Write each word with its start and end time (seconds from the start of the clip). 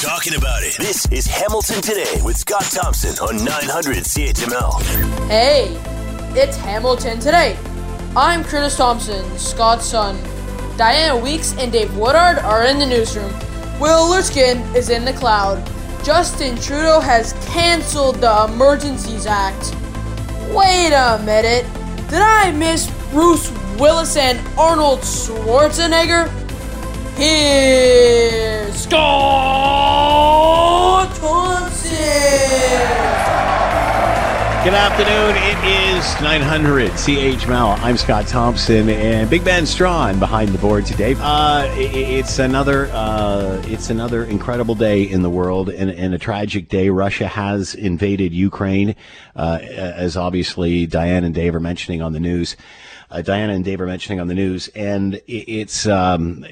talking 0.00 0.34
about 0.34 0.62
it. 0.62 0.74
This 0.78 1.04
is 1.12 1.26
Hamilton 1.26 1.82
Today 1.82 2.22
with 2.24 2.38
Scott 2.38 2.62
Thompson 2.62 3.10
on 3.18 3.44
900 3.44 3.98
CHML. 3.98 4.80
Hey, 5.28 5.76
it's 6.34 6.56
Hamilton 6.56 7.20
Today. 7.20 7.58
I'm 8.16 8.42
Curtis 8.42 8.78
Thompson, 8.78 9.22
Scott's 9.36 9.84
son. 9.84 10.18
Diana 10.78 11.22
Weeks 11.22 11.54
and 11.58 11.70
Dave 11.70 11.94
Woodard 11.98 12.38
are 12.38 12.64
in 12.64 12.78
the 12.78 12.86
newsroom. 12.86 13.30
Will 13.78 14.08
Lurchkin 14.08 14.74
is 14.74 14.88
in 14.88 15.04
the 15.04 15.12
cloud. 15.12 15.62
Justin 16.02 16.56
Trudeau 16.56 17.00
has 17.00 17.34
canceled 17.44 18.22
the 18.22 18.46
Emergencies 18.50 19.26
Act. 19.26 19.76
Wait 20.50 20.94
a 20.94 21.22
minute. 21.26 21.66
Did 22.08 22.22
I 22.22 22.52
miss 22.52 22.90
Bruce 23.10 23.50
Willis 23.78 24.16
and 24.16 24.40
Arnold 24.58 25.00
Schwarzenegger? 25.00 26.39
Here's 27.16 28.74
Scott 28.76 29.06
Thompson. 31.16 31.90
Good 34.64 34.74
afternoon. 34.74 35.36
It 35.36 35.58
is 35.96 36.20
900 36.20 36.92
CHML. 36.92 37.78
I'm 37.80 37.96
Scott 37.96 38.26
Thompson 38.26 38.88
and 38.88 39.28
Big 39.28 39.44
Ben 39.44 39.66
Strawn 39.66 40.18
behind 40.18 40.50
the 40.50 40.58
board 40.58 40.86
today. 40.86 41.14
Uh, 41.18 41.64
it, 41.74 41.94
it's 41.94 42.38
another 42.38 42.86
uh, 42.92 43.60
it's 43.66 43.90
another 43.90 44.24
incredible 44.24 44.74
day 44.74 45.02
in 45.02 45.22
the 45.22 45.30
world 45.30 45.68
and, 45.68 45.90
and 45.90 46.14
a 46.14 46.18
tragic 46.18 46.68
day. 46.68 46.90
Russia 46.90 47.26
has 47.26 47.74
invaded 47.74 48.32
Ukraine, 48.32 48.94
uh, 49.36 49.58
as 49.62 50.16
obviously 50.16 50.86
Diane 50.86 51.24
and 51.24 51.34
Dave 51.34 51.54
are 51.54 51.60
mentioning 51.60 52.02
on 52.02 52.12
the 52.12 52.20
news 52.20 52.56
uh, 53.10 53.22
Diana 53.22 53.54
and 53.54 53.64
Dave 53.64 53.80
are 53.80 53.86
mentioning 53.86 54.20
on 54.20 54.28
the 54.28 54.34
news, 54.34 54.68
and 54.68 55.20
it's 55.26 55.86
um, 55.86 56.46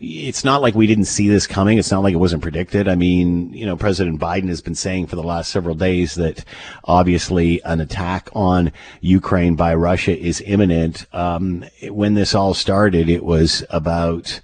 it's 0.00 0.42
not 0.42 0.62
like 0.62 0.74
we 0.74 0.86
didn't 0.86 1.04
see 1.04 1.28
this 1.28 1.46
coming. 1.46 1.76
It's 1.76 1.90
not 1.90 2.02
like 2.02 2.14
it 2.14 2.18
wasn't 2.18 2.42
predicted. 2.42 2.88
I 2.88 2.94
mean, 2.94 3.52
you 3.52 3.66
know, 3.66 3.76
President 3.76 4.18
Biden 4.18 4.48
has 4.48 4.62
been 4.62 4.74
saying 4.74 5.08
for 5.08 5.16
the 5.16 5.22
last 5.22 5.50
several 5.50 5.74
days 5.74 6.14
that 6.14 6.44
obviously 6.84 7.62
an 7.64 7.80
attack 7.80 8.30
on 8.32 8.72
Ukraine 9.02 9.56
by 9.56 9.74
Russia 9.74 10.18
is 10.18 10.42
imminent. 10.46 11.06
Um, 11.12 11.64
when 11.82 12.14
this 12.14 12.34
all 12.34 12.54
started, 12.54 13.08
it 13.08 13.24
was 13.24 13.64
about. 13.70 14.40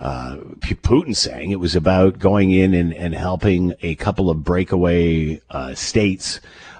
Uh, 0.00 0.36
Putin 0.60 1.16
saying 1.16 1.50
it 1.50 1.58
was 1.58 1.74
about 1.74 2.20
going 2.20 2.52
in 2.52 2.72
and, 2.72 2.94
and 2.94 3.16
helping 3.16 3.74
a 3.82 3.96
couple 3.96 4.30
of 4.30 4.44
breakaway 4.44 5.40
uh, 5.50 5.74
states 5.74 6.38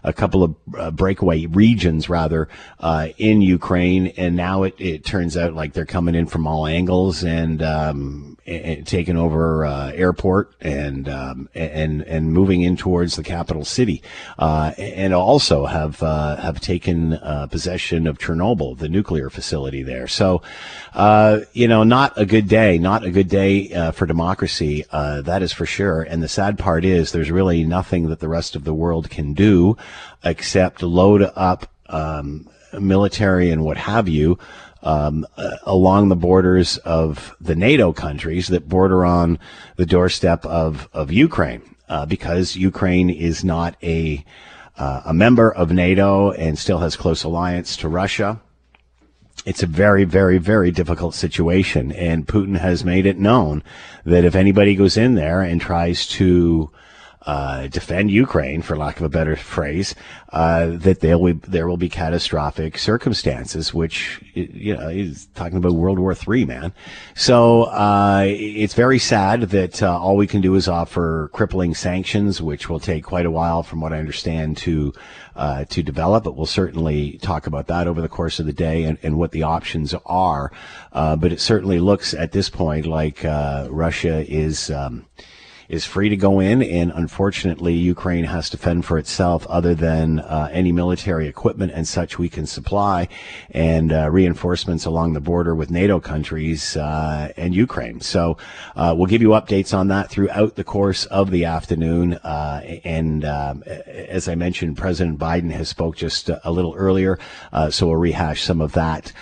a 0.09 0.13
couple 0.15 0.43
of 0.43 0.55
uh, 0.77 0.91
breakaway 0.91 1.45
regions 1.45 2.09
rather 2.09 2.49
uh, 2.81 3.09
in 3.19 3.43
Ukraine, 3.43 4.09
and 4.17 4.35
now 4.35 4.63
it, 4.63 4.75
it 4.79 5.05
turns 5.05 5.37
out 5.37 5.53
like 5.53 5.75
they're 5.75 5.85
coming 5.85 6.15
in 6.15 6.27
from 6.27 6.47
all 6.47 6.67
angles 6.67 7.23
and 7.23 7.63
um, 7.63 8.38
taking 8.85 9.17
over 9.17 9.65
uh, 9.65 9.93
airport 9.93 10.55
and 10.61 11.09
um, 11.09 11.49
and 11.55 12.03
and 12.03 12.33
moving 12.33 12.63
in 12.63 12.77
towards 12.77 13.17
the 13.17 13.23
capital 13.23 13.65
city, 13.65 14.03
uh, 14.39 14.73
and 14.79 15.13
also 15.13 15.67
have 15.67 16.03
uh, 16.03 16.37
have 16.37 16.61
taken 16.61 17.15
uh, 17.15 17.47
possession 17.51 18.07
of 18.07 18.19
Chernobyl, 18.19 18.79
the 18.79 18.89
nuclear 18.89 19.29
facility 19.29 19.83
there. 19.83 20.07
So, 20.07 20.43
uh, 20.95 21.41
you 21.53 21.69
know, 21.69 21.85
not 21.85 22.19
a 22.19 22.25
good 22.25 22.49
day, 22.49 22.79
not 22.79 23.05
a 23.05 23.11
good 23.11 23.29
day 23.29 23.73
uh, 23.73 23.91
for 23.91 24.07
democracy. 24.07 24.85
that 24.91 25.43
is 25.43 25.53
for 25.53 25.67
sure. 25.67 26.03
And 26.03 26.23
the 26.23 26.29
sad 26.29 26.59
part 26.59 26.85
is, 26.85 27.13
there's 27.13 27.31
really 27.31 27.65
nothing 27.65 28.09
that 28.09 28.21
the 28.21 28.29
rest 28.29 28.57
of 28.57 28.65
the 28.65 28.75
world 28.75 29.11
can 29.11 29.35
do 29.35 29.77
except 30.25 30.83
load 30.83 31.31
up 31.37 31.71
um, 31.89 32.49
military 32.79 33.51
and 33.51 33.65
what 33.65 33.77
have 33.77 34.09
you 34.09 34.39
um, 34.83 35.27
uh, 35.37 35.57
along 35.65 36.09
the 36.09 36.17
borders 36.17 36.79
of 36.79 37.37
the 37.41 37.57
NATO 37.57 37.93
countries 37.93 38.49
that 38.49 38.69
border 38.69 39.05
on 39.05 39.39
the 39.77 39.87
doorstep 39.87 40.45
of 40.47 40.89
of 40.93 41.13
Ukraine, 41.13 41.63
uh, 41.89 42.07
because 42.07 42.57
Ukraine 42.57 43.11
is 43.11 43.45
not 43.45 43.77
a 43.83 44.25
uh, 44.77 45.03
a 45.07 45.15
member 45.15 45.53
of 45.53 45.73
NATO 45.73 46.31
and 46.31 46.59
still 46.59 46.79
has 46.79 46.97
close 46.97 47.25
alliance 47.25 47.77
to 47.79 47.89
Russia. 47.89 48.41
It's 49.45 49.63
a 49.63 49.67
very, 49.67 50.05
very, 50.05 50.39
very 50.39 50.71
difficult 50.71 51.15
situation, 51.15 51.93
and 51.93 52.27
Putin 52.27 52.59
has 52.59 52.85
made 52.85 53.07
it 53.07 53.19
known 53.19 53.63
that 54.05 54.25
if 54.25 54.35
anybody 54.35 54.75
goes 54.75 54.97
in 54.97 55.15
there 55.15 55.43
and 55.43 55.61
tries 55.61 56.07
to 56.09 56.71
uh, 57.23 57.67
defend 57.67 58.11
Ukraine, 58.11 58.63
for 58.63 58.77
lack 58.77 58.99
of 58.99 59.03
a 59.03 59.09
better 59.09 59.35
phrase, 59.35 59.95
uh, 60.31 60.69
that 60.69 61.01
there 61.01 61.19
will 61.19 61.35
there 61.47 61.67
will 61.67 61.77
be 61.77 61.89
catastrophic 61.89 62.79
circumstances. 62.79 63.75
Which 63.75 64.23
you 64.35 64.77
know 64.77 64.89
he's 64.89 65.27
talking 65.35 65.59
about 65.59 65.73
World 65.73 65.99
War 65.99 66.15
III, 66.15 66.45
man. 66.45 66.73
So 67.15 67.65
uh, 67.65 68.25
it's 68.27 68.75
very 68.75 69.01
sad 69.01 69.43
that 69.51 69.83
uh, 69.83 69.99
all 69.99 70.17
we 70.17 70.29
can 70.29 70.41
do 70.41 70.55
is 70.55 70.69
offer 70.69 71.29
crippling 71.33 71.75
sanctions, 71.75 72.41
which 72.41 72.69
will 72.69 72.81
take 72.81 73.05
quite 73.05 73.27
a 73.27 73.31
while, 73.31 73.63
from 73.63 73.81
what 73.81 73.93
I 73.93 73.99
understand, 73.99 74.57
to 74.59 74.95
uh, 75.35 75.65
to 75.65 75.83
develop. 75.83 76.23
But 76.23 76.37
we'll 76.37 76.47
certainly 76.47 77.19
talk 77.19 77.49
about 77.49 77.67
that 77.67 77.89
over 77.89 78.01
the 78.01 78.09
course 78.09 78.39
of 78.39 78.47
the 78.47 78.53
day 78.53 78.85
and, 78.85 78.97
and 79.03 79.19
what 79.19 79.33
the 79.33 79.43
options 79.43 79.93
are. 80.07 80.53
Uh, 80.93 81.17
but 81.17 81.33
it 81.33 81.41
certainly 81.41 81.81
looks 81.81 82.15
at 82.15 82.31
this 82.31 82.49
point 82.49 82.87
like 82.87 83.25
Russia 83.25 84.25
is. 84.31 84.71
Um, 84.71 85.05
is 85.69 85.85
free 85.85 86.09
to 86.09 86.17
go 86.17 86.41
in, 86.41 86.63
and 86.63 86.91
unfortunately, 86.95 87.75
Ukraine 87.75 88.25
has 88.25 88.49
to 88.51 88.57
fend 88.57 88.87
for 88.87 88.99
itself. 88.99 89.47
Other 89.49 89.75
than 89.75 90.21
uh, 90.21 90.49
any 90.51 90.73
military 90.73 91.29
equipment 91.29 91.73
and 91.75 91.87
such 91.87 92.19
we 92.19 92.29
can 92.29 92.47
supply, 92.47 93.09
and 93.51 93.93
uh, 93.93 94.09
reinforcements 94.11 94.87
along 94.87 95.13
the 95.13 95.21
border 95.21 95.55
with 95.55 95.71
NATO 95.71 96.01
countries 96.01 96.77
uh, 96.77 97.33
and 97.37 97.55
Ukraine. 97.55 98.01
So 98.01 98.39
uh, 98.77 98.95
we'll 98.97 99.07
give 99.07 99.21
you 99.21 99.31
updates 99.31 99.77
on 99.77 99.89
that 99.89 100.09
throughout 100.09 100.57
the 100.57 100.65
course 100.65 101.05
of 101.07 101.31
the 101.31 101.45
afternoon. 101.45 102.15
Uh, 102.15 102.79
and 102.85 103.25
um, 103.27 103.63
as 103.65 104.27
I 104.29 104.35
mentioned, 104.35 104.79
President 104.79 105.19
Biden 105.19 105.51
has 105.51 105.69
spoke 105.69 105.97
just 105.97 106.31
a 106.31 106.51
little 106.51 106.75
earlier, 106.77 107.19
uh, 107.53 107.71
so 107.71 107.89
we'll 107.89 107.97
rehash 107.97 108.43
some 108.43 108.63
of 108.63 108.73
that 108.73 109.13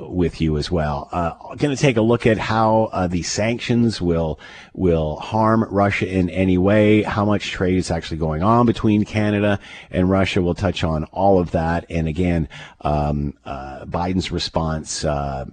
with 0.00 0.40
you 0.40 0.58
as 0.58 0.70
well. 0.70 1.08
going 1.56 1.74
to 1.74 1.76
take 1.76 1.96
a 1.96 2.02
look 2.02 2.26
at 2.26 2.38
how 2.38 3.06
the 3.10 3.22
sanctions 3.22 4.00
will 4.00 4.38
will 4.74 5.16
harm 5.16 5.64
Russia 5.72 6.06
in 6.06 6.30
any 6.30 6.58
way, 6.58 7.02
how 7.02 7.24
much 7.24 7.50
trade 7.50 7.76
is 7.76 7.90
actually 7.90 8.18
going 8.18 8.42
on 8.42 8.66
between 8.66 9.04
Canada 9.04 9.58
and 9.90 10.08
Russia. 10.10 10.42
We'll 10.42 10.54
touch 10.54 10.84
on 10.84 11.04
all 11.04 11.38
of 11.38 11.52
that. 11.52 11.86
And 11.90 12.06
again, 12.08 12.48
um, 12.82 13.34
uh, 13.44 13.84
Biden's 13.86 14.30
response, 14.30 15.04
uh, 15.04 15.46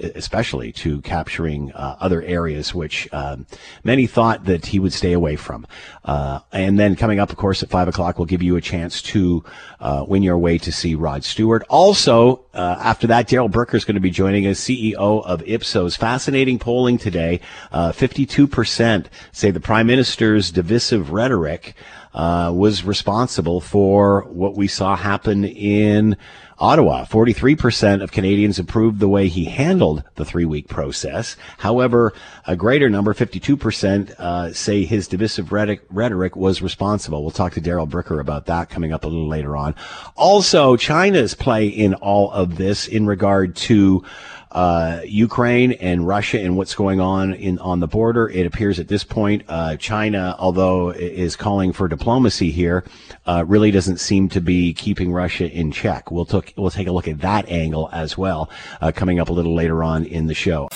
especially 0.00 0.72
to 0.72 1.00
capturing 1.02 1.72
uh, 1.72 1.96
other 2.00 2.22
areas 2.22 2.74
which 2.74 3.08
um, 3.12 3.46
many 3.84 4.06
thought 4.06 4.44
that 4.44 4.66
he 4.66 4.78
would 4.78 4.92
stay 4.92 5.12
away 5.12 5.36
from. 5.36 5.66
Uh, 6.04 6.40
and 6.52 6.78
then 6.78 6.96
coming 6.96 7.20
up, 7.20 7.30
of 7.30 7.36
course, 7.36 7.62
at 7.62 7.70
five 7.70 7.88
o'clock, 7.88 8.18
we'll 8.18 8.26
give 8.26 8.42
you 8.42 8.56
a 8.56 8.60
chance 8.60 9.02
to 9.02 9.44
uh, 9.80 10.04
win 10.06 10.22
your 10.22 10.38
way 10.38 10.58
to 10.58 10.72
see 10.72 10.94
Rod 10.94 11.24
Stewart. 11.24 11.62
Also, 11.68 12.44
uh, 12.54 12.76
after 12.80 13.06
that, 13.08 13.28
Darrell 13.28 13.48
Bricker 13.48 13.74
is 13.74 13.84
going 13.84 13.94
to 13.94 14.00
be 14.00 14.10
joining 14.10 14.46
us, 14.46 14.60
CEO 14.60 15.24
of 15.24 15.42
Ipsos. 15.46 15.96
Fascinating 15.96 16.58
polling 16.58 16.98
today. 16.98 17.40
52% 17.72 19.06
uh, 19.06 19.08
say 19.32 19.50
the 19.50 19.60
prime 19.60 19.86
minister's 19.86 20.50
divisive 20.50 21.10
rhetoric 21.10 21.74
uh, 22.14 22.52
was 22.54 22.84
responsible 22.84 23.60
for 23.60 24.22
what 24.24 24.56
we 24.56 24.66
saw 24.66 24.96
happen 24.96 25.44
in 25.44 26.16
Ottawa, 26.60 27.06
43% 27.06 28.02
of 28.02 28.12
Canadians 28.12 28.58
approved 28.58 29.00
the 29.00 29.08
way 29.08 29.28
he 29.28 29.46
handled 29.46 30.04
the 30.16 30.26
three 30.26 30.44
week 30.44 30.68
process. 30.68 31.36
However, 31.56 32.12
a 32.46 32.54
greater 32.54 32.90
number, 32.90 33.14
52%, 33.14 34.10
uh, 34.18 34.52
say 34.52 34.84
his 34.84 35.08
divisive 35.08 35.52
rhetoric 35.52 36.36
was 36.36 36.60
responsible. 36.60 37.22
We'll 37.22 37.30
talk 37.30 37.54
to 37.54 37.62
Darrell 37.62 37.86
Bricker 37.86 38.20
about 38.20 38.44
that 38.46 38.68
coming 38.68 38.92
up 38.92 39.04
a 39.04 39.08
little 39.08 39.26
later 39.26 39.56
on. 39.56 39.74
Also, 40.16 40.76
China's 40.76 41.34
play 41.34 41.66
in 41.66 41.94
all 41.94 42.30
of 42.30 42.58
this 42.58 42.86
in 42.86 43.06
regard 43.06 43.56
to 43.56 44.04
uh, 44.52 45.00
Ukraine 45.04 45.72
and 45.72 46.06
Russia 46.06 46.40
and 46.40 46.56
what's 46.56 46.74
going 46.74 47.00
on 47.00 47.34
in 47.34 47.58
on 47.58 47.80
the 47.80 47.86
border. 47.86 48.28
It 48.28 48.46
appears 48.46 48.80
at 48.80 48.88
this 48.88 49.04
point, 49.04 49.44
uh, 49.48 49.76
China, 49.76 50.34
although 50.38 50.90
is 50.90 51.36
calling 51.36 51.72
for 51.72 51.88
diplomacy 51.88 52.50
here, 52.50 52.84
uh, 53.26 53.44
really 53.46 53.70
doesn't 53.70 53.98
seem 53.98 54.28
to 54.30 54.40
be 54.40 54.72
keeping 54.72 55.12
Russia 55.12 55.50
in 55.50 55.70
check. 55.70 56.10
We'll, 56.10 56.24
took, 56.24 56.52
we'll 56.56 56.70
take 56.70 56.88
a 56.88 56.92
look 56.92 57.06
at 57.06 57.20
that 57.20 57.48
angle 57.48 57.88
as 57.92 58.18
well, 58.18 58.50
uh, 58.80 58.92
coming 58.92 59.20
up 59.20 59.28
a 59.28 59.32
little 59.32 59.54
later 59.54 59.84
on 59.84 60.04
in 60.04 60.26
the 60.26 60.34
show. 60.34 60.68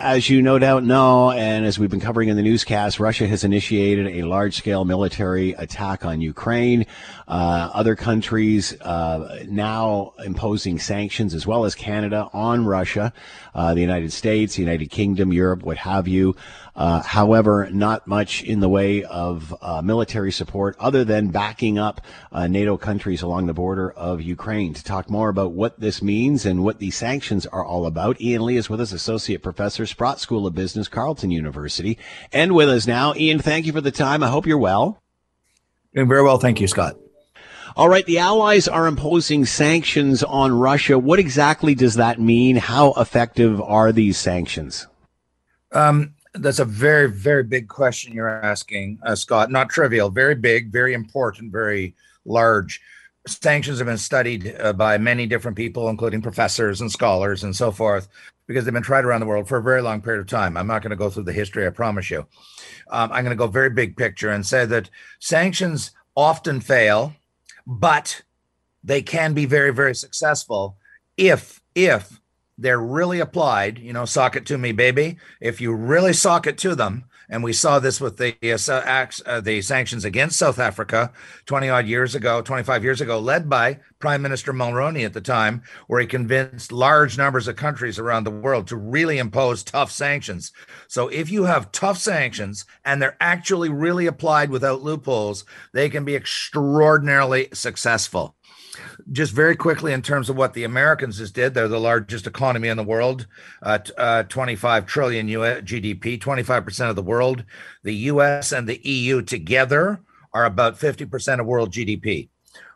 As 0.00 0.28
you 0.28 0.42
no 0.42 0.58
doubt 0.58 0.82
know, 0.82 1.30
and 1.30 1.64
as 1.64 1.78
we've 1.78 1.90
been 1.90 2.00
covering 2.00 2.28
in 2.28 2.36
the 2.36 2.42
newscast, 2.42 2.98
Russia 2.98 3.28
has 3.28 3.44
initiated 3.44 4.08
a 4.08 4.22
large 4.22 4.56
scale 4.56 4.84
military 4.84 5.52
attack 5.52 6.04
on 6.04 6.20
Ukraine. 6.20 6.86
Uh, 7.28 7.70
other 7.72 7.94
countries 7.94 8.78
uh, 8.80 9.44
now 9.48 10.12
imposing 10.24 10.80
sanctions, 10.80 11.34
as 11.34 11.46
well 11.46 11.64
as 11.64 11.76
Canada, 11.76 12.28
on 12.32 12.66
Russia, 12.66 13.11
uh, 13.54 13.74
the 13.74 13.80
United 13.80 14.12
States, 14.12 14.56
the 14.56 14.62
United 14.62 14.90
Kingdom, 14.90 15.32
Europe, 15.32 15.62
what 15.62 15.78
have 15.78 16.08
you. 16.08 16.36
Uh, 16.74 17.02
however, 17.02 17.68
not 17.70 18.06
much 18.06 18.42
in 18.42 18.60
the 18.60 18.68
way 18.68 19.04
of 19.04 19.54
uh, 19.60 19.82
military 19.82 20.32
support 20.32 20.74
other 20.78 21.04
than 21.04 21.28
backing 21.28 21.78
up 21.78 22.00
uh, 22.32 22.46
NATO 22.46 22.78
countries 22.78 23.20
along 23.20 23.46
the 23.46 23.52
border 23.52 23.90
of 23.90 24.22
Ukraine. 24.22 24.72
To 24.72 24.82
talk 24.82 25.10
more 25.10 25.28
about 25.28 25.52
what 25.52 25.78
this 25.78 26.02
means 26.02 26.46
and 26.46 26.64
what 26.64 26.78
these 26.78 26.96
sanctions 26.96 27.46
are 27.46 27.64
all 27.64 27.84
about, 27.84 28.20
Ian 28.20 28.46
Lee 28.46 28.56
is 28.56 28.70
with 28.70 28.80
us, 28.80 28.92
Associate 28.92 29.42
Professor, 29.42 29.84
Sprott 29.84 30.18
School 30.18 30.46
of 30.46 30.54
Business, 30.54 30.88
Carleton 30.88 31.30
University, 31.30 31.98
and 32.32 32.54
with 32.54 32.70
us 32.70 32.86
now. 32.86 33.14
Ian, 33.16 33.38
thank 33.38 33.66
you 33.66 33.72
for 33.72 33.82
the 33.82 33.90
time. 33.90 34.22
I 34.22 34.28
hope 34.28 34.46
you're 34.46 34.56
well. 34.56 35.02
Doing 35.94 36.08
very 36.08 36.22
well. 36.22 36.38
Thank 36.38 36.60
you, 36.60 36.68
Scott. 36.68 36.96
All 37.74 37.88
right. 37.88 38.04
The 38.04 38.18
Allies 38.18 38.68
are 38.68 38.86
imposing 38.86 39.46
sanctions 39.46 40.22
on 40.22 40.52
Russia. 40.52 40.98
What 40.98 41.18
exactly 41.18 41.74
does 41.74 41.94
that 41.94 42.20
mean? 42.20 42.56
How 42.56 42.92
effective 42.94 43.60
are 43.62 43.92
these 43.92 44.18
sanctions? 44.18 44.86
Um, 45.72 46.14
that's 46.34 46.58
a 46.58 46.64
very, 46.66 47.08
very 47.10 47.44
big 47.44 47.68
question 47.68 48.12
you're 48.12 48.28
asking, 48.28 48.98
uh, 49.04 49.14
Scott. 49.14 49.50
Not 49.50 49.70
trivial, 49.70 50.10
very 50.10 50.34
big, 50.34 50.70
very 50.70 50.92
important, 50.92 51.50
very 51.50 51.94
large. 52.24 52.80
Sanctions 53.26 53.78
have 53.78 53.86
been 53.86 53.98
studied 53.98 54.54
uh, 54.58 54.72
by 54.72 54.98
many 54.98 55.26
different 55.26 55.56
people, 55.56 55.88
including 55.88 56.20
professors 56.20 56.80
and 56.80 56.90
scholars 56.90 57.44
and 57.44 57.54
so 57.54 57.70
forth, 57.70 58.08
because 58.46 58.64
they've 58.64 58.74
been 58.74 58.82
tried 58.82 59.04
around 59.04 59.20
the 59.20 59.26
world 59.26 59.48
for 59.48 59.58
a 59.58 59.62
very 59.62 59.80
long 59.80 60.02
period 60.02 60.20
of 60.20 60.26
time. 60.26 60.56
I'm 60.56 60.66
not 60.66 60.82
going 60.82 60.90
to 60.90 60.96
go 60.96 61.08
through 61.08 61.22
the 61.24 61.32
history, 61.32 61.66
I 61.66 61.70
promise 61.70 62.10
you. 62.10 62.26
Um, 62.90 63.12
I'm 63.12 63.24
going 63.24 63.36
to 63.36 63.36
go 63.36 63.46
very 63.46 63.70
big 63.70 63.96
picture 63.96 64.30
and 64.30 64.44
say 64.44 64.66
that 64.66 64.90
sanctions 65.20 65.92
often 66.16 66.60
fail, 66.60 67.14
but 67.66 68.22
they 68.84 69.02
can 69.02 69.32
be 69.32 69.46
very, 69.46 69.72
very 69.72 69.94
successful 69.94 70.76
if 71.16 71.60
if 71.74 72.20
they're 72.58 72.80
really 72.80 73.20
applied, 73.20 73.78
you 73.78 73.92
know, 73.92 74.04
sock 74.04 74.36
it 74.36 74.46
to 74.46 74.58
me, 74.58 74.72
baby. 74.72 75.16
If 75.40 75.60
you 75.60 75.72
really 75.72 76.12
sock 76.12 76.46
it 76.46 76.58
to 76.58 76.74
them, 76.74 77.04
and 77.32 77.42
we 77.42 77.54
saw 77.54 77.78
this 77.78 77.98
with 77.98 78.18
the 78.18 78.36
uh, 78.44 79.06
uh, 79.26 79.40
the 79.40 79.62
sanctions 79.62 80.04
against 80.04 80.38
South 80.38 80.58
Africa 80.58 81.10
20 81.46 81.70
odd 81.70 81.86
years 81.86 82.14
ago, 82.14 82.42
25 82.42 82.84
years 82.84 83.00
ago, 83.00 83.18
led 83.18 83.48
by 83.48 83.80
Prime 84.00 84.20
Minister 84.20 84.52
Mulroney 84.52 85.06
at 85.06 85.14
the 85.14 85.20
time, 85.22 85.62
where 85.86 86.02
he 86.02 86.06
convinced 86.06 86.70
large 86.70 87.16
numbers 87.16 87.48
of 87.48 87.56
countries 87.56 87.98
around 87.98 88.24
the 88.24 88.30
world 88.30 88.66
to 88.66 88.76
really 88.76 89.16
impose 89.16 89.64
tough 89.64 89.90
sanctions. 89.90 90.52
So 90.88 91.08
if 91.08 91.30
you 91.30 91.44
have 91.44 91.72
tough 91.72 91.96
sanctions 91.96 92.66
and 92.84 93.00
they're 93.00 93.16
actually 93.18 93.70
really 93.70 94.06
applied 94.06 94.50
without 94.50 94.82
loopholes, 94.82 95.46
they 95.72 95.88
can 95.88 96.04
be 96.04 96.14
extraordinarily 96.14 97.48
successful 97.54 98.36
just 99.10 99.32
very 99.32 99.56
quickly 99.56 99.92
in 99.92 100.02
terms 100.02 100.30
of 100.30 100.36
what 100.36 100.54
the 100.54 100.64
Americans 100.64 101.18
just 101.18 101.34
did, 101.34 101.54
they're 101.54 101.68
the 101.68 101.80
largest 101.80 102.26
economy 102.26 102.68
in 102.68 102.76
the 102.76 102.82
world, 102.82 103.26
uh, 103.62 103.78
uh, 103.98 104.22
25 104.24 104.86
trillion 104.86 105.28
US 105.28 105.62
GDP, 105.62 106.18
25% 106.18 106.90
of 106.90 106.96
the 106.96 107.02
world. 107.02 107.44
The 107.82 107.94
US 107.94 108.52
and 108.52 108.68
the 108.68 108.80
EU 108.88 109.22
together 109.22 110.00
are 110.32 110.44
about 110.44 110.78
50% 110.78 111.40
of 111.40 111.46
world 111.46 111.72
GDP. 111.72 112.28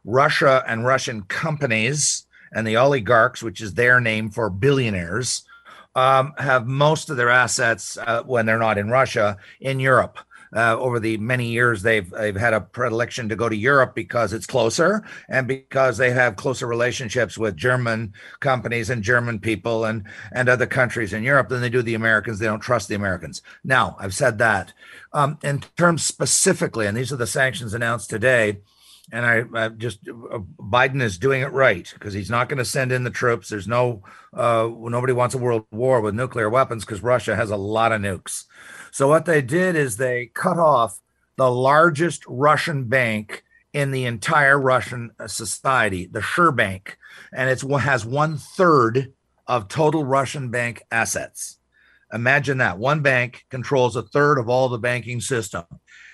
Russia 0.04 0.62
and 0.66 0.84
Russian 0.84 1.22
companies 1.22 2.26
and 2.52 2.66
the 2.66 2.76
oligarchs, 2.76 3.42
which 3.42 3.60
is 3.60 3.74
their 3.74 4.00
name 4.00 4.30
for 4.30 4.50
billionaires, 4.50 5.44
um, 5.94 6.34
have 6.38 6.66
most 6.66 7.10
of 7.10 7.16
their 7.16 7.30
assets 7.30 7.96
uh, 7.98 8.22
when 8.22 8.44
they're 8.44 8.58
not 8.58 8.78
in 8.78 8.90
Russia 8.90 9.38
in 9.60 9.80
Europe 9.80 10.18
uh, 10.54 10.76
over 10.78 11.00
the 11.00 11.16
many 11.18 11.48
years 11.48 11.82
they've 11.82 12.08
they've 12.10 12.36
had 12.36 12.54
a 12.54 12.60
predilection 12.60 13.28
to 13.28 13.36
go 13.36 13.48
to 13.48 13.56
Europe 13.56 13.94
because 13.94 14.32
it's 14.32 14.46
closer 14.46 15.04
and 15.28 15.46
because 15.48 15.96
they 15.96 16.10
have 16.10 16.36
closer 16.36 16.66
relationships 16.66 17.38
with 17.38 17.56
German 17.56 18.12
companies 18.40 18.90
and 18.90 19.02
German 19.02 19.38
people 19.38 19.84
and 19.84 20.04
and 20.32 20.48
other 20.48 20.66
countries 20.66 21.12
in 21.12 21.22
Europe 21.22 21.48
than 21.48 21.60
they 21.60 21.70
do 21.70 21.82
the 21.82 21.94
Americans. 21.94 22.38
They 22.38 22.46
don't 22.46 22.60
trust 22.60 22.88
the 22.88 22.94
Americans. 22.94 23.42
Now 23.64 23.96
I've 23.98 24.14
said 24.14 24.38
that. 24.38 24.72
Um, 25.12 25.38
in 25.42 25.60
terms 25.76 26.04
specifically, 26.04 26.86
and 26.86 26.96
these 26.96 27.12
are 27.12 27.16
the 27.16 27.26
sanctions 27.26 27.72
announced 27.72 28.10
today 28.10 28.58
and 29.12 29.24
I, 29.24 29.44
I, 29.54 29.68
just 29.68 30.00
uh, 30.08 30.38
Biden 30.58 31.00
is 31.00 31.18
doing 31.18 31.42
it 31.42 31.52
right 31.52 31.88
because 31.94 32.12
he's 32.12 32.30
not 32.30 32.48
going 32.48 32.58
to 32.58 32.64
send 32.64 32.90
in 32.90 33.04
the 33.04 33.10
troops. 33.10 33.48
There's 33.48 33.68
no 33.68 34.02
uh, 34.34 34.68
nobody 34.68 35.12
wants 35.12 35.34
a 35.34 35.38
world 35.38 35.64
war 35.70 36.00
with 36.00 36.14
nuclear 36.14 36.50
weapons 36.50 36.84
because 36.84 37.02
Russia 37.02 37.36
has 37.36 37.50
a 37.50 37.56
lot 37.56 37.92
of 37.92 38.00
nukes. 38.00 38.44
So 38.90 39.08
what 39.08 39.24
they 39.24 39.42
did 39.42 39.76
is 39.76 39.96
they 39.96 40.26
cut 40.26 40.58
off 40.58 41.00
the 41.36 41.50
largest 41.50 42.24
Russian 42.26 42.84
bank 42.84 43.44
in 43.72 43.90
the 43.90 44.06
entire 44.06 44.58
Russian 44.58 45.10
uh, 45.20 45.26
society, 45.26 46.06
the 46.06 46.20
Sberbank, 46.20 46.94
and 47.32 47.50
it 47.50 47.60
has 47.60 48.06
one 48.06 48.38
third 48.38 49.12
of 49.46 49.68
total 49.68 50.04
Russian 50.04 50.50
bank 50.50 50.82
assets. 50.90 51.58
Imagine 52.12 52.58
that 52.58 52.78
one 52.78 53.02
bank 53.02 53.44
controls 53.50 53.96
a 53.96 54.02
third 54.02 54.38
of 54.38 54.48
all 54.48 54.68
the 54.68 54.78
banking 54.78 55.20
system. 55.20 55.64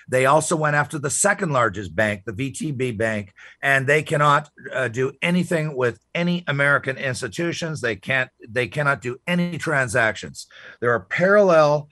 They 0.09 0.25
also 0.25 0.55
went 0.55 0.75
after 0.75 0.99
the 0.99 1.09
second 1.09 1.51
largest 1.51 1.95
bank, 1.95 2.23
the 2.25 2.33
VTB 2.33 2.97
bank, 2.97 3.33
and 3.61 3.87
they 3.87 4.03
cannot 4.03 4.49
uh, 4.73 4.89
do 4.89 5.13
anything 5.21 5.75
with 5.75 5.99
any 6.13 6.43
American 6.47 6.97
institutions. 6.97 7.79
They 7.79 7.95
can't. 7.95 8.29
They 8.47 8.67
cannot 8.67 9.01
do 9.01 9.17
any 9.25 9.57
transactions. 9.57 10.47
There 10.81 10.91
are 10.91 11.05
parallel 11.05 11.87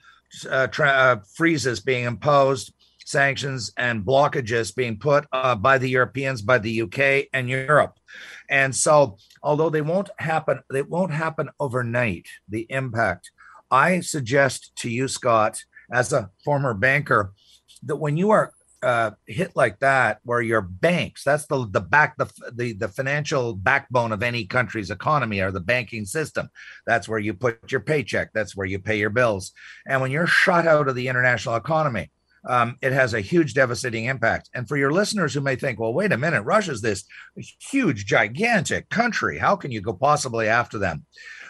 uh, 0.48 0.66
tra- 0.68 0.88
uh, 0.88 1.16
freezes 1.34 1.80
being 1.80 2.04
imposed, 2.04 2.72
sanctions 3.04 3.72
and 3.76 4.04
blockages 4.04 4.74
being 4.74 4.98
put 4.98 5.26
uh, 5.32 5.54
by 5.54 5.78
the 5.78 5.88
Europeans, 5.88 6.42
by 6.42 6.58
the 6.58 6.82
UK 6.82 7.28
and 7.32 7.48
Europe. 7.48 7.98
And 8.48 8.74
so, 8.74 9.18
although 9.42 9.70
they 9.70 9.82
won't 9.82 10.10
happen, 10.18 10.60
they 10.70 10.82
won't 10.82 11.12
happen 11.12 11.48
overnight. 11.58 12.26
The 12.48 12.66
impact. 12.70 13.30
I 13.70 14.00
suggest 14.00 14.72
to 14.76 14.90
you, 14.90 15.08
Scott, 15.08 15.64
as 15.92 16.12
a 16.12 16.30
former 16.44 16.74
banker, 16.74 17.32
that 17.82 17.96
when 17.96 18.16
you 18.16 18.30
are 18.30 18.52
uh, 18.82 19.12
hit 19.26 19.52
like 19.54 19.78
that, 19.80 20.18
where 20.24 20.40
your 20.40 20.60
banks, 20.60 21.24
that's 21.24 21.46
the 21.46 21.66
the 21.70 21.80
back 21.80 22.16
the, 22.16 22.30
the 22.52 22.72
the 22.72 22.88
financial 22.88 23.54
backbone 23.54 24.12
of 24.12 24.22
any 24.22 24.44
country's 24.44 24.90
economy 24.90 25.40
or 25.40 25.50
the 25.50 25.60
banking 25.60 26.04
system. 26.04 26.48
That's 26.86 27.08
where 27.08 27.18
you 27.18 27.34
put 27.34 27.70
your 27.70 27.80
paycheck. 27.80 28.32
That's 28.32 28.56
where 28.56 28.66
you 28.66 28.78
pay 28.78 28.98
your 28.98 29.10
bills. 29.10 29.52
And 29.86 30.00
when 30.00 30.10
you're 30.10 30.26
shot 30.26 30.66
out 30.66 30.88
of 30.88 30.94
the 30.94 31.08
international 31.08 31.56
economy, 31.56 32.10
um, 32.48 32.76
it 32.82 32.92
has 32.92 33.14
a 33.14 33.20
huge 33.20 33.54
devastating 33.54 34.06
impact. 34.06 34.50
And 34.54 34.66
for 34.66 34.76
your 34.76 34.92
listeners 34.92 35.32
who 35.32 35.40
may 35.40 35.56
think, 35.56 35.78
well, 35.78 35.94
wait 35.94 36.12
a 36.12 36.18
minute, 36.18 36.42
Russia's 36.42 36.80
this 36.80 37.04
huge, 37.70 38.04
gigantic 38.04 38.88
country. 38.90 39.38
How 39.38 39.56
can 39.56 39.70
you 39.70 39.80
go 39.80 39.92
possibly 39.92 40.48
after 40.48 40.78
them? 40.78 41.04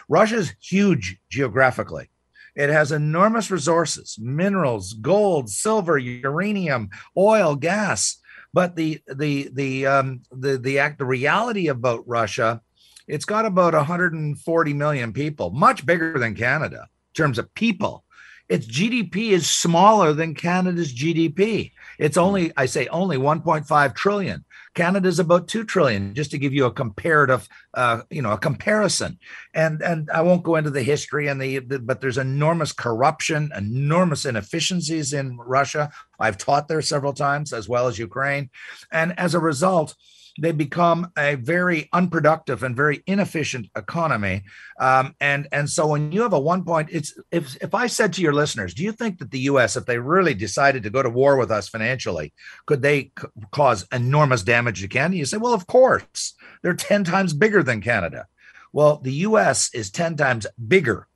Russia's 0.07 0.53
huge 0.61 1.17
geographically. 1.29 2.09
It 2.55 2.69
has 2.69 2.91
enormous 2.91 3.49
resources, 3.49 4.17
minerals, 4.19 4.93
gold, 4.93 5.49
silver, 5.49 5.97
uranium, 5.97 6.89
oil, 7.17 7.55
gas. 7.55 8.17
But 8.53 8.75
the 8.75 9.01
the 9.07 9.49
the 9.51 9.87
um, 9.87 10.21
the 10.31 10.57
the 10.57 10.79
act 10.79 10.99
the 10.99 11.05
reality 11.05 11.67
about 11.67 12.07
Russia, 12.07 12.61
it's 13.07 13.25
got 13.25 13.45
about 13.45 13.73
140 13.73 14.73
million 14.73 15.13
people, 15.13 15.49
much 15.49 15.85
bigger 15.85 16.19
than 16.19 16.35
Canada 16.35 16.81
in 16.81 17.13
terms 17.15 17.39
of 17.39 17.53
people. 17.55 18.03
Its 18.49 18.67
GDP 18.67 19.31
is 19.31 19.49
smaller 19.49 20.13
than 20.13 20.35
Canada's 20.35 20.93
GDP. 20.93 21.71
It's 21.97 22.17
only, 22.17 22.51
I 22.57 22.65
say, 22.65 22.87
only 22.87 23.17
1.5 23.17 23.95
trillion. 23.95 24.43
Canada's 24.73 25.19
about 25.19 25.47
2 25.47 25.63
trillion, 25.65 26.15
just 26.15 26.31
to 26.31 26.37
give 26.37 26.53
you 26.53 26.65
a 26.65 26.71
comparative, 26.71 27.47
uh, 27.73 28.01
you 28.09 28.21
know, 28.21 28.31
a 28.31 28.37
comparison. 28.37 29.19
And 29.53 29.81
and 29.81 30.09
I 30.11 30.21
won't 30.21 30.43
go 30.43 30.55
into 30.55 30.71
the 30.71 30.83
history 30.83 31.27
and 31.27 31.39
the, 31.39 31.59
the, 31.59 31.79
but 31.79 32.01
there's 32.01 32.17
enormous 32.17 32.71
corruption, 32.71 33.51
enormous 33.55 34.25
inefficiencies 34.25 35.13
in 35.13 35.37
Russia. 35.37 35.91
I've 36.19 36.37
taught 36.37 36.67
there 36.67 36.81
several 36.81 37.13
times, 37.13 37.53
as 37.53 37.69
well 37.69 37.87
as 37.87 37.99
Ukraine. 37.99 38.49
And 38.91 39.17
as 39.19 39.35
a 39.35 39.39
result, 39.39 39.95
they 40.39 40.51
become 40.51 41.11
a 41.17 41.35
very 41.35 41.89
unproductive 41.93 42.63
and 42.63 42.75
very 42.75 43.03
inefficient 43.05 43.69
economy. 43.75 44.43
Um, 44.79 45.15
and 45.19 45.47
and 45.51 45.69
so 45.69 45.87
when 45.87 46.11
you 46.11 46.23
have 46.23 46.33
a 46.33 46.39
one 46.39 46.63
point, 46.63 46.89
it's 46.91 47.13
if 47.31 47.55
if 47.61 47.75
I 47.75 47.87
said 47.87 48.13
to 48.13 48.21
your 48.21 48.33
listeners, 48.33 48.73
do 48.73 48.83
you 48.83 48.91
think 48.91 49.19
that 49.19 49.31
the 49.31 49.39
U.S. 49.39 49.75
if 49.75 49.85
they 49.85 49.99
really 49.99 50.33
decided 50.33 50.83
to 50.83 50.89
go 50.89 51.03
to 51.03 51.09
war 51.09 51.37
with 51.37 51.51
us 51.51 51.69
financially, 51.69 52.33
could 52.65 52.81
they 52.81 53.11
c- 53.19 53.27
cause 53.51 53.85
enormous 53.91 54.43
damage 54.43 54.81
to 54.81 54.87
Canada? 54.87 55.17
You 55.17 55.25
say, 55.25 55.37
well, 55.37 55.53
of 55.53 55.67
course, 55.67 56.33
they're 56.63 56.73
ten 56.73 57.03
times 57.03 57.33
bigger 57.33 57.61
than 57.61 57.81
Canada. 57.81 58.25
Well, 58.71 58.97
the 58.97 59.13
U.S. 59.13 59.69
is 59.73 59.91
ten 59.91 60.17
times 60.17 60.47
bigger 60.67 61.07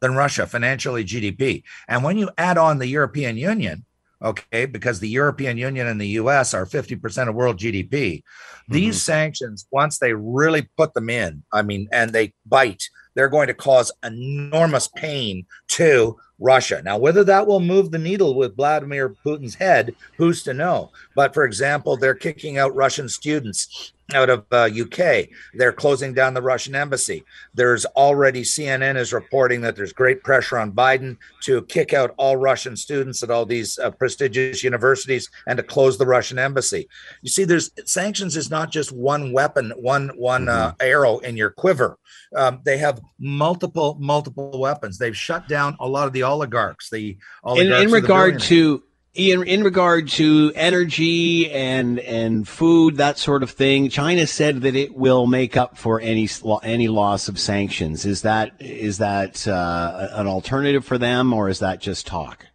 than 0.00 0.16
Russia 0.16 0.46
financially 0.46 1.04
GDP, 1.04 1.62
and 1.88 2.02
when 2.02 2.16
you 2.16 2.30
add 2.38 2.56
on 2.56 2.78
the 2.78 2.86
European 2.86 3.36
Union 3.36 3.84
okay, 4.22 4.66
because 4.66 5.00
the 5.00 5.08
European 5.08 5.58
Union 5.58 5.86
and 5.86 6.00
the 6.00 6.08
US 6.08 6.54
are 6.54 6.66
50% 6.66 7.28
of 7.28 7.34
world 7.34 7.58
GDP. 7.58 7.90
Mm-hmm. 7.90 8.74
These 8.74 9.02
sanctions, 9.02 9.66
once 9.70 9.98
they 9.98 10.12
really 10.12 10.68
put 10.76 10.94
them 10.94 11.10
in, 11.10 11.42
I 11.52 11.62
mean, 11.62 11.88
and 11.92 12.12
they 12.12 12.34
bite, 12.46 12.84
they're 13.14 13.28
going 13.28 13.48
to 13.48 13.54
cause 13.54 13.92
enormous 14.02 14.88
pain 14.88 15.46
to 15.72 16.16
Russia. 16.42 16.82
Now, 16.84 16.98
whether 16.98 17.24
that 17.24 17.46
will 17.46 17.60
move 17.60 17.90
the 17.90 17.98
needle 17.98 18.34
with 18.34 18.56
Vladimir 18.56 19.14
Putin's 19.24 19.54
head, 19.54 19.94
who's 20.16 20.42
to 20.42 20.52
know? 20.54 20.90
But 21.14 21.34
for 21.34 21.44
example, 21.44 21.96
they're 21.96 22.14
kicking 22.14 22.58
out 22.58 22.74
Russian 22.74 23.08
students 23.08 23.92
out 24.14 24.30
of 24.30 24.44
uh, 24.52 24.68
UK. 24.68 25.28
They're 25.54 25.72
closing 25.72 26.14
down 26.14 26.34
the 26.34 26.42
Russian 26.42 26.74
embassy. 26.74 27.24
There's 27.54 27.84
already 27.86 28.42
CNN 28.42 28.96
is 28.96 29.12
reporting 29.12 29.60
that 29.62 29.76
there's 29.76 29.92
great 29.92 30.22
pressure 30.22 30.58
on 30.58 30.72
Biden 30.72 31.16
to 31.42 31.62
kick 31.62 31.94
out 31.94 32.14
all 32.16 32.36
Russian 32.36 32.76
students 32.76 33.22
at 33.22 33.30
all 33.30 33.46
these 33.46 33.78
uh, 33.78 33.90
prestigious 33.90 34.62
universities 34.62 35.30
and 35.46 35.56
to 35.56 35.62
close 35.62 35.98
the 35.98 36.06
Russian 36.06 36.38
embassy. 36.38 36.88
You 37.22 37.30
see, 37.30 37.44
there's 37.44 37.70
sanctions 37.84 38.36
is 38.36 38.50
not 38.50 38.70
just 38.70 38.92
one 38.92 39.32
weapon, 39.32 39.72
one 39.76 40.10
one 40.16 40.48
uh, 40.48 40.70
mm-hmm. 40.70 40.86
arrow 40.86 41.18
in 41.18 41.36
your 41.36 41.50
quiver. 41.50 41.98
Um, 42.36 42.60
they 42.64 42.78
have 42.78 43.00
multiple 43.18 43.96
multiple 43.98 44.58
weapons. 44.58 44.98
They've 44.98 45.16
shut 45.16 45.48
down 45.48 45.76
a 45.80 45.88
lot 45.88 46.06
of 46.06 46.12
the 46.12 46.22
oligarchs. 46.32 46.90
The 46.90 47.18
oligarchs 47.44 47.80
in, 47.80 47.86
in 47.86 47.92
regard 47.92 48.40
to 48.40 48.82
Ian, 49.14 49.42
in 49.42 49.62
regard 49.62 50.08
to 50.10 50.52
energy 50.54 51.50
and 51.50 51.98
and 51.98 52.48
food, 52.48 52.96
that 52.96 53.18
sort 53.18 53.42
of 53.42 53.50
thing, 53.50 53.90
China 53.90 54.26
said 54.26 54.62
that 54.62 54.74
it 54.74 54.96
will 54.96 55.26
make 55.26 55.54
up 55.54 55.76
for 55.76 56.00
any 56.00 56.26
any 56.62 56.88
loss 56.88 57.28
of 57.28 57.38
sanctions. 57.38 58.06
Is 58.06 58.22
that 58.22 58.52
is 58.58 58.98
that 58.98 59.46
uh, 59.46 60.08
an 60.12 60.26
alternative 60.26 60.86
for 60.86 60.96
them, 60.96 61.34
or 61.34 61.50
is 61.50 61.58
that 61.58 61.78
just 61.80 62.06
talk? 62.06 62.46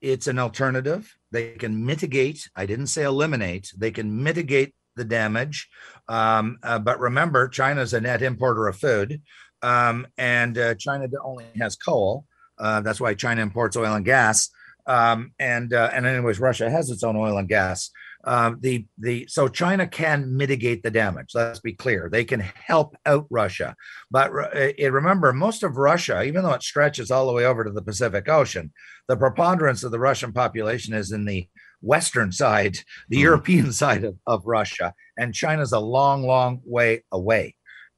It's 0.00 0.28
an 0.28 0.38
alternative. 0.38 1.16
They 1.32 1.54
can 1.54 1.84
mitigate. 1.84 2.48
I 2.54 2.66
didn't 2.66 2.88
say 2.88 3.02
eliminate. 3.02 3.72
They 3.76 3.90
can 3.90 4.22
mitigate 4.22 4.72
the 4.94 5.04
damage. 5.04 5.68
Um, 6.06 6.58
uh, 6.62 6.78
but 6.78 7.00
remember, 7.00 7.48
China 7.48 7.80
is 7.80 7.92
a 7.92 8.00
net 8.00 8.22
importer 8.22 8.68
of 8.68 8.76
food, 8.76 9.20
um, 9.62 10.06
and 10.16 10.56
uh, 10.56 10.76
China 10.76 11.08
only 11.24 11.46
has 11.58 11.74
coal. 11.74 12.24
Uh, 12.58 12.80
that's 12.80 13.00
why 13.00 13.14
China 13.14 13.42
imports 13.42 13.76
oil 13.76 13.94
and 13.94 14.04
gas. 14.04 14.50
Um, 14.86 15.32
and 15.38 15.72
uh, 15.72 15.90
and 15.92 16.06
anyways, 16.06 16.40
Russia 16.40 16.70
has 16.70 16.90
its 16.90 17.02
own 17.02 17.16
oil 17.16 17.38
and 17.38 17.48
gas. 17.48 17.90
Um, 18.26 18.58
the 18.60 18.86
the 18.98 19.26
so 19.28 19.48
China 19.48 19.86
can 19.86 20.36
mitigate 20.36 20.82
the 20.82 20.90
damage. 20.90 21.30
Let's 21.34 21.60
be 21.60 21.72
clear; 21.72 22.08
they 22.10 22.24
can 22.24 22.40
help 22.40 22.96
out 23.06 23.26
Russia. 23.30 23.76
But 24.10 24.30
uh, 24.30 24.90
remember, 24.90 25.32
most 25.32 25.62
of 25.62 25.76
Russia, 25.76 26.22
even 26.22 26.42
though 26.42 26.52
it 26.52 26.62
stretches 26.62 27.10
all 27.10 27.26
the 27.26 27.32
way 27.32 27.44
over 27.44 27.64
to 27.64 27.70
the 27.70 27.82
Pacific 27.82 28.28
Ocean, 28.28 28.72
the 29.08 29.16
preponderance 29.16 29.84
of 29.84 29.90
the 29.90 29.98
Russian 29.98 30.32
population 30.32 30.94
is 30.94 31.12
in 31.12 31.24
the 31.24 31.48
western 31.80 32.32
side, 32.32 32.78
the 33.08 33.18
mm. 33.18 33.22
European 33.22 33.72
side 33.82 34.04
of, 34.04 34.16
of 34.26 34.42
Russia, 34.46 34.94
and 35.16 35.34
China's 35.34 35.72
a 35.72 35.80
long, 35.80 36.22
long 36.22 36.60
way 36.64 37.04
away. 37.12 37.54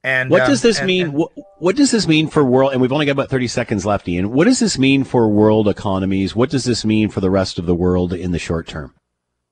And 0.06 0.30
what 0.30 0.46
does 0.46 0.64
um, 0.64 0.68
this 0.68 0.78
and, 0.78 0.86
mean? 0.86 1.02
And, 1.06 1.14
what, 1.14 1.32
what, 1.58 1.74
does 1.74 1.90
this 1.90 2.06
mean 2.06 2.28
for 2.28 2.44
world? 2.44 2.70
And 2.72 2.80
we've 2.80 2.92
only 2.92 3.06
got 3.06 3.12
about 3.12 3.28
thirty 3.28 3.48
seconds 3.48 3.84
left, 3.84 4.08
Ian. 4.08 4.30
What 4.30 4.44
does 4.44 4.60
this 4.60 4.78
mean 4.78 5.02
for 5.02 5.28
world 5.28 5.66
economies? 5.66 6.36
What 6.36 6.48
does 6.48 6.62
this 6.62 6.84
mean 6.84 7.08
for 7.08 7.20
the 7.20 7.28
rest 7.28 7.58
of 7.58 7.66
the 7.66 7.74
world 7.74 8.12
in 8.12 8.30
the 8.30 8.38
short 8.38 8.68
term? 8.68 8.94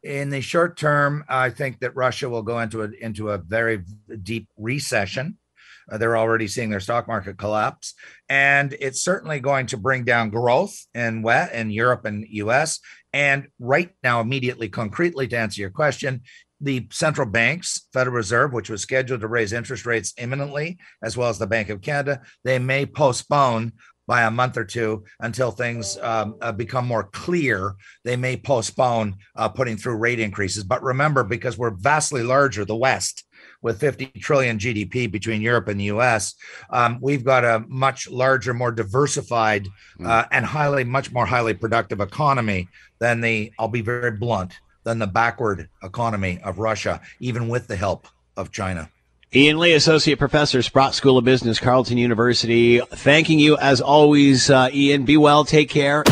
In 0.04 0.30
the 0.30 0.40
short 0.40 0.76
term, 0.76 1.24
I 1.28 1.50
think 1.50 1.80
that 1.80 1.96
Russia 1.96 2.28
will 2.28 2.42
go 2.42 2.60
into 2.60 2.84
a 2.84 2.88
into 3.00 3.30
a 3.30 3.38
very 3.38 3.82
deep 4.22 4.46
recession. 4.56 5.38
Uh, 5.90 5.98
they're 5.98 6.16
already 6.16 6.46
seeing 6.46 6.70
their 6.70 6.80
stock 6.80 7.08
market 7.08 7.36
collapse, 7.36 7.92
and 8.28 8.76
it's 8.80 9.02
certainly 9.02 9.40
going 9.40 9.66
to 9.66 9.76
bring 9.76 10.04
down 10.04 10.30
growth 10.30 10.86
in 10.94 11.22
wet 11.22 11.52
in 11.52 11.72
Europe 11.72 12.04
and 12.04 12.24
U.S. 12.30 12.78
And 13.12 13.48
right 13.58 13.90
now, 14.04 14.20
immediately, 14.20 14.68
concretely, 14.68 15.26
to 15.28 15.36
answer 15.36 15.60
your 15.60 15.70
question, 15.70 16.22
the 16.60 16.86
central 16.90 17.28
banks, 17.28 17.88
Federal 17.92 18.16
Reserve, 18.16 18.52
which 18.52 18.70
was 18.70 18.82
scheduled 18.82 19.20
to 19.20 19.28
raise 19.28 19.52
interest 19.52 19.86
rates 19.86 20.14
imminently, 20.18 20.78
as 21.02 21.16
well 21.16 21.28
as 21.28 21.38
the 21.38 21.46
Bank 21.46 21.68
of 21.68 21.80
Canada, 21.80 22.22
they 22.44 22.58
may 22.58 22.86
postpone 22.86 23.72
by 24.06 24.22
a 24.22 24.30
month 24.30 24.56
or 24.56 24.64
two 24.64 25.04
until 25.20 25.50
things 25.50 25.96
um, 25.98 26.36
uh, 26.40 26.52
become 26.52 26.86
more 26.86 27.04
clear. 27.04 27.74
They 28.04 28.16
may 28.16 28.36
postpone 28.36 29.16
uh, 29.36 29.48
putting 29.48 29.76
through 29.76 29.96
rate 29.96 30.20
increases. 30.20 30.64
But 30.64 30.82
remember, 30.82 31.24
because 31.24 31.56
we're 31.56 31.70
vastly 31.70 32.22
larger, 32.22 32.64
the 32.64 32.76
West, 32.76 33.24
with 33.62 33.80
50 33.80 34.06
trillion 34.20 34.58
GDP 34.58 35.10
between 35.10 35.40
Europe 35.40 35.68
and 35.68 35.80
the 35.80 35.84
US, 35.84 36.34
um, 36.70 36.98
we've 37.00 37.24
got 37.24 37.44
a 37.44 37.64
much 37.66 38.08
larger, 38.10 38.52
more 38.52 38.72
diversified, 38.72 39.66
hmm. 39.96 40.06
uh, 40.06 40.24
and 40.30 40.44
highly, 40.44 40.84
much 40.84 41.12
more 41.12 41.26
highly 41.26 41.54
productive 41.54 42.00
economy 42.00 42.68
than 43.00 43.20
the, 43.20 43.52
I'll 43.58 43.68
be 43.68 43.80
very 43.80 44.10
blunt, 44.10 44.60
than 44.84 44.98
the 44.98 45.06
backward 45.06 45.68
economy 45.82 46.40
of 46.44 46.58
Russia, 46.58 47.00
even 47.20 47.48
with 47.48 47.66
the 47.66 47.76
help 47.76 48.06
of 48.36 48.52
China. 48.52 48.90
Ian 49.34 49.58
Lee, 49.58 49.72
Associate 49.72 50.16
Professor, 50.16 50.62
Sprott 50.62 50.94
School 50.94 51.18
of 51.18 51.24
Business, 51.24 51.58
Carleton 51.58 51.98
University. 51.98 52.78
Thanking 52.78 53.40
you 53.40 53.56
as 53.56 53.80
always, 53.80 54.48
uh, 54.48 54.68
Ian. 54.72 55.04
Be 55.04 55.16
well. 55.16 55.44
Take 55.44 55.70
care. 55.70 56.04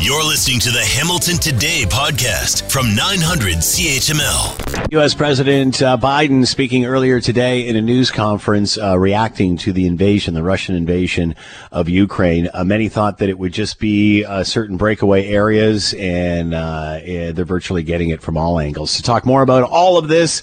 You're 0.00 0.22
listening 0.22 0.60
to 0.60 0.70
the 0.70 0.82
Hamilton 0.82 1.36
Today 1.36 1.84
podcast 1.86 2.70
from 2.70 2.94
900 2.94 3.56
CHML. 3.56 4.92
U.S. 4.92 5.14
President 5.14 5.80
uh, 5.82 5.96
Biden 5.96 6.46
speaking 6.46 6.84
earlier 6.84 7.20
today 7.20 7.66
in 7.66 7.74
a 7.74 7.80
news 7.80 8.10
conference 8.10 8.76
uh, 8.76 8.98
reacting 8.98 9.56
to 9.58 9.72
the 9.72 9.86
invasion, 9.86 10.34
the 10.34 10.42
Russian 10.42 10.74
invasion 10.74 11.34
of 11.72 11.88
Ukraine. 11.88 12.50
Uh, 12.52 12.64
many 12.64 12.88
thought 12.90 13.18
that 13.18 13.30
it 13.30 13.38
would 13.38 13.52
just 13.52 13.78
be 13.78 14.24
uh, 14.24 14.44
certain 14.44 14.76
breakaway 14.76 15.26
areas, 15.26 15.94
and 15.94 16.52
uh, 16.52 17.00
eh, 17.02 17.32
they're 17.32 17.46
virtually 17.46 17.82
getting 17.82 18.10
it 18.10 18.20
from 18.20 18.36
all 18.36 18.60
angles. 18.60 18.96
To 18.96 19.02
talk 19.02 19.24
more 19.24 19.42
about 19.42 19.62
all 19.62 19.96
of 19.96 20.08
this 20.08 20.42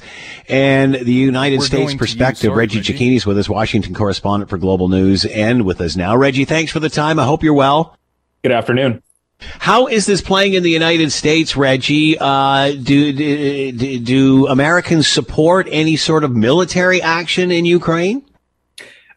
and 0.50 0.96
the 0.96 1.14
United 1.14 1.60
We're 1.60 1.66
States 1.66 1.94
perspective, 1.94 2.56
Reggie, 2.56 2.80
Reggie 2.80 2.94
Cecchini 2.94 3.16
is 3.18 3.26
with 3.28 3.38
us, 3.38 3.48
Washington 3.48 3.94
correspondent 3.94 4.50
for 4.50 4.58
Global 4.58 4.90
News, 4.90 5.26
and 5.26 5.66
with 5.66 5.82
us 5.82 5.96
now. 5.96 6.16
Reggie, 6.16 6.46
thanks 6.46 6.72
for 6.72 6.80
the 6.80 6.90
time. 6.90 7.20
I 7.20 7.26
hope 7.26 7.44
you're 7.44 7.54
well. 7.54 7.96
Good 8.44 8.54
afternoon. 8.54 9.04
How 9.60 9.88
is 9.88 10.06
this 10.06 10.22
playing 10.22 10.54
in 10.54 10.64
the 10.64 10.70
United 10.70 11.12
States, 11.12 11.56
Reggie? 11.56 12.18
Uh, 12.20 12.74
do, 12.74 13.12
do, 13.12 14.00
do 14.00 14.48
Americans 14.48 15.08
support 15.08 15.68
any 15.70 15.96
sort 15.96 16.24
of 16.24 16.36
military 16.36 17.02
action 17.02 17.52
in 17.52 17.66
Ukraine? 17.66 18.24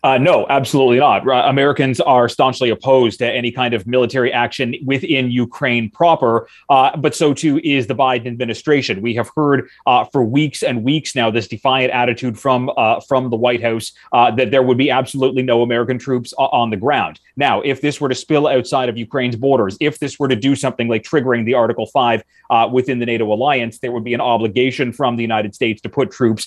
Uh, 0.04 0.18
no, 0.18 0.46
absolutely 0.50 0.98
not. 0.98 1.26
Americans 1.48 1.98
are 1.98 2.28
staunchly 2.28 2.68
opposed 2.68 3.18
to 3.18 3.26
any 3.26 3.50
kind 3.50 3.72
of 3.72 3.86
military 3.86 4.30
action 4.30 4.74
within 4.84 5.30
Ukraine 5.30 5.88
proper, 5.88 6.46
uh, 6.68 6.94
but 6.98 7.14
so 7.14 7.32
too 7.32 7.58
is 7.64 7.86
the 7.86 7.94
Biden 7.94 8.26
administration. 8.26 9.00
We 9.00 9.14
have 9.14 9.30
heard 9.34 9.66
uh, 9.86 10.04
for 10.04 10.22
weeks 10.22 10.62
and 10.62 10.84
weeks 10.84 11.14
now 11.14 11.30
this 11.30 11.48
defiant 11.48 11.90
attitude 11.90 12.38
from 12.38 12.70
uh, 12.76 13.00
from 13.00 13.30
the 13.30 13.36
White 13.36 13.62
House 13.62 13.92
uh, 14.12 14.30
that 14.32 14.50
there 14.50 14.62
would 14.62 14.76
be 14.76 14.90
absolutely 14.90 15.42
no 15.42 15.62
American 15.62 15.98
troops 15.98 16.34
on 16.36 16.68
the 16.68 16.76
ground. 16.76 17.18
Now, 17.36 17.62
if 17.62 17.80
this 17.80 17.98
were 17.98 18.10
to 18.10 18.14
spill 18.14 18.46
outside 18.46 18.90
of 18.90 18.98
Ukraine's 18.98 19.36
borders, 19.36 19.78
if 19.80 20.00
this 20.00 20.18
were 20.18 20.28
to 20.28 20.36
do 20.36 20.54
something 20.54 20.86
like 20.86 21.02
triggering 21.02 21.46
the 21.46 21.54
Article 21.54 21.86
Five 21.86 22.24
within 22.70 22.98
the 22.98 23.06
NATO 23.06 23.32
alliance, 23.32 23.78
there 23.78 23.90
would 23.90 24.04
be 24.04 24.12
an 24.12 24.20
obligation 24.20 24.92
from 24.92 25.16
the 25.16 25.22
United 25.22 25.54
States 25.54 25.80
to 25.80 25.88
put 25.88 26.10
troops 26.10 26.46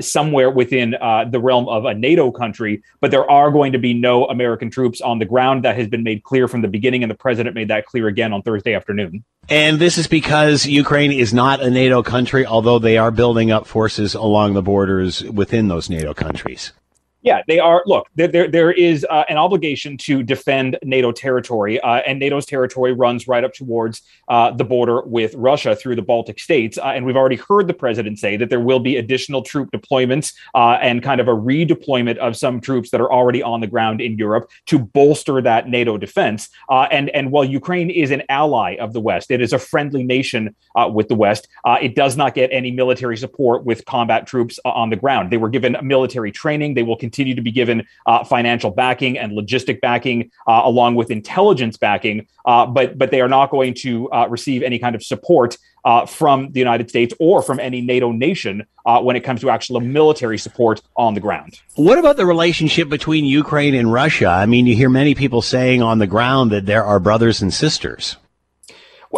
somewhere 0.00 0.50
within 0.50 0.90
the 0.90 1.40
realm 1.40 1.70
of 1.70 1.86
a 1.86 1.94
NATO 1.94 2.30
country 2.30 2.82
but 3.00 3.10
there 3.10 3.28
are 3.30 3.50
going 3.50 3.72
to 3.72 3.78
be 3.78 3.94
no 3.94 4.26
American 4.26 4.70
troops 4.70 5.00
on 5.00 5.18
the 5.18 5.24
ground. 5.24 5.64
That 5.64 5.76
has 5.76 5.88
been 5.88 6.02
made 6.02 6.22
clear 6.22 6.48
from 6.48 6.62
the 6.62 6.68
beginning, 6.68 7.02
and 7.02 7.10
the 7.10 7.16
president 7.16 7.54
made 7.54 7.68
that 7.68 7.86
clear 7.86 8.06
again 8.06 8.32
on 8.32 8.42
Thursday 8.42 8.74
afternoon. 8.74 9.24
And 9.48 9.78
this 9.78 9.96
is 9.96 10.06
because 10.06 10.66
Ukraine 10.66 11.12
is 11.12 11.32
not 11.32 11.62
a 11.62 11.70
NATO 11.70 12.02
country, 12.02 12.44
although 12.44 12.78
they 12.78 12.98
are 12.98 13.10
building 13.10 13.50
up 13.50 13.66
forces 13.66 14.14
along 14.14 14.54
the 14.54 14.62
borders 14.62 15.24
within 15.24 15.68
those 15.68 15.88
NATO 15.88 16.12
countries. 16.12 16.72
Yeah, 17.22 17.42
they 17.48 17.58
are. 17.58 17.82
Look, 17.84 18.06
there 18.14 18.28
there, 18.28 18.48
there 18.48 18.70
is 18.70 19.04
uh, 19.10 19.24
an 19.28 19.38
obligation 19.38 19.96
to 19.98 20.22
defend 20.22 20.78
NATO 20.84 21.10
territory, 21.10 21.80
uh, 21.80 21.96
and 22.06 22.20
NATO's 22.20 22.46
territory 22.46 22.92
runs 22.92 23.26
right 23.26 23.42
up 23.42 23.52
towards 23.54 24.02
uh, 24.28 24.52
the 24.52 24.62
border 24.62 25.02
with 25.02 25.34
Russia 25.34 25.74
through 25.74 25.96
the 25.96 26.02
Baltic 26.02 26.38
states. 26.38 26.78
Uh, 26.78 26.92
and 26.94 27.04
we've 27.04 27.16
already 27.16 27.36
heard 27.36 27.66
the 27.66 27.74
president 27.74 28.20
say 28.20 28.36
that 28.36 28.50
there 28.50 28.60
will 28.60 28.78
be 28.78 28.96
additional 28.96 29.42
troop 29.42 29.70
deployments 29.72 30.32
uh, 30.54 30.78
and 30.80 31.02
kind 31.02 31.20
of 31.20 31.26
a 31.26 31.32
redeployment 31.34 32.18
of 32.18 32.36
some 32.36 32.60
troops 32.60 32.90
that 32.90 33.00
are 33.00 33.12
already 33.12 33.42
on 33.42 33.60
the 33.60 33.66
ground 33.66 34.00
in 34.00 34.16
Europe 34.16 34.48
to 34.66 34.78
bolster 34.78 35.42
that 35.42 35.68
NATO 35.68 35.98
defense. 35.98 36.48
Uh, 36.68 36.86
and 36.92 37.10
and 37.10 37.32
while 37.32 37.44
Ukraine 37.44 37.90
is 37.90 38.12
an 38.12 38.22
ally 38.28 38.76
of 38.76 38.92
the 38.92 39.00
West, 39.00 39.32
it 39.32 39.40
is 39.40 39.52
a 39.52 39.58
friendly 39.58 40.04
nation 40.04 40.54
with 40.92 41.08
the 41.08 41.16
West. 41.16 41.48
it 41.82 41.96
does 41.96 42.16
not 42.16 42.34
get 42.34 42.48
any 42.52 42.70
military 42.70 43.16
support 43.16 43.64
with 43.64 43.84
combat 43.86 44.28
troops 44.28 44.60
on 44.64 44.90
the 44.90 44.96
ground. 44.96 45.32
They 45.32 45.36
were 45.36 45.48
given 45.48 45.76
military 45.82 46.30
training. 46.30 46.74
They 46.74 46.84
will 46.84 46.94
continue 46.96 47.07
to 47.10 47.42
be 47.42 47.50
given 47.50 47.86
uh, 48.06 48.24
financial 48.24 48.70
backing 48.70 49.18
and 49.18 49.32
logistic 49.32 49.80
backing, 49.80 50.30
uh, 50.46 50.62
along 50.64 50.94
with 50.94 51.10
intelligence 51.10 51.76
backing. 51.76 52.26
Uh, 52.44 52.66
but 52.66 52.96
but 52.96 53.10
they 53.10 53.20
are 53.20 53.28
not 53.28 53.50
going 53.50 53.74
to 53.74 54.10
uh, 54.10 54.26
receive 54.28 54.62
any 54.62 54.78
kind 54.78 54.94
of 54.94 55.02
support 55.02 55.58
uh, 55.84 56.06
from 56.06 56.50
the 56.52 56.58
United 56.58 56.88
States 56.88 57.14
or 57.20 57.42
from 57.42 57.60
any 57.60 57.80
NATO 57.80 58.12
nation 58.12 58.66
when 59.02 59.16
it 59.16 59.20
comes 59.20 59.42
to 59.42 59.50
actual 59.50 59.80
military 59.80 60.38
support 60.38 60.80
on 60.96 61.12
the 61.12 61.20
ground. 61.20 61.60
What 61.74 61.98
about 61.98 62.16
the 62.16 62.24
relationship 62.24 62.88
between 62.88 63.26
Ukraine 63.26 63.74
and 63.74 63.92
Russia? 63.92 64.28
I 64.28 64.46
mean, 64.46 64.66
you 64.66 64.74
hear 64.74 64.88
many 64.88 65.14
people 65.14 65.42
saying 65.42 65.82
on 65.82 65.98
the 65.98 66.06
ground 66.06 66.52
that 66.52 66.64
there 66.64 66.84
are 66.84 66.98
brothers 66.98 67.42
and 67.42 67.52
sisters. 67.52 68.16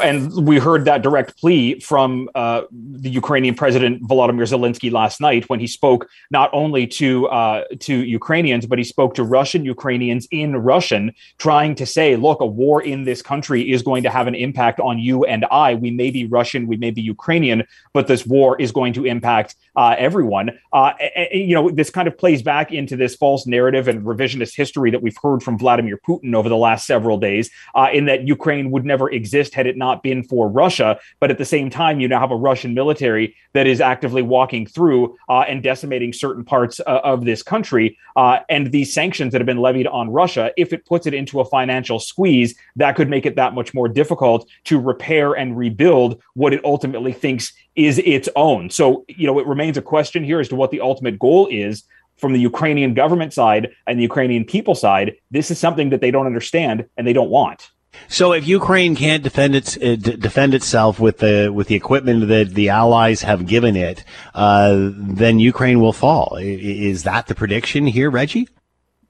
And 0.03 0.47
we 0.47 0.59
heard 0.59 0.85
that 0.85 1.03
direct 1.03 1.37
plea 1.39 1.81
from 1.81 2.29
uh, 2.35 2.63
the 2.71 3.11
Ukrainian 3.11 3.55
President 3.55 4.03
Volodymyr 4.03 4.47
Zelensky 4.47 4.91
last 4.91 5.21
night 5.21 5.49
when 5.49 5.59
he 5.59 5.67
spoke 5.67 6.09
not 6.31 6.51
only 6.53 6.87
to 6.87 7.27
uh, 7.29 7.65
to 7.81 8.05
Ukrainians 8.05 8.67
but 8.67 8.79
he 8.79 8.85
spoke 8.85 9.15
to 9.15 9.25
Russian 9.25 9.65
Ukrainians 9.65 10.29
in 10.31 10.57
Russian, 10.57 11.13
trying 11.39 11.75
to 11.77 11.87
say, 11.87 12.17
"Look, 12.17 12.41
a 12.41 12.47
war 12.47 12.83
in 12.83 13.05
this 13.05 13.23
country 13.23 13.71
is 13.71 13.83
going 13.83 14.03
to 14.05 14.11
have 14.11 14.27
an 14.27 14.35
impact 14.35 14.79
on 14.81 14.99
you 14.99 15.25
and 15.25 15.45
I. 15.51 15.75
We 15.75 15.91
may 15.91 16.11
be 16.11 16.27
Russian, 16.27 16.67
we 16.67 16.77
may 16.77 16.91
be 16.91 17.03
Ukrainian, 17.03 17.65
but 17.93 18.07
this 18.07 18.25
war 18.25 18.61
is 18.61 18.71
going 18.73 18.93
to 18.95 19.05
impact 19.05 19.57
uh, 19.77 19.97
everyone." 19.99 20.51
Uh, 20.73 20.93
you 21.33 21.55
know, 21.55 21.71
this 21.71 21.91
kind 21.91 22.07
of 22.07 22.17
plays 22.17 22.43
back 22.43 22.73
into 22.73 22.97
this 22.97 23.17
false 23.17 23.47
narrative 23.47 23.89
and 23.89 24.03
revisionist 24.03 24.57
history 24.57 24.91
that 24.91 25.03
we've 25.03 25.19
heard 25.23 25.43
from 25.43 25.59
Vladimir 25.59 25.99
Putin 26.09 26.35
over 26.35 26.49
the 26.49 26.57
last 26.57 26.87
several 26.87 27.19
days, 27.19 27.51
uh, 27.75 27.89
in 27.93 28.05
that 28.05 28.27
Ukraine 28.29 28.71
would 28.71 28.85
never 28.85 29.11
exist 29.11 29.55
had 29.55 29.67
it 29.67 29.77
not 29.81 30.05
been 30.05 30.23
for 30.23 30.49
Russia. 30.49 30.99
But 31.19 31.33
at 31.33 31.39
the 31.39 31.45
same 31.45 31.69
time, 31.71 31.99
you 31.99 32.07
now 32.07 32.21
have 32.21 32.31
a 32.31 32.37
Russian 32.37 32.73
military 32.73 33.35
that 33.55 33.67
is 33.67 33.81
actively 33.81 34.23
walking 34.23 34.65
through 34.67 35.17
uh, 35.29 35.41
and 35.41 35.65
decimating 35.65 36.13
certain 36.13 36.45
parts 36.45 36.79
uh, 36.81 37.01
of 37.03 37.25
this 37.25 37.43
country. 37.43 37.99
Uh, 38.15 38.39
and 38.49 38.71
these 38.71 38.95
sanctions 38.95 39.33
that 39.33 39.41
have 39.41 39.47
been 39.47 39.59
levied 39.59 39.89
on 39.89 40.11
Russia, 40.11 40.53
if 40.57 40.73
it 40.73 40.87
puts 40.87 41.09
it 41.09 41.15
into 41.15 41.41
a 41.41 41.45
financial 41.45 41.99
squeeze, 41.99 42.55
that 42.77 42.95
could 42.95 43.11
make 43.11 43.27
it 43.27 43.35
that 43.35 43.55
much 43.55 43.75
more 43.75 43.89
difficult 43.89 44.49
to 44.65 44.79
repair 44.79 45.33
and 45.33 45.59
rebuild 45.59 46.23
what 46.35 46.53
it 46.53 46.65
ultimately 46.65 47.13
thinks 47.13 47.53
is 47.75 47.99
its 47.99 48.29
own. 48.37 48.71
So, 48.71 49.05
you 49.09 49.27
know, 49.27 49.39
it 49.41 49.47
remains 49.47 49.77
a 49.77 49.83
question 49.83 50.23
here 50.23 50.39
as 50.39 50.49
to 50.49 50.57
what 50.57 50.71
the 50.71 50.81
ultimate 50.81 51.19
goal 51.19 51.49
is 51.51 51.85
from 52.21 52.33
the 52.33 52.41
Ukrainian 52.41 52.95
government 52.95 53.33
side 53.33 53.71
and 53.87 53.99
the 53.99 54.03
Ukrainian 54.03 54.45
people 54.45 54.75
side. 54.75 55.17
This 55.31 55.51
is 55.51 55.59
something 55.59 55.91
that 55.91 56.01
they 56.01 56.11
don't 56.11 56.27
understand 56.27 56.87
and 56.97 57.07
they 57.07 57.15
don't 57.15 57.31
want. 57.31 57.71
So 58.09 58.33
if 58.33 58.47
Ukraine 58.47 58.97
can't 58.97 59.23
defend 59.23 59.55
its 59.55 59.77
uh, 59.77 59.97
d- 60.01 60.17
defend 60.17 60.55
itself 60.55 60.99
with 60.99 61.19
the 61.19 61.51
with 61.53 61.69
the 61.69 61.75
equipment 61.75 62.29
that 62.29 62.55
the 62.55 62.69
allies 62.69 63.23
have 63.23 63.47
given 63.47 63.77
it, 63.77 64.05
uh, 64.35 64.91
then 64.93 65.39
Ukraine 65.39 65.81
will 65.81 65.93
fall. 65.93 66.37
Is 66.41 67.05
that 67.05 67.27
the 67.29 67.35
prediction 67.35 67.87
here, 67.87 68.11
Reggie? 68.11 68.49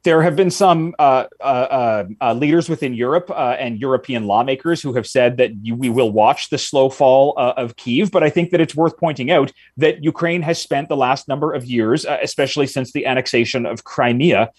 There 0.02 0.22
have 0.22 0.34
been 0.34 0.50
some 0.50 0.94
uh, 0.98 1.24
uh, 1.40 1.42
uh, 1.42 2.04
uh 2.22 2.32
leaders 2.32 2.68
within 2.68 2.94
Europe 2.94 3.30
uh, 3.30 3.56
and 3.58 3.78
European 3.78 4.26
lawmakers 4.26 4.80
who 4.80 4.94
have 4.94 5.06
said 5.06 5.36
that 5.36 5.50
you, 5.62 5.74
we 5.74 5.90
will 5.90 6.10
watch 6.10 6.48
the 6.48 6.56
slow 6.56 6.88
fall 6.88 7.34
uh, 7.36 7.52
of 7.56 7.76
Kiev. 7.76 8.10
But 8.10 8.22
I 8.22 8.30
think 8.30 8.50
that 8.50 8.60
it's 8.60 8.74
worth 8.74 8.96
pointing 8.96 9.30
out 9.30 9.52
that 9.76 10.02
Ukraine 10.02 10.42
has 10.42 10.60
spent 10.60 10.88
the 10.88 10.96
last 10.96 11.28
number 11.28 11.52
of 11.52 11.64
years, 11.64 12.06
especially 12.22 12.66
since 12.66 12.92
the 12.92 13.04
annexation 13.06 13.66
of 13.66 13.84
Crimea, 13.84 14.50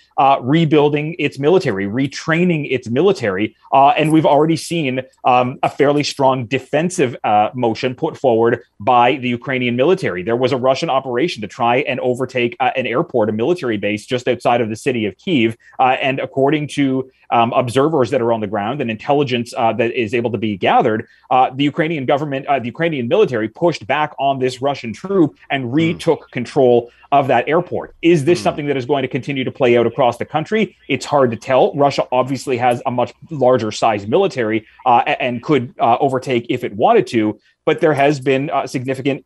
rebuilding 0.42 1.16
its 1.18 1.40
military, 1.40 1.86
retraining 1.86 2.72
its 2.72 2.90
military. 2.90 3.56
and 3.74 4.12
we've 4.12 4.26
already 4.26 4.56
seen 4.56 5.02
um, 5.26 5.58
a 5.64 5.70
fairly 5.70 6.04
strong 6.04 6.46
defensive 6.46 7.16
motion 7.56 7.96
put 7.96 8.18
forward 8.18 8.62
by 8.80 9.16
the 9.16 9.30
Ukrainian 9.30 9.76
military. 9.76 10.24
There 10.24 10.36
was 10.36 10.52
a 10.52 10.58
Russian 10.58 10.90
operation 10.90 11.42
to 11.42 11.48
try 11.48 11.78
and 11.78 12.00
overtake 12.00 12.56
an 12.60 12.86
airport, 12.86 13.30
a 13.30 13.34
military 13.34 13.78
base 13.78 14.06
just 14.06 14.28
outside 14.28 14.62
of 14.62 14.70
the 14.70 14.76
city 14.76 15.06
of 15.06 15.18
Kiev. 15.18 15.31
Kiev. 15.32 15.58
Uh, 15.80 15.96
and 16.02 16.20
according 16.20 16.68
to 16.68 17.10
um, 17.30 17.54
observers 17.54 18.10
that 18.10 18.22
are 18.22 18.34
on 18.34 18.42
the 18.42 18.48
ground 18.48 18.82
and 18.82 18.92
intelligence 18.92 19.54
uh, 19.56 19.72
that 19.74 19.92
is 19.94 20.14
able 20.14 20.32
to 20.32 20.38
be 20.38 20.58
gathered, 20.58 21.08
uh, 21.30 21.50
the 21.56 21.64
Ukrainian 21.64 22.06
government, 22.06 22.46
uh, 22.48 22.60
the 22.60 22.66
Ukrainian 22.66 23.08
military 23.08 23.48
pushed 23.48 23.88
back 23.88 24.14
on 24.20 24.40
this 24.40 24.62
Russian 24.62 24.92
troop 24.94 25.38
and 25.50 25.64
hmm. 25.64 25.72
retook 25.72 26.28
mm. 26.28 26.32
control 26.32 26.92
of 27.12 27.28
that 27.28 27.48
airport. 27.48 27.96
Is 28.02 28.26
this 28.26 28.40
mm. 28.40 28.44
something 28.44 28.66
that 28.68 28.78
is 28.78 28.86
going 28.86 29.04
to 29.04 29.08
continue 29.08 29.44
to 29.44 29.52
play 29.52 29.78
out 29.78 29.88
across 29.88 30.18
the 30.18 30.26
country? 30.26 30.78
It's 30.88 31.06
hard 31.06 31.32
to 31.32 31.38
tell. 31.38 31.74
Russia 31.76 32.06
obviously 32.12 32.58
has 32.58 32.82
a 32.86 32.92
much 32.92 33.14
larger 33.30 33.72
size 33.72 34.08
military 34.08 34.66
uh, 34.86 35.04
and 35.20 35.44
could 35.44 35.74
uh, 35.80 35.98
overtake 36.00 36.46
if 36.50 36.64
it 36.64 36.74
wanted 36.74 37.08
to, 37.08 37.40
but 37.66 37.80
there 37.80 37.94
has 37.94 38.20
been 38.20 38.50
significant 38.66 39.26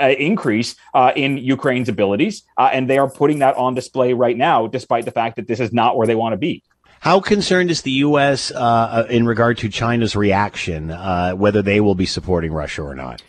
uh, 0.00 0.08
increase 0.18 0.76
uh, 0.94 1.12
in 1.14 1.38
Ukraine's 1.38 1.88
abilities, 1.88 2.42
uh, 2.56 2.70
and 2.72 2.88
they 2.88 2.98
are 2.98 3.10
putting 3.10 3.40
that 3.40 3.56
on 3.56 3.74
display 3.74 4.12
right 4.12 4.36
now, 4.36 4.66
despite 4.66 5.04
the 5.04 5.10
fact 5.10 5.36
that 5.36 5.48
this 5.48 5.60
is 5.60 5.72
not 5.72 5.96
where 5.96 6.06
they 6.06 6.14
want 6.14 6.32
to 6.32 6.36
be. 6.36 6.62
How 7.00 7.20
concerned 7.20 7.70
is 7.70 7.82
the 7.82 7.92
U.S. 7.92 8.50
Uh, 8.50 8.56
uh, 8.56 9.06
in 9.08 9.26
regard 9.26 9.58
to 9.58 9.68
China's 9.68 10.16
reaction, 10.16 10.90
uh, 10.90 11.32
whether 11.32 11.62
they 11.62 11.80
will 11.80 11.94
be 11.94 12.06
supporting 12.06 12.52
Russia 12.52 12.82
or 12.82 12.94
not? 12.94 13.22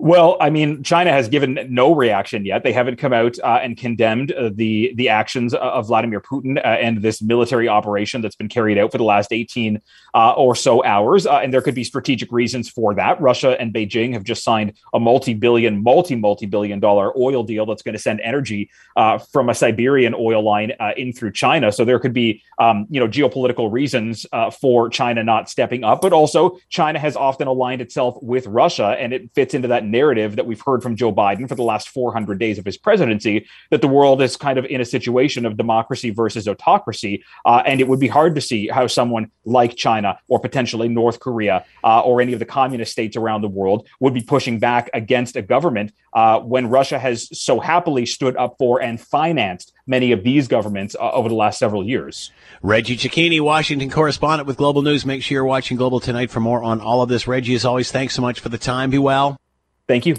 Well, 0.00 0.36
I 0.40 0.50
mean, 0.50 0.84
China 0.84 1.10
has 1.10 1.28
given 1.28 1.58
no 1.68 1.92
reaction 1.92 2.44
yet. 2.44 2.62
They 2.62 2.72
haven't 2.72 2.98
come 2.98 3.12
out 3.12 3.36
uh, 3.42 3.58
and 3.60 3.76
condemned 3.76 4.30
uh, 4.30 4.50
the 4.54 4.92
the 4.94 5.08
actions 5.08 5.54
of 5.54 5.88
Vladimir 5.88 6.20
Putin 6.20 6.56
uh, 6.56 6.60
and 6.60 7.02
this 7.02 7.20
military 7.20 7.68
operation 7.68 8.20
that's 8.20 8.36
been 8.36 8.48
carried 8.48 8.78
out 8.78 8.92
for 8.92 8.98
the 8.98 9.04
last 9.04 9.32
18 9.32 9.82
uh, 10.14 10.32
or 10.34 10.54
so 10.54 10.84
hours. 10.84 11.26
Uh, 11.26 11.38
and 11.38 11.52
there 11.52 11.60
could 11.60 11.74
be 11.74 11.82
strategic 11.82 12.30
reasons 12.30 12.68
for 12.68 12.94
that. 12.94 13.20
Russia 13.20 13.60
and 13.60 13.74
Beijing 13.74 14.12
have 14.12 14.22
just 14.22 14.44
signed 14.44 14.74
a 14.94 15.00
multi-billion, 15.00 15.82
multi-multi-billion 15.82 16.78
dollar 16.78 17.12
oil 17.18 17.42
deal 17.42 17.66
that's 17.66 17.82
going 17.82 17.96
to 17.96 17.98
send 17.98 18.20
energy 18.20 18.70
uh, 18.94 19.18
from 19.18 19.48
a 19.48 19.54
Siberian 19.54 20.14
oil 20.14 20.44
line 20.44 20.72
in 20.96 21.12
through 21.12 21.32
China. 21.32 21.72
So 21.72 21.84
there 21.84 21.98
could 21.98 22.12
be, 22.12 22.40
um, 22.60 22.86
you 22.88 23.00
know, 23.00 23.08
geopolitical 23.08 23.72
reasons 23.72 24.26
for 24.60 24.88
China 24.90 25.24
not 25.24 25.50
stepping 25.50 25.82
up. 25.82 26.00
But 26.02 26.12
also, 26.12 26.60
China 26.68 27.00
has 27.00 27.16
often 27.16 27.48
aligned 27.48 27.80
itself 27.80 28.16
with 28.22 28.46
Russia, 28.46 28.96
and 28.96 29.12
it 29.12 29.34
fits 29.34 29.54
into 29.54 29.66
that 29.68 29.87
narrative 29.88 30.36
that 30.36 30.46
we've 30.46 30.60
heard 30.60 30.82
from 30.82 30.96
Joe 30.96 31.12
Biden 31.12 31.48
for 31.48 31.54
the 31.54 31.62
last 31.62 31.88
400 31.88 32.38
days 32.38 32.58
of 32.58 32.64
his 32.64 32.76
presidency 32.76 33.46
that 33.70 33.80
the 33.80 33.88
world 33.88 34.22
is 34.22 34.36
kind 34.36 34.58
of 34.58 34.64
in 34.64 34.80
a 34.80 34.84
situation 34.84 35.46
of 35.46 35.56
democracy 35.56 36.10
versus 36.10 36.46
autocracy. 36.46 37.24
Uh, 37.44 37.62
and 37.64 37.80
it 37.80 37.88
would 37.88 38.00
be 38.00 38.08
hard 38.08 38.34
to 38.34 38.40
see 38.40 38.68
how 38.68 38.86
someone 38.86 39.30
like 39.44 39.76
China 39.76 40.18
or 40.28 40.38
potentially 40.38 40.88
North 40.88 41.20
Korea 41.20 41.64
uh, 41.84 42.00
or 42.00 42.20
any 42.20 42.32
of 42.32 42.38
the 42.38 42.44
communist 42.44 42.92
states 42.92 43.16
around 43.16 43.42
the 43.42 43.48
world 43.48 43.88
would 44.00 44.14
be 44.14 44.22
pushing 44.22 44.58
back 44.58 44.90
against 44.94 45.36
a 45.36 45.42
government 45.42 45.92
uh, 46.12 46.40
when 46.40 46.68
Russia 46.68 46.98
has 46.98 47.28
so 47.38 47.60
happily 47.60 48.06
stood 48.06 48.36
up 48.36 48.56
for 48.58 48.80
and 48.80 49.00
financed 49.00 49.72
many 49.86 50.12
of 50.12 50.22
these 50.22 50.48
governments 50.48 50.96
uh, 50.98 51.10
over 51.10 51.28
the 51.28 51.34
last 51.34 51.58
several 51.58 51.84
years. 51.84 52.30
Reggie 52.62 52.96
Cecchini, 52.96 53.40
Washington 53.40 53.90
correspondent 53.90 54.46
with 54.46 54.56
Global 54.56 54.82
News. 54.82 55.06
Make 55.06 55.22
sure 55.22 55.36
you're 55.36 55.44
watching 55.44 55.76
Global 55.76 56.00
tonight 56.00 56.30
for 56.30 56.40
more 56.40 56.62
on 56.62 56.80
all 56.80 57.02
of 57.02 57.08
this. 57.08 57.26
Reggie, 57.26 57.54
as 57.54 57.64
always, 57.64 57.90
thanks 57.90 58.14
so 58.14 58.22
much 58.22 58.40
for 58.40 58.48
the 58.48 58.58
time. 58.58 58.90
Be 58.90 58.98
well. 58.98 59.38
Thank 59.88 60.04
you. 60.04 60.16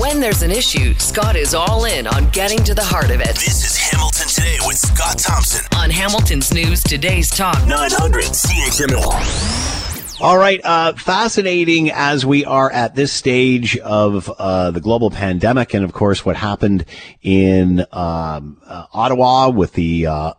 When 0.00 0.20
there's 0.20 0.42
an 0.42 0.50
issue, 0.50 0.94
Scott 0.94 1.36
is 1.36 1.54
all 1.54 1.84
in 1.84 2.08
on 2.08 2.28
getting 2.30 2.58
to 2.64 2.74
the 2.74 2.82
heart 2.82 3.10
of 3.12 3.20
it. 3.20 3.36
This 3.36 3.64
is 3.64 3.76
Hamilton 3.76 4.26
Today 4.26 4.56
with 4.66 4.76
Scott 4.76 5.16
Thompson 5.16 5.64
on 5.78 5.90
Hamilton's 5.90 6.52
News 6.52 6.82
Today's 6.82 7.30
Talk 7.30 7.64
900 7.68 8.24
CHML. 8.24 10.20
All 10.20 10.36
right, 10.36 10.60
uh, 10.64 10.94
fascinating 10.94 11.92
as 11.92 12.26
we 12.26 12.44
are 12.44 12.70
at 12.70 12.96
this 12.96 13.12
stage 13.12 13.76
of 13.78 14.28
uh, 14.28 14.72
the 14.72 14.80
global 14.80 15.10
pandemic, 15.10 15.72
and 15.74 15.84
of 15.84 15.92
course, 15.92 16.24
what 16.24 16.34
happened 16.36 16.84
in 17.22 17.86
um, 17.92 18.60
uh, 18.66 18.86
Ottawa 18.92 19.50
with 19.50 19.72
the 19.74 20.06
uh, 20.06 20.32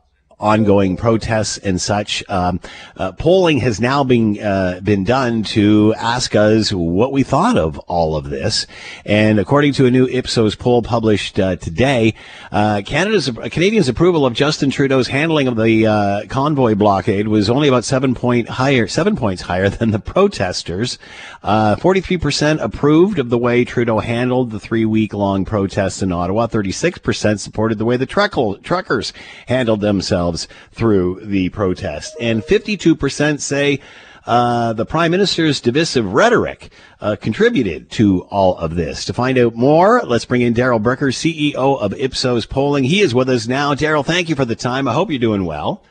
ongoing 0.44 0.98
protests 0.98 1.58
and 1.58 1.80
such. 1.80 2.24
Um, 2.28 2.60
uh, 2.98 3.14
polling 3.14 3.60
has 3.60 3.80
now 3.80 4.04
been 4.04 4.40
uh, 4.40 4.82
been 4.84 5.06
done 5.06 5.44
to 5.44 5.94
ask 5.98 6.36
us 6.36 6.74
what 6.74 7.14
we 7.14 7.24
thought 7.24 7.58
of 7.58 7.80
all 7.80 8.16
of 8.16 8.30
this. 8.30 8.68
And 9.06 9.40
according 9.40 9.74
to 9.74 9.86
a 9.86 9.92
new 9.92 10.06
Ipsos 10.08 10.56
poll 10.56 10.82
published 10.82 11.40
uh, 11.40 11.56
today, 11.56 12.14
uh, 12.52 12.82
Canada's 12.86 13.32
Canadians' 13.52 13.88
approval 13.88 14.26
of 14.26 14.34
Justin 14.34 14.70
Trudeau's 14.70 15.08
handling 15.08 15.48
of 15.48 15.56
the 15.56 15.88
uh, 15.88 16.26
convoy 16.28 16.76
blockade 16.76 17.30
was 17.30 17.50
only 17.50 17.70
about 17.70 17.86
seven 17.86 18.14
point 18.14 18.50
higher, 18.50 18.86
seven 18.88 19.16
points 19.16 19.44
higher 19.44 19.70
than 19.70 19.92
the 19.92 20.00
protesters. 20.00 21.00
Uh, 21.42 21.78
forty-three 21.78 22.18
percent 22.18 22.60
approved 22.60 23.18
of 23.18 23.30
the 23.30 23.38
way 23.38 23.64
Trudeau 23.64 24.00
handled 24.00 24.52
the 24.52 24.60
three-week-long 24.60 25.46
protests 25.46 26.02
in 26.02 26.12
Ottawa. 26.12 26.48
Thirty-six 26.48 26.98
percent 26.98 27.40
supported 27.40 27.78
the 27.78 27.86
way 27.86 27.96
the 27.96 28.06
truckers 28.06 29.14
handled 29.48 29.80
themselves 29.80 30.33
themselves 30.34 30.48
through 30.72 31.20
the 31.22 31.50
protest. 31.50 32.16
And 32.20 32.42
52% 32.42 33.40
say 33.40 33.80
uh, 34.26 34.74
the 34.74 34.86
prime 34.86 35.12
minister's 35.12 35.60
divisive 35.60 36.14
rhetoric 36.14 36.72
uh, 37.02 37.16
contributed 37.20 37.92
to 37.92 38.22
all 38.24 38.58
of 38.58 38.76
this. 38.76 39.06
To 39.06 39.14
find 39.14 39.38
out 39.38 39.56
more, 39.56 40.02
let's 40.04 40.26
bring 40.26 40.42
in 40.42 40.54
Darrell 40.54 40.80
Bricker, 40.80 41.12
CEO 41.12 41.80
of 41.80 41.94
Ipsos 41.94 42.46
Polling. 42.46 42.86
He 42.86 43.02
is 43.02 43.14
with 43.14 43.30
us 43.30 43.48
now. 43.48 43.76
Darrell, 43.76 44.04
thank 44.04 44.30
you 44.30 44.36
for 44.36 44.46
the 44.46 44.56
time. 44.56 44.88
I 44.88 44.94
hope 44.94 45.10
you're 45.10 45.20
doing 45.20 45.46
well. 45.46 45.84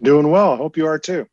Doing 0.00 0.30
well. 0.30 0.52
I 0.52 0.56
hope 0.56 0.76
you 0.76 0.86
are 0.86 0.98
too. 0.98 1.28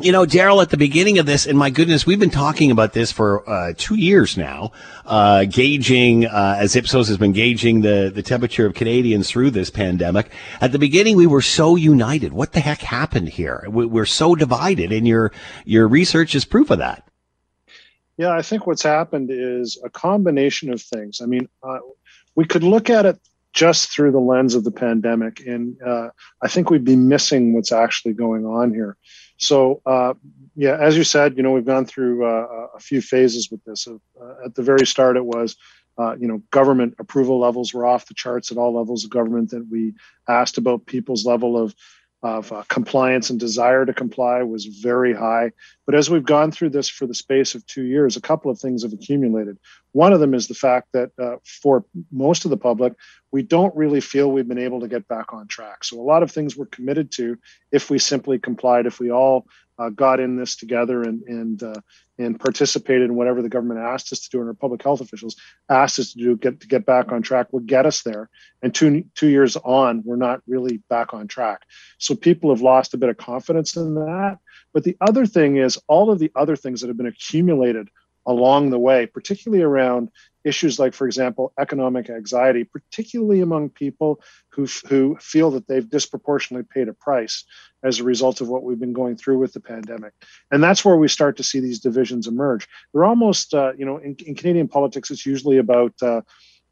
You 0.00 0.10
know, 0.10 0.26
Darrell, 0.26 0.60
at 0.60 0.70
the 0.70 0.76
beginning 0.76 1.18
of 1.20 1.26
this, 1.26 1.46
and 1.46 1.56
my 1.56 1.70
goodness, 1.70 2.04
we've 2.04 2.18
been 2.18 2.28
talking 2.28 2.72
about 2.72 2.94
this 2.94 3.12
for 3.12 3.48
uh, 3.48 3.74
two 3.76 3.94
years 3.94 4.36
now, 4.36 4.72
uh, 5.06 5.44
gauging, 5.44 6.26
uh, 6.26 6.56
as 6.58 6.74
Ipsos 6.74 7.06
has 7.06 7.16
been 7.16 7.30
gauging 7.30 7.82
the, 7.82 8.10
the 8.12 8.22
temperature 8.22 8.66
of 8.66 8.74
Canadians 8.74 9.30
through 9.30 9.52
this 9.52 9.70
pandemic. 9.70 10.32
At 10.60 10.72
the 10.72 10.80
beginning, 10.80 11.16
we 11.16 11.28
were 11.28 11.42
so 11.42 11.76
united. 11.76 12.32
What 12.32 12.54
the 12.54 12.60
heck 12.60 12.80
happened 12.80 13.28
here? 13.28 13.64
We're 13.68 14.04
so 14.04 14.34
divided, 14.34 14.90
and 14.90 15.06
your, 15.06 15.30
your 15.64 15.86
research 15.86 16.34
is 16.34 16.44
proof 16.44 16.70
of 16.70 16.78
that. 16.78 17.06
Yeah, 18.16 18.32
I 18.32 18.42
think 18.42 18.66
what's 18.66 18.82
happened 18.82 19.28
is 19.30 19.80
a 19.84 19.90
combination 19.90 20.72
of 20.72 20.82
things. 20.82 21.20
I 21.20 21.26
mean, 21.26 21.48
uh, 21.62 21.78
we 22.34 22.46
could 22.46 22.64
look 22.64 22.90
at 22.90 23.06
it 23.06 23.20
just 23.52 23.90
through 23.90 24.10
the 24.10 24.18
lens 24.18 24.56
of 24.56 24.64
the 24.64 24.72
pandemic, 24.72 25.46
and 25.46 25.80
uh, 25.82 26.08
I 26.42 26.48
think 26.48 26.68
we'd 26.68 26.84
be 26.84 26.96
missing 26.96 27.52
what's 27.52 27.70
actually 27.70 28.14
going 28.14 28.44
on 28.44 28.74
here 28.74 28.96
So, 29.36 29.82
uh, 29.84 30.14
yeah, 30.54 30.76
as 30.80 30.96
you 30.96 31.04
said, 31.04 31.36
you 31.36 31.42
know, 31.42 31.50
we've 31.50 31.64
gone 31.64 31.86
through 31.86 32.24
uh, 32.24 32.68
a 32.74 32.80
few 32.80 33.00
phases 33.00 33.50
with 33.50 33.62
this. 33.64 33.88
Uh, 33.88 33.98
at 34.44 34.54
the 34.54 34.62
very 34.62 34.86
start, 34.86 35.16
it 35.16 35.24
was, 35.24 35.56
uh, 35.98 36.14
you 36.16 36.28
know, 36.28 36.42
government 36.50 36.94
approval 36.98 37.40
levels 37.40 37.74
were 37.74 37.86
off 37.86 38.06
the 38.06 38.14
charts 38.14 38.52
at 38.52 38.58
all 38.58 38.74
levels 38.74 39.04
of 39.04 39.10
government. 39.10 39.50
That 39.50 39.66
we 39.70 39.94
asked 40.28 40.58
about 40.58 40.86
people's 40.86 41.26
level 41.26 41.60
of 41.60 41.74
of 42.22 42.50
uh, 42.52 42.62
compliance 42.70 43.28
and 43.28 43.38
desire 43.38 43.84
to 43.84 43.92
comply 43.92 44.42
was 44.42 44.64
very 44.64 45.12
high. 45.12 45.52
But 45.84 45.94
as 45.94 46.08
we've 46.08 46.24
gone 46.24 46.52
through 46.52 46.70
this 46.70 46.88
for 46.88 47.06
the 47.06 47.14
space 47.14 47.54
of 47.54 47.66
two 47.66 47.82
years, 47.82 48.16
a 48.16 48.22
couple 48.22 48.50
of 48.50 48.58
things 48.58 48.82
have 48.82 48.94
accumulated. 48.94 49.58
One 49.94 50.12
of 50.12 50.18
them 50.18 50.34
is 50.34 50.48
the 50.48 50.54
fact 50.54 50.88
that 50.92 51.12
uh, 51.22 51.36
for 51.44 51.84
most 52.10 52.44
of 52.44 52.50
the 52.50 52.56
public, 52.56 52.94
we 53.30 53.42
don't 53.42 53.74
really 53.76 54.00
feel 54.00 54.30
we've 54.30 54.48
been 54.48 54.58
able 54.58 54.80
to 54.80 54.88
get 54.88 55.06
back 55.06 55.32
on 55.32 55.46
track. 55.46 55.84
So 55.84 56.00
a 56.00 56.02
lot 56.02 56.24
of 56.24 56.32
things 56.32 56.56
we're 56.56 56.66
committed 56.66 57.12
to 57.12 57.38
if 57.70 57.90
we 57.90 58.00
simply 58.00 58.40
complied, 58.40 58.86
if 58.86 58.98
we 58.98 59.12
all 59.12 59.46
uh, 59.78 59.90
got 59.90 60.18
in 60.18 60.36
this 60.36 60.56
together 60.56 61.02
and 61.02 61.22
and 61.22 61.62
uh, 61.62 61.80
and 62.18 62.40
participated 62.40 63.04
in 63.04 63.14
whatever 63.14 63.40
the 63.40 63.48
government 63.48 63.78
asked 63.78 64.12
us 64.12 64.20
to 64.20 64.30
do 64.30 64.40
and 64.40 64.48
our 64.48 64.54
public 64.54 64.82
health 64.82 65.00
officials 65.00 65.36
asked 65.68 66.00
us 66.00 66.12
to 66.12 66.18
do 66.18 66.36
get 66.36 66.60
to 66.60 66.66
get 66.66 66.84
back 66.84 67.12
on 67.12 67.22
track 67.22 67.52
will 67.52 67.60
get 67.60 67.86
us 67.86 68.02
there. 68.02 68.28
And 68.62 68.74
two 68.74 69.04
two 69.14 69.28
years 69.28 69.56
on 69.56 70.02
we're 70.04 70.16
not 70.16 70.40
really 70.48 70.82
back 70.88 71.14
on 71.14 71.28
track. 71.28 71.62
So 71.98 72.16
people 72.16 72.50
have 72.50 72.62
lost 72.62 72.94
a 72.94 72.98
bit 72.98 73.10
of 73.10 73.16
confidence 73.16 73.76
in 73.76 73.94
that. 73.94 74.38
But 74.72 74.82
the 74.82 74.96
other 75.00 75.24
thing 75.24 75.56
is 75.56 75.78
all 75.86 76.10
of 76.10 76.18
the 76.18 76.32
other 76.34 76.56
things 76.56 76.80
that 76.80 76.88
have 76.88 76.96
been 76.96 77.06
accumulated 77.06 77.88
along 78.26 78.70
the 78.70 78.78
way 78.78 79.06
particularly 79.06 79.62
around 79.62 80.10
issues 80.44 80.78
like, 80.78 80.94
for 80.94 81.06
example, 81.06 81.52
economic 81.58 82.10
anxiety, 82.10 82.64
particularly 82.64 83.40
among 83.40 83.70
people 83.70 84.20
who, 84.50 84.66
who 84.88 85.16
feel 85.20 85.50
that 85.50 85.66
they've 85.66 85.88
disproportionately 85.88 86.68
paid 86.72 86.88
a 86.88 86.92
price 86.92 87.44
as 87.82 87.98
a 87.98 88.04
result 88.04 88.40
of 88.40 88.48
what 88.48 88.62
we've 88.62 88.78
been 88.78 88.92
going 88.92 89.16
through 89.16 89.38
with 89.38 89.54
the 89.54 89.60
pandemic. 89.60 90.12
And 90.50 90.62
that's 90.62 90.84
where 90.84 90.96
we 90.96 91.08
start 91.08 91.38
to 91.38 91.42
see 91.42 91.60
these 91.60 91.80
divisions 91.80 92.26
emerge. 92.26 92.68
They're 92.92 93.04
almost, 93.04 93.54
uh, 93.54 93.72
you 93.76 93.86
know, 93.86 93.96
in, 93.96 94.16
in, 94.26 94.34
Canadian 94.34 94.68
politics, 94.68 95.10
it's 95.10 95.26
usually 95.26 95.58
about 95.58 95.94
uh, 96.02 96.20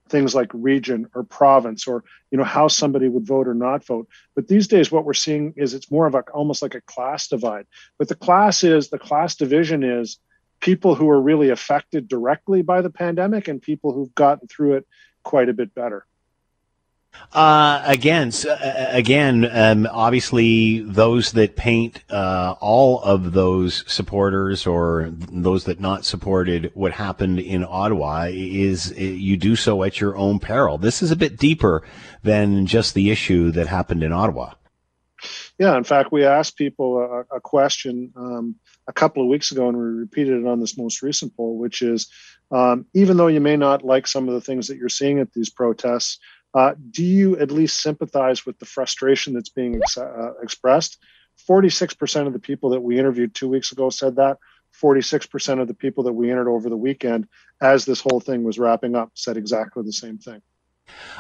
things 0.09 0.35
like 0.35 0.51
region 0.53 1.09
or 1.15 1.25
province 1.25 1.87
or, 1.87 2.05
you 2.31 2.37
know, 2.37 2.45
how 2.45 2.69
somebody 2.69 3.09
would 3.09 3.27
vote 3.27 3.49
or 3.49 3.55
not 3.55 3.85
vote. 3.85 4.07
But 4.35 4.49
these 4.49 4.69
days, 4.69 4.93
what 4.93 5.07
we're 5.07 5.15
seeing 5.15 5.55
is 5.57 5.73
it's 5.73 5.91
more 5.91 6.07
of 6.07 6.15
a, 6.15 6.21
almost 6.35 6.61
like 6.61 6.75
a 6.75 6.83
class 6.83 7.29
divide. 7.29 7.67
But 7.99 8.09
the 8.09 8.15
class 8.15 8.65
is, 8.65 8.89
the 8.89 8.99
class 8.99 9.35
division 9.35 9.83
is, 9.83 10.19
people 10.63 10.95
who 10.95 11.11
are 11.11 11.21
really 11.21 11.51
affected 11.51 12.09
directly 12.09 12.63
by 12.63 12.81
the 12.81 12.89
pandemic 12.89 13.49
and 13.49 13.61
people 13.61 13.93
who've 13.93 14.15
gotten 14.15 14.49
through 14.49 14.77
it 14.77 14.87
quite 15.23 15.51
a 15.51 15.53
bit 15.53 15.75
better. 15.75 16.07
Uh, 17.35 17.83
again, 17.85 18.33
uh, 18.49 18.87
again, 18.89 19.47
um, 19.53 19.87
obviously, 19.91 20.81
those 20.81 21.33
that 21.33 21.57
paint 21.57 22.03
uh, 22.11 22.55
all 22.59 23.03
of 23.03 23.33
those 23.33 23.85
supporters 23.87 24.67
or 24.67 25.11
those 25.13 25.65
that 25.65 25.79
not 25.79 26.07
supported 26.07 26.71
what 26.73 26.93
happened 26.93 27.39
in 27.39 27.67
Ottawa 27.69 28.29
is 28.31 28.93
uh, 28.93 29.01
you 29.01 29.37
do 29.37 29.57
so 29.57 29.83
at 29.83 30.01
your 30.01 30.17
own 30.17 30.39
peril. 30.39 30.79
This 30.79 31.03
is 31.03 31.11
a 31.11 31.17
bit 31.17 31.37
deeper 31.37 31.83
than 32.23 32.65
just 32.65 32.95
the 32.95 33.11
issue 33.11 33.51
that 33.51 33.67
happened 33.67 34.03
in 34.03 34.13
Ottawa. 34.13 34.55
Yeah, 35.59 35.77
in 35.77 35.85
fact, 35.85 36.13
we 36.13 36.25
asked 36.25 36.57
people 36.57 36.99
a, 36.99 37.37
a 37.37 37.41
question 37.41 38.13
um, 38.17 38.57
a 38.89 38.93
couple 38.93 39.23
of 39.23 39.29
weeks 39.29 39.53
ago, 39.53 39.69
and 39.69 39.77
we 39.77 39.85
repeated 39.85 40.41
it 40.41 40.47
on 40.47 40.61
this 40.61 40.77
most 40.77 41.03
recent 41.03 41.37
poll, 41.37 41.59
which 41.59 41.83
is 41.83 42.09
um, 42.51 42.87
even 42.95 43.17
though 43.17 43.29
you 43.29 43.41
may 43.41 43.57
not 43.57 43.85
like 43.85 44.07
some 44.07 44.29
of 44.29 44.35
the 44.35 44.41
things 44.41 44.69
that 44.69 44.77
you're 44.77 44.89
seeing 44.89 45.19
at 45.19 45.33
these 45.33 45.51
protests, 45.51 46.19
uh, 46.55 46.75
do 46.91 47.05
you 47.05 47.39
at 47.39 47.51
least 47.51 47.81
sympathize 47.81 48.45
with 48.45 48.59
the 48.59 48.67
frustration 48.67 49.33
that's 49.33 49.49
being 49.49 49.77
ex- 49.77 49.97
uh, 49.97 50.35
expressed? 50.43 50.99
46% 51.49 52.27
of 52.27 52.33
the 52.33 52.39
people 52.39 52.71
that 52.71 52.81
we 52.81 52.99
interviewed 52.99 53.35
two 53.35 53.49
weeks 53.49 53.73
ago 53.73 53.89
said 53.91 54.17
that. 54.17 54.39
46% 54.81 55.61
of 55.61 55.69
the 55.69 55.75
people 55.75 56.05
that 56.05 56.13
we 56.13 56.31
entered 56.31 56.49
over 56.49 56.69
the 56.69 56.77
weekend, 56.77 57.29
as 57.61 57.85
this 57.85 58.01
whole 58.01 58.21
thing 58.21 58.43
was 58.43 58.59
wrapping 58.59 58.95
up, 58.95 59.11
said 59.15 59.37
exactly 59.37 59.83
the 59.83 59.93
same 59.93 60.19
thing. 60.19 60.43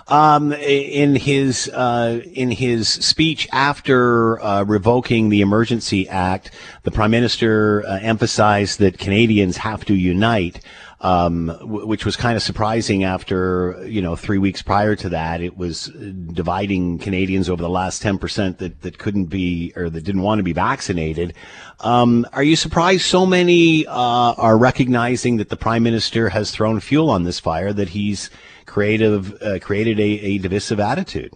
Um, 0.08 0.52
in 0.52 1.14
his 1.14 1.68
uh, 1.68 2.20
in 2.34 2.50
his 2.50 2.88
speech 2.88 3.48
after 3.52 4.40
uh, 4.42 4.64
revoking 4.64 5.28
the 5.28 5.40
Emergency 5.40 6.08
Act, 6.08 6.50
the 6.82 6.90
Prime 6.90 7.12
Minister 7.12 7.84
uh, 7.86 7.98
emphasized 8.02 8.80
that 8.80 8.98
Canadians 8.98 9.56
have 9.58 9.84
to 9.86 9.94
unite. 9.94 10.60
Um, 11.00 11.48
which 11.62 12.04
was 12.04 12.14
kind 12.14 12.36
of 12.36 12.44
surprising 12.44 13.02
after, 13.02 13.84
you 13.88 14.00
know, 14.00 14.14
three 14.14 14.38
weeks 14.38 14.62
prior 14.62 14.94
to 14.94 15.08
that, 15.08 15.40
it 15.40 15.56
was 15.56 15.86
dividing 15.86 17.00
Canadians 17.00 17.48
over 17.48 17.60
the 17.60 17.68
last 17.68 18.04
10% 18.04 18.58
that, 18.58 18.82
that 18.82 18.98
couldn't 18.98 19.24
be 19.24 19.72
or 19.74 19.90
that 19.90 20.04
didn't 20.04 20.22
want 20.22 20.38
to 20.38 20.44
be 20.44 20.52
vaccinated. 20.52 21.34
Um, 21.80 22.24
are 22.32 22.44
you 22.44 22.54
surprised 22.54 23.02
so 23.02 23.26
many 23.26 23.84
uh, 23.84 23.92
are 24.38 24.56
recognizing 24.56 25.38
that 25.38 25.48
the 25.48 25.56
Prime 25.56 25.82
Minister 25.82 26.28
has 26.28 26.52
thrown 26.52 26.78
fuel 26.78 27.10
on 27.10 27.24
this 27.24 27.40
fire, 27.40 27.72
that 27.72 27.88
he's 27.88 28.30
creative 28.72 29.42
uh, 29.42 29.58
created 29.58 30.00
a, 30.00 30.02
a 30.02 30.38
divisive 30.38 30.80
attitude. 30.80 31.34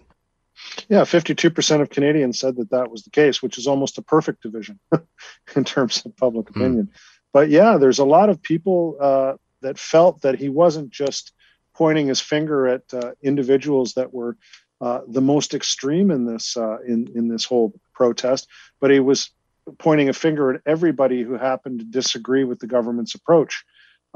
Yeah, 0.89 1.01
52% 1.01 1.81
of 1.81 1.89
Canadians 1.91 2.39
said 2.39 2.55
that 2.55 2.71
that 2.71 2.89
was 2.89 3.03
the 3.03 3.11
case, 3.11 3.43
which 3.43 3.59
is 3.59 3.67
almost 3.67 3.99
a 3.99 4.01
perfect 4.01 4.41
division 4.41 4.79
in 5.55 5.63
terms 5.63 6.03
of 6.03 6.17
public 6.17 6.49
hmm. 6.49 6.59
opinion. 6.59 6.91
But 7.31 7.49
yeah, 7.49 7.77
there's 7.77 7.99
a 7.99 8.05
lot 8.05 8.29
of 8.29 8.41
people 8.41 8.97
uh, 8.99 9.33
that 9.61 9.77
felt 9.77 10.21
that 10.21 10.39
he 10.39 10.49
wasn't 10.49 10.89
just 10.89 11.31
pointing 11.75 12.07
his 12.07 12.19
finger 12.19 12.67
at 12.67 12.91
uh, 12.91 13.11
individuals 13.21 13.93
that 13.93 14.11
were 14.11 14.35
uh, 14.81 15.01
the 15.07 15.21
most 15.21 15.53
extreme 15.53 16.09
in 16.09 16.25
this 16.25 16.57
uh, 16.57 16.77
in 16.87 17.07
in 17.15 17.27
this 17.27 17.45
whole 17.45 17.73
protest, 17.93 18.47
but 18.79 18.89
he 18.89 18.99
was 18.99 19.29
pointing 19.77 20.09
a 20.09 20.13
finger 20.13 20.53
at 20.53 20.61
everybody 20.65 21.21
who 21.21 21.33
happened 21.37 21.79
to 21.79 21.85
disagree 21.85 22.43
with 22.43 22.59
the 22.59 22.67
government's 22.67 23.15
approach 23.15 23.63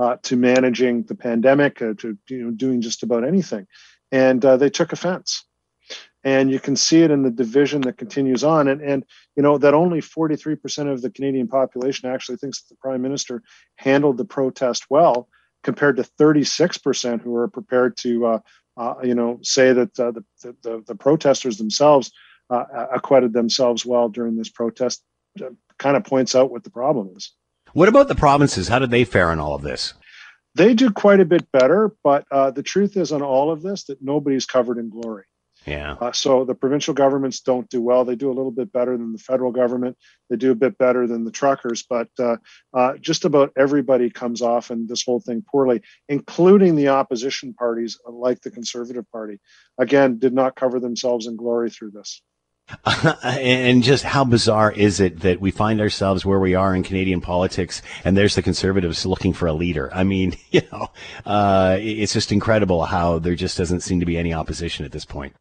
uh, 0.01 0.17
to 0.23 0.35
managing 0.35 1.03
the 1.03 1.13
pandemic, 1.13 1.79
uh, 1.79 1.93
to 1.95 2.17
you 2.27 2.45
know, 2.45 2.49
doing 2.49 2.81
just 2.81 3.03
about 3.03 3.23
anything. 3.23 3.67
And 4.11 4.43
uh, 4.43 4.57
they 4.57 4.71
took 4.71 4.93
offense. 4.93 5.45
And 6.23 6.49
you 6.51 6.59
can 6.59 6.75
see 6.75 7.03
it 7.03 7.11
in 7.11 7.21
the 7.21 7.29
division 7.29 7.81
that 7.81 7.99
continues 7.99 8.43
on. 8.43 8.67
And, 8.67 8.81
and 8.81 9.05
you 9.35 9.43
know, 9.43 9.59
that 9.59 9.75
only 9.75 10.01
43% 10.01 10.91
of 10.91 11.03
the 11.03 11.11
Canadian 11.11 11.47
population 11.47 12.09
actually 12.09 12.37
thinks 12.37 12.61
that 12.61 12.69
the 12.69 12.79
prime 12.81 13.03
minister 13.03 13.43
handled 13.75 14.17
the 14.17 14.25
protest 14.25 14.85
well, 14.89 15.27
compared 15.61 15.97
to 15.97 16.03
36% 16.19 17.21
who 17.21 17.35
are 17.35 17.47
prepared 17.47 17.95
to, 17.97 18.25
uh, 18.25 18.95
you 19.03 19.13
know, 19.13 19.37
say 19.43 19.71
that 19.71 19.93
the, 19.93 20.23
the, 20.41 20.83
the, 20.87 20.95
protesters 20.95 21.57
themselves 21.57 22.11
acquitted 22.49 23.33
themselves 23.33 23.85
well 23.85 24.09
during 24.09 24.35
this 24.35 24.49
protest. 24.49 25.03
kind 25.77 25.95
of 25.95 26.03
points 26.03 26.33
out 26.33 26.49
what 26.49 26.63
the 26.63 26.71
problem 26.71 27.11
is. 27.15 27.33
What 27.73 27.89
about 27.89 28.07
the 28.07 28.15
provinces? 28.15 28.67
How 28.67 28.79
did 28.79 28.91
they 28.91 29.05
fare 29.05 29.31
in 29.31 29.39
all 29.39 29.55
of 29.55 29.61
this? 29.61 29.93
They 30.55 30.73
do 30.73 30.91
quite 30.91 31.21
a 31.21 31.25
bit 31.25 31.49
better, 31.51 31.95
but 32.03 32.25
uh, 32.31 32.51
the 32.51 32.63
truth 32.63 32.97
is 32.97 33.11
on 33.11 33.21
all 33.21 33.51
of 33.51 33.61
this 33.61 33.85
that 33.85 34.01
nobody's 34.01 34.45
covered 34.45 34.77
in 34.77 34.89
glory. 34.89 35.23
Yeah. 35.65 35.93
Uh, 36.01 36.11
so 36.11 36.43
the 36.43 36.55
provincial 36.55 36.93
governments 36.93 37.41
don't 37.41 37.69
do 37.69 37.81
well. 37.81 38.03
They 38.03 38.15
do 38.15 38.31
a 38.31 38.33
little 38.33 38.51
bit 38.51 38.71
better 38.71 38.97
than 38.97 39.13
the 39.13 39.19
federal 39.19 39.51
government. 39.51 39.95
They 40.29 40.35
do 40.35 40.51
a 40.51 40.55
bit 40.55 40.77
better 40.77 41.05
than 41.05 41.23
the 41.23 41.31
truckers, 41.31 41.83
but 41.87 42.09
uh, 42.17 42.37
uh, 42.73 42.97
just 42.97 43.25
about 43.25 43.53
everybody 43.55 44.09
comes 44.09 44.41
off 44.41 44.71
in 44.71 44.87
this 44.87 45.03
whole 45.03 45.19
thing 45.19 45.43
poorly, 45.47 45.81
including 46.09 46.75
the 46.75 46.87
opposition 46.87 47.53
parties 47.53 47.99
like 48.07 48.41
the 48.41 48.49
Conservative 48.49 49.09
Party. 49.11 49.39
Again, 49.77 50.17
did 50.17 50.33
not 50.33 50.55
cover 50.55 50.79
themselves 50.79 51.27
in 51.27 51.35
glory 51.35 51.69
through 51.69 51.91
this. 51.91 52.21
and 53.23 53.83
just 53.83 54.03
how 54.03 54.23
bizarre 54.23 54.71
is 54.71 54.99
it 54.99 55.21
that 55.21 55.39
we 55.39 55.51
find 55.51 55.81
ourselves 55.81 56.25
where 56.25 56.39
we 56.39 56.55
are 56.55 56.75
in 56.75 56.83
Canadian 56.83 57.21
politics, 57.21 57.81
and 58.03 58.15
there's 58.15 58.35
the 58.35 58.41
Conservatives 58.41 59.05
looking 59.05 59.33
for 59.33 59.47
a 59.47 59.53
leader. 59.53 59.89
I 59.93 60.03
mean, 60.03 60.35
you 60.51 60.61
know, 60.71 60.87
uh, 61.25 61.77
it's 61.79 62.13
just 62.13 62.31
incredible 62.31 62.85
how 62.85 63.19
there 63.19 63.35
just 63.35 63.57
doesn't 63.57 63.81
seem 63.81 63.99
to 63.99 64.05
be 64.05 64.17
any 64.17 64.33
opposition 64.33 64.85
at 64.85 64.91
this 64.91 65.05
point. 65.05 65.35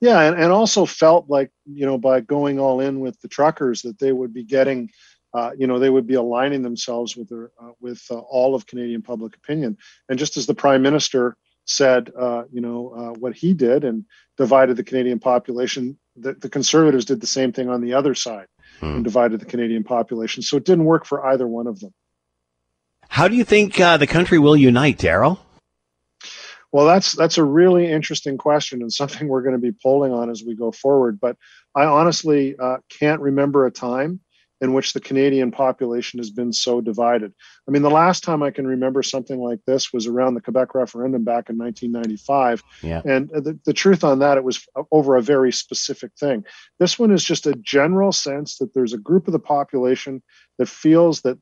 Yeah, 0.00 0.20
and, 0.22 0.36
and 0.36 0.52
also 0.52 0.84
felt 0.84 1.28
like 1.28 1.50
you 1.64 1.86
know 1.86 1.98
by 1.98 2.20
going 2.20 2.58
all 2.58 2.80
in 2.80 3.00
with 3.00 3.20
the 3.20 3.28
truckers 3.28 3.82
that 3.82 3.98
they 3.98 4.12
would 4.12 4.32
be 4.32 4.44
getting. 4.44 4.90
Uh, 5.34 5.50
you 5.56 5.66
know 5.66 5.78
they 5.78 5.88
would 5.88 6.06
be 6.06 6.12
aligning 6.12 6.60
themselves 6.60 7.16
with 7.16 7.26
their, 7.30 7.50
uh, 7.58 7.70
with 7.80 8.04
uh, 8.10 8.18
all 8.18 8.54
of 8.54 8.66
Canadian 8.66 9.00
public 9.00 9.34
opinion, 9.34 9.78
and 10.10 10.18
just 10.18 10.36
as 10.36 10.44
the 10.44 10.54
Prime 10.54 10.82
Minister 10.82 11.38
said, 11.64 12.10
uh, 12.18 12.42
you 12.52 12.60
know, 12.60 13.14
what 13.18 13.34
he 13.34 13.54
did 13.54 13.84
and 13.84 14.04
divided 14.36 14.76
the 14.76 14.84
Canadian 14.84 15.20
population. 15.20 15.96
The, 16.16 16.34
the 16.34 16.48
Conservatives 16.48 17.04
did 17.04 17.20
the 17.20 17.26
same 17.26 17.52
thing 17.52 17.68
on 17.68 17.80
the 17.80 17.94
other 17.94 18.14
side 18.14 18.46
hmm. 18.80 18.86
and 18.86 19.04
divided 19.04 19.40
the 19.40 19.46
Canadian 19.46 19.84
population. 19.84 20.42
So 20.42 20.56
it 20.56 20.64
didn't 20.64 20.84
work 20.84 21.06
for 21.06 21.24
either 21.26 21.46
one 21.46 21.66
of 21.66 21.80
them. 21.80 21.92
How 23.08 23.28
do 23.28 23.36
you 23.36 23.44
think 23.44 23.78
uh, 23.80 23.96
the 23.96 24.06
country 24.06 24.38
will 24.38 24.56
unite, 24.56 24.98
Darrell? 24.98 25.40
Well, 26.72 26.86
that's 26.86 27.12
that's 27.12 27.36
a 27.36 27.44
really 27.44 27.90
interesting 27.90 28.38
question 28.38 28.80
and 28.80 28.92
something 28.92 29.28
we're 29.28 29.42
going 29.42 29.54
to 29.54 29.60
be 29.60 29.72
polling 29.72 30.12
on 30.12 30.30
as 30.30 30.42
we 30.42 30.56
go 30.56 30.72
forward. 30.72 31.20
But 31.20 31.36
I 31.74 31.84
honestly 31.84 32.56
uh, 32.58 32.78
can't 32.88 33.20
remember 33.20 33.66
a 33.66 33.70
time 33.70 34.20
in 34.62 34.72
which 34.72 34.92
the 34.92 35.00
Canadian 35.00 35.50
population 35.50 36.20
has 36.20 36.30
been 36.30 36.52
so 36.52 36.80
divided. 36.80 37.34
I 37.66 37.72
mean, 37.72 37.82
the 37.82 37.90
last 37.90 38.22
time 38.22 38.44
I 38.44 38.52
can 38.52 38.64
remember 38.64 39.02
something 39.02 39.40
like 39.40 39.58
this 39.66 39.92
was 39.92 40.06
around 40.06 40.34
the 40.34 40.40
Quebec 40.40 40.76
referendum 40.76 41.24
back 41.24 41.50
in 41.50 41.58
1995. 41.58 42.62
Yeah. 42.80 43.02
And 43.04 43.28
the, 43.30 43.58
the 43.64 43.72
truth 43.72 44.04
on 44.04 44.20
that, 44.20 44.38
it 44.38 44.44
was 44.44 44.64
over 44.92 45.16
a 45.16 45.22
very 45.22 45.52
specific 45.52 46.12
thing. 46.18 46.44
This 46.78 46.96
one 46.96 47.10
is 47.10 47.24
just 47.24 47.46
a 47.46 47.56
general 47.56 48.12
sense 48.12 48.58
that 48.58 48.72
there's 48.72 48.92
a 48.92 48.98
group 48.98 49.26
of 49.26 49.32
the 49.32 49.40
population 49.40 50.22
that 50.58 50.68
feels 50.68 51.22
that 51.22 51.38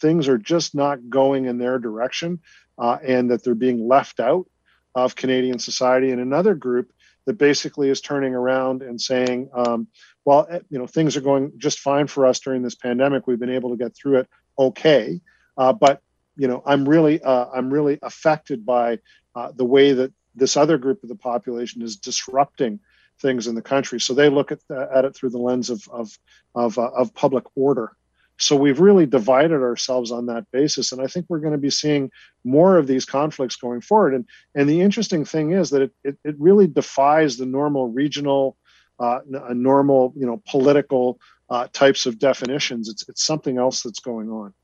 things 0.00 0.26
are 0.26 0.38
just 0.38 0.74
not 0.74 1.10
going 1.10 1.44
in 1.44 1.58
their 1.58 1.78
direction 1.78 2.40
uh, 2.78 2.96
and 3.06 3.30
that 3.30 3.44
they're 3.44 3.54
being 3.54 3.86
left 3.86 4.20
out 4.20 4.46
of 4.94 5.16
Canadian 5.16 5.58
society, 5.58 6.12
and 6.12 6.20
another 6.20 6.54
group 6.54 6.92
that 7.26 7.38
basically 7.38 7.90
is 7.90 8.00
turning 8.00 8.34
around 8.34 8.82
and 8.82 9.00
saying, 9.00 9.48
um, 9.54 9.88
well, 10.24 10.46
eh, 10.50 10.60
you 10.70 10.78
know, 10.78 10.86
things 10.86 11.16
are 11.16 11.20
going 11.20 11.52
just 11.58 11.80
fine 11.80 12.06
for 12.06 12.26
us 12.26 12.40
during 12.40 12.62
this 12.62 12.74
pandemic. 12.74 13.26
We've 13.26 13.38
been 13.38 13.50
able 13.50 13.70
to 13.70 13.76
get 13.76 13.94
through 13.94 14.18
it 14.18 14.28
okay, 14.58 15.20
uh, 15.56 15.72
but 15.72 16.00
you 16.36 16.48
know, 16.48 16.62
I'm 16.66 16.88
really, 16.88 17.22
uh, 17.22 17.46
I'm 17.54 17.72
really 17.72 17.98
affected 18.02 18.66
by 18.66 18.98
uh, 19.34 19.52
the 19.54 19.64
way 19.64 19.92
that 19.92 20.12
this 20.34 20.56
other 20.56 20.78
group 20.78 21.02
of 21.02 21.08
the 21.08 21.14
population 21.14 21.82
is 21.82 21.96
disrupting 21.96 22.80
things 23.20 23.46
in 23.46 23.54
the 23.54 23.62
country. 23.62 24.00
So 24.00 24.14
they 24.14 24.28
look 24.28 24.50
at, 24.50 24.58
uh, 24.68 24.86
at 24.92 25.04
it 25.04 25.14
through 25.14 25.30
the 25.30 25.38
lens 25.38 25.70
of 25.70 25.88
of 25.88 26.18
of, 26.54 26.78
uh, 26.78 26.90
of 26.90 27.14
public 27.14 27.44
order 27.54 27.96
so 28.38 28.56
we've 28.56 28.80
really 28.80 29.06
divided 29.06 29.62
ourselves 29.62 30.10
on 30.10 30.26
that 30.26 30.50
basis. 30.50 30.92
And 30.92 31.00
I 31.00 31.06
think 31.06 31.26
we're 31.28 31.38
going 31.38 31.52
to 31.52 31.58
be 31.58 31.70
seeing 31.70 32.10
more 32.42 32.76
of 32.76 32.86
these 32.86 33.04
conflicts 33.04 33.56
going 33.56 33.80
forward. 33.80 34.14
And, 34.14 34.26
and 34.54 34.68
the 34.68 34.80
interesting 34.80 35.24
thing 35.24 35.52
is 35.52 35.70
that 35.70 35.82
it, 35.82 35.92
it, 36.02 36.18
it 36.24 36.34
really 36.38 36.66
defies 36.66 37.36
the 37.36 37.46
normal 37.46 37.88
regional, 37.88 38.56
uh, 38.98 39.20
normal, 39.26 40.12
you 40.16 40.26
know, 40.26 40.42
political 40.46 41.18
uh, 41.50 41.68
types 41.72 42.06
of 42.06 42.18
definitions. 42.18 42.88
It's, 42.88 43.08
it's 43.08 43.24
something 43.24 43.58
else 43.58 43.82
that's 43.82 44.00
going 44.00 44.30
on. 44.30 44.54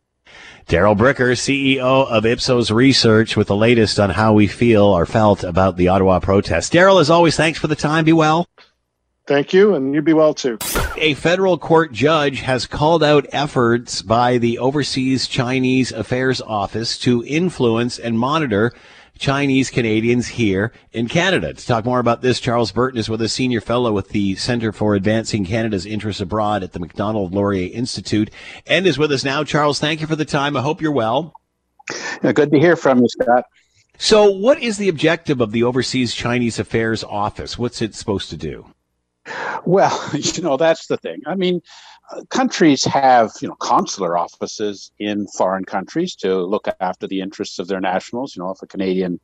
Darrell 0.68 0.94
Bricker, 0.94 1.32
CEO 1.32 2.06
of 2.08 2.24
Ipsos 2.24 2.70
Research, 2.70 3.36
with 3.36 3.48
the 3.48 3.56
latest 3.56 3.98
on 3.98 4.10
how 4.10 4.32
we 4.32 4.46
feel 4.46 4.84
or 4.84 5.04
felt 5.04 5.42
about 5.42 5.76
the 5.76 5.88
Ottawa 5.88 6.20
protest. 6.20 6.72
Darrell, 6.72 6.98
as 6.98 7.10
always, 7.10 7.36
thanks 7.36 7.58
for 7.58 7.66
the 7.66 7.74
time. 7.74 8.04
Be 8.04 8.12
well. 8.12 8.46
Thank 9.26 9.52
you, 9.52 9.74
and 9.74 9.94
you 9.94 10.02
be 10.02 10.12
well 10.12 10.34
too. 10.34 10.58
A 10.96 11.14
federal 11.14 11.58
court 11.58 11.92
judge 11.92 12.40
has 12.40 12.66
called 12.66 13.04
out 13.04 13.26
efforts 13.30 14.02
by 14.02 14.38
the 14.38 14.58
Overseas 14.58 15.28
Chinese 15.28 15.92
Affairs 15.92 16.40
Office 16.40 16.98
to 16.98 17.24
influence 17.24 17.98
and 17.98 18.18
monitor 18.18 18.72
Chinese 19.20 19.68
Canadians 19.68 20.28
here 20.28 20.72
in 20.92 21.06
Canada. 21.06 21.52
To 21.52 21.66
talk 21.66 21.84
more 21.84 22.00
about 22.00 22.22
this, 22.22 22.40
Charles 22.40 22.72
Burton 22.72 22.98
is 22.98 23.10
with 23.10 23.20
a 23.20 23.28
senior 23.28 23.60
fellow 23.60 23.92
with 23.92 24.08
the 24.08 24.34
Center 24.36 24.72
for 24.72 24.94
Advancing 24.94 25.44
Canada's 25.44 25.84
Interests 25.84 26.22
Abroad 26.22 26.62
at 26.62 26.72
the 26.72 26.80
Macdonald 26.80 27.34
Laurier 27.34 27.70
Institute 27.70 28.30
and 28.66 28.86
is 28.86 28.96
with 28.96 29.12
us 29.12 29.22
now. 29.22 29.44
Charles, 29.44 29.78
thank 29.78 30.00
you 30.00 30.06
for 30.06 30.16
the 30.16 30.24
time. 30.24 30.56
I 30.56 30.62
hope 30.62 30.80
you're 30.80 30.90
well. 30.90 31.34
Yeah, 32.24 32.32
good 32.32 32.50
to 32.50 32.58
hear 32.58 32.76
from 32.76 33.00
you, 33.00 33.08
Scott. 33.10 33.44
So, 33.98 34.30
what 34.30 34.58
is 34.62 34.78
the 34.78 34.88
objective 34.88 35.42
of 35.42 35.52
the 35.52 35.64
Overseas 35.64 36.14
Chinese 36.14 36.58
Affairs 36.58 37.04
Office? 37.04 37.58
What's 37.58 37.82
it 37.82 37.94
supposed 37.94 38.30
to 38.30 38.38
do? 38.38 38.64
Well, 39.66 40.02
you 40.14 40.42
know, 40.42 40.56
that's 40.56 40.86
the 40.86 40.96
thing. 40.96 41.20
I 41.26 41.34
mean, 41.34 41.60
countries 42.30 42.84
have, 42.84 43.32
you 43.40 43.48
know, 43.48 43.54
consular 43.56 44.16
offices 44.18 44.90
in 44.98 45.26
foreign 45.36 45.64
countries 45.64 46.14
to 46.16 46.44
look 46.44 46.66
after 46.80 47.06
the 47.06 47.20
interests 47.20 47.58
of 47.58 47.68
their 47.68 47.80
nationals. 47.80 48.34
You 48.34 48.42
know, 48.42 48.50
if 48.50 48.62
a 48.62 48.66
Canadian 48.66 49.20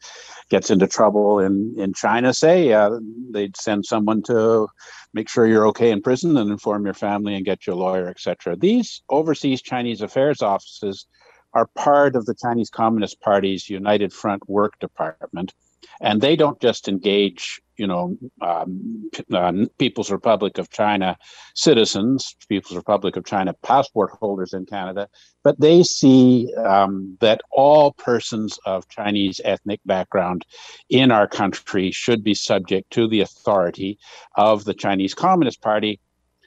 gets 0.50 0.70
into 0.70 0.86
trouble 0.86 1.40
in, 1.40 1.74
in 1.78 1.92
China, 1.94 2.32
say, 2.32 2.72
uh, 2.72 2.98
they'd 3.30 3.56
send 3.56 3.86
someone 3.86 4.22
to 4.24 4.68
make 5.14 5.28
sure 5.28 5.46
you're 5.46 5.66
okay 5.68 5.90
in 5.90 6.02
prison 6.02 6.36
and 6.36 6.50
inform 6.50 6.84
your 6.84 6.94
family 6.94 7.34
and 7.34 7.44
get 7.44 7.66
your 7.66 7.76
lawyer, 7.76 8.08
etc. 8.08 8.56
These 8.56 9.02
overseas 9.08 9.62
Chinese 9.62 10.00
affairs 10.00 10.42
offices 10.42 11.06
are 11.54 11.68
part 11.74 12.16
of 12.16 12.26
the 12.26 12.34
Chinese 12.34 12.70
Communist 12.70 13.20
Party's 13.20 13.68
United 13.68 14.12
Front 14.12 14.48
Work 14.48 14.78
Department 14.78 15.54
and 16.00 16.20
they 16.20 16.36
don't 16.36 16.60
just 16.60 16.88
engage 16.88 17.60
you 17.76 17.86
know 17.86 18.16
um, 18.40 19.10
uh, 19.32 19.52
people's 19.78 20.10
republic 20.10 20.58
of 20.58 20.70
china 20.70 21.16
citizens 21.54 22.36
people's 22.48 22.76
republic 22.76 23.16
of 23.16 23.24
china 23.24 23.52
passport 23.62 24.10
holders 24.20 24.52
in 24.52 24.64
canada 24.66 25.08
but 25.44 25.60
they 25.60 25.82
see 25.82 26.52
um, 26.64 27.16
that 27.20 27.40
all 27.50 27.92
persons 27.92 28.58
of 28.66 28.88
chinese 28.88 29.40
ethnic 29.44 29.80
background 29.86 30.44
in 30.90 31.10
our 31.10 31.26
country 31.26 31.90
should 31.90 32.22
be 32.22 32.34
subject 32.34 32.90
to 32.90 33.08
the 33.08 33.20
authority 33.20 33.98
of 34.36 34.64
the 34.64 34.74
chinese 34.74 35.14
communist 35.14 35.60
party 35.60 36.00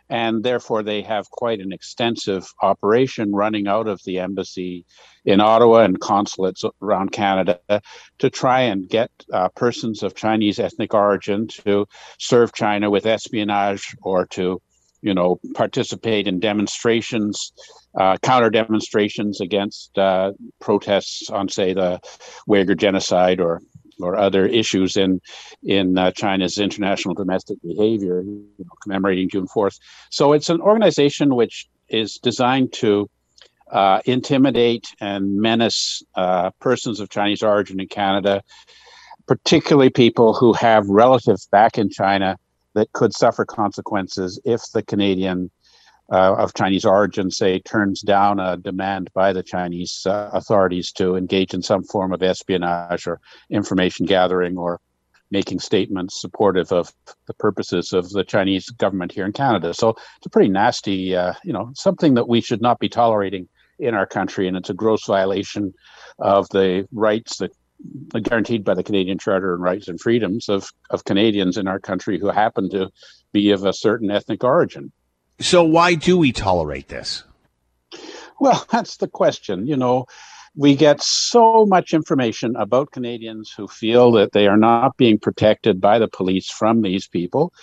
and 0.09 0.43
therefore 0.43 0.83
they 0.83 1.01
have 1.01 1.29
quite 1.29 1.59
an 1.59 1.71
extensive 1.71 2.47
operation 2.61 3.31
running 3.31 3.67
out 3.67 3.87
of 3.87 4.01
the 4.05 4.19
embassy 4.19 4.85
in 5.25 5.39
Ottawa 5.39 5.79
and 5.79 5.99
consulates 5.99 6.63
around 6.81 7.11
Canada 7.11 7.59
to 8.17 8.29
try 8.29 8.61
and 8.61 8.89
get 8.89 9.11
uh, 9.31 9.49
persons 9.49 10.01
of 10.01 10.15
Chinese 10.15 10.59
ethnic 10.59 10.93
origin 10.93 11.47
to 11.47 11.85
serve 12.17 12.53
China 12.53 12.89
with 12.89 13.05
espionage 13.05 13.95
or 14.01 14.25
to, 14.27 14.59
you 15.01 15.13
know, 15.13 15.39
participate 15.53 16.27
in 16.27 16.39
demonstrations, 16.39 17.51
uh, 17.99 18.17
counter 18.23 18.49
demonstrations 18.49 19.41
against 19.41 19.97
uh, 19.97 20.31
protests 20.59 21.29
on, 21.29 21.47
say, 21.49 21.73
the 21.73 21.99
Uyghur 22.47 22.77
genocide 22.77 23.39
or 23.39 23.61
or 23.99 24.15
other 24.15 24.45
issues 24.45 24.97
in 24.97 25.21
in 25.63 25.97
uh, 25.97 26.11
China's 26.11 26.57
international 26.57 27.13
domestic 27.13 27.57
behavior, 27.61 28.21
you 28.21 28.47
know, 28.57 28.71
commemorating 28.81 29.29
June 29.29 29.47
4th. 29.47 29.79
So 30.09 30.33
it's 30.33 30.49
an 30.49 30.61
organization 30.61 31.35
which 31.35 31.67
is 31.89 32.17
designed 32.17 32.73
to 32.73 33.09
uh, 33.71 34.01
intimidate 34.05 34.87
and 34.99 35.37
menace 35.37 36.03
uh, 36.15 36.49
persons 36.59 36.99
of 36.99 37.09
Chinese 37.09 37.43
origin 37.43 37.79
in 37.79 37.87
Canada, 37.87 38.41
particularly 39.27 39.89
people 39.89 40.33
who 40.33 40.53
have 40.53 40.87
relatives 40.87 41.47
back 41.47 41.77
in 41.77 41.89
China 41.89 42.37
that 42.73 42.91
could 42.93 43.13
suffer 43.13 43.45
consequences 43.45 44.39
if 44.45 44.61
the 44.73 44.81
Canadian 44.81 45.51
uh, 46.11 46.35
of 46.35 46.53
Chinese 46.53 46.85
origin, 46.85 47.29
say, 47.29 47.59
turns 47.59 48.01
down 48.01 48.39
a 48.39 48.57
demand 48.57 49.09
by 49.13 49.31
the 49.31 49.43
Chinese 49.43 50.05
uh, 50.05 50.29
authorities 50.33 50.91
to 50.93 51.15
engage 51.15 51.53
in 51.53 51.61
some 51.61 51.83
form 51.83 52.13
of 52.13 52.23
espionage 52.23 53.05
or 53.07 53.19
information 53.49 54.05
gathering 54.05 54.57
or 54.57 54.79
making 55.31 55.59
statements 55.59 56.19
supportive 56.19 56.71
of 56.71 56.91
the 57.27 57.33
purposes 57.35 57.93
of 57.93 58.09
the 58.09 58.23
Chinese 58.23 58.69
government 58.71 59.11
here 59.11 59.25
in 59.25 59.33
Canada. 59.33 59.73
So 59.73 59.89
it's 59.89 60.25
a 60.25 60.29
pretty 60.29 60.49
nasty, 60.49 61.15
uh, 61.15 61.33
you 61.43 61.53
know, 61.53 61.71
something 61.75 62.15
that 62.15 62.27
we 62.27 62.41
should 62.41 62.61
not 62.61 62.79
be 62.79 62.89
tolerating 62.89 63.47
in 63.77 63.93
our 63.93 64.07
country, 64.07 64.47
and 64.47 64.57
it's 64.57 64.71
a 64.71 64.73
gross 64.73 65.05
violation 65.05 65.73
of 66.17 66.49
the 66.49 66.87
rights 66.91 67.37
that 67.37 67.51
are 68.13 68.19
guaranteed 68.19 68.65
by 68.65 68.73
the 68.73 68.83
Canadian 68.83 69.17
Charter 69.17 69.53
and 69.53 69.63
Rights 69.63 69.87
and 69.87 70.01
Freedoms 70.01 70.49
of, 70.49 70.69
of 70.89 71.05
Canadians 71.05 71.57
in 71.57 71.67
our 71.67 71.79
country 71.79 72.19
who 72.19 72.27
happen 72.27 72.69
to 72.71 72.89
be 73.31 73.51
of 73.51 73.65
a 73.65 73.73
certain 73.73 74.11
ethnic 74.11 74.43
origin. 74.43 74.91
So 75.39 75.63
why 75.63 75.95
do 75.95 76.17
we 76.17 76.31
tolerate 76.31 76.89
this? 76.89 77.23
Well, 78.39 78.65
that's 78.71 78.97
the 78.97 79.07
question. 79.07 79.67
You 79.67 79.77
know, 79.77 80.05
we 80.55 80.75
get 80.75 81.01
so 81.01 81.65
much 81.65 81.93
information 81.93 82.55
about 82.55 82.91
Canadians 82.91 83.53
who 83.55 83.67
feel 83.67 84.11
that 84.13 84.31
they 84.33 84.47
are 84.47 84.57
not 84.57 84.97
being 84.97 85.19
protected 85.19 85.79
by 85.79 85.99
the 85.99 86.07
police 86.07 86.49
from 86.49 86.81
these 86.81 87.07
people. 87.07 87.53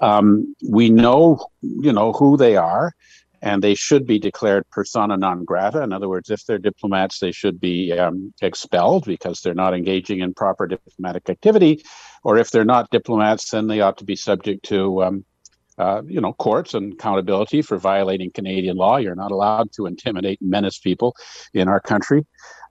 Um, 0.00 0.54
we 0.68 0.90
know, 0.90 1.46
you 1.60 1.92
know, 1.92 2.12
who 2.12 2.36
they 2.36 2.56
are, 2.56 2.92
and 3.40 3.62
they 3.62 3.74
should 3.74 4.06
be 4.06 4.18
declared 4.18 4.68
persona 4.70 5.16
non 5.16 5.44
grata. 5.44 5.82
In 5.82 5.92
other 5.92 6.08
words, 6.08 6.30
if 6.30 6.44
they're 6.44 6.58
diplomats, 6.58 7.18
they 7.18 7.32
should 7.32 7.60
be 7.60 7.92
um, 7.92 8.32
expelled 8.40 9.04
because 9.04 9.40
they're 9.40 9.54
not 9.54 9.74
engaging 9.74 10.20
in 10.20 10.34
proper 10.34 10.66
diplomatic 10.66 11.28
activity. 11.28 11.82
Or 12.22 12.38
if 12.38 12.50
they're 12.50 12.64
not 12.64 12.90
diplomats, 12.90 13.50
then 13.50 13.66
they 13.66 13.80
ought 13.80 13.98
to 13.98 14.04
be 14.04 14.14
subject 14.14 14.64
to 14.66 15.02
um, 15.02 15.24
uh, 15.78 16.02
you 16.06 16.20
know, 16.20 16.32
courts 16.34 16.74
and 16.74 16.92
accountability 16.92 17.62
for 17.62 17.78
violating 17.78 18.30
Canadian 18.30 18.76
law. 18.76 18.96
You're 18.96 19.14
not 19.14 19.32
allowed 19.32 19.72
to 19.72 19.86
intimidate 19.86 20.40
and 20.40 20.50
menace 20.50 20.78
people 20.78 21.16
in 21.54 21.68
our 21.68 21.80
country. 21.80 22.26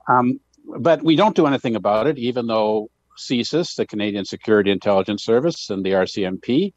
Um, 0.08 0.40
but 0.78 1.02
we 1.02 1.16
don't 1.16 1.36
do 1.36 1.46
anything 1.46 1.76
about 1.76 2.06
it, 2.06 2.18
even 2.18 2.46
though 2.46 2.90
CSIS, 3.18 3.76
the 3.76 3.86
Canadian 3.86 4.24
Security 4.24 4.70
Intelligence 4.70 5.24
Service, 5.24 5.70
and 5.70 5.84
the 5.84 5.90
RCMP 5.90 6.72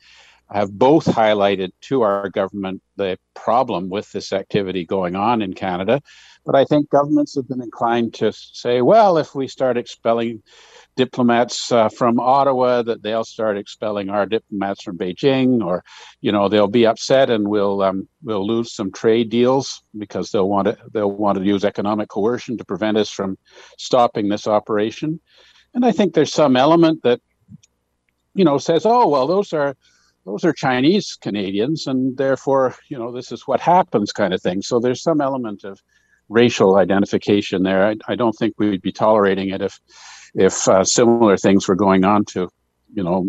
have 0.51 0.71
both 0.71 1.05
highlighted 1.05 1.71
to 1.81 2.01
our 2.01 2.29
government 2.29 2.81
the 2.97 3.17
problem 3.33 3.89
with 3.89 4.11
this 4.11 4.31
activity 4.31 4.85
going 4.85 5.15
on 5.15 5.41
in 5.41 5.53
Canada. 5.53 6.01
But 6.45 6.55
I 6.55 6.65
think 6.65 6.89
governments 6.89 7.35
have 7.35 7.47
been 7.47 7.61
inclined 7.61 8.13
to 8.15 8.31
say, 8.31 8.81
well, 8.81 9.17
if 9.17 9.33
we 9.33 9.47
start 9.47 9.77
expelling 9.77 10.43
diplomats 10.95 11.71
uh, 11.71 11.89
from 11.89 12.19
Ottawa 12.19 12.81
that 12.83 13.01
they'll 13.01 13.25
start 13.25 13.57
expelling 13.57 14.09
our 14.09 14.25
diplomats 14.25 14.83
from 14.83 14.97
Beijing, 14.97 15.63
or 15.65 15.83
you 16.21 16.31
know 16.31 16.47
they'll 16.47 16.67
be 16.67 16.85
upset 16.85 17.29
and 17.29 17.47
we'll 17.47 17.81
um, 17.81 18.07
we'll 18.23 18.45
lose 18.45 18.73
some 18.73 18.91
trade 18.91 19.29
deals 19.29 19.83
because 19.97 20.31
they'll 20.31 20.47
want 20.47 20.67
to 20.67 20.77
they'll 20.93 21.11
want 21.11 21.37
to 21.37 21.43
use 21.43 21.65
economic 21.65 22.09
coercion 22.09 22.57
to 22.57 22.65
prevent 22.65 22.97
us 22.97 23.09
from 23.09 23.37
stopping 23.77 24.29
this 24.29 24.47
operation. 24.47 25.19
And 25.73 25.85
I 25.85 25.91
think 25.91 26.13
there's 26.13 26.33
some 26.33 26.55
element 26.55 27.03
that 27.03 27.21
you 28.33 28.45
know 28.45 28.57
says, 28.57 28.85
oh 28.85 29.07
well, 29.07 29.27
those 29.27 29.51
are 29.51 29.75
those 30.25 30.43
are 30.43 30.53
Chinese 30.53 31.17
Canadians, 31.21 31.85
and 31.85 32.17
therefore, 32.17 32.75
you 32.89 32.97
know, 32.97 33.11
this 33.11 33.31
is 33.31 33.47
what 33.47 33.59
happens, 33.59 34.11
kind 34.11 34.33
of 34.33 34.41
thing. 34.41 34.61
So 34.63 34.79
there's 34.79 35.03
some 35.03 35.21
element 35.21 35.63
of 35.63 35.79
racial 36.29 36.77
identification 36.77 37.63
there. 37.63 37.87
I, 37.87 37.95
I 38.07 38.15
don't 38.15 38.33
think 38.33 38.55
we'd 38.57 38.81
be 38.81 38.91
tolerating 38.91 39.49
it 39.49 39.61
if 39.61 39.79
if 40.33 40.67
uh, 40.67 40.83
similar 40.83 41.37
things 41.37 41.67
were 41.67 41.75
going 41.75 42.03
on 42.03 42.25
to, 42.25 42.49
you 42.93 43.03
know, 43.03 43.25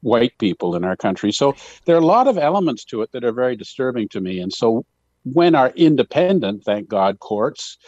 white 0.00 0.32
people 0.38 0.74
in 0.74 0.84
our 0.84 0.96
country. 0.96 1.32
So 1.32 1.54
there 1.84 1.96
are 1.96 2.00
a 2.00 2.06
lot 2.06 2.28
of 2.28 2.38
elements 2.38 2.84
to 2.86 3.02
it 3.02 3.12
that 3.12 3.24
are 3.24 3.32
very 3.32 3.56
disturbing 3.56 4.08
to 4.10 4.20
me. 4.20 4.40
And 4.40 4.52
so 4.52 4.86
when 5.24 5.54
our 5.54 5.70
independent, 5.70 6.62
thank 6.64 6.88
God, 6.88 7.18
courts 7.18 7.78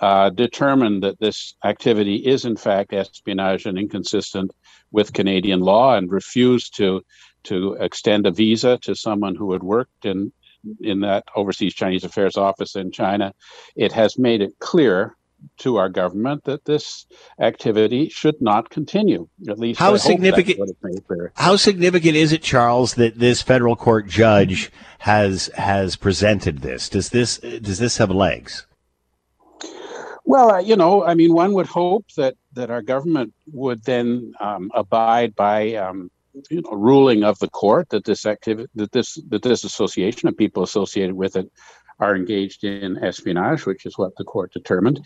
uh, 0.00 0.30
determine 0.30 1.00
that 1.00 1.20
this 1.20 1.54
activity 1.64 2.16
is 2.16 2.44
in 2.44 2.56
fact 2.56 2.92
espionage 2.92 3.64
and 3.66 3.78
inconsistent 3.78 4.50
with 4.90 5.12
Canadian 5.12 5.60
law 5.60 5.96
and 5.96 6.10
refuse 6.10 6.68
to 6.70 7.02
to 7.42 7.74
extend 7.80 8.26
a 8.26 8.30
visa 8.30 8.76
to 8.82 8.94
someone 8.94 9.34
who 9.34 9.52
had 9.52 9.62
worked 9.62 10.04
in 10.04 10.30
in 10.80 11.00
that 11.00 11.24
overseas 11.34 11.74
Chinese 11.74 12.04
affairs 12.04 12.36
office 12.36 12.76
in 12.76 12.90
China, 12.90 13.32
it 13.76 13.92
has 13.92 14.18
made 14.18 14.40
it 14.40 14.58
clear 14.58 15.16
to 15.58 15.76
our 15.76 15.88
government 15.88 16.44
that 16.44 16.64
this 16.64 17.06
activity 17.38 18.08
should 18.08 18.40
not 18.40 18.70
continue. 18.70 19.28
At 19.48 19.58
least 19.58 19.78
how 19.80 19.94
I 19.94 19.96
significant 19.96 20.60
how 21.34 21.56
significant 21.56 22.16
is 22.16 22.32
it, 22.32 22.42
Charles, 22.42 22.94
that 22.94 23.18
this 23.18 23.42
federal 23.42 23.76
court 23.76 24.06
judge 24.06 24.70
has 25.00 25.50
has 25.56 25.96
presented 25.96 26.58
this? 26.58 26.88
Does 26.88 27.10
this 27.10 27.38
does 27.38 27.78
this 27.78 27.98
have 27.98 28.10
legs? 28.10 28.66
Well, 30.24 30.52
uh, 30.52 30.58
you 30.60 30.76
know, 30.76 31.04
I 31.04 31.14
mean, 31.14 31.32
one 31.32 31.52
would 31.54 31.66
hope 31.66 32.06
that 32.16 32.34
that 32.52 32.70
our 32.70 32.82
government 32.82 33.32
would 33.52 33.84
then 33.84 34.34
um, 34.40 34.70
abide 34.74 35.34
by. 35.34 35.74
Um, 35.74 36.10
you 36.50 36.62
know, 36.62 36.70
ruling 36.72 37.24
of 37.24 37.38
the 37.38 37.48
court 37.48 37.88
that 37.90 38.04
this 38.04 38.26
activity, 38.26 38.68
that 38.74 38.92
this 38.92 39.20
that 39.28 39.42
this 39.42 39.64
association 39.64 40.28
of 40.28 40.36
people 40.36 40.62
associated 40.62 41.14
with 41.14 41.36
it 41.36 41.50
are 41.98 42.16
engaged 42.16 42.64
in 42.64 42.96
espionage, 43.04 43.66
which 43.66 43.84
is 43.86 43.98
what 43.98 44.16
the 44.16 44.24
court 44.24 44.52
determined, 44.52 45.00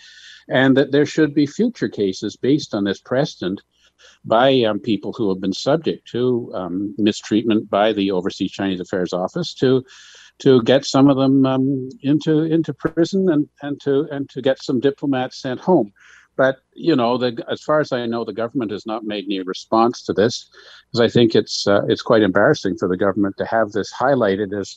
and 0.49 0.77
that 0.77 0.93
there 0.93 1.07
should 1.07 1.35
be 1.35 1.47
future 1.47 1.89
cases 1.89 2.37
based 2.37 2.75
on 2.75 2.85
this 2.85 3.01
precedent 3.01 3.61
by 4.25 4.63
um, 4.63 4.79
people 4.79 5.13
who 5.13 5.29
have 5.29 5.41
been 5.41 5.53
subject 5.53 6.09
to 6.09 6.51
um, 6.55 6.95
mistreatment 6.99 7.69
by 7.71 7.93
the 7.93 8.11
Overseas 8.11 8.53
Chinese 8.53 8.81
Affairs 8.81 9.13
Office 9.13 9.55
to 9.55 9.85
to 10.41 10.63
get 10.63 10.85
some 10.85 11.09
of 11.09 11.17
them 11.17 11.47
um, 11.47 11.89
into 12.03 12.43
into 12.43 12.75
prison 12.75 13.31
and, 13.31 13.49
and 13.63 13.81
to 13.81 14.09
and 14.11 14.29
to 14.31 14.43
get 14.43 14.63
some 14.63 14.81
diplomats 14.81 15.41
sent 15.41 15.61
home. 15.61 15.93
But 16.37 16.57
you 16.75 16.97
know, 16.97 17.17
the, 17.17 17.45
as 17.49 17.63
far 17.63 17.81
as 17.81 17.93
I 17.93 18.07
know, 18.07 18.25
the 18.25 18.33
government 18.33 18.73
has 18.73 18.87
not 18.87 19.05
made 19.05 19.25
any 19.25 19.41
response 19.43 20.03
to 20.05 20.13
this, 20.13 20.49
because 20.91 21.01
I 21.01 21.09
think 21.09 21.35
it's 21.35 21.67
uh, 21.67 21.83
it's 21.89 22.03
quite 22.03 22.23
embarrassing 22.23 22.77
for 22.77 22.89
the 22.89 22.97
government 22.97 23.37
to 23.39 23.47
have 23.47 23.73
this 23.73 23.93
highlighted 23.93 24.59
as 24.59 24.77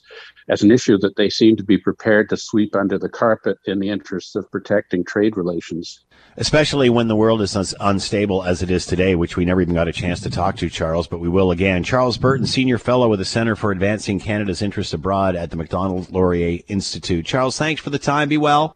as 0.49 0.61
an 0.61 0.71
issue 0.71 0.97
that 0.99 1.15
they 1.15 1.29
seem 1.29 1.55
to 1.55 1.63
be 1.63 1.77
prepared 1.77 2.29
to 2.29 2.37
sweep 2.37 2.75
under 2.75 2.99
the 2.99 3.09
carpet 3.09 3.57
in 3.65 3.79
the 3.79 3.89
interests 3.89 4.35
of 4.35 4.49
protecting 4.51 5.03
trade 5.03 5.35
relations. 5.35 6.05
Especially 6.37 6.89
when 6.89 7.07
the 7.07 7.15
world 7.15 7.41
is 7.41 7.55
as 7.55 7.73
unstable 7.79 8.43
as 8.43 8.61
it 8.61 8.69
is 8.69 8.85
today, 8.85 9.15
which 9.15 9.35
we 9.35 9.45
never 9.45 9.61
even 9.61 9.73
got 9.73 9.87
a 9.87 9.93
chance 9.93 10.19
to 10.21 10.29
talk 10.29 10.55
to, 10.57 10.69
Charles, 10.69 11.07
but 11.07 11.19
we 11.19 11.29
will 11.29 11.49
again. 11.49 11.83
Charles 11.83 12.17
Burton, 12.17 12.45
Senior 12.45 12.77
Fellow 12.77 13.09
with 13.09 13.19
the 13.19 13.25
Center 13.25 13.55
for 13.55 13.71
Advancing 13.71 14.19
Canada's 14.19 14.61
Interests 14.61 14.93
Abroad 14.93 15.35
at 15.35 15.49
the 15.49 15.57
Macdonald 15.57 16.11
Laurier 16.11 16.59
Institute. 16.67 17.25
Charles, 17.25 17.57
thanks 17.57 17.81
for 17.81 17.89
the 17.89 17.99
time. 17.99 18.29
Be 18.29 18.37
well. 18.37 18.75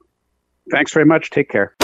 Thanks 0.72 0.94
very 0.94 1.06
much. 1.06 1.30
Take 1.30 1.50
care. 1.50 1.76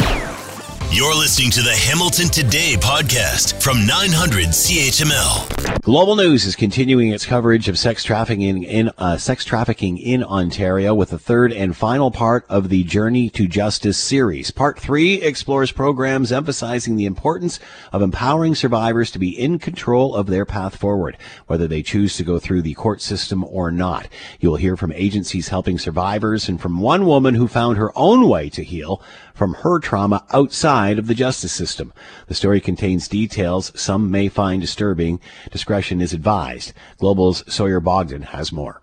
You're 0.89 1.13
listening 1.13 1.52
to 1.52 1.62
the 1.62 1.76
Hamilton 1.76 2.30
Today 2.30 2.76
podcast 2.80 3.62
from 3.62 3.86
900 3.86 4.47
CHML. 4.47 5.82
Global 5.82 6.15
News 6.15 6.45
is 6.45 6.56
continuing 6.56 7.10
its 7.10 7.26
coverage 7.26 7.67
of 7.67 7.78
sex 7.78 8.06
trafficking 8.06 8.63
in 8.63 8.91
uh, 8.97 9.17
sex 9.17 9.43
trafficking 9.43 9.97
in 9.97 10.23
Ontario 10.23 10.93
with 10.95 11.10
the 11.10 11.19
third 11.19 11.52
and 11.52 11.76
final 11.76 12.10
part 12.10 12.45
of 12.50 12.69
the 12.69 12.84
Journey 12.84 13.30
to 13.32 13.47
Justice 13.47 13.97
series. 13.97 14.50
Part 14.50 14.80
3 14.80 15.21
explores 15.21 15.71
programs 15.71 16.32
emphasizing 16.32 16.95
the 16.95 17.06
importance 17.06 17.60
of 17.91 18.02
empowering 18.02 18.56
survivors 18.56 19.12
to 19.12 19.19
be 19.19 19.38
in 19.38 19.60
control 19.60 20.15
of 20.15 20.28
their 20.28 20.45
path 20.45 20.78
forward, 20.78 21.17
whether 21.47 21.67
they 21.67 21.84
choose 21.84 22.15
to 22.17 22.23
go 22.23 22.39
through 22.39 22.62
the 22.62 22.73
court 22.73 23.02
system 23.02 23.43
or 23.43 23.71
not. 23.71 24.08
You'll 24.39 24.56
hear 24.56 24.78
from 24.78 24.93
agencies 24.93 25.50
helping 25.50 25.80
survivors 25.80 26.47
and 26.47 26.60
from 26.60 26.80
one 26.80 27.06
woman 27.06 27.36
who 27.36 27.47
found 27.47 27.78
her 27.78 27.91
own 27.95 28.28
way 28.30 28.50
to 28.50 28.63
heal 28.63 29.02
from 29.38 29.54
her 29.54 29.80
trauma 29.80 30.26
outside 30.34 30.97
of 30.97 31.06
the 31.08 31.13
justice 31.13 31.54
system. 31.54 31.93
The 32.28 32.34
story 32.34 32.60
contains 32.60 33.08
details 33.08 33.71
some 33.76 34.10
may 34.10 34.30
find 34.30 34.60
disturbing. 34.62 35.19
Discretion 35.52 36.02
is 36.02 36.12
advised. 36.12 36.73
Global's 36.97 37.43
Sawyer 37.47 37.80
Bogdan 37.80 38.23
has 38.23 38.52
more. 38.52 38.82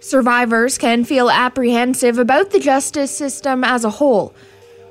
Survivors 0.00 0.78
can 0.78 1.04
feel 1.04 1.28
apprehensive 1.28 2.18
about 2.18 2.50
the 2.50 2.60
justice 2.60 3.14
system 3.14 3.64
as 3.64 3.84
a 3.84 3.90
whole, 3.90 4.34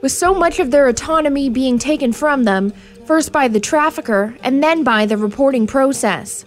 with 0.01 0.11
so 0.11 0.35
much 0.35 0.59
of 0.59 0.69
their 0.69 0.87
autonomy 0.87 1.49
being 1.49 1.79
taken 1.79 2.11
from 2.13 2.43
them, 2.43 2.71
first 3.05 3.31
by 3.31 3.47
the 3.47 3.59
trafficker 3.59 4.37
and 4.43 4.61
then 4.61 4.83
by 4.83 5.05
the 5.05 5.17
reporting 5.17 5.65
process. 5.65 6.45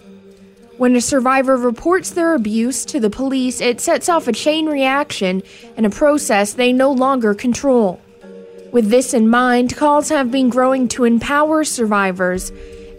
When 0.77 0.95
a 0.95 1.01
survivor 1.01 1.55
reports 1.55 2.09
their 2.09 2.33
abuse 2.33 2.83
to 2.85 2.99
the 2.99 3.09
police, 3.09 3.61
it 3.61 3.79
sets 3.79 4.09
off 4.09 4.27
a 4.27 4.31
chain 4.31 4.65
reaction 4.65 5.43
and 5.77 5.85
a 5.85 5.91
process 5.91 6.53
they 6.53 6.73
no 6.73 6.91
longer 6.91 7.35
control. 7.35 8.01
With 8.71 8.89
this 8.89 9.13
in 9.13 9.29
mind, 9.29 9.75
calls 9.75 10.09
have 10.09 10.31
been 10.31 10.49
growing 10.49 10.87
to 10.89 11.03
empower 11.03 11.63
survivors, 11.63 12.51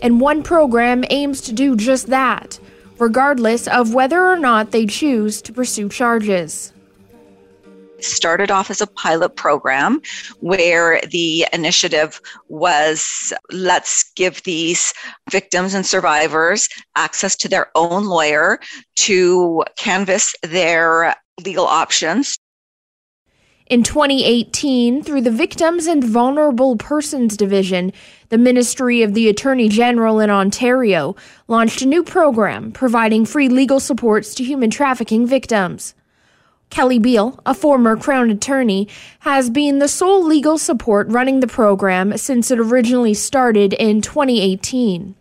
and 0.03 0.21
one 0.21 0.43
program 0.43 1.05
aims 1.11 1.41
to 1.43 1.53
do 1.53 1.75
just 1.75 2.07
that, 2.09 2.61
regardless 2.99 3.67
of 3.67 3.93
whether 3.93 4.25
or 4.25 4.39
not 4.39 4.71
they 4.71 4.87
choose 4.87 5.43
to 5.43 5.53
pursue 5.53 5.89
charges 5.89 6.74
started 8.05 8.51
off 8.51 8.71
as 8.71 8.81
a 8.81 8.87
pilot 8.87 9.37
program 9.37 10.01
where 10.41 11.01
the 11.11 11.47
initiative 11.53 12.21
was 12.49 13.33
let's 13.51 14.13
give 14.15 14.43
these 14.43 14.93
victims 15.31 15.75
and 15.75 15.87
survivors 15.87 16.69
access 16.97 17.37
to 17.37 17.49
their 17.49 17.71
own 17.75 18.05
lawyer 18.05 18.61
to 18.97 19.65
canvass 19.77 20.35
their 20.43 21.15
legal 21.45 21.67
options. 21.67 22.39
In 23.67 23.83
2018, 23.83 25.03
through 25.03 25.23
the 25.23 25.31
Victims 25.31 25.87
and 25.87 26.05
Vulnerable 26.05 26.77
Persons 26.77 27.35
Division, 27.35 27.95
the 28.29 28.37
Ministry 28.37 29.03
of 29.03 29.15
the 29.15 29.27
Attorney 29.31 29.71
General 29.71 30.21
in 30.21 30.29
Ontario 30.29 31.17
launched 31.49 31.81
a 31.81 31.87
new 31.87 32.05
program 32.05 32.73
providing 32.73 33.25
free 33.25 33.49
legal 33.49 33.81
supports 33.81 34.35
to 34.35 34.45
human 34.45 34.69
trafficking 34.69 35.27
victims. 35.27 35.95
Kelly 36.71 36.99
Beal, 36.99 37.39
a 37.47 37.55
former 37.55 37.97
Crown 37.97 38.31
attorney, 38.31 38.89
has 39.21 39.49
been 39.51 39.79
the 39.79 39.89
sole 39.89 40.25
legal 40.25 40.59
support 40.59 41.07
running 41.09 41.41
the 41.41 41.47
program 41.47 42.17
since 42.17 42.51
it 42.51 42.59
originally 42.59 43.15
started 43.15 43.73
in 43.75 44.01
2018. 44.01 45.15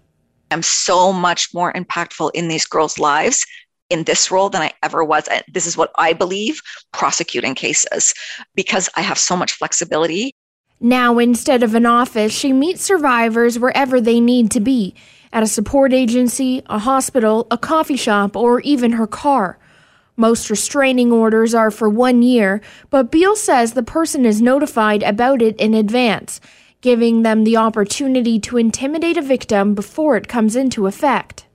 I'm 0.52 0.64
so 0.64 1.14
much 1.14 1.54
more 1.54 1.74
impactful 1.74 2.32
in 2.34 2.48
these 2.48 2.66
girls' 2.66 3.00
lives 3.00 3.46
in 3.90 4.04
this 4.04 4.32
role 4.32 4.50
than 4.50 4.62
I 4.62 4.72
ever 4.82 5.04
was. 5.04 5.28
This 5.52 5.68
is 5.68 5.78
what 5.78 5.92
I 5.98 6.14
believe 6.14 6.62
prosecuting 6.92 7.56
cases 7.56 8.14
because 8.56 8.90
I 8.96 9.02
have 9.02 9.18
so 9.18 9.36
much 9.36 9.54
flexibility. 9.54 10.36
Now, 10.80 11.18
instead 11.18 11.64
of 11.64 11.76
an 11.76 11.86
office, 11.86 12.34
she 12.34 12.52
meets 12.52 12.82
survivors 12.82 13.58
wherever 13.58 14.02
they 14.02 14.20
need 14.20 14.52
to 14.52 14.60
be 14.60 14.96
at 15.32 15.44
a 15.44 15.48
support 15.48 15.94
agency, 15.94 16.62
a 16.68 16.80
hospital, 16.80 17.48
a 17.50 17.58
coffee 17.58 17.96
shop, 17.96 18.36
or 18.36 18.60
even 18.62 18.94
her 18.94 19.08
car. 19.08 19.58
Most 20.16 20.50
restraining 20.50 21.12
orders 21.12 21.56
are 21.56 21.72
for 21.72 21.90
one 21.90 22.22
year, 22.22 22.62
but 22.92 23.10
Beal 23.10 23.36
says 23.36 23.74
the 23.74 23.82
person 23.82 24.26
is 24.26 24.42
notified 24.42 25.02
about 25.02 25.42
it 25.42 25.56
in 25.60 25.74
advance, 25.74 26.40
giving 26.82 27.24
them 27.24 27.44
the 27.44 27.58
opportunity 27.58 28.40
to 28.42 28.58
intimidate 28.58 29.18
a 29.18 29.22
victim 29.24 29.74
before 29.74 30.16
it 30.16 30.28
comes 30.28 30.56
into 30.56 30.86
effect. 30.86 31.46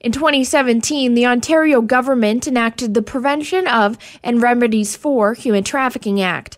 In 0.00 0.12
2017, 0.12 1.12
the 1.12 1.26
Ontario 1.26 1.82
government 1.82 2.48
enacted 2.48 2.94
the 2.94 3.02
Prevention 3.02 3.66
of 3.66 3.98
and 4.22 4.40
Remedies 4.40 4.96
for 4.96 5.34
Human 5.34 5.62
Trafficking 5.62 6.22
Act, 6.22 6.56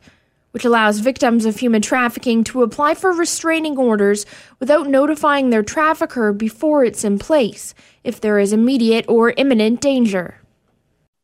which 0.52 0.64
allows 0.64 1.00
victims 1.00 1.44
of 1.44 1.58
human 1.58 1.82
trafficking 1.82 2.44
to 2.44 2.62
apply 2.62 2.94
for 2.94 3.10
restraining 3.12 3.76
orders 3.76 4.24
without 4.60 4.86
notifying 4.86 5.50
their 5.50 5.64
trafficker 5.64 6.32
before 6.32 6.84
it's 6.84 7.02
in 7.02 7.18
place 7.18 7.74
if 8.04 8.20
there 8.20 8.38
is 8.38 8.52
immediate 8.52 9.04
or 9.08 9.34
imminent 9.36 9.80
danger. 9.80 10.41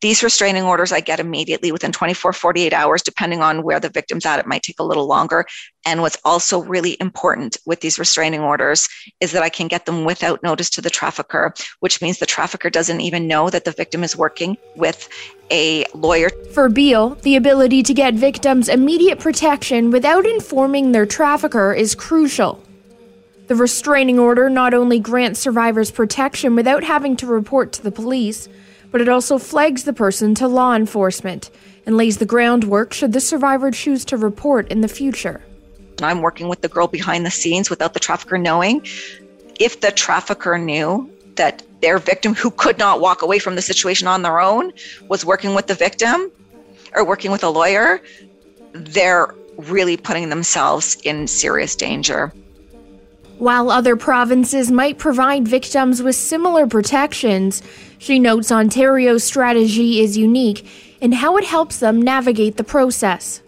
These 0.01 0.23
restraining 0.23 0.63
orders 0.63 0.93
I 0.93 1.01
get 1.01 1.19
immediately 1.19 1.73
within 1.73 1.91
24, 1.91 2.31
48 2.31 2.71
hours, 2.71 3.01
depending 3.01 3.41
on 3.41 3.63
where 3.63 3.81
the 3.81 3.89
victim's 3.89 4.25
at. 4.25 4.39
It 4.39 4.47
might 4.47 4.63
take 4.63 4.79
a 4.79 4.83
little 4.83 5.07
longer. 5.07 5.45
And 5.85 6.01
what's 6.01 6.17
also 6.23 6.63
really 6.63 6.95
important 7.01 7.57
with 7.65 7.81
these 7.81 7.99
restraining 7.99 8.39
orders 8.39 8.87
is 9.19 9.33
that 9.33 9.43
I 9.43 9.49
can 9.49 9.67
get 9.67 9.85
them 9.85 10.05
without 10.05 10.41
notice 10.41 10.69
to 10.71 10.81
the 10.81 10.89
trafficker, 10.89 11.53
which 11.81 12.01
means 12.01 12.19
the 12.19 12.25
trafficker 12.25 12.69
doesn't 12.69 13.01
even 13.01 13.27
know 13.27 13.49
that 13.49 13.65
the 13.65 13.71
victim 13.71 14.03
is 14.03 14.15
working 14.15 14.57
with 14.77 15.09
a 15.51 15.83
lawyer. 15.93 16.29
For 16.53 16.69
Beal, 16.69 17.15
the 17.15 17.35
ability 17.35 17.83
to 17.83 17.93
get 17.93 18.13
victims 18.13 18.69
immediate 18.69 19.19
protection 19.19 19.91
without 19.91 20.25
informing 20.25 20.93
their 20.93 21.05
trafficker 21.05 21.73
is 21.73 21.93
crucial. 21.93 22.63
The 23.47 23.55
restraining 23.55 24.19
order 24.19 24.49
not 24.49 24.73
only 24.73 24.99
grants 24.99 25.39
survivors 25.41 25.91
protection 25.91 26.55
without 26.55 26.83
having 26.83 27.17
to 27.17 27.25
report 27.25 27.73
to 27.73 27.83
the 27.83 27.91
police, 27.91 28.47
but 28.91 29.01
it 29.01 29.09
also 29.09 29.37
flags 29.37 29.83
the 29.83 29.93
person 29.93 30.35
to 30.35 30.47
law 30.47 30.75
enforcement 30.75 31.49
and 31.85 31.97
lays 31.97 32.17
the 32.17 32.25
groundwork 32.25 32.93
should 32.93 33.13
the 33.13 33.21
survivor 33.21 33.71
choose 33.71 34.05
to 34.05 34.17
report 34.17 34.67
in 34.71 34.81
the 34.81 34.87
future. 34.87 35.41
I'm 36.01 36.21
working 36.21 36.47
with 36.47 36.61
the 36.61 36.69
girl 36.69 36.87
behind 36.87 37.25
the 37.25 37.31
scenes 37.31 37.69
without 37.69 37.93
the 37.93 37.99
trafficker 37.99 38.37
knowing. 38.37 38.85
If 39.59 39.81
the 39.81 39.91
trafficker 39.91 40.57
knew 40.57 41.09
that 41.35 41.63
their 41.81 41.97
victim, 41.97 42.33
who 42.35 42.51
could 42.51 42.77
not 42.77 43.01
walk 43.01 43.21
away 43.21 43.39
from 43.39 43.55
the 43.55 43.61
situation 43.61 44.07
on 44.07 44.21
their 44.21 44.39
own, 44.39 44.71
was 45.07 45.25
working 45.25 45.55
with 45.55 45.67
the 45.67 45.73
victim 45.75 46.31
or 46.95 47.05
working 47.05 47.31
with 47.31 47.43
a 47.43 47.49
lawyer, 47.49 48.01
they're 48.73 49.33
really 49.57 49.97
putting 49.97 50.29
themselves 50.29 50.97
in 51.03 51.27
serious 51.27 51.75
danger. 51.75 52.31
While 53.37 53.71
other 53.71 53.95
provinces 53.95 54.69
might 54.69 54.97
provide 54.97 55.47
victims 55.47 56.03
with 56.03 56.15
similar 56.15 56.67
protections, 56.67 57.61
she 57.99 58.17
notes 58.17 58.51
Ontario's 58.51 59.23
strategy 59.23 59.99
is 59.99 60.17
unique 60.17 60.65
in 60.99 61.11
how 61.11 61.37
it 61.37 61.43
helps 61.43 61.79
them 61.79 62.01
navigate 62.01 62.57
the 62.57 62.63
process. 62.63 63.43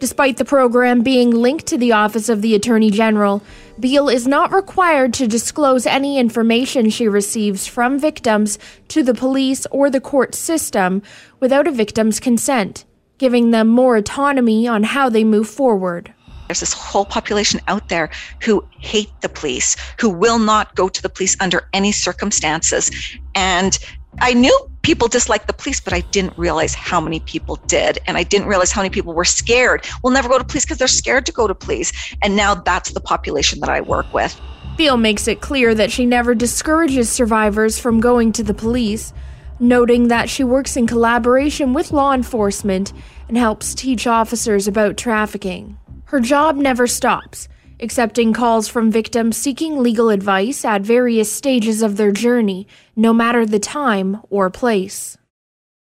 Despite 0.00 0.36
the 0.36 0.44
program 0.44 1.02
being 1.02 1.30
linked 1.30 1.66
to 1.66 1.78
the 1.78 1.92
Office 1.92 2.28
of 2.28 2.40
the 2.40 2.54
Attorney 2.54 2.90
General, 2.90 3.42
Beale 3.78 4.08
is 4.08 4.26
not 4.26 4.52
required 4.52 5.12
to 5.14 5.26
disclose 5.26 5.86
any 5.86 6.18
information 6.18 6.88
she 6.88 7.08
receives 7.08 7.66
from 7.66 7.98
victims 7.98 8.58
to 8.88 9.02
the 9.02 9.14
police 9.14 9.66
or 9.70 9.90
the 9.90 10.00
court 10.00 10.34
system 10.34 11.02
without 11.40 11.66
a 11.66 11.72
victim's 11.72 12.20
consent, 12.20 12.84
giving 13.18 13.50
them 13.50 13.68
more 13.68 13.96
autonomy 13.96 14.68
on 14.68 14.84
how 14.84 15.08
they 15.08 15.24
move 15.24 15.48
forward. 15.48 16.14
There's 16.48 16.60
this 16.60 16.72
whole 16.72 17.04
population 17.04 17.60
out 17.68 17.88
there 17.88 18.10
who 18.42 18.64
hate 18.78 19.10
the 19.20 19.28
police, 19.28 19.76
who 19.98 20.08
will 20.08 20.38
not 20.38 20.74
go 20.74 20.88
to 20.88 21.02
the 21.02 21.08
police 21.08 21.36
under 21.40 21.68
any 21.72 21.92
circumstances. 21.92 22.90
And 23.34 23.78
I 24.20 24.34
knew 24.34 24.56
people 24.82 25.08
disliked 25.08 25.46
the 25.46 25.52
police, 25.52 25.80
but 25.80 25.92
I 25.92 26.00
didn't 26.00 26.36
realize 26.38 26.74
how 26.74 27.00
many 27.00 27.20
people 27.20 27.56
did. 27.66 27.98
And 28.06 28.16
I 28.16 28.22
didn't 28.22 28.46
realize 28.46 28.70
how 28.70 28.82
many 28.82 28.90
people 28.90 29.14
were 29.14 29.24
scared. 29.24 29.86
Will 30.02 30.10
never 30.10 30.28
go 30.28 30.38
to 30.38 30.44
police 30.44 30.64
because 30.64 30.78
they're 30.78 30.88
scared 30.88 31.26
to 31.26 31.32
go 31.32 31.46
to 31.48 31.54
police. 31.54 31.92
And 32.22 32.36
now 32.36 32.54
that's 32.54 32.92
the 32.92 33.00
population 33.00 33.60
that 33.60 33.70
I 33.70 33.80
work 33.80 34.12
with. 34.12 34.38
Beale 34.76 34.96
makes 34.96 35.28
it 35.28 35.40
clear 35.40 35.74
that 35.74 35.92
she 35.92 36.04
never 36.04 36.34
discourages 36.34 37.08
survivors 37.08 37.78
from 37.78 38.00
going 38.00 38.32
to 38.32 38.42
the 38.42 38.54
police, 38.54 39.12
noting 39.60 40.08
that 40.08 40.28
she 40.28 40.42
works 40.42 40.76
in 40.76 40.86
collaboration 40.86 41.72
with 41.72 41.92
law 41.92 42.12
enforcement 42.12 42.92
and 43.28 43.36
helps 43.36 43.74
teach 43.74 44.06
officers 44.06 44.66
about 44.66 44.96
trafficking. 44.96 45.78
Her 46.14 46.20
job 46.20 46.54
never 46.54 46.86
stops, 46.86 47.48
accepting 47.80 48.32
calls 48.32 48.68
from 48.68 48.92
victims 48.92 49.36
seeking 49.36 49.82
legal 49.82 50.10
advice 50.10 50.64
at 50.64 50.82
various 50.82 51.32
stages 51.32 51.82
of 51.82 51.96
their 51.96 52.12
journey, 52.12 52.68
no 52.94 53.12
matter 53.12 53.44
the 53.44 53.58
time 53.58 54.20
or 54.30 54.48
place. 54.48 55.18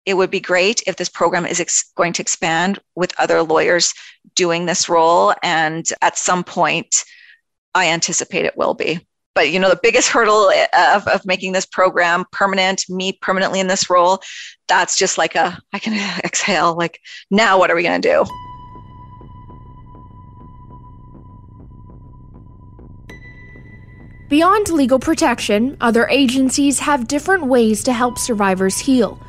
It 0.06 0.14
would 0.14 0.30
be 0.30 0.40
great 0.40 0.84
if 0.86 0.98
this 0.98 1.10
program 1.10 1.48
is 1.48 1.60
ex- 1.60 1.92
going 1.96 2.14
to 2.14 2.22
expand 2.22 2.78
with 2.94 3.20
other 3.20 3.42
lawyers 3.42 3.92
doing 4.36 4.68
this 4.68 4.88
role. 4.88 5.34
And 5.42 5.88
at 6.04 6.16
some 6.16 6.44
point, 6.44 7.06
I 7.74 7.88
anticipate 7.88 8.46
it 8.46 8.56
will 8.56 8.76
be. 8.76 9.00
But 9.34 9.50
you 9.50 9.60
know, 9.60 9.70
the 9.72 9.80
biggest 9.82 10.10
hurdle 10.10 10.52
eh, 10.52 10.68
of, 10.96 11.08
of 11.08 11.26
making 11.26 11.54
this 11.54 11.66
program 11.66 12.26
permanent, 12.32 12.86
me 12.88 13.14
permanently 13.14 13.62
in 13.62 13.68
this 13.68 13.90
role, 13.90 14.20
that's 14.68 14.96
just 14.96 15.18
like 15.18 15.34
a 15.34 15.60
I 15.74 15.80
can 15.80 16.20
exhale. 16.24 16.78
Like 16.78 17.00
now, 17.32 17.58
what 17.58 17.72
are 17.72 17.76
we 17.76 17.82
going 17.82 18.00
to 18.00 18.08
do? 18.08 18.32
Beyond 24.30 24.70
legal 24.70 25.00
protection, 25.00 25.76
other 25.82 26.08
agencies 26.08 26.78
have 26.78 27.08
different 27.08 27.48
ways 27.48 27.84
to 27.86 27.94
help 27.94 28.20
survivors 28.20 28.78
heal. 28.78 29.20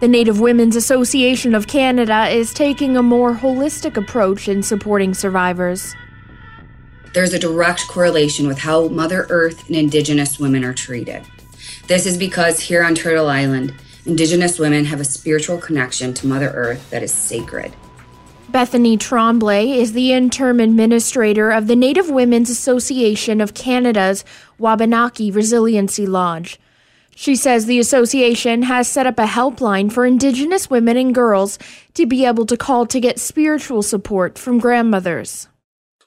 The 0.00 0.08
Native 0.08 0.40
Women's 0.40 0.74
Association 0.74 1.54
of 1.54 1.68
Canada 1.68 2.26
is 2.26 2.52
taking 2.52 2.96
a 2.96 3.02
more 3.02 3.34
holistic 3.34 3.96
approach 3.96 4.48
in 4.48 4.64
supporting 4.64 5.14
survivors. 5.14 5.94
There's 7.14 7.32
a 7.32 7.38
direct 7.38 7.86
correlation 7.86 8.48
with 8.48 8.58
how 8.58 8.88
Mother 8.88 9.28
Earth 9.30 9.64
and 9.68 9.76
Indigenous 9.76 10.40
women 10.40 10.64
are 10.64 10.74
treated. 10.74 11.22
This 11.86 12.04
is 12.04 12.18
because 12.18 12.58
here 12.58 12.82
on 12.82 12.96
Turtle 12.96 13.28
Island, 13.28 13.72
Indigenous 14.06 14.58
women 14.58 14.86
have 14.86 15.00
a 15.00 15.04
spiritual 15.04 15.58
connection 15.58 16.14
to 16.14 16.26
Mother 16.26 16.50
Earth 16.50 16.90
that 16.90 17.04
is 17.04 17.14
sacred. 17.14 17.72
Bethany 18.48 18.96
Tremblay 18.96 19.72
is 19.72 19.92
the 19.92 20.12
interim 20.12 20.58
administrator 20.58 21.50
of 21.50 21.66
the 21.66 21.76
Native 21.76 22.08
Women's 22.08 22.48
Association 22.48 23.42
of 23.42 23.52
Canada's 23.52 24.24
Wabanaki 24.56 25.30
Resiliency 25.30 26.06
Lodge. 26.06 26.58
She 27.14 27.36
says 27.36 27.66
the 27.66 27.78
association 27.78 28.62
has 28.62 28.88
set 28.88 29.06
up 29.06 29.18
a 29.18 29.26
helpline 29.26 29.92
for 29.92 30.06
Indigenous 30.06 30.70
women 30.70 30.96
and 30.96 31.14
girls 31.14 31.58
to 31.92 32.06
be 32.06 32.24
able 32.24 32.46
to 32.46 32.56
call 32.56 32.86
to 32.86 32.98
get 32.98 33.20
spiritual 33.20 33.82
support 33.82 34.38
from 34.38 34.58
grandmothers. 34.58 35.48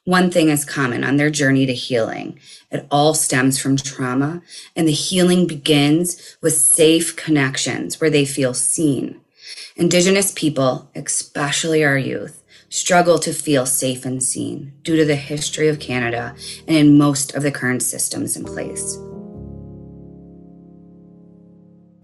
One 0.06 0.32
thing 0.32 0.50
is 0.50 0.66
common 0.66 1.04
on 1.04 1.18
their 1.18 1.30
journey 1.30 1.68
to 1.68 1.74
healing. 1.76 2.40
It 2.72 2.88
all 2.90 3.14
stems 3.14 3.60
from 3.60 3.78
trauma, 3.78 4.42
and 4.76 4.88
the 4.88 4.94
healing 4.94 5.46
begins 5.46 6.38
with 6.42 6.54
safe 6.54 7.16
connections 7.16 8.02
where 8.02 8.10
they 8.10 8.26
feel 8.26 8.56
seen. 8.56 9.22
Indigenous 9.78 10.34
people, 10.34 10.92
especially 10.96 11.84
our 11.84 11.98
youth, 11.98 12.44
struggle 12.70 13.20
to 13.20 13.34
feel 13.34 13.66
safe 13.66 14.06
and 14.06 14.22
seen 14.22 14.74
due 14.84 14.98
to 14.98 15.06
the 15.06 15.16
history 15.16 15.70
of 15.70 15.80
Canada 15.80 16.36
and 16.68 16.76
in 16.76 16.98
most 16.98 17.36
of 17.36 17.44
the 17.44 17.52
current 17.52 17.82
systems 17.82 18.36
in 18.36 18.44
place. 18.44 18.98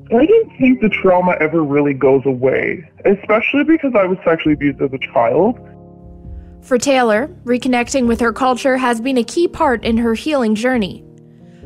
I 0.09 0.25
don't 0.25 0.57
think 0.57 0.79
the 0.79 0.89
trauma 0.89 1.35
ever 1.41 1.61
really 1.61 1.93
goes 1.93 2.25
away, 2.25 2.89
especially 3.03 3.65
because 3.65 3.93
I 3.93 4.05
was 4.05 4.17
sexually 4.23 4.53
abused 4.53 4.81
as 4.81 4.93
a 4.93 4.99
child. 4.99 5.59
For 6.61 6.77
Taylor, 6.77 7.27
reconnecting 7.43 8.07
with 8.07 8.21
her 8.21 8.31
culture 8.31 8.77
has 8.77 9.01
been 9.01 9.17
a 9.17 9.23
key 9.23 9.49
part 9.49 9.83
in 9.83 9.97
her 9.97 10.13
healing 10.13 10.55
journey. 10.55 11.03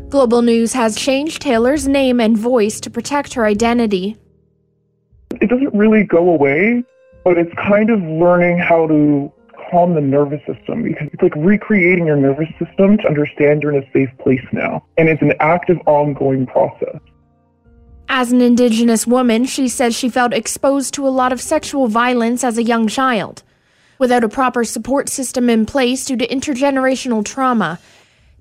Global 0.09 0.41
News 0.41 0.73
has 0.73 0.95
changed 0.95 1.41
Taylor's 1.41 1.87
name 1.87 2.19
and 2.19 2.35
voice 2.35 2.79
to 2.81 2.89
protect 2.89 3.35
her 3.35 3.45
identity 3.45 4.17
it 5.41 5.49
doesn't 5.49 5.73
really 5.73 6.03
go 6.03 6.29
away, 6.29 6.83
but 7.23 7.37
it's 7.37 7.53
kind 7.55 7.89
of 7.89 8.01
learning 8.01 8.57
how 8.57 8.87
to 8.87 9.31
calm 9.69 9.93
the 9.95 10.01
nervous 10.01 10.41
system 10.45 10.83
because 10.83 11.07
it's 11.13 11.21
like 11.21 11.35
recreating 11.35 12.05
your 12.05 12.17
nervous 12.17 12.49
system 12.59 12.97
to 12.97 13.07
understand 13.07 13.63
you're 13.63 13.73
in 13.73 13.83
a 13.83 13.91
safe 13.93 14.09
place 14.19 14.45
now. 14.51 14.83
And 14.97 15.07
it's 15.07 15.21
an 15.21 15.33
active, 15.39 15.77
ongoing 15.85 16.45
process. 16.45 16.99
As 18.09 18.31
an 18.31 18.41
Indigenous 18.41 19.07
woman, 19.07 19.45
she 19.45 19.69
says 19.69 19.95
she 19.95 20.09
felt 20.09 20.33
exposed 20.33 20.93
to 20.95 21.07
a 21.07 21.09
lot 21.09 21.31
of 21.31 21.39
sexual 21.39 21.87
violence 21.87 22.43
as 22.43 22.57
a 22.57 22.63
young 22.63 22.87
child. 22.87 23.43
Without 23.99 24.23
a 24.23 24.29
proper 24.29 24.63
support 24.63 25.07
system 25.07 25.49
in 25.49 25.65
place 25.65 26.05
due 26.05 26.17
to 26.17 26.27
intergenerational 26.27 27.23
trauma, 27.23 27.79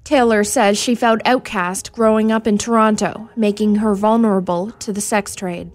Taylor 0.03 0.43
says 0.43 0.79
she 0.79 0.95
felt 0.95 1.21
outcast 1.25 1.93
growing 1.93 2.33
up 2.33 2.47
in 2.47 2.59
Toronto, 2.59 3.31
making 3.37 3.77
her 3.77 3.95
vulnerable 3.95 4.73
to 4.73 4.93
the 4.93 5.01
sex 5.01 5.37
trade. 5.37 5.71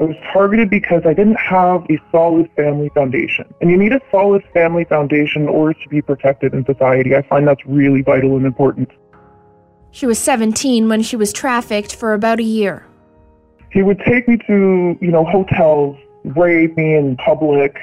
I 0.00 0.04
was 0.04 0.16
targeted 0.32 0.70
because 0.70 1.02
I 1.04 1.12
didn't 1.12 1.38
have 1.38 1.84
a 1.90 1.98
solid 2.10 2.50
family 2.56 2.90
foundation. 2.94 3.52
And 3.60 3.70
you 3.70 3.76
need 3.76 3.92
a 3.92 4.00
solid 4.10 4.42
family 4.54 4.84
foundation 4.84 5.42
in 5.42 5.48
order 5.48 5.78
to 5.78 5.88
be 5.90 6.00
protected 6.00 6.54
in 6.54 6.64
society. 6.64 7.14
I 7.14 7.20
find 7.20 7.46
that's 7.46 7.64
really 7.66 8.00
vital 8.00 8.36
and 8.38 8.46
important. 8.46 8.90
She 9.90 10.06
was 10.06 10.18
17 10.18 10.88
when 10.88 11.02
she 11.02 11.16
was 11.16 11.34
trafficked 11.34 11.94
for 11.94 12.14
about 12.14 12.40
a 12.40 12.44
year. 12.44 12.86
He 13.72 13.82
would 13.82 14.00
take 14.06 14.26
me 14.26 14.38
to, 14.46 14.96
you 15.02 15.10
know, 15.10 15.24
hotels, 15.24 15.98
rape 16.24 16.78
me 16.78 16.94
in 16.94 17.16
public. 17.18 17.76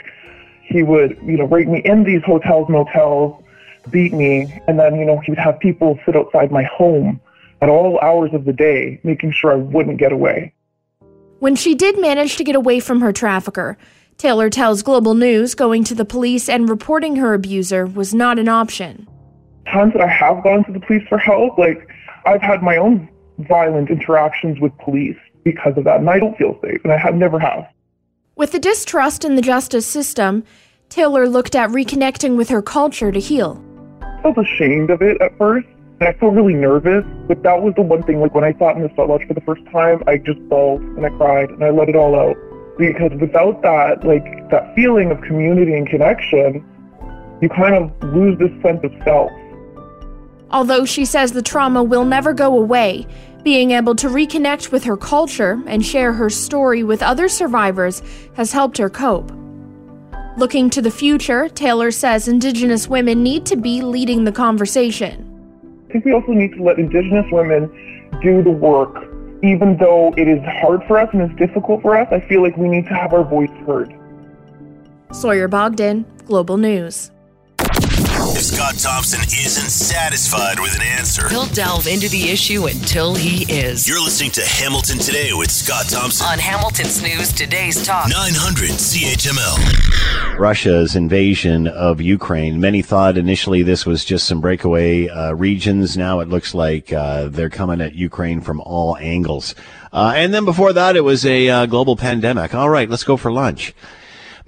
He 0.63 0.81
would, 0.81 1.19
you 1.23 1.37
know, 1.37 1.45
rape 1.45 1.67
me 1.67 1.83
in 1.85 2.03
these 2.03 2.23
hotels, 2.23 2.67
motels, 2.67 3.43
beat 3.91 4.11
me, 4.11 4.51
and 4.67 4.79
then, 4.79 4.95
you 4.95 5.05
know, 5.05 5.19
he 5.19 5.31
would 5.31 5.39
have 5.39 5.59
people 5.59 5.99
sit 6.03 6.15
outside 6.15 6.51
my 6.51 6.63
home 6.63 7.21
at 7.61 7.69
all 7.69 7.99
hours 7.99 8.33
of 8.33 8.45
the 8.45 8.53
day, 8.53 8.99
making 9.03 9.33
sure 9.33 9.51
I 9.51 9.55
wouldn't 9.55 9.97
get 9.97 10.11
away. 10.11 10.53
When 11.39 11.55
she 11.55 11.75
did 11.75 11.99
manage 11.99 12.35
to 12.37 12.43
get 12.43 12.55
away 12.55 12.79
from 12.79 13.01
her 13.01 13.13
trafficker, 13.13 13.77
Taylor 14.17 14.49
tells 14.49 14.81
Global 14.81 15.13
News 15.13 15.53
going 15.53 15.83
to 15.83 15.93
the 15.93 16.03
police 16.03 16.49
and 16.49 16.67
reporting 16.67 17.17
her 17.17 17.35
abuser 17.35 17.85
was 17.85 18.11
not 18.11 18.39
an 18.39 18.49
option. 18.49 19.07
Times 19.71 19.93
that 19.93 20.01
I 20.01 20.07
have 20.07 20.41
gone 20.43 20.63
to 20.63 20.71
the 20.71 20.79
police 20.79 21.07
for 21.07 21.19
help, 21.19 21.59
like 21.59 21.87
I've 22.25 22.41
had 22.41 22.63
my 22.63 22.77
own 22.77 23.07
violent 23.47 23.91
interactions 23.91 24.59
with 24.59 24.75
police 24.79 25.17
because 25.43 25.77
of 25.77 25.83
that, 25.83 25.99
and 25.99 26.09
I 26.09 26.17
don't 26.17 26.35
feel 26.39 26.57
safe, 26.63 26.83
and 26.83 26.91
I 26.91 26.97
have 26.97 27.13
never 27.13 27.37
have. 27.37 27.67
With 28.35 28.51
the 28.51 28.59
distrust 28.59 29.23
in 29.23 29.35
the 29.35 29.41
justice 29.43 29.85
system, 29.85 30.43
Taylor 30.89 31.29
looked 31.29 31.55
at 31.55 31.69
reconnecting 31.69 32.35
with 32.35 32.49
her 32.49 32.63
culture 32.63 33.11
to 33.11 33.19
heal. 33.19 33.63
I 34.01 34.21
felt 34.23 34.39
ashamed 34.39 34.89
of 34.89 35.03
it 35.03 35.21
at 35.21 35.37
first, 35.37 35.67
and 35.99 36.09
I 36.09 36.13
felt 36.13 36.33
really 36.33 36.53
nervous, 36.53 37.03
but 37.27 37.41
that 37.41 37.61
was 37.61 37.73
the 37.75 37.81
one 37.81 38.03
thing, 38.03 38.21
like 38.21 38.35
when 38.35 38.43
I 38.43 38.53
sat 38.59 38.75
in 38.75 38.83
the 38.83 38.91
sweat 38.93 39.09
lodge 39.09 39.25
for 39.27 39.33
the 39.33 39.41
first 39.41 39.65
time, 39.71 40.03
I 40.05 40.17
just 40.17 40.39
bawled 40.47 40.81
and 40.81 41.03
I 41.03 41.09
cried 41.09 41.49
and 41.49 41.63
I 41.63 41.71
let 41.71 41.89
it 41.89 41.95
all 41.95 42.15
out. 42.15 42.37
Because 42.77 43.11
without 43.19 43.63
that, 43.63 44.05
like 44.05 44.49
that 44.51 44.75
feeling 44.75 45.09
of 45.09 45.19
community 45.21 45.73
and 45.73 45.89
connection, 45.89 46.63
you 47.41 47.49
kind 47.49 47.73
of 47.73 48.13
lose 48.13 48.37
this 48.37 48.51
sense 48.61 48.83
of 48.83 48.91
self. 49.03 49.31
Although 50.51 50.85
she 50.85 51.03
says 51.03 51.31
the 51.31 51.41
trauma 51.41 51.83
will 51.83 52.05
never 52.05 52.31
go 52.31 52.57
away, 52.57 53.07
being 53.43 53.71
able 53.71 53.95
to 53.95 54.07
reconnect 54.07 54.71
with 54.71 54.83
her 54.83 54.97
culture 54.97 55.61
and 55.65 55.83
share 55.83 56.13
her 56.13 56.29
story 56.29 56.83
with 56.83 57.01
other 57.01 57.27
survivors 57.27 58.03
has 58.35 58.51
helped 58.51 58.77
her 58.77 58.89
cope. 58.89 59.31
Looking 60.37 60.69
to 60.69 60.81
the 60.83 60.91
future, 60.91 61.49
Taylor 61.49 61.89
says 61.89 62.27
Indigenous 62.27 62.87
women 62.87 63.23
need 63.23 63.47
to 63.47 63.55
be 63.55 63.81
leading 63.81 64.23
the 64.23 64.31
conversation. 64.31 65.36
I 65.87 65.91
think 65.93 66.05
we 66.05 66.11
also 66.11 66.33
need 66.33 66.53
to 66.53 66.63
let 66.63 66.79
Indigenous 66.79 67.25
women 67.31 67.69
do 68.21 68.43
the 68.43 68.51
work. 68.51 68.95
Even 69.43 69.77
though 69.77 70.13
it 70.17 70.27
is 70.27 70.43
hard 70.43 70.83
for 70.87 70.97
us 70.97 71.09
and 71.13 71.21
it's 71.21 71.39
difficult 71.39 71.81
for 71.81 71.95
us, 71.95 72.07
I 72.11 72.19
feel 72.19 72.41
like 72.41 72.57
we 72.57 72.67
need 72.67 72.85
to 72.85 72.93
have 72.93 73.13
our 73.13 73.23
voice 73.23 73.51
heard. 73.65 73.95
Sawyer 75.11 75.47
Bogdan, 75.47 76.05
Global 76.25 76.57
News. 76.57 77.11
If 78.69 78.81
Scott 78.81 78.91
Thompson 78.91 79.21
isn't 79.21 79.69
satisfied 79.69 80.59
with 80.59 80.75
an 80.75 80.81
answer, 80.81 81.29
He'll 81.29 81.45
delve 81.45 81.87
into 81.87 82.09
the 82.09 82.29
issue 82.29 82.65
until 82.65 83.15
he 83.15 83.49
is. 83.49 83.87
you're 83.87 84.03
listening 84.03 84.31
to 84.31 84.41
Hamilton 84.45 84.97
Today 84.97 85.31
with 85.33 85.49
Scott 85.49 85.85
Thompson. 85.87 86.27
On 86.27 86.37
Hamilton's 86.37 87.01
News 87.01 87.31
Today's 87.31 87.81
Talk. 87.85 88.09
900 88.09 88.71
CHML. 88.71 90.37
Russia's 90.37 90.97
invasion 90.97 91.67
of 91.67 92.01
Ukraine. 92.01 92.59
Many 92.59 92.81
thought 92.81 93.17
initially 93.17 93.63
this 93.63 93.85
was 93.85 94.03
just 94.03 94.27
some 94.27 94.41
breakaway 94.41 95.07
uh, 95.07 95.31
regions. 95.31 95.95
Now 95.95 96.19
it 96.19 96.27
looks 96.27 96.53
like 96.53 96.91
uh, 96.91 97.29
they're 97.29 97.49
coming 97.49 97.79
at 97.79 97.95
Ukraine 97.95 98.41
from 98.41 98.59
all 98.59 98.97
angles. 98.97 99.55
Uh, 99.93 100.11
and 100.13 100.33
then 100.33 100.43
before 100.43 100.73
that, 100.73 100.97
it 100.97 101.05
was 101.05 101.25
a 101.25 101.49
uh, 101.49 101.65
global 101.67 101.95
pandemic. 101.95 102.53
All 102.53 102.69
right, 102.69 102.89
let's 102.89 103.05
go 103.05 103.15
for 103.15 103.31
lunch. 103.31 103.73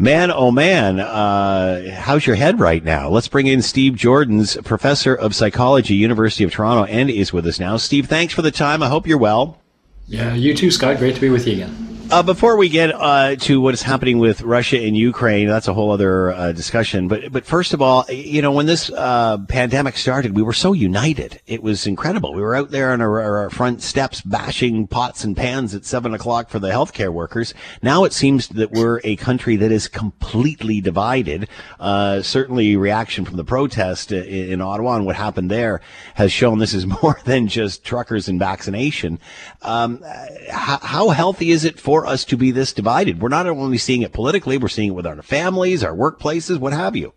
Man, 0.02 0.32
oh 0.32 0.50
man, 0.50 0.98
uh, 1.02 1.92
how's 1.92 2.26
your 2.26 2.38
head 2.38 2.58
right 2.58 2.82
now? 2.82 3.10
Let's 3.10 3.28
bring 3.28 3.48
in 3.48 3.62
Steve 3.62 3.96
Joordens 3.96 4.64
professor 4.64 5.14
of 5.14 5.36
psychology, 5.36 5.94
University 5.94 6.46
of 6.46 6.54
Toronto, 6.54 6.86
and 6.86 7.10
is 7.10 7.34
with 7.34 7.46
us 7.46 7.60
now. 7.60 7.76
Steve, 7.76 8.08
thanks 8.08 8.34
for 8.34 8.42
the 8.42 8.50
time. 8.50 8.82
I 8.82 8.88
hope 8.88 9.06
you're 9.06 9.18
well. 9.18 9.58
Yeah, 10.08 10.36
you 10.36 10.56
too, 10.56 10.72
Scott. 10.72 11.00
Great 11.00 11.16
to 11.16 11.22
be 11.22 11.28
with 11.28 11.46
you 11.46 11.52
again. 11.52 11.99
Uh, 12.12 12.24
before 12.24 12.58
we 12.58 12.70
get 12.70 12.92
uh, 12.96 13.36
to 13.36 13.62
what 13.62 13.72
is 13.72 13.84
happening 13.84 14.18
with 14.18 14.42
Russia 14.42 14.82
and 14.82 14.98
Ukraine, 14.98 15.48
that's 15.48 15.68
a 15.68 15.74
whole 15.76 15.92
other 15.92 16.32
uh, 16.32 16.52
discussion. 16.54 17.08
But 17.08 17.32
but 17.32 17.46
first 17.46 17.72
of 17.72 17.84
all, 17.84 18.04
you 18.10 18.42
know, 18.42 18.52
when 18.52 18.66
this 18.66 18.90
uh, 18.90 19.38
pandemic 19.48 19.96
started, 19.96 20.36
we 20.36 20.42
were 20.42 20.52
so 20.52 20.74
united. 20.74 21.40
It 21.46 21.62
was 21.62 21.86
incredible. 21.86 22.34
We 22.34 22.42
were 22.42 22.56
out 22.56 22.72
there 22.72 22.94
on 22.94 23.02
our, 23.02 23.22
our 23.22 23.50
front 23.52 23.84
steps, 23.84 24.22
bashing 24.22 24.88
pots 24.88 25.24
and 25.24 25.38
pans 25.38 25.76
at 25.76 25.86
seven 25.86 26.16
o'clock 26.16 26.50
for 26.50 26.58
the 26.58 26.70
healthcare 26.70 27.14
workers. 27.14 27.54
Now 27.84 28.06
it 28.06 28.14
seems 28.14 28.48
that 28.48 28.72
we're 28.72 29.02
a 29.04 29.16
country 29.18 29.56
that 29.58 29.72
is 29.72 29.88
completely 29.88 30.82
divided. 30.82 31.48
Uh, 31.80 32.24
certainly, 32.24 32.76
reaction 32.76 33.24
from 33.24 33.38
the 33.38 33.46
protest 33.46 34.12
in, 34.12 34.24
in 34.24 34.62
Ottawa 34.62 34.96
and 34.96 35.06
what 35.06 35.16
happened 35.16 35.52
there 35.52 35.80
has 36.16 36.32
shown 36.32 36.58
this 36.58 36.74
is 36.74 36.88
more 37.04 37.20
than 37.26 37.48
just 37.48 37.84
truckers 37.84 38.28
and 38.28 38.40
vaccination. 38.40 39.20
Um, 39.62 40.04
how, 40.50 40.80
how 40.80 41.10
healthy 41.10 41.52
is 41.52 41.66
it 41.66 41.80
for 41.80 41.99
us 42.06 42.26
to 42.26 42.38
be 42.38 42.52
this 42.52 42.74
divided? 42.74 43.22
We're 43.22 43.30
not 43.30 43.48
only 43.48 43.78
seeing 43.78 44.02
it 44.02 44.14
politically, 44.14 44.58
we're 44.58 44.68
seeing 44.68 44.90
it 44.90 44.96
with 44.96 45.08
our 45.08 45.22
families, 45.22 45.84
our 45.84 45.96
workplaces, 45.96 46.60
what 46.60 46.74
have 46.74 46.96
you. 46.96 47.14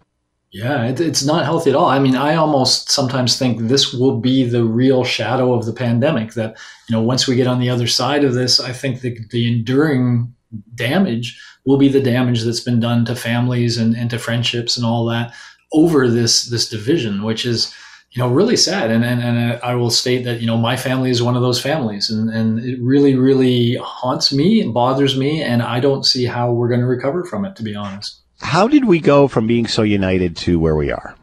Yeah, 0.52 0.84
it, 0.84 1.00
it's 1.00 1.24
not 1.24 1.44
healthy 1.44 1.70
at 1.70 1.76
all. 1.76 1.88
I 1.88 1.98
mean, 1.98 2.14
I 2.14 2.34
almost 2.34 2.90
sometimes 2.90 3.38
think 3.38 3.58
this 3.58 3.94
will 3.94 4.20
be 4.20 4.44
the 4.44 4.64
real 4.64 5.02
shadow 5.02 5.54
of 5.54 5.64
the 5.64 5.72
pandemic. 5.72 6.34
That 6.34 6.58
you 6.88 6.94
know, 6.94 7.02
once 7.02 7.26
we 7.26 7.36
get 7.36 7.46
on 7.46 7.58
the 7.58 7.70
other 7.70 7.86
side 7.86 8.22
of 8.22 8.34
this, 8.34 8.60
I 8.60 8.72
think 8.72 9.00
the, 9.00 9.18
the 9.30 9.50
enduring 9.50 10.34
damage 10.74 11.40
will 11.64 11.78
be 11.78 11.88
the 11.88 12.02
damage 12.02 12.42
that's 12.42 12.60
been 12.60 12.80
done 12.80 13.06
to 13.06 13.16
families 13.16 13.78
and, 13.78 13.96
and 13.96 14.10
to 14.10 14.18
friendships 14.18 14.76
and 14.76 14.84
all 14.84 15.06
that 15.06 15.32
over 15.72 16.08
this 16.08 16.44
this 16.44 16.68
division, 16.68 17.22
which 17.22 17.46
is 17.46 17.74
you 18.12 18.22
know 18.22 18.28
really 18.28 18.56
sad. 18.56 18.90
And, 18.90 19.04
and 19.04 19.22
and 19.22 19.52
uh, 19.52 19.58
I 19.62 19.74
will 19.74 19.90
state 19.90 20.24
that 20.24 20.40
you 20.40 20.46
know 20.46 20.56
my 20.56 20.76
family 20.76 21.10
is 21.10 21.22
one 21.22 21.36
of 21.36 21.42
those 21.42 21.60
families, 21.60 22.10
and 22.10 22.30
and 22.30 22.58
it 22.60 22.78
really 22.80 23.16
really 23.16 23.76
haunts 23.76 24.32
me 24.32 24.60
and 24.60 24.72
bothers 24.72 25.16
me, 25.16 25.42
and 25.42 25.62
I 25.62 25.80
don't 25.80 26.04
see 26.04 26.24
how 26.24 26.52
we're 26.52 26.68
going 26.68 26.80
to 26.80 26.86
recover 26.86 27.24
from 27.24 27.44
it, 27.44 27.56
to 27.56 27.62
be 27.62 27.74
honest. 27.74 28.20
How 28.40 28.68
did 28.68 28.84
we 28.84 29.00
go 29.00 29.28
from 29.28 29.46
being 29.46 29.66
so 29.66 29.82
united 29.82 30.36
to 30.38 30.58
where 30.58 30.76
we 30.76 30.90
are? 30.90 31.16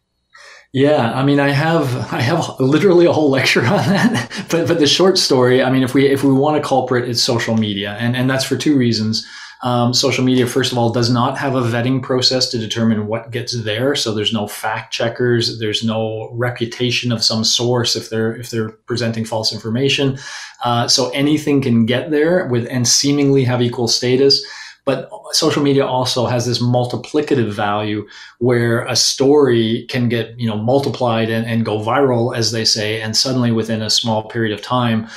Yeah, 0.71 1.11
I 1.13 1.23
mean, 1.23 1.39
I 1.39 1.49
have 1.49 1.95
I 2.13 2.21
have 2.21 2.59
literally 2.59 3.05
a 3.05 3.13
whole 3.13 3.29
lecture 3.29 3.61
on 3.65 3.87
that. 3.89 4.45
But 4.49 4.67
but 4.67 4.79
the 4.79 4.87
short 4.87 5.17
story, 5.17 5.61
I 5.61 5.69
mean, 5.69 5.83
if 5.83 5.93
we 5.93 6.07
if 6.07 6.23
we 6.23 6.33
want 6.33 6.57
a 6.57 6.61
culprit, 6.61 7.07
it's 7.07 7.21
social 7.21 7.55
media, 7.55 7.97
and 7.99 8.15
and 8.15 8.29
that's 8.29 8.45
for 8.45 8.57
two 8.57 8.75
reasons. 8.77 9.27
Um, 9.61 9.93
social 9.93 10.23
media, 10.23 10.47
first 10.47 10.71
of 10.71 10.77
all, 10.77 10.89
does 10.89 11.09
not 11.09 11.37
have 11.37 11.55
a 11.55 11.61
vetting 11.61 12.01
process 12.01 12.49
to 12.49 12.57
determine 12.57 13.07
what 13.07 13.31
gets 13.31 13.61
there. 13.63 13.93
So 13.93 14.13
there's 14.13 14.31
no 14.31 14.47
fact 14.47 14.93
checkers. 14.93 15.59
There's 15.59 15.83
no 15.83 16.29
reputation 16.33 17.11
of 17.11 17.23
some 17.23 17.43
source 17.43 17.95
if 17.95 18.09
they're 18.09 18.35
if 18.35 18.51
they're 18.51 18.69
presenting 18.69 19.25
false 19.25 19.51
information. 19.51 20.17
Uh, 20.63 20.87
so 20.87 21.09
anything 21.09 21.61
can 21.61 21.85
get 21.85 22.09
there 22.09 22.47
with 22.47 22.67
and 22.69 22.87
seemingly 22.87 23.43
have 23.43 23.61
equal 23.61 23.89
status. 23.89 24.45
But 24.85 25.09
social 25.33 25.61
media 25.61 25.85
also 25.85 26.25
has 26.25 26.45
this 26.45 26.61
multiplicative 26.61 27.51
value 27.51 28.07
where 28.39 28.85
a 28.85 28.95
story 28.95 29.85
can 29.89 30.07
get 30.07 30.39
you 30.39 30.47
know 30.47 30.57
multiplied 30.57 31.29
and, 31.29 31.45
and 31.45 31.65
go 31.65 31.79
viral, 31.79 32.35
as 32.35 32.53
they 32.53 32.63
say, 32.63 33.01
and 33.01 33.15
suddenly 33.15 33.51
within 33.51 33.81
a 33.81 33.89
small 33.89 34.23
period 34.29 34.57
of 34.57 34.61
time 34.61 35.09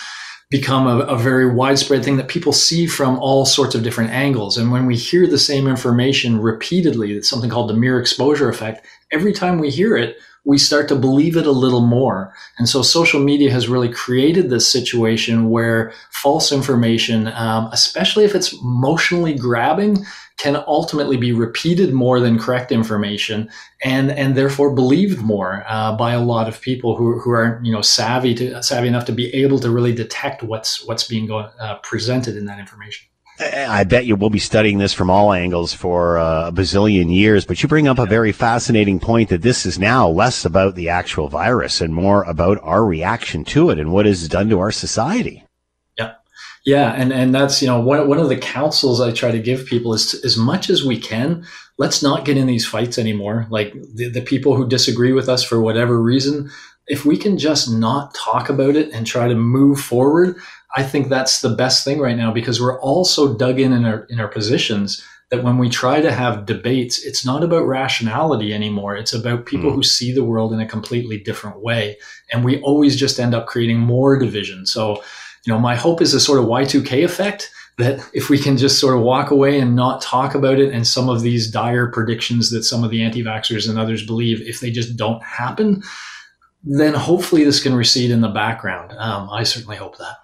become 0.53 0.87
a, 0.87 0.99
a, 1.07 1.17
very 1.17 1.51
widespread 1.53 2.05
thing 2.05 2.19
that 2.19 2.29
people 2.29 2.53
see 2.53 2.87
from 2.87 3.19
all 3.19 3.47
sorts 3.47 3.75
of 3.75 3.83
different 3.83 4.11
angles. 4.11 4.59
And 4.59 4.71
when 4.71 4.85
we 4.85 4.97
hear 4.97 5.27
the 5.27 5.39
same 5.39 5.67
information 5.67 6.39
repeatedly, 6.39 7.17
it's 7.17 7.29
something 7.29 7.49
called 7.49 7.71
the 7.71 7.75
mere 7.75 7.99
exposure 7.99 8.51
effect. 8.51 8.87
Every 9.11 9.33
time 9.33 9.59
we 9.59 9.71
hear 9.71 9.97
it, 9.97 10.19
we 10.45 10.59
start 10.59 10.89
to 10.89 10.95
believe 10.95 11.37
it 11.37 11.47
a 11.47 11.53
little 11.53 11.81
more. 11.81 12.35
And 12.59 12.69
so 12.69 12.83
social 12.83 13.19
media 13.19 13.51
has 13.51 13.69
really 13.69 13.91
created 13.91 14.51
this 14.51 14.71
situation 14.71 15.49
where 15.49 15.93
false 16.11 16.53
information, 16.53 17.29
um, 17.29 17.71
especially 17.73 18.25
if 18.25 18.35
it's 18.35 18.53
emotionally 18.53 19.35
grabbing, 19.35 20.05
can 20.39 20.57
ultimately 20.67 21.17
be 21.17 21.33
repeated 21.33 21.93
more 21.93 22.21
than 22.21 22.39
correct 22.39 22.73
information 22.73 23.49
and 23.85 24.11
and 24.11 24.35
therefore 24.35 24.75
believed 24.75 25.21
more 25.21 25.65
uh, 25.69 25.97
by 25.97 26.13
a 26.13 26.21
lot 26.21 26.49
of 26.49 26.61
people 26.61 26.97
who, 26.97 27.19
who 27.21 27.31
aren't 27.31 27.65
you 27.65 27.73
know 27.73 27.83
savvy 27.83 28.35
to 28.35 28.63
savvy 28.63 28.89
enough 28.89 29.05
to 29.05 29.13
be 29.13 29.33
able 29.35 29.59
to 29.59 29.71
really 29.71 29.95
detect 29.95 30.43
what's 30.43 30.85
what's 30.87 31.07
being 31.07 31.31
uh, 31.31 31.79
presented 31.83 32.37
in 32.37 32.47
that 32.47 32.59
information. 32.59 33.07
I 33.41 33.85
bet 33.85 34.05
you 34.05 34.15
we'll 34.15 34.31
be 34.31 34.39
studying 34.39 34.79
this 34.79 34.93
from 34.93 35.11
all 35.11 35.33
angles 35.33 35.73
for 35.73 36.19
uh, 36.19 36.49
a 36.49 36.53
bazillion 36.53 37.13
years, 37.13 37.45
but 37.45 37.63
you 37.63 37.69
bring 37.69 37.89
up 37.89 37.99
a 37.99 38.07
very 38.07 38.31
fascinating 38.31 39.01
point 39.01 39.31
that 39.31 39.43
this 39.43 39.67
is 39.67 39.79
now 39.79 40.09
less 40.09 40.45
about 40.45 40.75
the 40.75 40.91
actual 40.91 41.29
virus 41.29 41.81
and 41.81 41.95
more 41.95 42.23
about 42.25 42.59
our 42.63 42.85
reaction 42.85 43.45
to 43.47 43.71
it 43.71 43.79
and 43.79 43.93
what 43.93 44.07
it's 44.07 44.29
done 44.29 44.49
to 44.51 44.61
our 44.61 44.71
society. 44.71 45.45
Yeah, 46.65 46.93
and 46.93 47.13
and 47.13 47.35
that's 47.35 47.61
you 47.61 47.67
know 47.67 47.81
one 47.81 48.07
one 48.09 48.19
of 48.19 48.29
the 48.29 48.37
counsels 48.37 49.01
I 49.01 49.11
try 49.11 49.33
to 49.33 49.41
give 49.41 49.67
people 49.67 49.95
is 49.95 50.13
to, 50.13 50.25
as 50.25 50.37
much 50.37 50.71
as 50.71 50.85
we 50.85 50.99
can, 50.99 51.45
let's 51.77 52.03
not 52.03 52.25
get 52.25 52.37
in 52.37 52.47
these 52.47 52.67
fights 52.67 52.99
anymore. 52.99 53.47
Like 53.51 53.75
the, 53.95 54.09
the 54.09 54.21
people 54.21 54.55
who 54.55 54.69
disagree 54.69 55.13
with 55.13 55.29
us 55.29 55.43
for 55.43 55.61
whatever 55.61 56.01
reason, 56.01 56.51
if 56.87 57.05
we 57.05 57.17
can 57.17 57.37
just 57.37 57.69
not 57.69 58.15
talk 58.15 58.49
about 58.49 58.77
it 58.77 58.93
and 58.93 59.07
try 59.07 59.27
to 59.27 59.35
move 59.35 59.81
forward, 59.81 60.37
I 60.77 60.85
think 60.85 61.09
that's 61.09 61.41
the 61.41 61.55
best 61.55 61.85
thing 61.85 61.99
right 61.99 62.17
now 62.17 62.33
because 62.33 62.61
we're 62.61 62.81
all 62.81 63.05
so 63.05 63.35
dug 63.35 63.59
in 63.59 63.73
in 63.73 63.85
our 63.85 64.05
in 64.09 64.21
our 64.21 64.29
positions 64.29 65.05
that 65.33 65.43
when 65.43 65.59
we 65.59 65.69
try 65.69 66.01
to 66.01 66.13
have 66.13 66.47
debates, 66.47 67.03
it's 67.05 67.25
not 67.25 67.43
about 67.43 67.67
rationality 67.67 68.53
anymore. 68.53 68.95
It's 68.95 69.15
about 69.15 69.47
people 69.47 69.71
mm. 69.71 69.75
who 69.75 69.83
see 69.83 70.13
the 70.13 70.23
world 70.23 70.53
in 70.53 70.61
a 70.61 70.69
completely 70.69 71.19
different 71.19 71.61
way, 71.61 71.99
and 72.33 72.45
we 72.45 72.61
always 72.61 72.95
just 72.95 73.19
end 73.19 73.35
up 73.35 73.47
creating 73.47 73.81
more 73.81 74.17
division. 74.17 74.65
So 74.67 75.03
you 75.45 75.53
know, 75.53 75.59
my 75.59 75.75
hope 75.75 76.01
is 76.01 76.15
a 76.15 76.21
sort 76.21 76.39
of 76.39 76.47
Y2K 76.47 77.05
effect 77.05 77.51
that 77.79 78.07
if 78.13 78.29
we 78.29 78.39
can 78.39 78.57
just 78.57 78.79
sort 78.79 78.97
of 78.97 79.03
walk 79.03 79.31
away 79.31 79.59
and 79.59 79.75
not 79.75 80.03
talk 80.03 80.35
about 80.35 80.59
it 80.59 80.73
and 80.73 80.87
some 80.87 81.09
of 81.09 81.23
these 81.23 81.51
dire 81.51 81.87
predictions 81.89 82.51
that 82.51 82.63
some 82.63 82.85
of 82.85 82.91
the 82.91 83.03
anti-vaxxers 83.03 83.69
and 83.69 83.79
others 83.79 84.07
believe, 84.07 84.41
if 84.43 84.61
they 84.61 84.71
just 84.71 84.97
don't 84.97 85.23
happen, 85.23 85.83
then 86.63 86.95
hopefully 86.95 87.45
this 87.45 87.63
can 87.63 87.75
recede 87.75 88.11
in 88.11 88.21
the 88.21 88.29
background. 88.29 88.93
Um, 88.93 89.29
I 89.31 89.43
certainly 89.43 89.77
hope 89.77 89.99
that. 89.99 90.19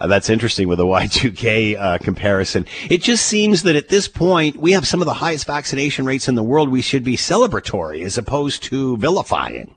Uh, 0.00 0.06
that's 0.06 0.30
interesting 0.30 0.66
with 0.66 0.78
the 0.78 0.86
Y2K 0.86 1.76
uh, 1.78 1.98
comparison. 1.98 2.64
It 2.88 3.02
just 3.02 3.26
seems 3.26 3.64
that 3.64 3.76
at 3.76 3.88
this 3.88 4.08
point, 4.08 4.56
we 4.56 4.72
have 4.72 4.86
some 4.86 5.02
of 5.02 5.06
the 5.06 5.12
highest 5.12 5.46
vaccination 5.46 6.06
rates 6.06 6.26
in 6.26 6.36
the 6.36 6.42
world. 6.42 6.70
We 6.70 6.80
should 6.80 7.04
be 7.04 7.16
celebratory 7.16 8.02
as 8.02 8.16
opposed 8.16 8.62
to 8.64 8.96
vilifying. 8.96 9.74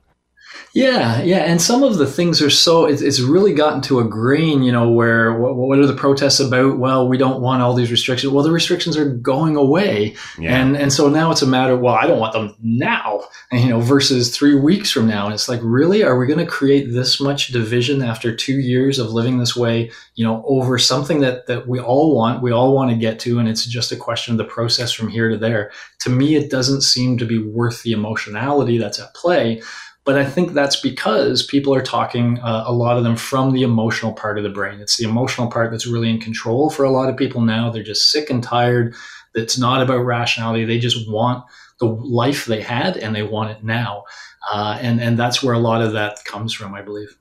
Yeah, 0.74 1.22
yeah, 1.22 1.38
and 1.38 1.60
some 1.60 1.82
of 1.82 1.96
the 1.96 2.06
things 2.06 2.42
are 2.42 2.50
so 2.50 2.84
it's, 2.84 3.00
it's 3.00 3.20
really 3.20 3.54
gotten 3.54 3.80
to 3.82 4.00
a 4.00 4.04
grain, 4.04 4.62
you 4.62 4.70
know, 4.70 4.90
where 4.90 5.32
what, 5.32 5.56
what, 5.56 5.78
are 5.78 5.86
the 5.86 5.94
protests 5.94 6.40
about? 6.40 6.78
Well, 6.78 7.08
we 7.08 7.16
don't 7.16 7.40
want 7.40 7.62
all 7.62 7.74
these 7.74 7.90
restrictions. 7.90 8.32
Well, 8.32 8.44
the 8.44 8.52
restrictions 8.52 8.96
are 8.96 9.08
going 9.08 9.56
away, 9.56 10.14
yeah. 10.38 10.60
and 10.60 10.76
and 10.76 10.92
so 10.92 11.08
now 11.08 11.30
it's 11.30 11.40
a 11.40 11.46
matter. 11.46 11.76
Well, 11.76 11.94
I 11.94 12.06
don't 12.06 12.20
want 12.20 12.34
them 12.34 12.54
now, 12.62 13.24
you 13.52 13.70
know, 13.70 13.80
versus 13.80 14.36
three 14.36 14.54
weeks 14.54 14.90
from 14.90 15.08
now. 15.08 15.24
And 15.24 15.34
it's 15.34 15.48
like, 15.48 15.60
really, 15.62 16.04
are 16.04 16.18
we 16.18 16.26
going 16.26 16.38
to 16.38 16.46
create 16.46 16.92
this 16.92 17.18
much 17.18 17.48
division 17.48 18.02
after 18.02 18.34
two 18.34 18.60
years 18.60 18.98
of 18.98 19.10
living 19.10 19.38
this 19.38 19.56
way? 19.56 19.90
You 20.16 20.26
know, 20.26 20.44
over 20.46 20.78
something 20.78 21.20
that 21.20 21.46
that 21.46 21.66
we 21.66 21.80
all 21.80 22.14
want, 22.14 22.42
we 22.42 22.52
all 22.52 22.74
want 22.74 22.90
to 22.90 22.96
get 22.96 23.18
to, 23.20 23.38
and 23.38 23.48
it's 23.48 23.64
just 23.64 23.90
a 23.90 23.96
question 23.96 24.34
of 24.34 24.38
the 24.38 24.44
process 24.44 24.92
from 24.92 25.08
here 25.08 25.30
to 25.30 25.38
there. 25.38 25.72
To 26.00 26.10
me, 26.10 26.36
it 26.36 26.50
doesn't 26.50 26.82
seem 26.82 27.16
to 27.18 27.24
be 27.24 27.38
worth 27.42 27.82
the 27.82 27.92
emotionality 27.92 28.76
that's 28.76 29.00
at 29.00 29.14
play 29.14 29.62
But 30.08 30.16
I 30.16 30.24
think 30.24 30.54
that's 30.54 30.80
because 30.80 31.42
people 31.42 31.74
are 31.74 31.82
talking, 31.82 32.38
uh, 32.38 32.64
a 32.66 32.72
lot 32.72 32.96
of 32.96 33.04
them, 33.04 33.14
from 33.14 33.52
the 33.52 33.62
emotional 33.62 34.14
part 34.14 34.38
of 34.38 34.42
the 34.42 34.48
brain. 34.48 34.80
It's 34.80 34.96
the 34.96 35.04
emotional 35.04 35.50
part 35.50 35.70
that's 35.70 35.86
really 35.86 36.08
in 36.08 36.18
control 36.18 36.70
for 36.70 36.84
a 36.84 36.90
lot 36.90 37.10
of 37.10 37.18
people 37.18 37.42
now. 37.42 37.68
They're 37.68 37.82
just 37.82 38.10
sick 38.10 38.30
and 38.30 38.42
tired. 38.42 38.94
It's 39.34 39.58
not 39.58 39.82
about 39.82 39.98
rationality. 39.98 40.64
They 40.64 40.78
just 40.78 41.10
want 41.10 41.44
the 41.78 41.88
life 41.88 42.46
they 42.46 42.62
had 42.62 42.96
and 42.96 43.14
they 43.14 43.22
want 43.22 43.50
it 43.50 43.62
now. 43.62 44.04
Uh, 44.50 44.78
and, 44.80 44.98
and 44.98 45.18
that's 45.18 45.42
where 45.42 45.52
a 45.52 45.58
lot 45.58 45.82
of 45.82 45.92
that 45.92 46.24
comes 46.24 46.54
from, 46.54 46.74
I 46.74 46.80
believe. 46.80 47.14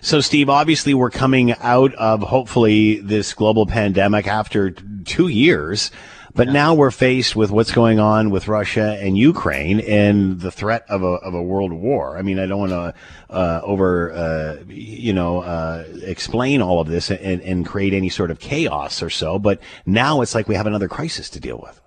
So, 0.00 0.20
Steve, 0.20 0.50
obviously, 0.50 0.94
we're 0.94 1.10
coming 1.10 1.52
out 1.60 1.94
of 1.94 2.22
hopefully 2.22 2.98
this 3.02 3.34
global 3.34 3.66
pandemic 3.66 4.26
after 4.26 4.72
two 5.04 5.28
years. 5.28 5.92
But 6.34 6.46
yeah. 6.46 6.52
now 6.54 6.74
we're 6.74 6.90
faced 6.90 7.36
with 7.36 7.50
what's 7.50 7.72
going 7.72 7.98
on 7.98 8.30
with 8.30 8.48
Russia 8.48 8.98
and 9.00 9.18
Ukraine 9.18 9.80
and 9.80 10.40
the 10.40 10.50
threat 10.50 10.84
of 10.88 11.02
a, 11.02 11.06
of 11.06 11.34
a 11.34 11.42
world 11.42 11.72
war. 11.72 12.16
I 12.16 12.22
mean, 12.22 12.38
I 12.38 12.46
don't 12.46 12.58
want 12.58 12.72
to 12.72 12.94
uh, 13.28 13.60
over, 13.62 14.12
uh, 14.12 14.56
you 14.68 15.12
know, 15.12 15.40
uh, 15.42 15.84
explain 16.02 16.62
all 16.62 16.80
of 16.80 16.88
this 16.88 17.10
and, 17.10 17.42
and 17.42 17.66
create 17.66 17.92
any 17.92 18.08
sort 18.08 18.30
of 18.30 18.38
chaos 18.38 19.02
or 19.02 19.10
so. 19.10 19.38
But 19.38 19.60
now 19.84 20.22
it's 20.22 20.34
like 20.34 20.48
we 20.48 20.54
have 20.54 20.66
another 20.66 20.88
crisis 20.88 21.28
to 21.30 21.40
deal 21.40 21.60
with. 21.62 21.80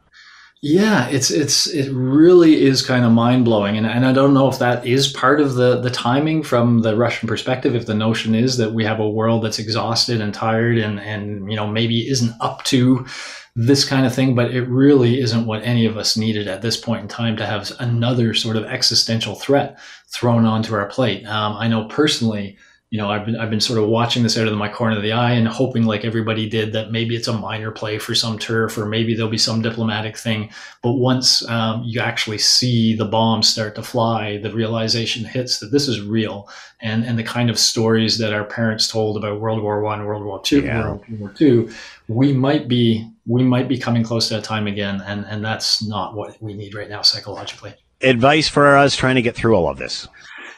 Yeah, 0.61 1.09
it's 1.09 1.29
it's 1.29 1.67
it 1.67 1.91
really 1.91 2.63
is 2.63 2.81
kind 2.81 3.05
of 3.05 3.11
mind 3.11 3.45
blowing, 3.45 3.77
and 3.77 3.85
and 3.85 4.03
I 4.03 4.13
don't 4.13 4.33
know 4.33 4.47
if 4.47 4.57
that 4.57 4.83
is 4.83 5.07
part 5.07 5.39
of 5.39 5.53
the 5.53 5.79
the 5.79 5.91
timing 5.91 6.41
from 6.41 6.81
the 6.81 6.95
Russian 6.95 7.27
perspective. 7.27 7.75
If 7.75 7.85
the 7.85 7.93
notion 7.93 8.33
is 8.33 8.57
that 8.57 8.73
we 8.73 8.83
have 8.83 8.99
a 8.99 9.07
world 9.07 9.43
that's 9.43 9.59
exhausted 9.59 10.21
and 10.21 10.33
tired, 10.33 10.79
and 10.79 10.99
and 10.99 11.51
you 11.51 11.55
know 11.55 11.67
maybe 11.67 12.09
isn't 12.09 12.33
up 12.41 12.63
to 12.63 13.05
this 13.55 13.85
kind 13.85 14.05
of 14.05 14.13
thing, 14.13 14.35
but 14.35 14.53
it 14.53 14.67
really 14.67 15.21
isn't 15.21 15.45
what 15.45 15.63
any 15.63 15.85
of 15.85 15.97
us 15.97 16.17
needed 16.17 16.47
at 16.47 16.61
this 16.61 16.75
point 16.75 17.01
in 17.01 17.07
time 17.07 17.37
to 17.37 17.45
have 17.45 17.71
another 17.79 18.33
sort 18.33 18.57
of 18.57 18.65
existential 18.65 19.35
threat 19.35 19.79
thrown 20.07 20.45
onto 20.45 20.75
our 20.75 20.87
plate. 20.87 21.25
Um, 21.25 21.55
I 21.57 21.67
know 21.67 21.85
personally 21.85 22.57
you 22.91 23.01
know, 23.01 23.09
I've 23.09 23.25
been 23.25 23.35
I've 23.35 23.49
been 23.49 23.59
sort 23.59 23.79
of 23.79 23.89
watching 23.89 24.23
this 24.23 24.37
out 24.37 24.47
of 24.47 24.57
my 24.57 24.69
corner 24.69 24.95
of 24.95 25.01
the 25.01 25.11
eye 25.11 25.33
and 25.33 25.47
hoping, 25.47 25.83
like 25.83 26.05
everybody 26.05 26.47
did, 26.47 26.71
that 26.71 26.91
maybe 26.91 27.15
it's 27.15 27.27
a 27.27 27.33
minor 27.33 27.71
play 27.71 27.97
for 27.97 28.13
some 28.13 28.39
turf, 28.39 28.77
or 28.77 28.85
maybe 28.85 29.13
there'll 29.13 29.29
be 29.29 29.37
some 29.37 29.61
diplomatic 29.61 30.15
thing. 30.15 30.49
But 30.83 30.93
once 30.93 31.45
um, 31.49 31.83
you 31.83 31.99
actually 31.99 32.37
see 32.37 32.95
the 32.95 33.03
bombs 33.03 33.49
start 33.49 33.75
to 33.75 33.83
fly, 33.83 34.37
the 34.37 34.53
realization 34.53 35.25
hits 35.25 35.59
that 35.59 35.71
this 35.73 35.87
is 35.89 35.99
real, 35.99 36.47
and 36.79 37.03
and 37.03 37.17
the 37.17 37.23
kind 37.23 37.49
of 37.49 37.57
stories 37.57 38.19
that 38.19 38.33
our 38.33 38.45
parents 38.45 38.87
told 38.87 39.17
about 39.17 39.41
World 39.41 39.61
War 39.63 39.81
One, 39.81 40.05
World 40.05 40.23
War 40.23 40.41
Two, 40.41 40.61
yeah. 40.61 40.85
World 40.85 41.03
War 41.19 41.29
Two, 41.35 41.69
we 42.07 42.33
might 42.33 42.67
be 42.67 43.11
we 43.26 43.43
might 43.43 43.67
be 43.67 43.78
coming 43.78 44.03
close 44.03 44.28
to 44.30 44.36
that 44.36 44.43
time 44.43 44.67
again, 44.67 45.01
and 45.05 45.26
and 45.26 45.43
that's 45.43 45.84
not 45.84 46.15
what 46.15 46.41
we 46.41 46.53
need 46.53 46.76
right 46.76 46.89
now 46.89 47.01
psychologically. 47.01 47.73
Advice 48.01 48.47
for 48.47 48.78
us 48.78 48.95
trying 48.95 49.15
to 49.15 49.21
get 49.21 49.36
through 49.36 49.55
all 49.55 49.69
of 49.69 49.78
this. 49.78 50.07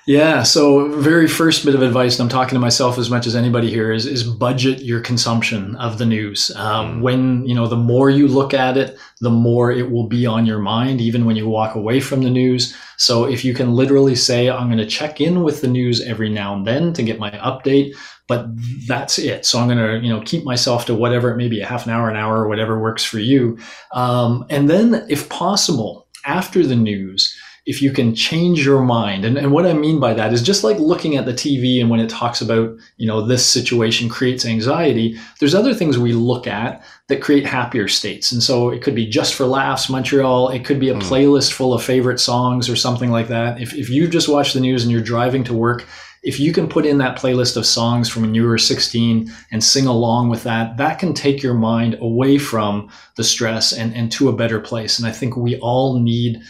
Yeah. 0.08 0.44
So, 0.44 0.88
very 1.02 1.28
first 1.28 1.66
bit 1.66 1.76
of 1.76 1.82
advice, 1.82 2.18
and 2.18 2.26
I'm 2.26 2.30
talking 2.30 2.56
to 2.56 2.62
myself 2.62 2.98
as 2.98 3.10
much 3.10 3.28
as 3.28 3.36
anybody 3.36 3.70
here, 3.70 3.92
is 3.92 4.06
is 4.06 4.24
budget 4.24 4.82
your 4.82 5.02
consumption 5.02 5.76
of 5.76 5.98
the 5.98 6.06
news. 6.06 6.50
Um, 6.56 7.00
mm. 7.00 7.02
when 7.02 7.46
you 7.46 7.54
know, 7.54 7.68
the 7.68 7.76
more 7.76 8.10
you 8.10 8.30
look 8.30 8.54
at 8.54 8.78
it, 8.78 8.98
the 9.20 9.30
more 9.30 9.70
it 9.70 9.92
will 9.92 10.08
be 10.08 10.26
on 10.26 10.46
your 10.46 10.60
mind, 10.60 11.02
even 11.02 11.26
when 11.26 11.36
you 11.36 11.50
walk 11.50 11.76
away 11.76 12.00
from 12.00 12.24
the 12.24 12.30
news. 12.30 12.74
So, 12.96 13.26
if 13.26 13.44
you 13.44 13.54
can 13.54 13.74
literally 13.74 14.16
say, 14.16 14.50
"I'm 14.50 14.68
going 14.68 14.78
to 14.78 14.86
check 14.86 15.20
in 15.20 15.44
with 15.44 15.60
the 15.60 15.68
news 15.68 16.02
every 16.02 16.30
now 16.30 16.56
and 16.56 16.66
then 16.66 16.94
to 16.94 17.04
get 17.04 17.20
my 17.20 17.32
update," 17.32 17.94
but 18.28 18.48
that's 18.88 19.18
it. 19.18 19.46
So, 19.46 19.60
I'm 19.60 19.68
going 19.68 19.78
to 19.78 20.06
you 20.06 20.14
know 20.14 20.22
keep 20.22 20.44
myself 20.44 20.86
to 20.86 20.96
whatever 20.96 21.32
it 21.32 21.38
may 21.38 21.48
be, 21.48 21.62
a 21.62 21.66
half 21.66 21.86
an 21.86 21.92
hour, 21.92 22.10
an 22.10 22.16
hour, 22.16 22.44
or 22.44 22.48
whatever 22.48 22.80
works 22.80 23.04
for 23.04 23.20
you. 23.20 23.58
Um, 23.92 24.46
and 24.50 24.70
then, 24.70 25.06
if 25.10 25.30
possible, 25.30 26.08
after 26.26 26.66
the 26.66 26.76
news 26.76 27.36
if 27.68 27.82
you 27.82 27.92
can 27.92 28.16
change 28.16 28.66
your 28.66 28.82
mind 28.82 29.26
and, 29.26 29.38
and 29.38 29.52
what 29.52 29.66
i 29.66 29.74
mean 29.74 30.00
by 30.00 30.14
that 30.14 30.34
is 30.34 30.42
just 30.42 30.64
like 30.64 30.80
looking 30.80 31.16
at 31.16 31.26
the 31.26 31.34
tv 31.34 31.80
and 31.80 31.90
when 31.90 32.00
it 32.00 32.10
talks 32.10 32.42
about 32.42 32.76
you 32.96 33.06
know 33.06 33.22
this 33.22 33.46
situation 33.46 34.10
creates 34.10 34.46
anxiety 34.46 35.20
there's 35.40 35.54
other 35.54 35.74
things 35.74 35.98
we 35.98 36.14
look 36.14 36.48
at 36.48 36.84
that 37.08 37.22
create 37.22 37.46
happier 37.46 37.88
states 37.88 38.32
and 38.32 38.42
so 38.42 38.70
it 38.70 38.82
could 38.82 38.96
be 38.96 39.06
just 39.06 39.36
for 39.36 39.46
laughs 39.46 39.90
montreal 39.90 40.50
it 40.50 40.66
could 40.66 40.80
be 40.80 40.90
a 40.90 40.96
mm. 40.96 41.02
playlist 41.02 41.52
full 41.52 41.74
of 41.74 41.84
favorite 41.84 42.20
songs 42.20 42.70
or 42.70 42.76
something 42.76 43.12
like 43.12 43.28
that 43.28 43.62
if, 43.62 43.74
if 43.74 43.90
you 43.90 44.08
just 44.08 44.30
watch 44.30 44.54
the 44.54 44.62
news 44.62 44.84
and 44.84 44.92
you're 44.92 45.02
driving 45.02 45.44
to 45.44 45.54
work 45.54 45.86
if 46.24 46.40
you 46.40 46.52
can 46.52 46.68
put 46.68 46.86
in 46.86 46.98
that 46.98 47.18
playlist 47.18 47.58
of 47.58 47.66
songs 47.66 48.10
from 48.10 48.24
when 48.24 48.36
you 48.36 48.46
were 48.46 48.58
16 48.58 49.32
and 49.52 49.64
sing 49.64 49.88
along 49.88 50.30
with 50.30 50.44
that, 50.44 50.78
that 50.78 51.00
can 51.00 51.14
take 51.14 51.42
your 51.42 51.54
mind 51.54 51.98
away 52.02 52.38
from 52.38 52.90
the 53.16 53.24
stress 53.24 53.72
and, 53.72 53.94
and 53.96 54.12
to 54.14 54.30
a 54.30 54.36
better 54.36 54.60
place. 54.60 55.00
And 55.00 55.08
I 55.08 55.12
think 55.12 55.38
we 55.38 55.58
all 55.60 56.00
need 56.00 56.42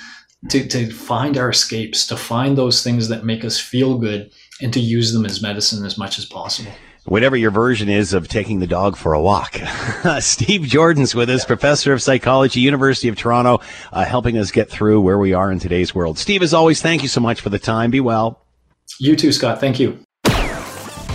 to, 0.49 0.67
to 0.67 0.91
find 0.91 1.37
our 1.37 1.49
escapes, 1.49 2.07
to 2.07 2.17
find 2.17 2.57
those 2.57 2.83
things 2.83 3.09
that 3.09 3.25
make 3.25 3.43
us 3.43 3.59
feel 3.59 3.97
good, 3.97 4.31
and 4.61 4.73
to 4.73 4.79
use 4.79 5.13
them 5.13 5.25
as 5.25 5.41
medicine 5.41 5.85
as 5.85 5.97
much 5.97 6.17
as 6.17 6.25
possible. 6.25 6.71
Whatever 7.05 7.37
your 7.37 7.51
version 7.51 7.87
is 7.87 8.13
of 8.13 8.27
taking 8.27 8.59
the 8.59 8.67
dog 8.67 8.97
for 8.97 9.13
a 9.13 9.21
walk. 9.21 9.53
Steve 10.19 10.61
Joordens 10.61 11.15
with 11.15 11.29
us, 11.29 11.45
professor 11.45 11.93
of 11.93 12.01
psychology, 12.01 12.59
University 12.59 13.07
of 13.07 13.15
Toronto, 13.15 13.61
uh, 13.93 14.03
helping 14.03 14.37
us 14.37 14.51
get 14.51 14.69
through 14.69 14.99
where 14.99 15.17
we 15.17 15.33
are 15.33 15.49
in 15.51 15.59
today's 15.59 15.95
world. 15.95 16.17
Steve, 16.17 16.41
as 16.41 16.53
always, 16.53 16.81
thank 16.81 17.03
you 17.03 17.07
so 17.07 17.21
much 17.21 17.39
for 17.39 17.49
the 17.49 17.59
time. 17.59 17.91
Be 17.91 18.01
well. 18.01 18.46
You 18.99 19.15
too, 19.15 19.31
Scott. 19.31 19.59
Thank 19.59 19.79
you. 19.79 19.99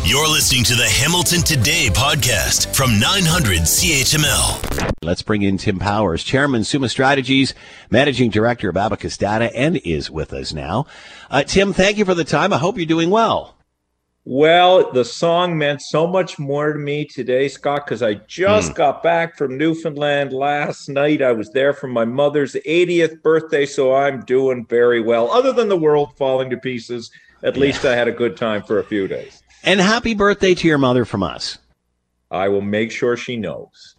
You're 0.05 0.29
listening 0.29 0.65
to 0.65 0.75
the 0.75 0.87
Hamilton 0.87 1.43
Today 1.43 1.89
podcast 1.89 2.75
from 2.75 2.99
900 2.99 3.61
CHML. 3.61 4.93
Let's 5.03 5.23
bring 5.23 5.43
in 5.43 5.59
Tim 5.59 5.79
Powers, 5.79 6.23
Chairman, 6.23 6.65
Summa 6.65 6.89
Strategies, 6.89 7.55
Managing 7.91 8.31
Director 8.31 8.69
of 8.69 8.77
Abacus 8.77 9.17
Data, 9.17 9.55
and 9.57 9.77
is 9.79 10.11
with 10.11 10.33
us 10.33 10.53
now. 10.53 10.87
Uh, 11.31 11.45
Tim, 11.45 11.73
thank 11.73 11.99
you 11.99 12.05
for 12.05 12.15
the 12.15 12.25
time. 12.25 12.53
I 12.53 12.59
hope 12.59 12.77
you're 12.77 12.87
doing 12.87 13.11
well. 13.11 13.57
Well, 14.25 14.93
the 14.93 15.05
song 15.05 15.59
meant 15.59 15.83
so 15.83 16.07
much 16.07 16.39
more 16.39 16.73
to 16.73 16.79
me 16.79 17.05
today, 17.05 17.49
Scott, 17.49 17.87
because 17.87 18.03
I 18.03 18.15
just 18.15 18.73
mm. 18.73 18.75
got 18.77 19.03
back 19.03 19.37
from 19.37 19.59
Newfoundland 19.59 20.33
last 20.33 20.89
night. 20.89 21.23
I 21.23 21.33
was 21.33 21.51
there 21.51 21.73
for 21.73 21.89
my 21.89 22.05
mother's 22.05 22.55
80th 22.55 23.23
birthday, 23.23 23.67
so 23.67 23.95
I'm 23.95 24.25
doing 24.25 24.67
very 24.69 25.01
well. 25.01 25.31
Other 25.33 25.53
than 25.53 25.69
the 25.69 25.77
world 25.77 26.17
falling 26.17 26.51
to 26.51 26.57
pieces, 26.57 27.11
at 27.43 27.57
least 27.57 27.85
I 27.85 27.95
had 27.95 28.09
a 28.09 28.13
good 28.13 28.37
time 28.37 28.63
for 28.63 28.79
a 28.79 28.85
few 28.85 29.09
days. 29.09 29.43
And 29.65 29.81
happy 29.81 30.15
birthday 30.15 30.55
to 30.55 30.69
your 30.69 30.79
mother 30.79 31.05
from 31.05 31.23
us. 31.23 31.59
I 32.31 32.49
will 32.49 32.63
make 32.63 32.91
sure 32.91 33.17
she 33.17 33.37
knows. 33.37 33.95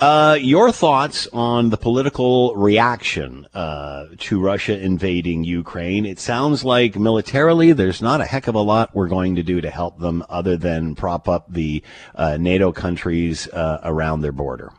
Uh, 0.00 0.36
your 0.40 0.72
thoughts 0.72 1.28
on 1.32 1.70
the 1.70 1.76
political 1.76 2.54
reaction 2.56 3.46
uh, 3.54 4.06
to 4.18 4.40
Russia 4.40 4.78
invading 4.80 5.44
Ukraine? 5.44 6.06
It 6.06 6.18
sounds 6.18 6.64
like 6.64 6.96
militarily 6.96 7.72
there's 7.72 8.02
not 8.02 8.20
a 8.20 8.24
heck 8.24 8.48
of 8.48 8.54
a 8.54 8.60
lot 8.60 8.94
we're 8.94 9.08
going 9.08 9.36
to 9.36 9.42
do 9.42 9.60
to 9.60 9.70
help 9.70 9.98
them 10.00 10.24
other 10.28 10.56
than 10.56 10.94
prop 10.96 11.28
up 11.28 11.52
the 11.52 11.82
uh, 12.14 12.36
NATO 12.36 12.72
countries 12.72 13.46
uh, 13.48 13.80
around 13.84 14.22
their 14.22 14.32
border. 14.32 14.72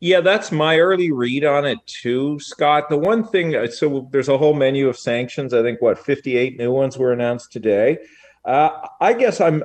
Yeah, 0.00 0.20
that's 0.20 0.52
my 0.52 0.78
early 0.78 1.10
read 1.10 1.44
on 1.44 1.64
it 1.64 1.78
too, 1.86 2.38
Scott. 2.38 2.90
The 2.90 2.98
one 2.98 3.24
thing, 3.24 3.56
uh, 3.56 3.66
so 3.66 4.08
there's 4.12 4.28
a 4.28 4.36
whole 4.36 4.52
menu 4.52 4.88
of 4.88 4.98
sanctions. 4.98 5.54
I 5.54 5.62
think 5.62 5.80
what 5.80 5.98
58 5.98 6.58
new 6.58 6.70
ones 6.70 6.98
were 6.98 7.12
announced 7.12 7.50
today. 7.50 7.98
Uh, 8.44 8.88
I 9.00 9.14
guess 9.14 9.40
I'm 9.40 9.64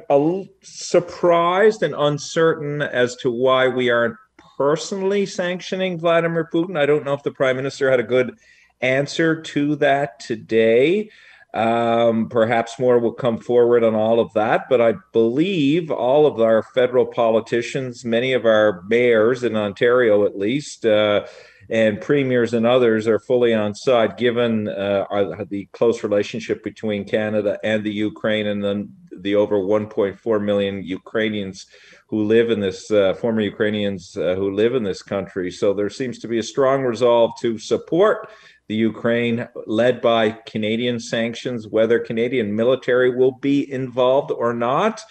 surprised 0.61 1.83
and 1.83 1.93
uncertain 1.95 2.81
as 2.81 3.15
to 3.17 3.29
why 3.29 3.67
we 3.67 3.89
aren't 3.89 4.15
personally 4.57 5.25
sanctioning 5.25 5.99
Vladimir 5.99 6.49
Putin. 6.51 6.77
I 6.77 6.85
don't 6.85 7.05
know 7.05 7.13
if 7.13 7.23
the 7.23 7.31
prime 7.31 7.57
minister 7.57 7.91
had 7.91 7.99
a 7.99 8.03
good 8.03 8.37
answer 8.79 9.41
to 9.41 9.75
that 9.77 10.19
today. 10.19 11.09
Um, 11.53 12.29
perhaps 12.29 12.79
more 12.79 12.97
will 12.97 13.11
come 13.11 13.37
forward 13.37 13.83
on 13.83 13.93
all 13.93 14.21
of 14.21 14.31
that, 14.33 14.69
but 14.69 14.79
I 14.79 14.93
believe 15.11 15.91
all 15.91 16.25
of 16.25 16.39
our 16.39 16.63
federal 16.63 17.05
politicians, 17.05 18.05
many 18.05 18.31
of 18.31 18.45
our 18.45 18.83
mayors 18.87 19.43
in 19.43 19.57
Ontario 19.57 20.25
at 20.25 20.37
least, 20.37 20.85
uh, 20.85 21.27
and 21.69 21.99
premiers 21.99 22.53
and 22.53 22.65
others 22.65 23.05
are 23.05 23.19
fully 23.19 23.53
on 23.53 23.75
side, 23.75 24.17
given 24.17 24.69
uh, 24.69 25.05
our, 25.09 25.43
the 25.45 25.65
close 25.73 26.03
relationship 26.03 26.63
between 26.63 27.05
Canada 27.05 27.59
and 27.63 27.83
the 27.83 27.93
Ukraine, 27.93 28.47
and 28.47 28.63
then 28.63 28.93
the 29.17 29.35
over 29.35 29.57
1.4 29.57 30.43
million 30.43 30.83
Ukrainians 30.83 31.67
who 32.07 32.23
live 32.23 32.49
in 32.49 32.59
this 32.59 32.91
uh, 32.91 33.13
former 33.13 33.41
Ukrainians 33.41 34.17
uh, 34.17 34.35
who 34.35 34.53
live 34.53 34.75
in 34.75 34.83
this 34.83 35.01
country. 35.01 35.49
So 35.49 35.73
there 35.73 35.89
seems 35.89 36.19
to 36.19 36.27
be 36.27 36.39
a 36.39 36.43
strong 36.43 36.83
resolve 36.83 37.31
to 37.39 37.57
support 37.57 38.29
the 38.67 38.75
Ukraine, 38.75 39.47
led 39.65 40.01
by 40.01 40.31
Canadian 40.31 40.99
sanctions. 40.99 41.67
Whether 41.67 41.99
Canadian 41.99 42.55
military 42.55 43.15
will 43.15 43.33
be 43.33 43.69
involved 43.71 44.31
or 44.31 44.53
not, 44.53 45.01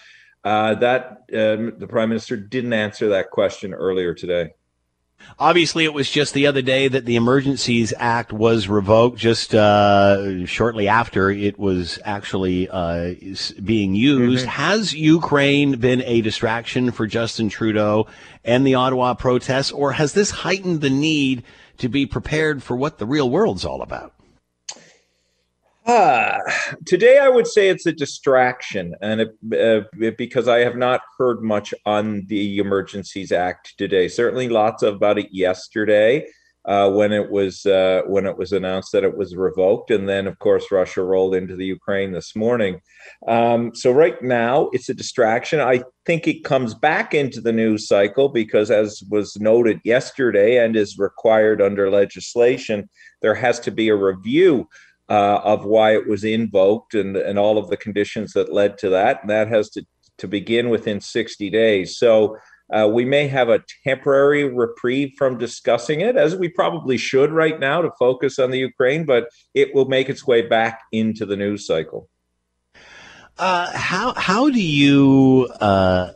uh, 0.44 0.74
that 0.76 1.24
um, 1.34 1.74
the 1.78 1.86
prime 1.88 2.08
minister 2.08 2.36
didn't 2.36 2.72
answer 2.72 3.10
that 3.10 3.30
question 3.30 3.74
earlier 3.74 4.14
today. 4.14 4.50
Obviously, 5.38 5.84
it 5.84 5.94
was 5.94 6.10
just 6.10 6.34
the 6.34 6.46
other 6.46 6.62
day 6.62 6.88
that 6.88 7.04
the 7.04 7.16
Emergencies 7.16 7.92
Act 7.98 8.32
was 8.32 8.68
revoked. 8.68 9.18
Just 9.18 9.54
uh, 9.54 10.46
shortly 10.46 10.88
after 10.88 11.30
it 11.30 11.58
was 11.58 11.98
actually 12.04 12.68
uh, 12.68 13.14
being 13.62 13.94
used, 13.94 14.46
mm-hmm. 14.46 14.50
has 14.50 14.94
Ukraine 14.94 15.78
been 15.78 16.02
a 16.02 16.20
distraction 16.20 16.90
for 16.90 17.06
Justin 17.06 17.48
Trudeau 17.48 18.06
and 18.44 18.66
the 18.66 18.74
Ottawa 18.74 19.14
protests, 19.14 19.70
or 19.70 19.92
has 19.92 20.12
this 20.12 20.30
heightened 20.30 20.80
the 20.80 20.90
need 20.90 21.42
to 21.80 21.88
be 21.88 22.06
prepared 22.06 22.62
for 22.62 22.76
what 22.76 22.98
the 22.98 23.06
real 23.06 23.28
world's 23.28 23.64
all 23.64 23.82
about? 23.82 24.14
Ah, 25.86 26.38
today, 26.86 27.18
I 27.18 27.28
would 27.28 27.46
say 27.46 27.68
it's 27.68 27.86
a 27.86 27.92
distraction, 27.92 28.94
and 29.00 29.22
it, 29.22 29.30
uh, 29.58 30.10
because 30.16 30.46
I 30.46 30.58
have 30.58 30.76
not 30.76 31.00
heard 31.18 31.42
much 31.42 31.74
on 31.84 32.26
the 32.26 32.58
Emergencies 32.58 33.32
Act 33.32 33.74
today. 33.76 34.06
Certainly, 34.06 34.50
lots 34.50 34.82
about 34.82 35.18
it 35.18 35.28
yesterday 35.32 36.26
uh, 36.70 36.88
when 36.88 37.10
it 37.10 37.28
was 37.32 37.66
uh, 37.66 38.02
when 38.06 38.26
it 38.26 38.38
was 38.38 38.52
announced 38.52 38.92
that 38.92 39.02
it 39.02 39.16
was 39.16 39.34
revoked, 39.34 39.90
and 39.90 40.08
then 40.08 40.28
of 40.28 40.38
course 40.38 40.70
Russia 40.70 41.02
rolled 41.02 41.34
into 41.34 41.56
the 41.56 41.66
Ukraine 41.66 42.12
this 42.12 42.36
morning. 42.36 42.80
Um, 43.26 43.74
so 43.74 43.90
right 43.90 44.22
now 44.22 44.70
it's 44.72 44.88
a 44.88 44.94
distraction. 44.94 45.58
I 45.58 45.82
think 46.06 46.28
it 46.28 46.44
comes 46.44 46.74
back 46.74 47.12
into 47.12 47.40
the 47.40 47.52
news 47.52 47.88
cycle 47.88 48.28
because, 48.28 48.70
as 48.70 49.02
was 49.10 49.36
noted 49.40 49.80
yesterday 49.82 50.64
and 50.64 50.76
is 50.76 50.96
required 50.96 51.60
under 51.60 51.90
legislation, 51.90 52.88
there 53.20 53.34
has 53.34 53.58
to 53.60 53.72
be 53.72 53.88
a 53.88 53.96
review. 53.96 54.68
Uh, 55.08 55.40
of 55.42 55.64
why 55.64 55.92
it 55.92 56.06
was 56.06 56.22
invoked 56.22 56.94
and, 56.94 57.16
and 57.16 57.36
all 57.36 57.58
of 57.58 57.68
the 57.68 57.76
conditions 57.76 58.32
that 58.32 58.52
led 58.52 58.78
to 58.78 58.88
that. 58.88 59.20
And 59.20 59.30
that 59.30 59.48
has 59.48 59.68
to, 59.70 59.84
to 60.18 60.28
begin 60.28 60.68
within 60.68 61.00
60 61.00 61.50
days. 61.50 61.98
So 61.98 62.36
uh, 62.72 62.88
we 62.92 63.04
may 63.04 63.26
have 63.28 63.48
a 63.48 63.64
temporary 63.84 64.44
reprieve 64.44 65.12
from 65.16 65.38
discussing 65.38 66.00
it, 66.00 66.16
as 66.16 66.36
we 66.36 66.48
probably 66.48 66.98
should 66.98 67.32
right 67.32 67.58
now 67.58 67.80
to 67.80 67.90
focus 67.98 68.38
on 68.38 68.50
the 68.50 68.58
Ukraine, 68.58 69.06
but 69.06 69.28
it 69.54 69.74
will 69.74 69.86
make 69.86 70.08
its 70.10 70.26
way 70.26 70.42
back 70.42 70.82
into 70.92 71.24
the 71.24 71.36
news 71.36 71.66
cycle. 71.66 72.09
Uh, 73.40 73.70
how 73.72 74.12
how 74.18 74.50
do 74.50 74.60
you 74.60 75.48
uh, 75.62 76.10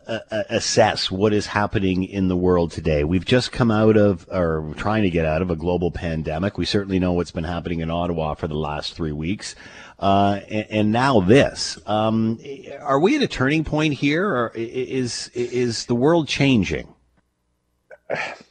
assess 0.51 1.11
what 1.11 1.33
is 1.33 1.47
happening 1.47 2.05
in 2.05 2.29
the 2.29 2.37
world 2.37 2.70
today? 2.70 3.03
We've 3.03 3.25
just 3.25 3.51
come 3.51 3.70
out 3.70 3.97
of, 3.97 4.29
or 4.31 4.75
trying 4.77 5.05
to 5.05 5.11
get 5.11 5.25
out 5.25 5.41
of, 5.41 5.51
a 5.51 5.57
global 5.57 5.91
pandemic. 5.91 6.59
We 6.59 6.66
certainly 6.66 6.99
know 6.99 7.14
what's 7.14 7.31
been 7.31 7.45
happening 7.45 7.81
in 7.81 7.91
Ottawa 7.91 8.35
for 8.35 8.47
the 8.47 8.59
last 8.59 8.93
three 8.93 9.12
weeks 9.12 9.55
uh, 9.99 10.41
and, 10.51 10.66
and, 10.68 10.93
now 10.93 11.20
this. 11.20 11.79
Um, 11.87 12.39
are 12.81 13.01
we 13.01 13.16
at 13.16 13.22
a 13.22 13.27
turning 13.27 13.64
point 13.64 13.95
here, 13.95 14.29
or 14.29 14.53
is 14.55 15.29
is 15.29 15.87
the 15.87 15.95
world 15.95 16.29
changing? 16.29 16.93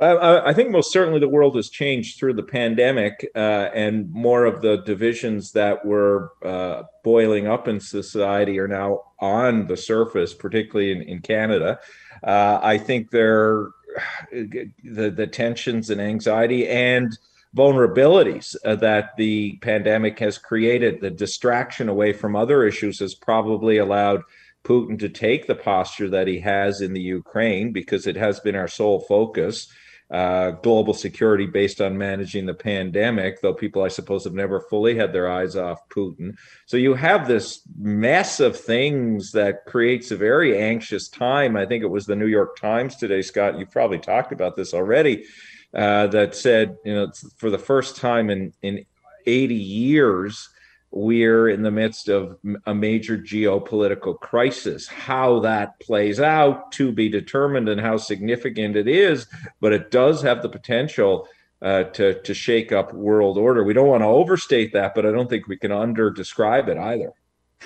I, 0.00 0.50
I 0.50 0.54
think 0.54 0.70
most 0.70 0.92
certainly 0.92 1.18
the 1.18 1.28
world 1.28 1.56
has 1.56 1.68
changed 1.68 2.18
through 2.18 2.34
the 2.34 2.42
pandemic, 2.42 3.28
uh, 3.34 3.70
and 3.74 4.10
more 4.12 4.44
of 4.44 4.62
the 4.62 4.76
divisions 4.78 5.52
that 5.52 5.84
were 5.84 6.32
uh, 6.44 6.84
boiling 7.02 7.48
up 7.48 7.66
in 7.66 7.80
society 7.80 8.58
are 8.60 8.68
now 8.68 9.02
on 9.18 9.66
the 9.66 9.76
surface, 9.76 10.34
particularly 10.34 10.92
in, 10.92 11.02
in 11.02 11.20
Canada. 11.20 11.80
Uh, 12.22 12.60
I 12.62 12.78
think 12.78 13.10
there, 13.10 13.68
the 14.32 15.10
the 15.10 15.26
tensions 15.26 15.90
and 15.90 16.00
anxiety 16.00 16.68
and 16.68 17.18
vulnerabilities 17.56 18.54
uh, 18.64 18.76
that 18.76 19.16
the 19.16 19.56
pandemic 19.62 20.18
has 20.20 20.38
created, 20.38 21.00
the 21.00 21.10
distraction 21.10 21.88
away 21.88 22.12
from 22.12 22.36
other 22.36 22.64
issues 22.64 23.00
has 23.00 23.14
probably 23.14 23.78
allowed 23.78 24.22
Putin 24.64 24.98
to 24.98 25.08
take 25.08 25.46
the 25.46 25.54
posture 25.54 26.10
that 26.10 26.28
he 26.28 26.38
has 26.40 26.80
in 26.80 26.92
the 26.92 27.00
Ukraine 27.00 27.72
because 27.72 28.06
it 28.06 28.16
has 28.16 28.38
been 28.38 28.54
our 28.54 28.68
sole 28.68 29.00
focus. 29.00 29.68
Uh, 30.10 30.52
global 30.62 30.94
security 30.94 31.44
based 31.44 31.82
on 31.82 31.98
managing 31.98 32.46
the 32.46 32.54
pandemic, 32.54 33.42
though 33.42 33.52
people, 33.52 33.82
I 33.82 33.88
suppose, 33.88 34.24
have 34.24 34.32
never 34.32 34.60
fully 34.70 34.96
had 34.96 35.12
their 35.12 35.30
eyes 35.30 35.54
off 35.54 35.86
Putin. 35.90 36.34
So 36.64 36.78
you 36.78 36.94
have 36.94 37.28
this 37.28 37.60
mess 37.78 38.40
of 38.40 38.58
things 38.58 39.32
that 39.32 39.66
creates 39.66 40.10
a 40.10 40.16
very 40.16 40.58
anxious 40.58 41.08
time. 41.08 41.58
I 41.58 41.66
think 41.66 41.84
it 41.84 41.88
was 41.88 42.06
the 42.06 42.16
New 42.16 42.26
York 42.26 42.58
Times 42.58 42.96
today, 42.96 43.20
Scott. 43.20 43.58
You've 43.58 43.70
probably 43.70 43.98
talked 43.98 44.32
about 44.32 44.56
this 44.56 44.72
already 44.72 45.26
uh, 45.74 46.06
that 46.06 46.34
said, 46.34 46.78
you 46.86 46.94
know, 46.94 47.12
for 47.36 47.50
the 47.50 47.58
first 47.58 47.96
time 47.96 48.30
in 48.30 48.54
in 48.62 48.86
80 49.26 49.54
years, 49.54 50.48
we're 50.90 51.48
in 51.48 51.62
the 51.62 51.70
midst 51.70 52.08
of 52.08 52.38
a 52.66 52.74
major 52.74 53.18
geopolitical 53.18 54.18
crisis. 54.18 54.88
How 54.88 55.40
that 55.40 55.78
plays 55.80 56.18
out 56.18 56.72
to 56.72 56.92
be 56.92 57.08
determined 57.08 57.68
and 57.68 57.80
how 57.80 57.98
significant 57.98 58.76
it 58.76 58.88
is, 58.88 59.26
but 59.60 59.72
it 59.72 59.90
does 59.90 60.22
have 60.22 60.42
the 60.42 60.48
potential 60.48 61.28
uh, 61.60 61.84
to 61.84 62.20
to 62.22 62.34
shake 62.34 62.72
up 62.72 62.92
world 62.94 63.36
order. 63.36 63.64
We 63.64 63.74
don't 63.74 63.88
want 63.88 64.02
to 64.02 64.06
overstate 64.06 64.72
that, 64.72 64.94
but 64.94 65.04
I 65.04 65.10
don't 65.10 65.28
think 65.28 65.48
we 65.48 65.58
can 65.58 65.72
under 65.72 66.10
describe 66.10 66.68
it 66.68 66.78
either. 66.78 67.12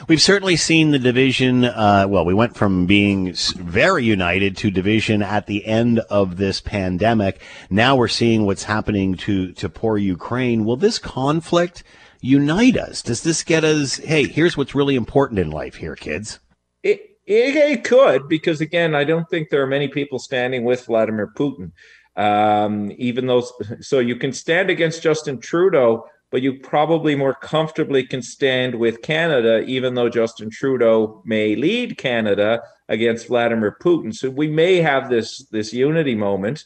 We've 0.08 0.22
certainly 0.22 0.56
seen 0.56 0.90
the 0.90 0.98
division. 0.98 1.66
Uh, 1.66 2.06
well, 2.08 2.24
we 2.24 2.32
went 2.32 2.56
from 2.56 2.86
being 2.86 3.34
very 3.34 4.04
united 4.04 4.56
to 4.58 4.70
division 4.70 5.22
at 5.22 5.46
the 5.46 5.66
end 5.66 5.98
of 5.98 6.38
this 6.38 6.62
pandemic. 6.62 7.42
Now 7.68 7.96
we're 7.96 8.08
seeing 8.08 8.46
what's 8.46 8.64
happening 8.64 9.16
to, 9.16 9.52
to 9.52 9.68
poor 9.68 9.98
Ukraine. 9.98 10.64
Will 10.64 10.78
this 10.78 10.98
conflict 10.98 11.84
unite 12.22 12.78
us? 12.78 13.02
Does 13.02 13.22
this 13.22 13.42
get 13.42 13.64
us, 13.64 13.96
hey, 13.96 14.26
here's 14.26 14.56
what's 14.56 14.74
really 14.74 14.96
important 14.96 15.40
in 15.40 15.50
life 15.50 15.74
here, 15.74 15.94
kids? 15.94 16.38
It, 16.82 17.18
it, 17.26 17.84
could, 17.84 18.28
because 18.28 18.62
again, 18.62 18.94
I 18.94 19.04
don't 19.04 19.28
think 19.28 19.50
there 19.50 19.62
are 19.62 19.66
many 19.66 19.88
people 19.88 20.18
standing 20.18 20.64
with 20.64 20.86
Vladimir 20.86 21.30
Putin. 21.36 21.72
Um, 22.16 22.92
even 22.96 23.26
though, 23.26 23.46
so 23.80 23.98
you 23.98 24.16
can 24.16 24.32
stand 24.32 24.70
against 24.70 25.02
Justin 25.02 25.38
Trudeau 25.38 26.06
but 26.32 26.40
you 26.40 26.54
probably 26.54 27.14
more 27.14 27.34
comfortably 27.34 28.04
can 28.04 28.22
stand 28.22 28.74
with 28.74 29.02
Canada, 29.02 29.60
even 29.66 29.94
though 29.94 30.08
Justin 30.08 30.48
Trudeau 30.50 31.22
may 31.26 31.54
lead 31.54 31.98
Canada 31.98 32.62
against 32.88 33.28
Vladimir 33.28 33.76
Putin. 33.80 34.14
So 34.14 34.30
we 34.30 34.48
may 34.48 34.76
have 34.76 35.10
this 35.10 35.46
this 35.50 35.72
unity 35.72 36.14
moment. 36.14 36.64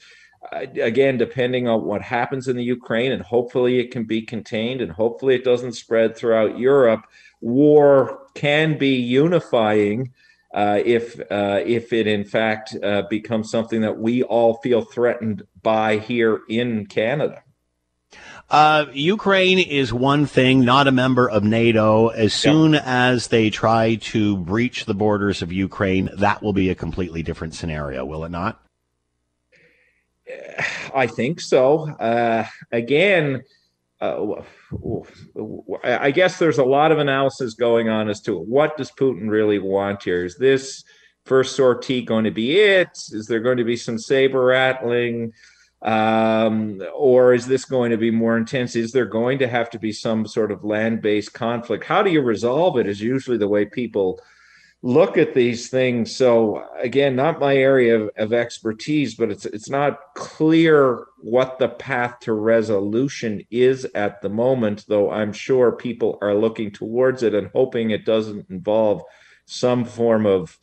Again, 0.52 1.18
depending 1.18 1.68
on 1.68 1.84
what 1.84 2.02
happens 2.02 2.48
in 2.48 2.56
the 2.56 2.64
Ukraine, 2.64 3.12
and 3.12 3.22
hopefully 3.22 3.78
it 3.78 3.90
can 3.90 4.04
be 4.04 4.22
contained, 4.22 4.80
and 4.80 4.92
hopefully 4.92 5.34
it 5.34 5.44
doesn't 5.44 5.72
spread 5.72 6.16
throughout 6.16 6.58
Europe. 6.58 7.02
War 7.40 8.20
can 8.34 8.78
be 8.78 8.96
unifying 8.96 10.12
uh, 10.54 10.80
if 10.84 11.20
uh, 11.30 11.60
if 11.64 11.92
it 11.92 12.06
in 12.06 12.24
fact 12.24 12.76
uh, 12.82 13.02
becomes 13.10 13.50
something 13.50 13.82
that 13.82 13.98
we 13.98 14.22
all 14.22 14.54
feel 14.62 14.82
threatened 14.82 15.42
by 15.62 15.98
here 15.98 16.40
in 16.48 16.86
Canada. 16.86 17.42
Uh, 18.48 18.86
Ukraine 18.92 19.58
is 19.58 19.92
one 19.92 20.24
thing, 20.24 20.64
not 20.64 20.86
a 20.86 20.92
member 20.92 21.28
of 21.28 21.42
NATO. 21.42 22.08
As 22.08 22.32
soon 22.32 22.74
yep. 22.74 22.84
as 22.86 23.26
they 23.26 23.50
try 23.50 23.96
to 23.96 24.36
breach 24.36 24.84
the 24.84 24.94
borders 24.94 25.42
of 25.42 25.52
Ukraine, 25.52 26.08
that 26.16 26.42
will 26.42 26.52
be 26.52 26.70
a 26.70 26.74
completely 26.74 27.24
different 27.24 27.54
scenario, 27.54 28.04
will 28.04 28.24
it 28.24 28.30
not? 28.30 28.62
I 30.94 31.06
think 31.06 31.40
so. 31.40 31.90
Uh, 31.90 32.46
again, 32.72 33.42
uh, 34.00 34.42
I 35.82 36.10
guess 36.10 36.38
there's 36.38 36.58
a 36.58 36.64
lot 36.64 36.92
of 36.92 36.98
analysis 36.98 37.54
going 37.54 37.88
on 37.88 38.08
as 38.08 38.20
to 38.22 38.36
what 38.36 38.76
does 38.76 38.90
Putin 38.90 39.30
really 39.30 39.58
want 39.58 40.02
here. 40.02 40.24
Is 40.24 40.36
this 40.36 40.84
first 41.24 41.56
sortie 41.56 42.02
going 42.02 42.24
to 42.24 42.30
be 42.30 42.58
it? 42.60 42.90
Is 43.12 43.26
there 43.26 43.40
going 43.40 43.56
to 43.56 43.64
be 43.64 43.76
some 43.76 43.98
saber 43.98 44.44
rattling? 44.44 45.32
um, 45.82 46.82
or 46.94 47.34
is 47.34 47.46
this 47.46 47.64
going 47.64 47.90
to 47.90 47.96
be 47.96 48.10
more 48.10 48.36
intense? 48.36 48.76
Is 48.76 48.92
there 48.92 49.06
going 49.06 49.38
to 49.38 49.48
have 49.48 49.70
to 49.70 49.78
be 49.78 49.92
some 49.92 50.26
sort 50.26 50.50
of 50.50 50.64
land 50.64 51.02
based 51.02 51.32
conflict? 51.32 51.84
How 51.84 52.02
do 52.02 52.10
you 52.10 52.22
resolve 52.22 52.78
it? 52.78 52.86
Is 52.86 53.00
usually 53.00 53.36
the 53.36 53.48
way 53.48 53.66
people 53.66 54.20
look 54.82 55.16
at 55.16 55.34
these 55.34 55.68
things. 55.68 56.14
So 56.14 56.64
again, 56.78 57.16
not 57.16 57.40
my 57.40 57.56
area 57.56 57.98
of, 58.00 58.10
of, 58.16 58.32
expertise, 58.32 59.14
but 59.14 59.30
it's 59.30 59.46
it's 59.46 59.70
not 59.70 59.98
clear 60.14 61.06
what 61.18 61.58
the 61.58 61.68
path 61.68 62.20
to 62.20 62.32
resolution 62.32 63.42
is 63.50 63.84
at 63.94 64.20
the 64.22 64.28
moment. 64.28 64.84
Though 64.88 65.10
I'm 65.10 65.32
sure 65.32 65.72
people 65.72 66.18
are 66.22 66.34
looking 66.34 66.70
towards 66.70 67.22
it 67.22 67.34
and 67.34 67.50
hoping 67.54 67.90
it 67.90 68.04
doesn't 68.04 68.48
involve 68.50 69.02
some 69.46 69.84
form 69.84 70.26
of 70.26 70.58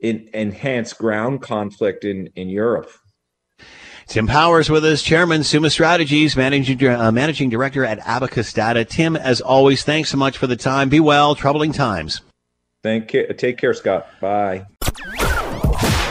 in, 0.00 0.28
enhanced 0.34 0.98
ground 0.98 1.42
conflict 1.42 2.04
in 2.04 2.28
in 2.36 2.48
Europe. 2.48 2.90
Tim 4.06 4.26
Powers 4.26 4.68
with 4.68 4.84
us, 4.84 5.00
Chairman, 5.02 5.42
Summa 5.44 5.70
Strategies, 5.70 6.36
Managing, 6.36 6.86
uh, 6.86 7.10
Managing 7.10 7.48
Director 7.48 7.86
at 7.86 7.98
Abacus 8.00 8.52
Data. 8.52 8.84
Tim, 8.84 9.16
as 9.16 9.40
always, 9.40 9.82
thanks 9.82 10.10
so 10.10 10.18
much 10.18 10.36
for 10.36 10.46
the 10.46 10.56
time. 10.56 10.90
Be 10.90 11.00
well. 11.00 11.34
Troubling 11.34 11.72
times. 11.72 12.20
Thank 12.84 13.14
you. 13.14 13.26
Take 13.32 13.56
care, 13.56 13.72
Scott. 13.72 14.06
Bye. 14.20 14.66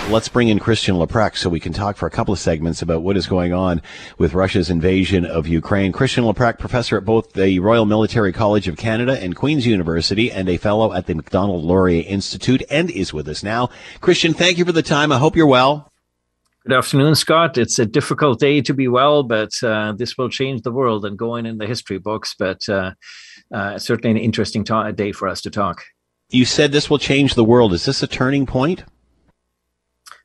Let's 0.10 0.28
bring 0.28 0.50
in 0.50 0.58
Christian 0.58 0.96
Leuprecht 0.96 1.38
so 1.38 1.48
we 1.48 1.60
can 1.60 1.72
talk 1.72 1.98
for 1.98 2.08
a 2.08 2.10
couple 2.10 2.34
of 2.34 2.40
segments 2.40 2.82
about 2.82 3.04
what 3.04 3.16
is 3.16 3.28
going 3.28 3.54
on 3.54 3.80
with 4.18 4.34
Russia's 4.34 4.72
invasion 4.72 5.24
of 5.24 5.48
Ukraine. 5.48 5.92
Christian 5.92 6.24
Leuprecht, 6.24 6.58
professor 6.58 6.98
at 6.98 7.06
both 7.06 7.34
the 7.34 7.60
Royal 7.60 7.86
Military 7.86 8.34
College 8.34 8.68
of 8.68 8.76
Canada 8.76 9.22
and 9.22 9.36
Queen's 9.36 9.68
University 9.68 10.32
and 10.32 10.50
a 10.50 10.58
fellow 10.58 10.94
at 10.94 11.06
the 11.06 11.14
Macdonald 11.14 11.64
Laurier 11.64 12.04
Institute 12.08 12.64
and 12.72 12.90
is 12.90 13.14
with 13.14 13.28
us 13.28 13.44
now. 13.44 13.70
Christian, 14.02 14.34
thank 14.34 14.58
you 14.58 14.66
for 14.66 14.72
the 14.72 14.82
time. 14.82 15.12
I 15.12 15.20
hope 15.20 15.36
you're 15.36 15.46
well. 15.46 15.92
Good 16.66 16.76
afternoon, 16.76 17.14
Scott. 17.14 17.60
It's 17.60 17.78
a 17.78 17.86
difficult 17.86 18.40
day 18.40 18.62
to 18.62 18.74
be 18.74 18.88
well, 18.88 19.22
but 19.22 19.52
uh, 19.62 19.94
this 19.96 20.18
will 20.18 20.30
change 20.30 20.64
the 20.64 20.72
world 20.72 21.06
and 21.06 21.20
go 21.20 21.36
in 21.36 21.46
in 21.46 21.60
the 21.60 21.68
history 21.68 22.00
books. 22.00 22.34
But 22.40 22.68
uh, 22.68 22.94
uh, 23.54 23.78
certainly 23.78 24.18
an 24.18 24.24
interesting 24.26 24.64
ta- 24.64 24.90
day 24.90 25.12
for 25.12 25.28
us 25.28 25.42
to 25.42 25.52
talk. 25.52 25.84
You 26.34 26.46
said 26.46 26.72
this 26.72 26.90
will 26.90 26.98
change 26.98 27.36
the 27.36 27.44
world. 27.44 27.74
Is 27.74 27.86
this 27.86 28.02
a 28.02 28.08
turning 28.08 28.48
point? 28.48 28.84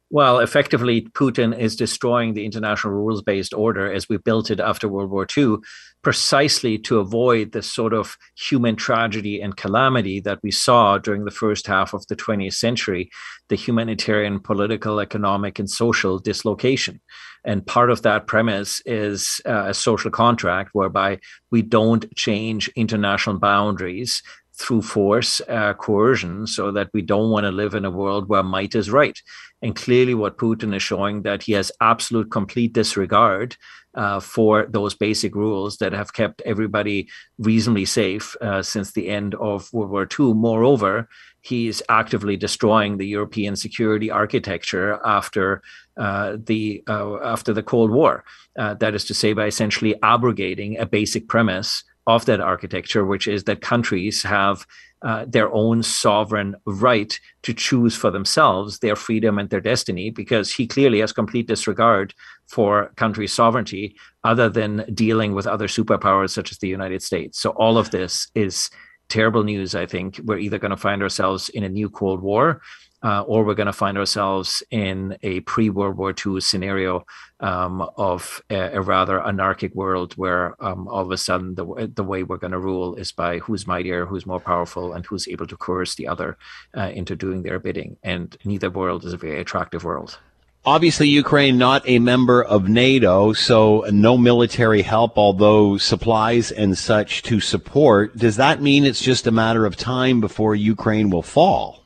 Well, 0.09 0.38
effectively, 0.38 1.02
Putin 1.02 1.56
is 1.56 1.76
destroying 1.76 2.32
the 2.32 2.46
international 2.46 2.94
rules 2.94 3.20
based 3.20 3.52
order 3.52 3.92
as 3.92 4.09
we 4.09 4.16
built 4.16 4.50
it 4.50 4.59
after 4.59 4.88
World 4.88 5.11
War 5.11 5.26
II, 5.36 5.56
precisely 6.00 6.78
to 6.78 6.98
avoid 6.98 7.52
the 7.52 7.61
sort 7.61 7.92
of 7.92 8.16
human 8.34 8.74
tragedy 8.74 9.42
and 9.42 9.54
calamity 9.54 10.18
that 10.20 10.38
we 10.42 10.50
saw 10.50 10.96
during 10.96 11.26
the 11.26 11.30
first 11.30 11.66
half 11.66 11.92
of 11.92 12.06
the 12.06 12.16
20th 12.16 12.54
century 12.54 13.11
the 13.50 13.56
humanitarian, 13.56 14.40
political, 14.40 15.00
economic, 15.00 15.59
and 15.59 15.68
social 15.68 16.18
dislocation. 16.18 17.02
And 17.44 17.66
part 17.66 17.90
of 17.90 18.00
that 18.02 18.26
premise 18.26 18.80
is 18.86 19.42
uh, 19.44 19.66
a 19.66 19.74
social 19.74 20.11
contract 20.11 20.70
whereby 20.72 21.18
we 21.50 21.61
don't 21.61 22.14
change 22.16 22.68
international 22.76 23.38
boundaries 23.38 24.22
through 24.59 24.82
force, 24.82 25.40
uh, 25.48 25.74
coercion, 25.74 26.46
so 26.46 26.72
that 26.72 26.90
we 26.92 27.02
don't 27.02 27.30
want 27.30 27.44
to 27.44 27.52
live 27.52 27.74
in 27.74 27.84
a 27.84 27.90
world 27.90 28.28
where 28.28 28.42
might 28.42 28.74
is 28.74 28.90
right. 28.90 29.18
And 29.62 29.74
clearly, 29.74 30.14
what 30.14 30.38
Putin 30.38 30.74
is 30.74 30.82
showing 30.82 31.22
that 31.22 31.42
he 31.42 31.52
has 31.52 31.72
absolute 31.80 32.30
complete 32.30 32.72
disregard 32.72 33.56
uh, 33.94 34.20
for 34.20 34.66
those 34.70 34.94
basic 34.94 35.34
rules 35.34 35.78
that 35.78 35.92
have 35.92 36.12
kept 36.12 36.40
everybody 36.42 37.09
reasonably 37.38 37.84
safe 37.84 38.36
uh, 38.40 38.62
since 38.62 38.92
the 38.92 39.09
end 39.09 39.34
of 39.36 39.72
World 39.72 39.90
War 39.90 40.06
II. 40.18 40.34
Moreover, 40.34 41.09
he's 41.40 41.82
actively 41.88 42.36
destroying 42.36 42.98
the 42.98 43.06
European 43.06 43.56
security 43.56 44.11
architecture 44.11 45.00
after 45.04 45.62
uh, 45.96 46.36
the 46.44 46.82
uh, 46.88 47.16
after 47.24 47.52
the 47.52 47.62
Cold 47.62 47.90
War. 47.90 48.24
Uh, 48.56 48.74
that 48.74 48.94
is 48.94 49.04
to 49.06 49.14
say, 49.14 49.32
by 49.32 49.46
essentially 49.46 49.94
abrogating 50.02 50.78
a 50.78 50.86
basic 50.86 51.26
premise 51.28 51.82
of 52.09 52.24
that 52.24 52.40
architecture, 52.40 53.04
which 53.04 53.28
is 53.28 53.44
that 53.44 53.61
countries 53.61 54.22
have 54.24 54.66
uh, 55.02 55.24
their 55.28 55.52
own 55.52 55.82
sovereign 55.82 56.56
right 56.66 57.20
to 57.42 57.52
choose 57.54 57.94
for 57.94 58.11
themselves 58.11 58.78
their 58.78 58.96
freedom 58.96 59.38
and 59.38 59.48
their 59.50 59.61
destiny, 59.61 60.11
because 60.11 60.50
he 60.50 60.66
clearly 60.66 60.98
has 61.00 61.12
complete 61.12 61.46
disregard 61.46 62.14
for 62.46 62.90
country 62.96 63.28
sovereignty, 63.28 63.94
other 64.24 64.48
than 64.48 64.84
dealing 64.94 65.34
with 65.34 65.46
other 65.46 65.68
superpowers 65.68 66.30
such 66.30 66.50
as 66.50 66.59
the 66.59 66.74
United 66.78 67.02
States. 67.02 67.38
So 67.38 67.50
all 67.50 67.76
of 67.78 67.90
this 67.90 68.28
is 68.34 68.70
terrible 69.09 69.44
news. 69.44 69.74
I 69.74 69.86
think 69.86 70.20
we're 70.24 70.44
either 70.46 70.59
going 70.59 70.76
to 70.76 70.76
find 70.88 71.02
ourselves 71.02 71.48
in 71.50 71.62
a 71.64 71.68
new 71.68 71.88
Cold 71.90 72.20
War 72.22 72.61
uh, 73.03 73.22
or 73.22 73.44
we're 73.44 73.55
going 73.55 73.66
to 73.66 73.72
find 73.72 73.96
ourselves 73.96 74.62
in 74.70 75.16
a 75.22 75.40
pre 75.40 75.70
World 75.70 75.96
War 75.96 76.12
II 76.12 76.40
scenario 76.40 77.05
um, 77.40 77.88
of 77.96 78.42
a, 78.51 78.76
a, 78.76 78.80
rather 78.80 79.24
anarchic 79.24 79.74
world 79.74 80.14
where 80.14 80.57
um, 80.64 80.88
all 80.88 81.03
of 81.03 81.11
a 81.12 81.16
sudden 81.16 81.55
the, 81.55 81.90
the 81.94 82.03
way 82.03 82.24
we're 82.24 82.36
going 82.36 82.53
to 82.53 82.59
rule 82.59 82.96
is 82.96 83.12
by 83.12 83.38
who's 83.38 83.66
mightier, 83.66 84.07
who's 84.07 84.26
more 84.26 84.40
powerful, 84.40 84.92
and 84.92 85.07
who's 85.07 85.28
able 85.28 85.46
to 85.46 85.57
coerce 85.57 85.94
the 85.94 86.09
other 86.09 86.36
uh, 86.76 86.90
into 86.94 87.14
doing 87.14 87.42
their 87.42 87.61
bidding. 87.61 87.96
And 88.03 88.36
neither 88.44 88.70
world 88.70 89.05
is 89.05 89.12
a 89.12 89.16
very 89.16 89.40
attractive 89.40 89.84
world. 89.84 90.18
Obviously, 90.64 91.09
Ukraine 91.09 91.57
not 91.57 91.88
a 91.88 92.01
member 92.01 92.42
of 92.42 92.68
NATO, 92.68 93.32
so 93.32 93.86
no 93.90 94.18
military 94.18 94.82
help, 94.82 95.16
although 95.16 95.78
supplies 95.78 96.51
and 96.51 96.76
such 96.76 97.22
to 97.22 97.38
support. 97.38 98.16
Does 98.16 98.36
that 98.36 98.61
mean 98.61 98.84
it's 98.84 99.01
just 99.01 99.28
a 99.28 99.30
matter 99.30 99.64
of 99.64 99.76
time 99.76 100.20
before 100.20 100.57
Ukraine 100.57 101.11
will 101.11 101.22
fall? 101.22 101.84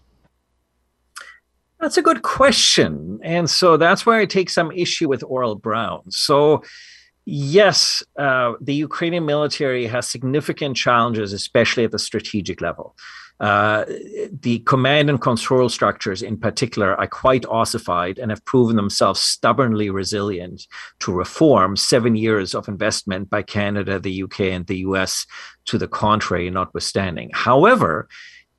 That's 1.83 1.97
a 1.97 2.03
good 2.03 2.23
question. 2.23 3.19
And 3.25 3.51
so 3.51 3.77
that's 3.77 4.07
where 4.07 4.21
I 4.21 4.25
take 4.25 4.51
some 4.51 4.71
issue 4.71 5.09
with 5.09 5.25
Oral 5.25 5.57
Brown. 5.57 6.09
So, 6.13 6.63
yes, 7.25 8.05
uh, 8.17 8.53
the 8.61 8.73
Ukrainian 8.73 9.27
military 9.27 9.89
has 9.89 10.09
significant 10.09 10.77
challenges, 10.77 11.33
especially 11.33 11.83
at 11.83 11.91
the 11.91 11.99
strategic 11.99 12.61
level. 12.61 12.95
Uh, 13.41 13.85
the 14.43 14.61
command 14.61 15.11
and 15.11 15.21
control 15.21 15.69
structures, 15.69 16.23
in 16.23 16.37
particular, 16.37 16.95
are 17.01 17.09
quite 17.09 17.45
ossified 17.47 18.17
and 18.17 18.31
have 18.31 18.45
proven 18.45 18.77
themselves 18.77 19.19
stubbornly 19.19 19.91
resilient 19.91 20.69
to 21.01 21.13
reform. 21.13 21.77
Seven 21.77 22.15
years 22.15 22.55
of 22.55 22.69
investment 22.69 23.29
by 23.29 23.43
Canada, 23.43 23.99
the 23.99 24.23
UK, 24.23 24.41
and 24.43 24.65
the 24.69 24.79
US 24.79 25.27
to 25.65 25.79
the 25.79 25.89
contrary, 25.89 26.49
notwithstanding. 26.49 27.31
However, 27.35 28.09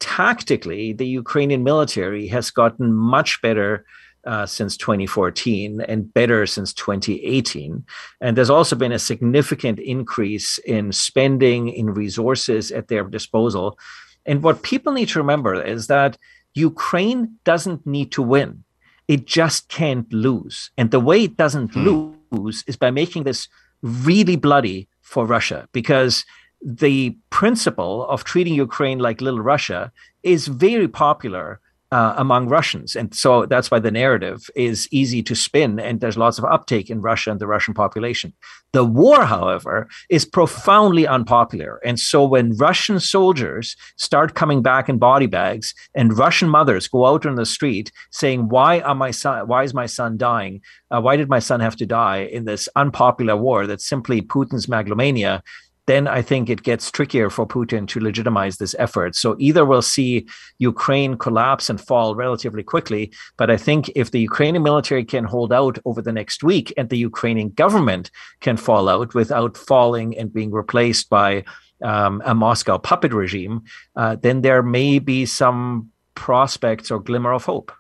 tactically, 0.04 0.92
the 0.92 1.08
Ukrainian 1.08 1.64
military 1.64 2.28
has 2.28 2.52
gotten 2.52 2.94
much 2.94 3.42
better 3.42 3.86
uh, 4.26 4.46
since 4.46 4.76
2014 4.76 5.80
and 5.82 6.14
better 6.14 6.46
since 6.46 6.74
2018. 6.74 7.86
And 8.20 8.38
there's 8.38 8.50
also 8.50 8.76
been 8.76 8.92
a 8.92 9.00
significant 9.00 9.80
increase 9.80 10.58
in 10.60 10.92
spending, 10.92 11.70
in 11.70 11.90
resources 11.90 12.70
at 12.72 12.90
their 12.90 13.06
disposal. 13.06 13.78
And 14.26 14.44
what 14.44 14.62
people 14.64 14.92
need 14.92 15.10
to 15.10 15.20
remember 15.20 15.54
is 15.62 15.88
that 15.88 16.18
Ukraine 16.54 17.38
doesn't 17.46 17.88
need 17.88 18.12
to 18.12 18.22
win, 18.22 18.64
it 19.08 19.26
just 19.26 19.70
can't 19.70 20.12
lose. 20.12 20.70
And 20.78 20.92
the 20.92 21.00
way 21.00 21.24
it 21.24 21.38
doesn't 21.38 21.74
hmm. 21.74 22.14
lose 22.32 22.64
is 22.68 22.76
by 22.76 22.92
making 22.92 23.24
this 23.24 23.48
really 23.82 24.36
bloody 24.36 24.88
for 25.02 25.26
Russia 25.26 25.68
because 25.72 26.26
the 26.66 27.18
principle 27.30 28.08
of 28.08 28.24
treating 28.24 28.54
Ukraine 28.54 29.00
like 29.00 29.22
little 29.22 29.42
Russia 29.42 29.92
is 30.24 30.48
very 30.48 30.88
popular 30.88 31.60
uh, 31.94 32.16
among 32.18 32.50
Russians. 32.50 32.96
And 32.96 33.14
so 33.14 33.46
that's 33.46 33.70
why 33.70 33.78
the 33.78 33.92
narrative 33.92 34.50
is 34.56 34.88
easy 34.90 35.22
to 35.22 35.36
spin 35.36 35.80
and 35.80 36.02
there's 36.02 36.18
lots 36.18 36.40
of 36.40 36.46
uptake 36.46 36.90
in 36.90 37.02
Russia 37.02 37.30
and 37.30 37.40
the 37.40 37.46
Russian 37.46 37.76
population. 37.76 38.34
The 38.72 38.84
war, 38.84 39.26
however, 39.26 39.88
is 40.10 40.26
profoundly 40.26 41.06
unpopular. 41.06 41.80
And 41.86 42.00
so 42.00 42.26
when 42.26 42.58
Russian 42.58 43.00
soldiers 43.00 43.76
start 43.98 44.34
coming 44.34 44.64
back 44.64 44.90
in 44.90 44.98
body 44.98 45.28
bags 45.28 45.76
and 45.94 46.18
Russian 46.18 46.50
mothers 46.50 46.88
go 46.88 47.06
out 47.06 47.28
on 47.28 47.36
the 47.36 47.46
street 47.46 47.92
saying, 48.10 48.50
why 48.50 48.80
are 48.80 48.96
my 48.96 49.12
son, 49.12 49.48
why 49.48 49.62
is 49.62 49.76
my 49.76 49.86
son 49.86 50.18
dying? 50.18 50.62
Uh, 50.90 51.00
why 51.00 51.16
did 51.16 51.30
my 51.30 51.40
son 51.40 51.60
have 51.60 51.76
to 51.76 51.86
die 51.86 52.22
in 52.22 52.46
this 52.46 52.68
unpopular 52.76 53.38
war 53.38 53.68
that's 53.68 53.88
simply 53.88 54.20
Putin's 54.20 54.68
megalomania? 54.68 55.44
Then 55.86 56.08
I 56.08 56.22
think 56.22 56.50
it 56.50 56.64
gets 56.64 56.90
trickier 56.90 57.30
for 57.30 57.46
Putin 57.46 57.88
to 57.90 58.00
legitimize 58.00 58.58
this 58.58 58.76
effort. 58.80 59.16
So 59.16 59.36
either 59.40 59.66
we'll 59.66 59.82
see 59.82 60.28
Ukraine 60.60 61.18
collapse 61.18 61.70
and 61.70 61.80
fall 61.80 62.16
relatively 62.16 62.64
quickly, 62.64 63.12
but 63.38 63.50
I 63.50 63.58
think 63.58 63.92
if 63.96 64.12
the 64.12 64.22
Ukrainian 64.22 64.64
military 64.64 65.04
can 65.04 65.26
hold 65.26 65.52
out 65.52 65.80
over 65.86 66.02
the 66.02 66.14
next 66.14 66.44
week 66.44 66.74
and 66.78 66.90
the 66.90 66.98
Ukrainian 66.98 67.50
government 67.50 68.12
can 68.40 68.58
fall 68.58 68.88
out 68.88 69.14
without 69.14 69.58
falling 69.58 70.18
and 70.18 70.34
being 70.34 70.52
replaced 70.52 71.10
by 71.10 71.44
um, 71.84 72.22
a 72.26 72.34
Moscow 72.34 72.78
puppet 72.78 73.14
regime, 73.14 73.64
uh, 73.96 74.16
then 74.16 74.42
there 74.42 74.64
may 74.64 75.00
be 75.00 75.26
some 75.26 75.90
prospects 76.16 76.92
or 76.92 77.00
glimmer 77.00 77.34
of 77.34 77.44
hope. 77.44 77.72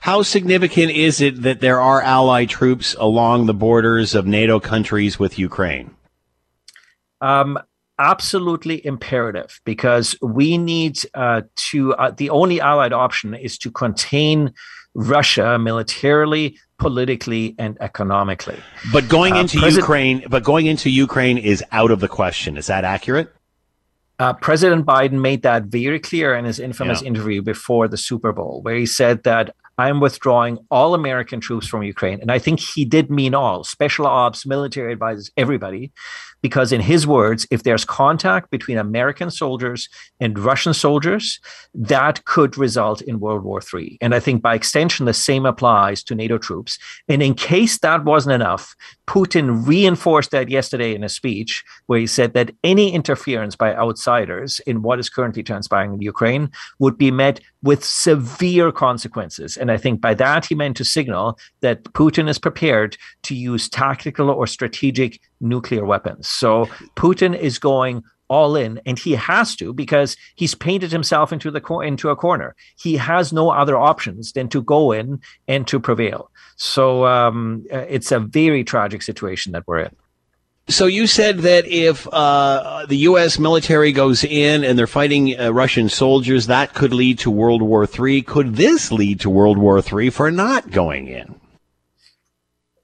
How 0.00 0.22
significant 0.22 0.90
is 0.92 1.20
it 1.20 1.42
that 1.42 1.60
there 1.60 1.80
are 1.80 2.00
allied 2.00 2.48
troops 2.48 2.96
along 2.98 3.46
the 3.46 3.54
borders 3.54 4.14
of 4.14 4.26
NATO 4.26 4.58
countries 4.58 5.18
with 5.18 5.38
Ukraine? 5.38 5.94
Um, 7.22 7.58
absolutely 7.98 8.84
imperative 8.84 9.60
because 9.64 10.16
we 10.20 10.58
need 10.58 10.98
uh, 11.14 11.42
to, 11.54 11.94
uh, 11.94 12.10
the 12.10 12.30
only 12.30 12.60
allied 12.60 12.92
option 12.92 13.32
is 13.34 13.56
to 13.58 13.70
contain 13.70 14.52
Russia 14.94 15.58
militarily, 15.58 16.58
politically, 16.78 17.54
and 17.58 17.78
economically. 17.80 18.58
But 18.92 19.08
going 19.08 19.34
uh, 19.34 19.40
into 19.40 19.58
uh, 19.60 19.68
Ukraine, 19.68 20.24
but 20.28 20.42
going 20.42 20.66
into 20.66 20.90
Ukraine 20.90 21.38
is 21.38 21.62
out 21.72 21.90
of 21.90 22.00
the 22.00 22.08
question. 22.08 22.56
Is 22.56 22.66
that 22.66 22.84
accurate? 22.84 23.32
Uh, 24.18 24.32
President 24.34 24.84
Biden 24.84 25.20
made 25.20 25.42
that 25.42 25.64
very 25.64 25.98
clear 25.98 26.34
in 26.34 26.44
his 26.44 26.60
infamous 26.60 27.02
yeah. 27.02 27.08
interview 27.08 27.40
before 27.40 27.88
the 27.88 27.96
Super 27.96 28.32
Bowl, 28.32 28.60
where 28.62 28.76
he 28.76 28.86
said 28.86 29.22
that 29.24 29.54
I'm 29.78 30.00
withdrawing 30.00 30.58
all 30.70 30.94
American 30.94 31.40
troops 31.40 31.66
from 31.66 31.82
Ukraine. 31.82 32.20
And 32.20 32.30
I 32.30 32.38
think 32.38 32.60
he 32.60 32.84
did 32.84 33.10
mean 33.10 33.34
all 33.34 33.64
special 33.64 34.06
ops, 34.06 34.44
military 34.44 34.92
advisors, 34.92 35.30
everybody, 35.36 35.92
because 36.42 36.72
in 36.72 36.80
his 36.80 37.06
words, 37.06 37.46
if 37.50 37.62
there's 37.62 37.84
contact 37.84 38.50
between 38.50 38.76
American 38.76 39.30
soldiers 39.30 39.88
and 40.20 40.38
Russian 40.38 40.74
soldiers, 40.74 41.40
that 41.74 42.24
could 42.24 42.58
result 42.58 43.00
in 43.00 43.20
World 43.20 43.44
War 43.44 43.60
III. 43.72 43.96
And 44.00 44.14
I 44.14 44.20
think 44.20 44.42
by 44.42 44.54
extension, 44.54 45.06
the 45.06 45.14
same 45.14 45.46
applies 45.46 46.02
to 46.04 46.14
NATO 46.14 46.38
troops. 46.38 46.78
And 47.08 47.22
in 47.22 47.34
case 47.34 47.78
that 47.78 48.04
wasn't 48.04 48.34
enough, 48.34 48.74
Putin 49.12 49.66
reinforced 49.66 50.30
that 50.30 50.48
yesterday 50.48 50.94
in 50.94 51.04
a 51.04 51.08
speech 51.08 51.62
where 51.84 51.98
he 51.98 52.06
said 52.06 52.32
that 52.32 52.50
any 52.64 52.94
interference 52.94 53.54
by 53.54 53.74
outsiders 53.74 54.58
in 54.60 54.80
what 54.80 54.98
is 54.98 55.10
currently 55.10 55.42
transpiring 55.42 55.92
in 55.92 56.00
Ukraine 56.00 56.50
would 56.78 56.96
be 56.96 57.10
met 57.10 57.38
with 57.62 57.84
severe 57.84 58.72
consequences. 58.72 59.58
And 59.58 59.70
I 59.70 59.76
think 59.76 60.00
by 60.00 60.14
that 60.14 60.46
he 60.46 60.54
meant 60.54 60.78
to 60.78 60.84
signal 60.86 61.38
that 61.60 61.84
Putin 61.92 62.26
is 62.26 62.38
prepared 62.38 62.96
to 63.24 63.34
use 63.34 63.68
tactical 63.68 64.30
or 64.30 64.46
strategic 64.46 65.20
nuclear 65.42 65.84
weapons. 65.84 66.26
So 66.26 66.64
Putin 66.96 67.38
is 67.38 67.58
going 67.58 68.02
all 68.32 68.56
in, 68.56 68.80
and 68.86 68.98
he 68.98 69.12
has 69.12 69.54
to 69.56 69.74
because 69.74 70.16
he's 70.36 70.54
painted 70.54 70.90
himself 70.90 71.32
into 71.32 71.50
the 71.50 71.60
cor- 71.60 71.84
into 71.84 72.08
a 72.08 72.16
corner. 72.16 72.56
He 72.78 72.96
has 72.96 73.32
no 73.32 73.50
other 73.50 73.76
options 73.76 74.32
than 74.32 74.48
to 74.48 74.62
go 74.62 74.92
in 74.92 75.20
and 75.46 75.66
to 75.68 75.78
prevail. 75.78 76.30
So 76.56 77.04
um, 77.06 77.64
uh, 77.70 77.84
it's 77.88 78.10
a 78.10 78.18
very 78.18 78.64
tragic 78.64 79.02
situation 79.02 79.52
that 79.52 79.64
we're 79.66 79.80
in. 79.80 79.94
So 80.68 80.86
you 80.86 81.06
said 81.06 81.40
that 81.40 81.66
if 81.66 82.06
uh, 82.12 82.86
the 82.86 82.96
U.S. 83.08 83.38
military 83.38 83.92
goes 83.92 84.24
in 84.24 84.64
and 84.64 84.78
they're 84.78 84.86
fighting 84.86 85.38
uh, 85.38 85.50
Russian 85.50 85.88
soldiers, 85.88 86.46
that 86.46 86.72
could 86.72 86.94
lead 86.94 87.18
to 87.20 87.30
World 87.30 87.62
War 87.62 87.86
III. 87.86 88.22
Could 88.22 88.56
this 88.56 88.90
lead 88.90 89.20
to 89.20 89.30
World 89.30 89.58
War 89.58 89.82
III 89.82 90.08
for 90.10 90.30
not 90.30 90.70
going 90.70 91.08
in? 91.08 91.34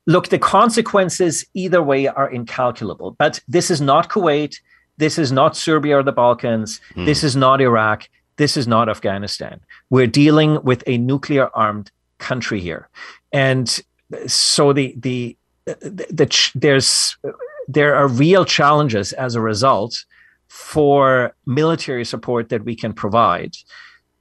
Look, 0.06 0.28
the 0.28 0.38
consequences 0.38 1.46
either 1.54 1.82
way 1.82 2.08
are 2.08 2.30
incalculable. 2.30 3.14
But 3.18 3.40
this 3.48 3.70
is 3.70 3.80
not 3.80 4.10
Kuwait. 4.10 4.56
This 4.98 5.18
is 5.18 5.32
not 5.32 5.56
Serbia 5.56 5.98
or 5.98 6.02
the 6.02 6.12
Balkans. 6.12 6.80
Hmm. 6.94 7.06
This 7.06 7.24
is 7.24 7.34
not 7.34 7.60
Iraq. 7.60 8.08
This 8.36 8.56
is 8.56 8.68
not 8.68 8.88
Afghanistan. 8.88 9.60
We're 9.90 10.06
dealing 10.06 10.62
with 10.62 10.84
a 10.86 10.98
nuclear 10.98 11.50
armed 11.54 11.90
country 12.18 12.60
here. 12.60 12.88
And 13.32 13.80
so 14.26 14.72
the, 14.72 14.94
the, 14.96 15.36
the, 15.64 16.06
the 16.10 16.50
there's 16.54 17.16
there 17.68 17.94
are 17.94 18.08
real 18.08 18.44
challenges 18.44 19.12
as 19.12 19.34
a 19.34 19.40
result 19.40 20.04
for 20.48 21.34
military 21.46 22.04
support 22.04 22.48
that 22.48 22.64
we 22.64 22.74
can 22.74 22.92
provide. 22.92 23.52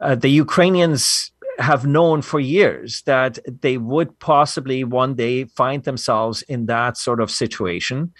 Uh, 0.01 0.15
the 0.15 0.30
Ukrainians 0.30 1.32
have 1.59 1.88
known 1.88 2.21
for 2.21 2.39
years 2.39 3.01
that 3.05 3.39
they 3.61 3.78
would 3.78 4.19
possibly 4.19 4.84
one 4.84 5.15
day 5.15 5.45
find 5.45 5.84
themselves 5.84 6.43
in 6.43 6.67
that 6.67 6.97
sort 6.97 7.19
of 7.21 7.32
situation. 7.32 8.13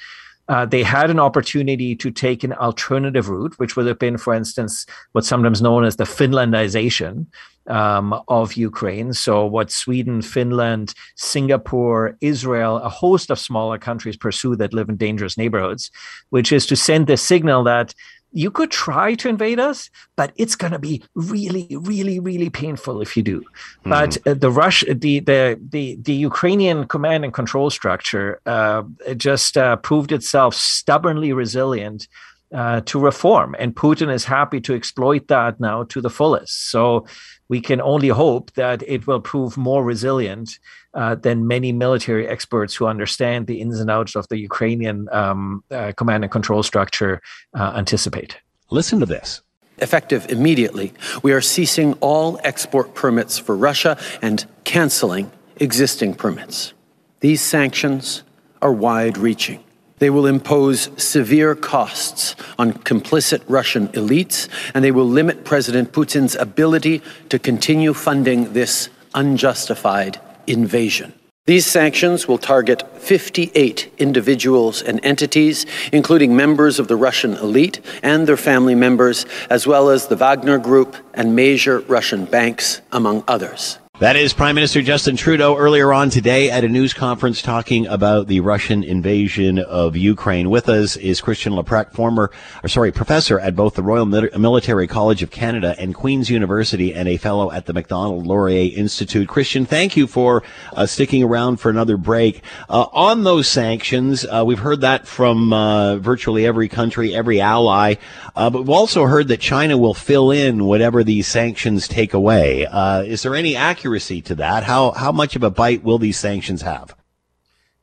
Uh, 0.50 0.66
they 0.66 0.84
had 0.84 1.10
an 1.10 1.20
opportunity 1.20 1.96
to 1.96 2.10
take 2.10 2.44
an 2.44 2.54
alternative 2.54 3.30
route, 3.30 3.54
which 3.58 3.76
would 3.76 3.86
have 3.86 4.00
been, 4.00 4.18
for 4.18 4.34
instance, 4.34 4.86
what's 5.12 5.28
sometimes 5.28 5.62
known 5.62 5.84
as 5.84 5.98
the 5.98 6.06
Finlandization 6.06 7.26
um, 7.68 8.20
of 8.28 8.54
Ukraine. 8.54 9.14
So, 9.14 9.46
what 9.46 9.72
Sweden, 9.72 10.22
Finland, 10.22 10.94
Singapore, 11.16 12.18
Israel, 12.22 12.78
a 12.78 12.90
host 12.90 13.30
of 13.30 13.40
smaller 13.40 13.78
countries 13.78 14.18
pursue 14.18 14.56
that 14.56 14.74
live 14.74 14.90
in 14.90 14.96
dangerous 14.96 15.38
neighborhoods, 15.38 15.92
which 16.30 16.52
is 16.52 16.66
to 16.68 16.76
send 16.76 17.08
the 17.08 17.18
signal 17.18 17.64
that 17.66 17.94
you 18.32 18.52
could 18.52 18.72
try 18.72 19.16
to 19.16 19.30
invade 19.30 19.60
us, 19.60 19.90
but 20.16 20.32
it's 20.36 20.56
going 20.56 20.74
to 20.74 20.80
be 20.80 21.04
really, 21.16 21.68
really, 21.82 22.20
really 22.20 22.50
painful 22.50 23.02
if 23.02 23.16
you 23.16 23.24
do. 23.24 23.40
Mm-hmm. 23.40 23.90
But 23.90 24.18
uh, 24.28 24.34
the 24.34 24.52
Rush, 24.52 24.84
the, 24.88 25.20
the 25.20 25.60
the 25.70 25.98
the 26.02 26.14
Ukrainian 26.14 26.88
command 26.88 27.24
and 27.24 27.34
control 27.34 27.70
structure 27.70 28.40
uh, 28.46 28.84
just 29.16 29.58
uh, 29.58 29.78
proved 29.78 30.12
itself 30.12 30.56
stubbornly 30.56 31.34
resilient 31.34 32.08
uh, 32.54 32.82
to 32.82 33.00
reform, 33.00 33.56
and 33.60 33.76
Putin 33.76 34.14
is 34.14 34.26
happy 34.26 34.62
to 34.62 34.74
exploit 34.74 35.28
that 35.28 35.60
now 35.60 35.84
to 35.84 36.02
the 36.02 36.10
fullest. 36.10 36.70
So 36.70 37.06
we 37.50 37.62
can 37.62 37.82
only 37.82 38.10
hope 38.10 38.52
that 38.54 38.84
it 38.88 39.08
will 39.08 39.22
prove 39.22 39.58
more 39.58 39.84
resilient 39.84 40.60
uh, 40.94 41.16
than 41.16 41.48
many 41.48 41.72
military 41.72 42.28
experts 42.28 42.76
who 42.76 42.86
understand 42.88 43.48
the 43.48 43.62
ins 43.62 43.80
and 43.80 43.90
outs 43.90 44.16
of 44.16 44.28
the 44.30 44.38
Ukrainian 44.38 45.08
um, 45.12 45.64
uh, 45.72 45.92
command 45.96 46.24
and 46.24 46.32
control 46.32 46.64
structure 46.64 47.22
uh, 47.54 47.74
anticipate. 47.76 48.38
Listen 48.70 49.00
to 49.00 49.06
this. 49.06 49.42
Effective 49.80 50.26
immediately, 50.30 50.92
we 51.22 51.32
are 51.34 51.42
ceasing 51.42 51.94
all 52.02 52.40
export 52.44 52.96
permits 52.96 53.38
for 53.38 53.56
Russia 53.56 53.98
and 54.22 54.46
canceling 54.64 55.32
existing 55.58 56.16
permits. 56.16 56.74
These 57.20 57.42
sanctions 57.42 58.24
are 58.62 58.74
wide 58.74 59.18
reaching. 59.18 59.64
They 60.00 60.10
will 60.10 60.28
impose 60.28 60.90
severe 61.02 61.56
costs 61.56 62.36
on 62.60 62.74
complicit 62.74 63.42
Russian 63.48 63.88
elites, 63.90 64.48
and 64.74 64.84
they 64.84 64.92
will 64.92 65.08
limit 65.08 65.44
President 65.44 65.92
Putin's 65.92 66.36
ability 66.36 67.02
to 67.30 67.40
continue 67.40 67.94
funding 67.94 68.54
this 68.54 68.90
unjustified 69.16 70.20
invasion. 70.46 71.14
These 71.48 71.66
sanctions 71.66 72.28
will 72.28 72.38
target 72.38 72.84
58 73.02 73.94
individuals 73.98 74.82
and 74.82 75.00
entities, 75.04 75.66
including 75.94 76.36
members 76.36 76.78
of 76.78 76.90
the 76.90 76.98
Russian 76.98 77.36
elite 77.36 77.80
and 78.04 78.28
their 78.28 78.36
family 78.36 78.76
members, 78.76 79.26
as 79.50 79.66
well 79.66 79.90
as 79.90 80.08
the 80.08 80.18
Wagner 80.18 80.58
Group 80.58 80.98
and 81.14 81.38
major 81.38 81.80
Russian 81.80 82.26
banks, 82.26 82.82
among 82.92 83.24
others. 83.30 83.80
That 84.00 84.16
is 84.16 84.32
Prime 84.32 84.54
Minister 84.54 84.84
Justin 84.84 85.16
Trudeau 85.16 85.58
earlier 85.58 85.92
on 85.92 86.12
today 86.12 86.52
at 86.52 86.64
a 86.64 86.70
news 86.70 86.94
conference 86.94 87.42
talking 87.42 87.88
about 87.88 88.28
the 88.28 88.42
Russian 88.42 88.84
invasion 88.84 89.58
of 89.58 89.98
Ukraine. 89.98 90.52
With 90.52 90.70
us 90.70 90.98
is 90.98 91.20
Christian 91.20 91.54
Leuprecht, 91.54 91.94
former, 91.94 92.30
or 92.64 92.70
sorry, 92.70 92.92
professor 92.92 93.40
at 93.40 93.56
both 93.56 93.74
the 93.74 93.82
Royal 93.82 94.06
Military 94.06 94.86
College 94.86 95.24
of 95.24 95.32
Canada 95.32 95.76
and 95.80 95.96
Queen's 95.96 96.30
University 96.30 96.94
and 96.94 97.08
a 97.08 97.18
fellow 97.18 97.52
at 97.52 97.66
the 97.66 97.74
Macdonald 97.74 98.28
Laurier 98.28 98.72
Institute. 98.78 99.28
Christian, 99.28 99.66
thank 99.66 99.98
you 99.98 100.06
for 100.06 100.44
uh, 100.74 100.86
sticking 100.86 101.24
around 101.24 101.58
for 101.58 101.72
another 101.72 101.98
break. 101.98 102.44
Uh, 102.70 102.86
on 102.94 103.24
those 103.24 103.48
sanctions, 103.48 104.28
uh, 104.28 104.44
we've 104.46 104.60
heard 104.60 104.82
that 104.82 105.08
from 105.08 105.52
uh, 105.52 105.96
virtually 105.96 106.46
every 106.46 106.68
country, 106.68 107.16
every 107.16 107.42
ally, 107.42 107.96
uh, 108.36 108.48
but 108.52 108.60
we've 108.60 108.70
also 108.70 109.06
heard 109.06 109.28
that 109.30 109.40
China 109.40 109.76
will 109.76 109.96
fill 109.96 110.30
in 110.30 110.66
whatever 110.66 111.04
these 111.04 111.26
sanctions 111.26 111.88
take 111.88 112.14
away. 112.14 112.64
Uh, 112.68 113.02
is 113.02 113.24
there 113.24 113.34
any 113.34 113.56
accuracy 113.56 113.87
accuracy 113.88 114.22
to 114.22 114.36
that? 114.36 114.64
How 114.66 114.92
how 114.92 115.14
much 115.14 115.38
of 115.38 115.44
a 115.44 115.50
bite 115.50 115.82
will 115.82 115.98
these 115.98 116.20
sanctions 116.20 116.62
have? 116.62 116.94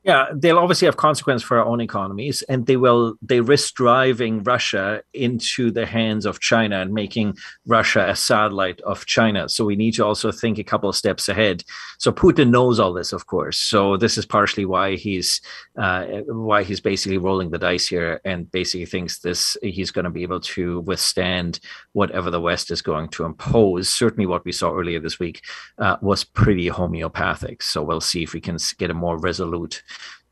Yeah, 0.05 0.27
they'll 0.35 0.59
obviously 0.59 0.85
have 0.85 0.97
consequence 0.97 1.41
for 1.41 1.57
our 1.57 1.65
own 1.65 1.81
economies, 1.81 2.43
and 2.43 2.67
they 2.67 2.77
will 2.77 3.15
they 3.23 3.41
risk 3.41 3.73
driving 3.73 4.43
Russia 4.43 5.01
into 5.15 5.71
the 5.71 5.87
hands 5.87 6.27
of 6.27 6.39
China 6.39 6.79
and 6.79 6.93
making 6.93 7.37
Russia 7.65 8.07
a 8.07 8.15
satellite 8.15 8.79
of 8.81 9.07
China. 9.07 9.49
So 9.49 9.65
we 9.65 9.75
need 9.75 9.95
to 9.95 10.05
also 10.05 10.31
think 10.31 10.59
a 10.59 10.63
couple 10.63 10.87
of 10.87 10.95
steps 10.95 11.27
ahead. 11.27 11.63
So 11.97 12.11
Putin 12.11 12.51
knows 12.51 12.79
all 12.79 12.93
this, 12.93 13.13
of 13.13 13.25
course. 13.25 13.57
So 13.57 13.97
this 13.97 14.15
is 14.15 14.27
partially 14.27 14.65
why 14.65 14.95
he's 14.95 15.41
uh, 15.75 16.05
why 16.27 16.61
he's 16.61 16.81
basically 16.81 17.17
rolling 17.17 17.49
the 17.49 17.57
dice 17.57 17.87
here, 17.87 18.21
and 18.23 18.51
basically 18.51 18.85
thinks 18.85 19.17
this 19.21 19.57
he's 19.63 19.89
going 19.89 20.05
to 20.05 20.11
be 20.11 20.21
able 20.21 20.41
to 20.41 20.81
withstand 20.81 21.59
whatever 21.93 22.29
the 22.29 22.39
West 22.39 22.69
is 22.69 22.83
going 22.83 23.09
to 23.09 23.25
impose. 23.25 23.89
Certainly, 23.89 24.27
what 24.27 24.45
we 24.45 24.51
saw 24.51 24.71
earlier 24.71 24.99
this 24.99 25.17
week 25.17 25.41
uh, 25.79 25.97
was 26.03 26.23
pretty 26.23 26.67
homeopathic. 26.67 27.63
So 27.63 27.81
we'll 27.81 28.01
see 28.01 28.21
if 28.21 28.33
we 28.33 28.39
can 28.39 28.59
get 28.77 28.91
a 28.91 28.93
more 28.93 29.17
resolute 29.17 29.81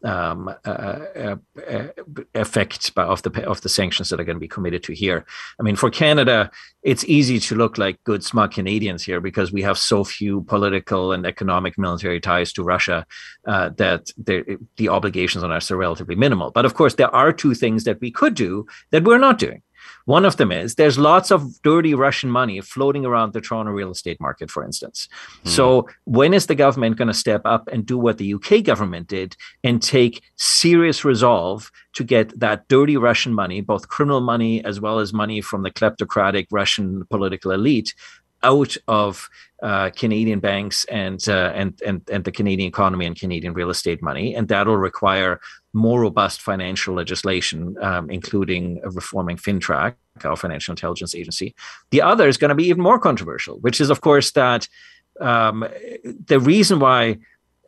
um, 0.03 0.49
uh, 0.65 0.69
uh, 0.69 1.35
uh, 1.69 1.87
effect 2.33 2.91
of 2.97 3.21
the 3.23 3.45
of 3.47 3.61
the 3.61 3.69
sanctions 3.69 4.09
that 4.09 4.19
are 4.19 4.23
going 4.23 4.35
to 4.35 4.39
be 4.39 4.47
committed 4.47 4.83
to 4.83 4.93
here. 4.93 5.25
I 5.59 5.63
mean, 5.63 5.75
for 5.75 5.89
Canada, 5.89 6.51
it's 6.81 7.05
easy 7.05 7.39
to 7.39 7.55
look 7.55 7.77
like 7.77 8.03
good 8.03 8.23
smart 8.23 8.51
Canadians 8.53 9.03
here 9.03 9.21
because 9.21 9.51
we 9.51 9.61
have 9.61 9.77
so 9.77 10.03
few 10.03 10.41
political 10.41 11.11
and 11.11 11.25
economic 11.25 11.77
military 11.77 12.19
ties 12.19 12.51
to 12.53 12.63
Russia 12.63 13.05
uh, 13.47 13.69
that 13.77 14.11
the 14.17 14.89
obligations 14.89 15.43
on 15.43 15.51
us 15.51 15.71
are 15.71 15.77
relatively 15.77 16.15
minimal. 16.15 16.51
But 16.51 16.65
of 16.65 16.73
course, 16.73 16.95
there 16.95 17.13
are 17.13 17.31
two 17.31 17.53
things 17.53 17.83
that 17.85 18.01
we 18.01 18.11
could 18.11 18.35
do 18.35 18.65
that 18.91 19.03
we're 19.03 19.17
not 19.17 19.39
doing. 19.39 19.61
One 20.05 20.25
of 20.25 20.37
them 20.37 20.51
is 20.51 20.75
there's 20.75 20.97
lots 20.97 21.31
of 21.31 21.61
dirty 21.61 21.93
Russian 21.93 22.29
money 22.29 22.59
floating 22.61 23.05
around 23.05 23.33
the 23.33 23.41
Toronto 23.41 23.71
real 23.71 23.91
estate 23.91 24.19
market, 24.19 24.51
for 24.51 24.63
instance. 24.63 25.07
Mm. 25.45 25.49
So, 25.49 25.87
when 26.05 26.33
is 26.33 26.47
the 26.47 26.55
government 26.55 26.97
going 26.97 27.07
to 27.07 27.13
step 27.13 27.41
up 27.45 27.69
and 27.71 27.85
do 27.85 27.97
what 27.97 28.17
the 28.17 28.33
UK 28.33 28.63
government 28.63 29.07
did 29.07 29.35
and 29.63 29.81
take 29.81 30.21
serious 30.35 31.05
resolve 31.05 31.71
to 31.93 32.03
get 32.03 32.37
that 32.39 32.67
dirty 32.67 32.97
Russian 32.97 33.33
money, 33.33 33.61
both 33.61 33.87
criminal 33.87 34.21
money 34.21 34.63
as 34.65 34.81
well 34.81 34.99
as 34.99 35.13
money 35.13 35.41
from 35.41 35.63
the 35.63 35.71
kleptocratic 35.71 36.47
Russian 36.51 37.05
political 37.09 37.51
elite, 37.51 37.93
out 38.43 38.75
of 38.89 39.29
uh, 39.61 39.89
Canadian 39.91 40.41
banks 40.41 40.83
and, 40.85 41.27
uh, 41.29 41.53
and 41.55 41.81
and 41.85 42.01
and 42.11 42.25
the 42.25 42.31
Canadian 42.31 42.67
economy 42.67 43.05
and 43.05 43.17
Canadian 43.17 43.53
real 43.53 43.69
estate 43.69 44.01
money, 44.01 44.35
and 44.35 44.49
that'll 44.49 44.75
require 44.75 45.39
more 45.73 46.01
robust 46.01 46.41
financial 46.41 46.93
legislation, 46.93 47.75
um, 47.81 48.09
including 48.09 48.79
reforming 48.83 49.37
FINTRAC, 49.37 49.95
our 50.23 50.35
financial 50.35 50.71
intelligence 50.71 51.15
agency. 51.15 51.55
The 51.89 52.01
other 52.01 52.27
is 52.27 52.37
going 52.37 52.49
to 52.49 52.55
be 52.55 52.67
even 52.67 52.83
more 52.83 52.99
controversial, 52.99 53.59
which 53.59 53.81
is, 53.81 53.89
of 53.89 54.01
course, 54.01 54.31
that 54.31 54.67
um, 55.19 55.65
the 56.25 56.39
reason 56.39 56.79
why 56.79 57.17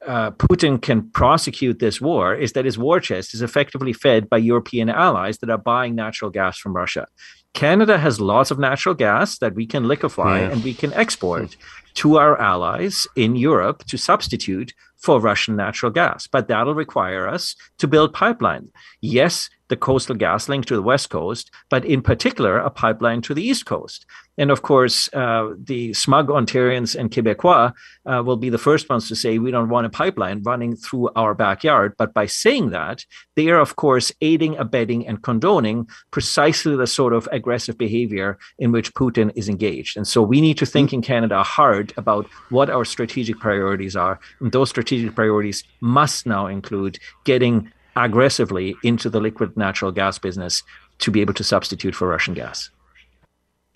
uh, 0.06 0.32
Putin 0.32 0.80
can 0.80 1.10
prosecute 1.12 1.80
this 1.80 1.99
war 1.99 2.36
is 2.36 2.53
that 2.53 2.66
his 2.66 2.78
war 2.78 2.99
chest 2.99 3.34
is 3.34 3.41
effectively 3.41 3.93
fed 3.93 4.30
by 4.30 4.38
European 4.38 4.89
allies 4.89 5.39
that 5.39 5.49
are 5.49 5.58
buying 5.58 5.95
natural 5.95 6.30
gas 6.30 6.58
from 6.58 6.76
Russia. 6.76 7.08
Canada 7.53 7.97
has 7.97 8.20
lots 8.20 8.51
of 8.51 8.60
natural 8.60 8.93
gas 8.93 9.39
that 9.39 9.56
we 9.56 9.66
can 9.66 9.88
liquefy 9.88 10.41
yeah. 10.41 10.51
and 10.51 10.64
we 10.64 10.74
can 10.74 10.93
export 10.93 11.56
to 11.95 12.17
our 12.17 12.39
allies 12.39 13.07
in 13.15 13.35
Europe 13.35 13.85
to 13.85 13.97
substitute 13.97 14.73
for 14.97 15.19
Russian 15.19 15.55
natural 15.55 15.91
gas. 15.91 16.27
But 16.27 16.47
that'll 16.47 16.75
require 16.75 17.27
us 17.27 17.55
to 17.77 17.87
build 17.87 18.13
pipeline. 18.13 18.69
Yes, 19.01 19.49
the 19.67 19.75
Coastal 19.75 20.15
GasLink 20.15 20.65
to 20.65 20.75
the 20.75 20.81
west 20.81 21.09
coast, 21.09 21.51
but 21.69 21.85
in 21.85 22.01
particular, 22.01 22.57
a 22.57 22.69
pipeline 22.69 23.21
to 23.21 23.33
the 23.33 23.43
east 23.43 23.65
coast. 23.65 24.05
And 24.37 24.51
of 24.51 24.61
course, 24.61 25.09
uh, 25.13 25.53
the 25.57 25.93
smug 25.93 26.27
Ontarians 26.27 26.95
and 26.95 27.09
Quebecois 27.09 27.71
uh, 28.05 28.21
will 28.23 28.35
be 28.35 28.49
the 28.49 28.57
first 28.57 28.89
ones 28.89 29.07
to 29.07 29.15
say 29.15 29.39
we 29.39 29.51
don't 29.51 29.69
want 29.69 29.87
a 29.87 29.89
pipeline 29.89 30.43
running 30.43 30.75
through 30.75 31.09
our 31.15 31.33
backyard. 31.33 31.95
But 31.97 32.13
by 32.13 32.25
saying 32.25 32.71
that, 32.71 33.05
they 33.35 33.49
are, 33.49 33.59
of 33.59 33.75
course, 33.77 34.11
aiding, 34.21 34.57
abetting, 34.57 35.07
and 35.07 35.23
condoning 35.23 35.87
precisely 36.11 36.75
the 36.75 36.87
sort 36.87 37.13
of 37.13 37.29
aggressive 37.31 37.77
behavior 37.77 38.37
in 38.59 38.71
which 38.71 38.93
Putin 38.93 39.31
is 39.35 39.47
engaged. 39.47 39.95
And 39.95 40.07
so 40.07 40.21
we 40.21 40.41
need 40.41 40.57
to 40.57 40.65
think 40.65 40.91
in 40.91 41.01
Canada 41.01 41.41
hard 41.41 41.84
about 41.97 42.27
what 42.49 42.69
our 42.69 42.86
strategic 42.86 43.39
priorities 43.39 43.95
are. 43.95 44.19
And 44.39 44.51
those 44.51 44.69
strategic 44.69 45.15
priorities 45.15 45.63
must 45.81 46.25
now 46.25 46.47
include 46.47 46.99
getting 47.23 47.71
aggressively 47.95 48.75
into 48.83 49.09
the 49.09 49.19
liquid 49.19 49.55
natural 49.55 49.91
gas 49.91 50.19
business 50.19 50.63
to 50.99 51.11
be 51.11 51.21
able 51.21 51.33
to 51.33 51.43
substitute 51.43 51.95
for 51.95 52.07
Russian 52.07 52.33
gas. 52.33 52.69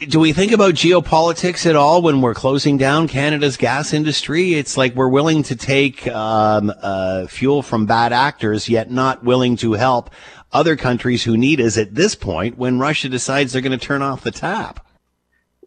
Do 0.07 0.19
we 0.19 0.31
think 0.31 0.53
about 0.53 0.75
geopolitics 0.75 1.65
at 1.65 1.75
all 1.75 2.01
when 2.01 2.21
we're 2.21 2.33
closing 2.33 2.77
down 2.77 3.09
Canada's 3.09 3.57
gas 3.57 3.93
industry? 3.93 4.53
It's 4.53 4.77
like 4.77 4.95
we're 4.95 5.09
willing 5.09 5.43
to 5.43 5.57
take 5.57 6.07
um, 6.07 6.71
uh, 6.81 7.27
fuel 7.27 7.61
from 7.61 7.85
bad 7.85 8.13
actors, 8.13 8.69
yet 8.69 8.89
not 8.89 9.25
willing 9.25 9.57
to 9.57 9.73
help 9.73 10.09
other 10.53 10.77
countries 10.77 11.23
who 11.23 11.35
need 11.35 11.59
us 11.59 11.77
at 11.77 11.95
this 11.95 12.15
point 12.15 12.57
when 12.57 12.79
Russia 12.79 13.09
decides 13.09 13.51
they're 13.51 13.61
going 13.61 13.77
to 13.77 13.85
turn 13.85 14.01
off 14.01 14.23
the 14.23 14.31
tap 14.31 14.85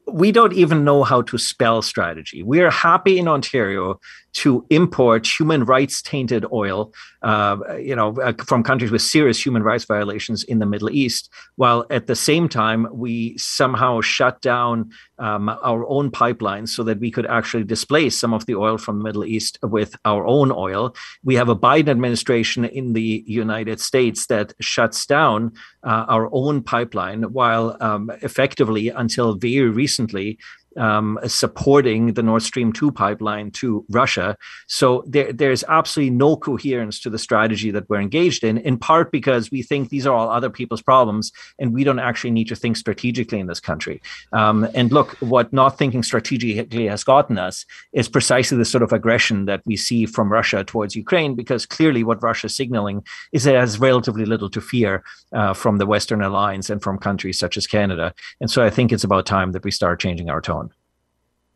we 0.06 0.32
don't 0.32 0.52
even 0.52 0.84
know 0.84 1.02
how 1.02 1.22
to 1.22 1.38
spell 1.38 1.82
strategy. 1.82 2.42
We 2.42 2.60
are 2.60 2.70
happy 2.70 3.18
in 3.18 3.28
Ontario 3.28 4.00
to 4.34 4.64
import 4.70 5.26
human 5.26 5.64
rights 5.64 6.00
tainted 6.00 6.44
oil, 6.52 6.92
uh, 7.22 7.56
you 7.78 7.94
know, 7.94 8.16
uh, 8.20 8.32
from 8.46 8.62
countries 8.62 8.90
with 8.90 9.02
serious 9.02 9.44
human 9.44 9.62
rights 9.62 9.84
violations 9.84 10.42
in 10.44 10.58
the 10.58 10.66
Middle 10.66 10.90
East, 10.90 11.30
while 11.56 11.84
at 11.90 12.06
the 12.06 12.16
same 12.16 12.48
time 12.48 12.86
we 12.92 13.36
somehow 13.36 14.00
shut 14.00 14.40
down 14.40 14.90
um, 15.18 15.48
our 15.48 15.86
own 15.88 16.10
pipelines 16.10 16.70
so 16.70 16.82
that 16.82 16.98
we 16.98 17.10
could 17.10 17.26
actually 17.26 17.64
displace 17.64 18.18
some 18.18 18.32
of 18.32 18.46
the 18.46 18.54
oil 18.54 18.78
from 18.78 18.98
the 18.98 19.04
Middle 19.04 19.24
East 19.24 19.58
with 19.62 19.94
our 20.04 20.26
own 20.26 20.50
oil. 20.50 20.94
We 21.22 21.34
have 21.36 21.48
a 21.48 21.56
Biden 21.56 21.88
administration 21.88 22.64
in 22.64 22.94
the 22.94 23.24
United 23.26 23.80
States 23.80 24.26
that 24.26 24.54
shuts 24.60 25.06
down 25.06 25.52
uh, 25.84 26.06
our 26.08 26.28
own 26.32 26.62
pipeline, 26.62 27.22
while 27.24 27.76
um, 27.80 28.10
effectively 28.22 28.88
until 28.88 29.34
very 29.34 29.68
recently 29.68 30.38
um, 30.76 31.18
supporting 31.26 32.14
the 32.14 32.22
Nord 32.22 32.42
Stream 32.42 32.72
2 32.72 32.92
pipeline 32.92 33.50
to 33.52 33.84
Russia. 33.90 34.36
So 34.66 35.04
there, 35.06 35.32
there's 35.32 35.64
absolutely 35.68 36.14
no 36.14 36.36
coherence 36.36 37.00
to 37.00 37.10
the 37.10 37.18
strategy 37.18 37.70
that 37.70 37.88
we're 37.88 38.00
engaged 38.00 38.44
in, 38.44 38.58
in 38.58 38.78
part 38.78 39.12
because 39.12 39.50
we 39.50 39.62
think 39.62 39.88
these 39.88 40.06
are 40.06 40.14
all 40.14 40.30
other 40.30 40.50
people's 40.50 40.82
problems 40.82 41.32
and 41.58 41.72
we 41.72 41.84
don't 41.84 41.98
actually 41.98 42.30
need 42.30 42.48
to 42.48 42.56
think 42.56 42.76
strategically 42.76 43.40
in 43.40 43.46
this 43.46 43.60
country. 43.60 44.00
Um, 44.32 44.66
and 44.74 44.92
look, 44.92 45.16
what 45.20 45.52
not 45.52 45.78
thinking 45.78 46.02
strategically 46.02 46.86
has 46.86 47.04
gotten 47.04 47.38
us 47.38 47.64
is 47.92 48.08
precisely 48.08 48.58
the 48.58 48.64
sort 48.64 48.82
of 48.82 48.92
aggression 48.92 49.46
that 49.46 49.62
we 49.64 49.76
see 49.76 50.06
from 50.06 50.30
Russia 50.30 50.64
towards 50.64 50.96
Ukraine, 50.96 51.34
because 51.34 51.66
clearly 51.66 52.04
what 52.04 52.22
Russia 52.22 52.46
is 52.46 52.56
signaling 52.56 53.04
is 53.32 53.46
it 53.46 53.54
has 53.54 53.78
relatively 53.78 54.24
little 54.24 54.50
to 54.50 54.60
fear 54.60 55.04
uh, 55.32 55.54
from 55.54 55.78
the 55.78 55.86
Western 55.86 56.22
alliance 56.22 56.70
and 56.70 56.82
from 56.82 56.98
countries 56.98 57.38
such 57.38 57.56
as 57.56 57.66
Canada. 57.66 58.14
And 58.40 58.50
so 58.50 58.62
I 58.62 58.70
think 58.70 58.92
it's 58.92 59.04
about 59.04 59.26
time 59.26 59.52
that 59.52 59.64
we 59.64 59.70
start 59.70 60.00
changing 60.00 60.30
our 60.30 60.40
tone. 60.40 60.61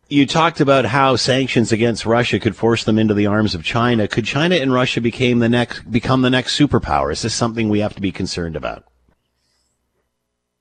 You 0.08 0.24
talked 0.24 0.60
about 0.60 0.84
how 0.84 1.16
sanctions 1.16 1.72
against 1.72 2.06
Russia 2.06 2.38
could 2.38 2.54
force 2.54 2.84
them 2.84 2.98
into 2.98 3.12
the 3.12 3.26
arms 3.26 3.56
of 3.56 3.64
China. 3.64 4.06
Could 4.06 4.24
China 4.24 4.54
and 4.54 4.72
Russia 4.72 5.00
become 5.00 5.40
the 5.40 5.48
next 5.48 5.90
become 5.90 6.22
the 6.22 6.30
next 6.30 6.56
superpower? 6.56 7.10
Is 7.10 7.22
this 7.22 7.34
something 7.34 7.68
we 7.68 7.80
have 7.80 7.94
to 7.96 8.00
be 8.00 8.12
concerned 8.12 8.54
about? 8.54 8.84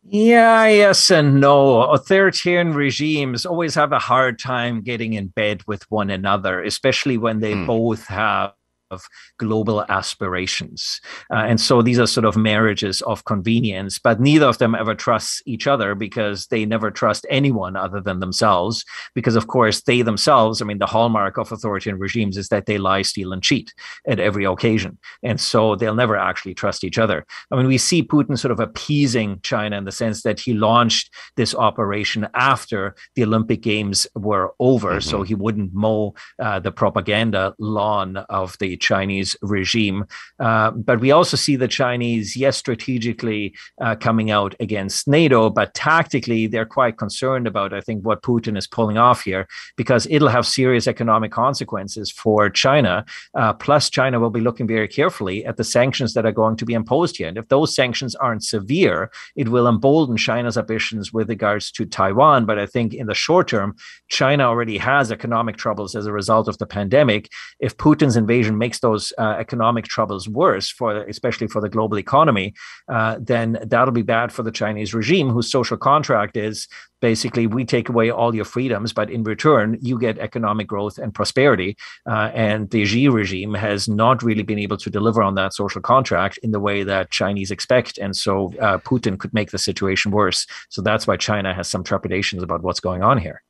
Yeah, 0.08 0.68
yes, 0.68 1.10
and 1.10 1.40
no. 1.40 1.82
Authoritarian 1.84 2.74
regimes 2.74 3.46
always 3.46 3.76
have 3.76 3.92
a 3.92 4.00
hard 4.00 4.40
time 4.40 4.82
getting 4.82 5.14
in 5.14 5.28
bed 5.28 5.62
with 5.66 5.90
one 5.90 6.10
another, 6.10 6.62
especially 6.62 7.18
when 7.18 7.40
they 7.40 7.54
mm. 7.54 7.66
both 7.66 8.08
have 8.08 8.54
of 8.92 9.06
global 9.38 9.84
aspirations. 9.90 11.02
Uh, 11.32 11.38
and 11.38 11.60
so 11.60 11.82
these 11.82 12.00
are 12.00 12.08
sort 12.08 12.26
of 12.26 12.38
marriages 12.38 13.02
of 13.02 13.26
convenience, 13.26 14.00
but 14.00 14.20
neither 14.20 14.46
of 14.46 14.58
them 14.58 14.76
ever 14.76 14.96
trusts 14.96 15.42
each 15.46 15.68
other 15.68 15.96
because 15.96 16.48
they 16.48 16.66
never 16.66 16.92
trust 16.92 17.26
anyone 17.30 17.76
other 17.76 18.02
than 18.02 18.20
themselves. 18.20 18.86
Because, 19.14 19.36
of 19.36 19.48
course, 19.48 19.82
they 19.82 20.02
themselves, 20.02 20.62
I 20.62 20.66
mean, 20.66 20.80
the 20.80 20.86
hallmark 20.86 21.38
of 21.38 21.52
authoritarian 21.52 22.00
regimes 22.00 22.38
is 22.38 22.50
that 22.50 22.66
they 22.66 22.78
lie, 22.78 23.02
steal, 23.02 23.34
and 23.34 23.44
cheat 23.44 23.74
at 24.08 24.20
every 24.20 24.46
occasion. 24.46 24.98
And 25.24 25.40
so 25.40 25.76
they'll 25.76 25.96
never 25.96 26.16
actually 26.16 26.54
trust 26.54 26.84
each 26.84 27.00
other. 27.00 27.26
I 27.52 27.56
mean, 27.56 27.68
we 27.68 27.78
see 27.78 28.04
Putin 28.04 28.38
sort 28.38 28.52
of 28.52 28.60
appeasing 28.60 29.40
China 29.42 29.78
in 29.78 29.86
the 29.86 29.92
sense 29.92 30.24
that 30.24 30.40
he 30.40 30.54
launched 30.54 31.14
this 31.36 31.56
operation 31.56 32.28
after 32.34 32.96
the 33.16 33.24
Olympic 33.24 33.62
Games 33.62 34.08
were 34.16 34.54
over, 34.60 34.92
mm-hmm. 34.92 35.10
so 35.10 35.24
he 35.24 35.36
wouldn't 35.36 35.74
mow 35.74 36.14
uh, 36.40 36.60
the 36.60 36.72
propaganda 36.72 37.54
lawn 37.60 38.18
of 38.30 38.58
the 38.60 38.75
Chinese 38.78 39.36
regime. 39.42 40.06
Uh, 40.40 40.72
but 40.72 41.00
we 41.00 41.12
also 41.12 41.38
see 41.38 41.56
the 41.56 41.68
Chinese, 41.68 42.36
yes, 42.36 42.58
strategically 42.58 43.54
uh, 43.82 43.96
coming 43.96 44.32
out 44.32 44.56
against 44.60 45.08
NATO, 45.08 45.50
but 45.50 45.74
tactically, 45.74 46.48
they're 46.48 46.66
quite 46.66 46.98
concerned 46.98 47.48
about, 47.48 47.74
I 47.74 47.82
think, 47.82 48.06
what 48.06 48.22
Putin 48.24 48.58
is 48.58 48.68
pulling 48.68 48.98
off 48.98 49.22
here, 49.24 49.48
because 49.76 50.08
it'll 50.10 50.28
have 50.28 50.46
serious 50.46 50.88
economic 50.88 51.32
consequences 51.32 52.12
for 52.12 52.50
China. 52.50 53.06
Uh, 53.34 53.54
plus, 53.54 53.90
China 53.90 54.20
will 54.20 54.30
be 54.30 54.42
looking 54.42 54.68
very 54.68 54.88
carefully 54.88 55.46
at 55.46 55.58
the 55.58 55.64
sanctions 55.64 56.14
that 56.14 56.26
are 56.26 56.32
going 56.32 56.56
to 56.58 56.66
be 56.66 56.74
imposed 56.74 57.18
here. 57.18 57.28
And 57.28 57.38
if 57.38 57.48
those 57.48 57.76
sanctions 57.76 58.16
aren't 58.16 58.44
severe, 58.44 59.12
it 59.36 59.50
will 59.50 59.68
embolden 59.68 60.18
China's 60.18 60.58
ambitions 60.58 61.14
with 61.14 61.30
regards 61.30 61.72
to 61.72 61.86
Taiwan. 61.86 62.46
But 62.46 62.60
I 62.60 62.66
think 62.66 62.94
in 62.94 63.08
the 63.08 63.14
short 63.14 63.48
term, 63.48 63.76
China 64.10 64.44
already 64.44 64.78
has 64.78 65.12
economic 65.12 65.58
troubles 65.58 65.96
as 65.96 66.06
a 66.06 66.12
result 66.12 66.48
of 66.48 66.58
the 66.58 66.66
pandemic. 66.66 67.30
If 67.60 67.78
Putin's 67.78 68.16
invasion 68.16 68.58
makes 68.66 68.80
those 68.80 69.06
uh, 69.24 69.36
economic 69.46 69.86
troubles 69.96 70.24
worse 70.44 70.68
for 70.78 70.90
especially 71.16 71.48
for 71.54 71.62
the 71.62 71.74
global 71.76 71.98
economy, 72.08 72.48
uh, 72.96 73.14
then 73.32 73.48
that'll 73.72 74.00
be 74.04 74.10
bad 74.18 74.28
for 74.36 74.44
the 74.44 74.56
Chinese 74.62 74.92
regime, 75.00 75.30
whose 75.34 75.50
social 75.58 75.80
contract 75.90 76.36
is 76.50 76.68
basically 77.10 77.46
we 77.46 77.64
take 77.76 77.88
away 77.90 78.08
all 78.20 78.34
your 78.40 78.50
freedoms, 78.56 78.92
but 79.00 79.08
in 79.16 79.22
return 79.34 79.68
you 79.90 79.96
get 80.00 80.18
economic 80.30 80.68
growth 80.74 80.98
and 81.04 81.14
prosperity. 81.20 81.72
Uh, 82.12 82.30
and 82.50 82.62
the 82.74 82.84
Xi 82.90 83.04
regime 83.22 83.54
has 83.54 83.82
not 84.04 84.24
really 84.28 84.46
been 84.52 84.64
able 84.68 84.80
to 84.84 84.90
deliver 84.90 85.22
on 85.22 85.36
that 85.36 85.54
social 85.54 85.82
contract 85.94 86.36
in 86.46 86.52
the 86.56 86.64
way 86.68 86.84
that 86.92 87.12
Chinese 87.12 87.52
expect, 87.52 87.94
and 88.04 88.14
so 88.26 88.34
uh, 88.66 88.78
Putin 88.92 89.14
could 89.22 89.34
make 89.40 89.52
the 89.52 89.62
situation 89.70 90.10
worse. 90.12 90.40
So 90.74 90.80
that's 90.82 91.06
why 91.08 91.18
China 91.30 91.54
has 91.54 91.68
some 91.74 91.84
trepidations 91.84 92.42
about 92.44 92.64
what's 92.64 92.84
going 92.90 93.04
on 93.12 93.18
here. 93.28 93.45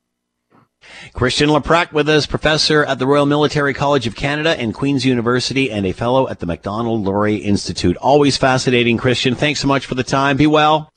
Christian 1.13 1.49
Leuprecht 1.49 1.91
with 1.91 2.09
us, 2.09 2.25
professor 2.25 2.83
at 2.83 2.99
the 2.99 3.07
Royal 3.07 3.25
Military 3.25 3.73
College 3.73 4.07
of 4.07 4.15
Canada 4.15 4.59
and 4.59 4.73
Queen's 4.73 5.05
University 5.05 5.71
and 5.71 5.86
a 5.86 5.91
fellow 5.91 6.27
at 6.27 6.39
the 6.39 6.45
Macdonald-Laurier 6.45 7.41
Institute. 7.43 7.97
Always 7.97 8.38
fascinating, 8.38 8.97
Christian. 8.97 9.36
Thanks 9.36 9.59
so 9.59 9.67
much 9.67 9.86
for 9.86 9.95
the 9.95 10.03
time. 10.03 10.38
Be 10.38 10.47
well. 10.47 10.91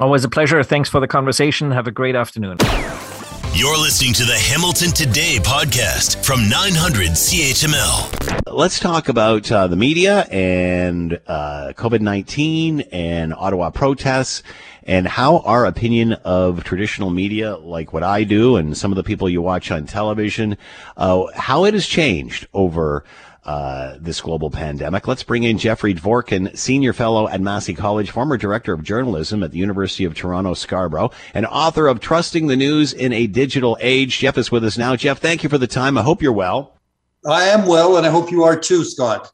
Always 0.00 0.24
a 0.24 0.28
pleasure. 0.28 0.62
Thanks 0.62 0.88
for 0.88 1.00
the 1.00 1.08
conversation. 1.08 1.70
Have 1.70 1.86
a 1.86 1.92
great 1.92 2.16
afternoon. 2.16 2.58
You're 3.56 3.78
listening 3.78 4.12
to 4.14 4.24
the 4.24 4.36
Hamilton 4.36 4.90
Today 4.90 5.38
podcast 5.38 6.24
from 6.24 6.48
900 6.48 7.10
CHML. 7.10 8.52
Let's 8.52 8.80
talk 8.80 9.08
about 9.08 9.50
uh, 9.52 9.68
the 9.68 9.76
media 9.76 10.22
and 10.22 11.20
uh, 11.28 11.72
COVID 11.76 12.00
19 12.00 12.80
and 12.90 13.32
Ottawa 13.32 13.70
protests 13.70 14.42
and 14.82 15.06
how 15.06 15.38
our 15.38 15.66
opinion 15.66 16.14
of 16.24 16.64
traditional 16.64 17.10
media, 17.10 17.54
like 17.56 17.92
what 17.92 18.02
I 18.02 18.24
do 18.24 18.56
and 18.56 18.76
some 18.76 18.90
of 18.90 18.96
the 18.96 19.04
people 19.04 19.28
you 19.28 19.40
watch 19.40 19.70
on 19.70 19.86
television, 19.86 20.58
uh, 20.96 21.26
how 21.36 21.64
it 21.64 21.74
has 21.74 21.86
changed 21.86 22.48
over 22.54 23.04
uh, 23.44 23.96
this 24.00 24.20
global 24.20 24.50
pandemic. 24.50 25.06
Let's 25.06 25.22
bring 25.22 25.42
in 25.42 25.58
Jeffrey 25.58 25.94
Dvorkin, 25.94 26.56
senior 26.56 26.92
fellow 26.92 27.28
at 27.28 27.40
Massey 27.40 27.74
College, 27.74 28.10
former 28.10 28.36
director 28.36 28.72
of 28.72 28.82
journalism 28.82 29.42
at 29.42 29.50
the 29.50 29.58
University 29.58 30.04
of 30.04 30.14
Toronto 30.14 30.54
Scarborough, 30.54 31.10
and 31.34 31.46
author 31.46 31.86
of 31.86 32.00
Trusting 32.00 32.46
the 32.46 32.56
News 32.56 32.92
in 32.92 33.12
a 33.12 33.26
Digital 33.26 33.76
Age. 33.80 34.18
Jeff 34.18 34.38
is 34.38 34.50
with 34.50 34.64
us 34.64 34.78
now. 34.78 34.96
Jeff, 34.96 35.18
thank 35.18 35.42
you 35.42 35.48
for 35.48 35.58
the 35.58 35.66
time. 35.66 35.98
I 35.98 36.02
hope 36.02 36.22
you're 36.22 36.32
well. 36.32 36.78
I 37.26 37.44
am 37.44 37.66
well, 37.66 37.96
and 37.96 38.06
I 38.06 38.10
hope 38.10 38.30
you 38.30 38.44
are 38.44 38.56
too, 38.56 38.84
Scott. 38.84 39.32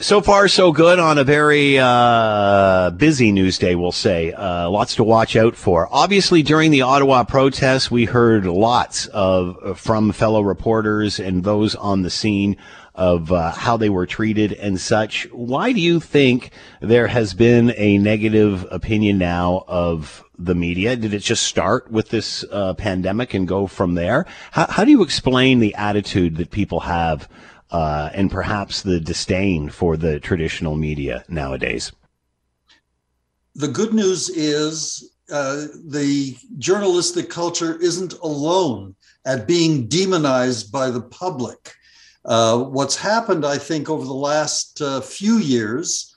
So 0.00 0.20
far, 0.20 0.46
so 0.46 0.70
good 0.70 1.00
on 1.00 1.18
a 1.18 1.24
very 1.24 1.76
uh, 1.76 2.90
busy 2.90 3.32
news 3.32 3.58
day, 3.58 3.74
we'll 3.74 3.90
say. 3.90 4.32
Uh, 4.32 4.70
lots 4.70 4.94
to 4.94 5.02
watch 5.02 5.34
out 5.34 5.56
for. 5.56 5.88
Obviously, 5.90 6.44
during 6.44 6.70
the 6.70 6.82
Ottawa 6.82 7.24
protests, 7.24 7.90
we 7.90 8.04
heard 8.04 8.46
lots 8.46 9.06
of 9.06 9.76
from 9.76 10.12
fellow 10.12 10.40
reporters 10.40 11.18
and 11.18 11.42
those 11.42 11.74
on 11.74 12.02
the 12.02 12.10
scene 12.10 12.56
of 12.98 13.32
uh, 13.32 13.52
how 13.52 13.78
they 13.78 13.88
were 13.88 14.06
treated 14.06 14.52
and 14.52 14.78
such. 14.78 15.26
Why 15.32 15.72
do 15.72 15.80
you 15.80 16.00
think 16.00 16.50
there 16.82 17.06
has 17.06 17.32
been 17.32 17.72
a 17.76 17.96
negative 17.96 18.66
opinion 18.70 19.16
now 19.16 19.64
of 19.66 20.22
the 20.38 20.54
media? 20.54 20.96
Did 20.96 21.14
it 21.14 21.20
just 21.20 21.44
start 21.44 21.90
with 21.90 22.10
this 22.10 22.44
uh, 22.52 22.74
pandemic 22.74 23.32
and 23.32 23.48
go 23.48 23.66
from 23.66 23.94
there? 23.94 24.26
How, 24.50 24.66
how 24.66 24.84
do 24.84 24.90
you 24.90 25.02
explain 25.02 25.60
the 25.60 25.74
attitude 25.74 26.36
that 26.36 26.50
people 26.50 26.80
have? 26.80 27.26
uh, 27.70 28.10
and 28.14 28.30
perhaps 28.30 28.82
the 28.82 29.00
disdain 29.00 29.68
for 29.68 29.96
the 29.96 30.20
traditional 30.20 30.76
media 30.76 31.24
nowadays? 31.28 31.92
The 33.54 33.68
good 33.68 33.92
news 33.92 34.28
is 34.28 35.12
uh, 35.30 35.66
the 35.86 36.36
journalistic 36.58 37.28
culture 37.28 37.78
isn't 37.80 38.14
alone 38.14 38.94
at 39.26 39.46
being 39.46 39.86
demonized 39.88 40.72
by 40.72 40.90
the 40.90 41.02
public. 41.02 41.74
Uh, 42.28 42.58
what's 42.58 42.94
happened, 42.94 43.46
I 43.46 43.56
think, 43.56 43.88
over 43.88 44.04
the 44.04 44.12
last 44.12 44.82
uh, 44.82 45.00
few 45.00 45.38
years 45.38 46.14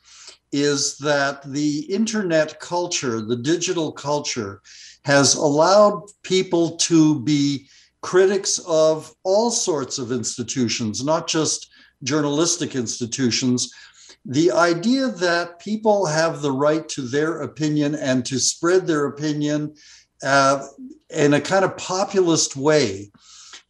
is 0.51 0.97
that 0.97 1.41
the 1.49 1.79
internet 1.83 2.59
culture, 2.59 3.21
the 3.21 3.37
digital 3.37 3.93
culture, 3.93 4.61
has 5.05 5.35
allowed 5.35 6.03
people 6.23 6.75
to 6.75 7.21
be 7.21 7.65
critics 8.01 8.59
of 8.67 9.15
all 9.23 9.49
sorts 9.51 9.99
of 9.99 10.11
institutions, 10.11 11.01
not 11.01 11.27
just 11.27 11.71
journalistic 12.03 12.75
institutions, 12.75 13.71
the 14.25 14.51
idea 14.51 15.07
that 15.07 15.59
people 15.59 16.05
have 16.05 16.41
the 16.41 16.51
right 16.51 16.89
to 16.89 17.03
their 17.03 17.41
opinion 17.41 17.95
and 17.95 18.25
to 18.25 18.37
spread 18.37 18.85
their 18.85 19.05
opinion 19.05 19.73
uh, 20.23 20.67
in 21.09 21.35
a 21.35 21.41
kind 21.41 21.63
of 21.63 21.77
populist 21.77 22.57
way 22.57 23.11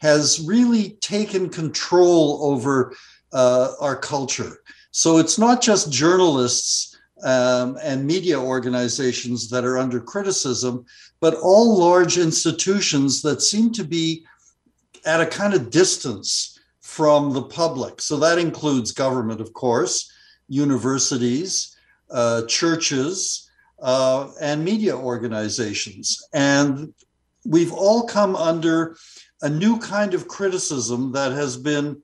has 0.02 0.44
really 0.46 0.98
taken 1.00 1.48
control 1.48 2.40
over 2.42 2.94
uh, 3.34 3.74
our 3.80 3.96
culture. 3.96 4.64
So 4.90 5.20
it's 5.20 5.38
not 5.38 5.62
just 5.62 5.92
journalists 5.92 6.98
um, 7.24 7.78
and 7.84 8.06
media 8.06 8.40
organizations 8.40 9.48
that 9.52 9.64
are 9.64 9.78
under 9.78 10.02
criticism, 10.02 10.86
but 11.20 11.36
all 11.36 11.78
large 11.78 12.18
institutions 12.18 13.22
that 13.22 13.44
seem 13.44 13.72
to 13.74 13.84
be 13.84 14.26
at 15.06 15.22
a 15.22 15.26
kind 15.28 15.54
of 15.54 15.70
distance 15.70 16.60
from 16.82 17.32
the 17.32 17.44
public. 17.44 18.02
So 18.02 18.18
that 18.18 18.40
includes 18.40 18.92
government, 18.92 19.40
of 19.40 19.54
course, 19.54 20.12
universities, 20.50 21.78
uh, 22.10 22.42
churches, 22.48 23.52
uh, 23.84 24.32
and 24.42 24.66
media 24.66 24.98
organizations. 24.98 26.28
And 26.34 26.94
we've 27.46 27.72
all 27.72 28.08
come 28.08 28.36
under 28.36 28.98
a 29.42 29.50
new 29.50 29.78
kind 29.80 30.14
of 30.14 30.28
criticism 30.28 31.12
that 31.14 31.32
has 31.32 31.58
been 31.58 32.02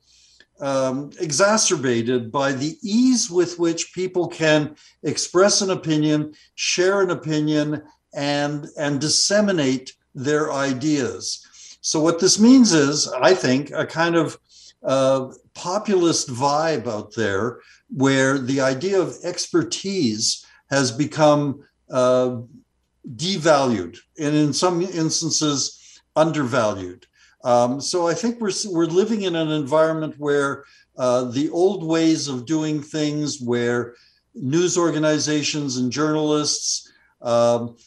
um, 0.59 1.11
exacerbated 1.19 2.31
by 2.31 2.51
the 2.51 2.77
ease 2.81 3.30
with 3.30 3.59
which 3.59 3.93
people 3.93 4.27
can 4.27 4.76
express 5.03 5.61
an 5.61 5.69
opinion, 5.69 6.34
share 6.55 7.01
an 7.01 7.11
opinion, 7.11 7.84
and, 8.14 8.68
and 8.77 8.99
disseminate 8.99 9.93
their 10.15 10.51
ideas. 10.51 11.45
So, 11.81 11.99
what 11.99 12.19
this 12.19 12.39
means 12.39 12.73
is, 12.73 13.07
I 13.07 13.34
think, 13.34 13.72
a 13.72 13.85
kind 13.85 14.15
of 14.15 14.38
uh, 14.84 15.31
populist 15.53 16.30
vibe 16.30 16.88
out 16.88 17.14
there 17.15 17.59
where 17.89 18.38
the 18.38 18.61
idea 18.61 18.99
of 18.99 19.18
expertise 19.23 20.45
has 20.69 20.91
become 20.91 21.64
uh, 21.89 22.38
devalued 23.15 23.97
and 24.19 24.35
in 24.35 24.53
some 24.53 24.81
instances 24.81 26.01
undervalued. 26.15 27.06
Um, 27.43 27.80
so 27.80 28.07
I 28.07 28.14
think 28.14 28.39
we're 28.39 28.51
we're 28.68 28.85
living 28.85 29.23
in 29.23 29.35
an 29.35 29.51
environment 29.51 30.15
where 30.18 30.64
uh, 30.97 31.26
the 31.26 31.49
old 31.49 31.84
ways 31.84 32.27
of 32.27 32.45
doing 32.45 32.81
things, 32.81 33.39
where 33.39 33.95
news 34.34 34.77
organizations 34.77 35.77
and 35.77 35.91
journalists 35.91 36.91
um, 37.22 37.77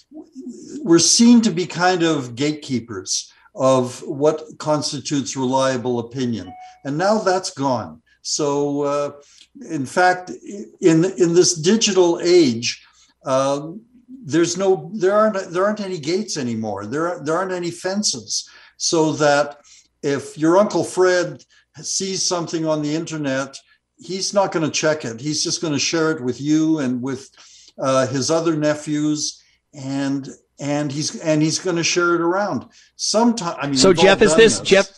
were 0.82 0.98
seen 0.98 1.40
to 1.42 1.50
be 1.50 1.66
kind 1.66 2.02
of 2.02 2.34
gatekeepers 2.34 3.32
of 3.54 4.00
what 4.02 4.44
constitutes 4.58 5.36
reliable 5.36 5.98
opinion, 5.98 6.52
and 6.84 6.96
now 6.96 7.18
that's 7.18 7.50
gone. 7.50 8.00
So, 8.22 8.82
uh, 8.82 9.12
in 9.68 9.84
fact, 9.84 10.30
in 10.80 11.04
in 11.04 11.34
this 11.34 11.54
digital 11.54 12.20
age, 12.22 12.86
uh, 13.24 13.70
there's 14.24 14.56
no 14.56 14.90
there 14.94 15.14
aren't 15.14 15.50
there 15.50 15.64
aren't 15.64 15.80
any 15.80 15.98
gates 15.98 16.36
anymore. 16.36 16.86
There 16.86 17.20
there 17.24 17.36
aren't 17.36 17.52
any 17.52 17.72
fences 17.72 18.48
so 18.80 19.12
that 19.12 19.60
if 20.02 20.38
your 20.38 20.56
Uncle 20.56 20.82
Fred 20.82 21.44
sees 21.82 22.22
something 22.22 22.66
on 22.66 22.80
the 22.80 22.94
internet, 22.94 23.58
he's 23.98 24.32
not 24.32 24.52
going 24.52 24.64
to 24.64 24.70
check 24.70 25.04
it. 25.04 25.20
He's 25.20 25.44
just 25.44 25.60
going 25.60 25.74
to 25.74 25.78
share 25.78 26.10
it 26.10 26.22
with 26.22 26.40
you 26.40 26.78
and 26.78 27.02
with 27.02 27.30
uh, 27.78 28.06
his 28.06 28.30
other 28.30 28.56
nephews, 28.56 29.42
and 29.74 30.30
and 30.58 30.90
he's 30.90 31.20
and 31.20 31.42
he's 31.42 31.58
going 31.58 31.76
to 31.76 31.84
share 31.84 32.14
it 32.14 32.22
around. 32.22 32.66
Sometimes, 32.96 33.56
I 33.60 33.66
mean, 33.66 33.76
so 33.76 33.92
Jeff, 33.92 34.22
is 34.22 34.34
this, 34.34 34.58
this 34.58 34.68
Jeff? 34.68 34.90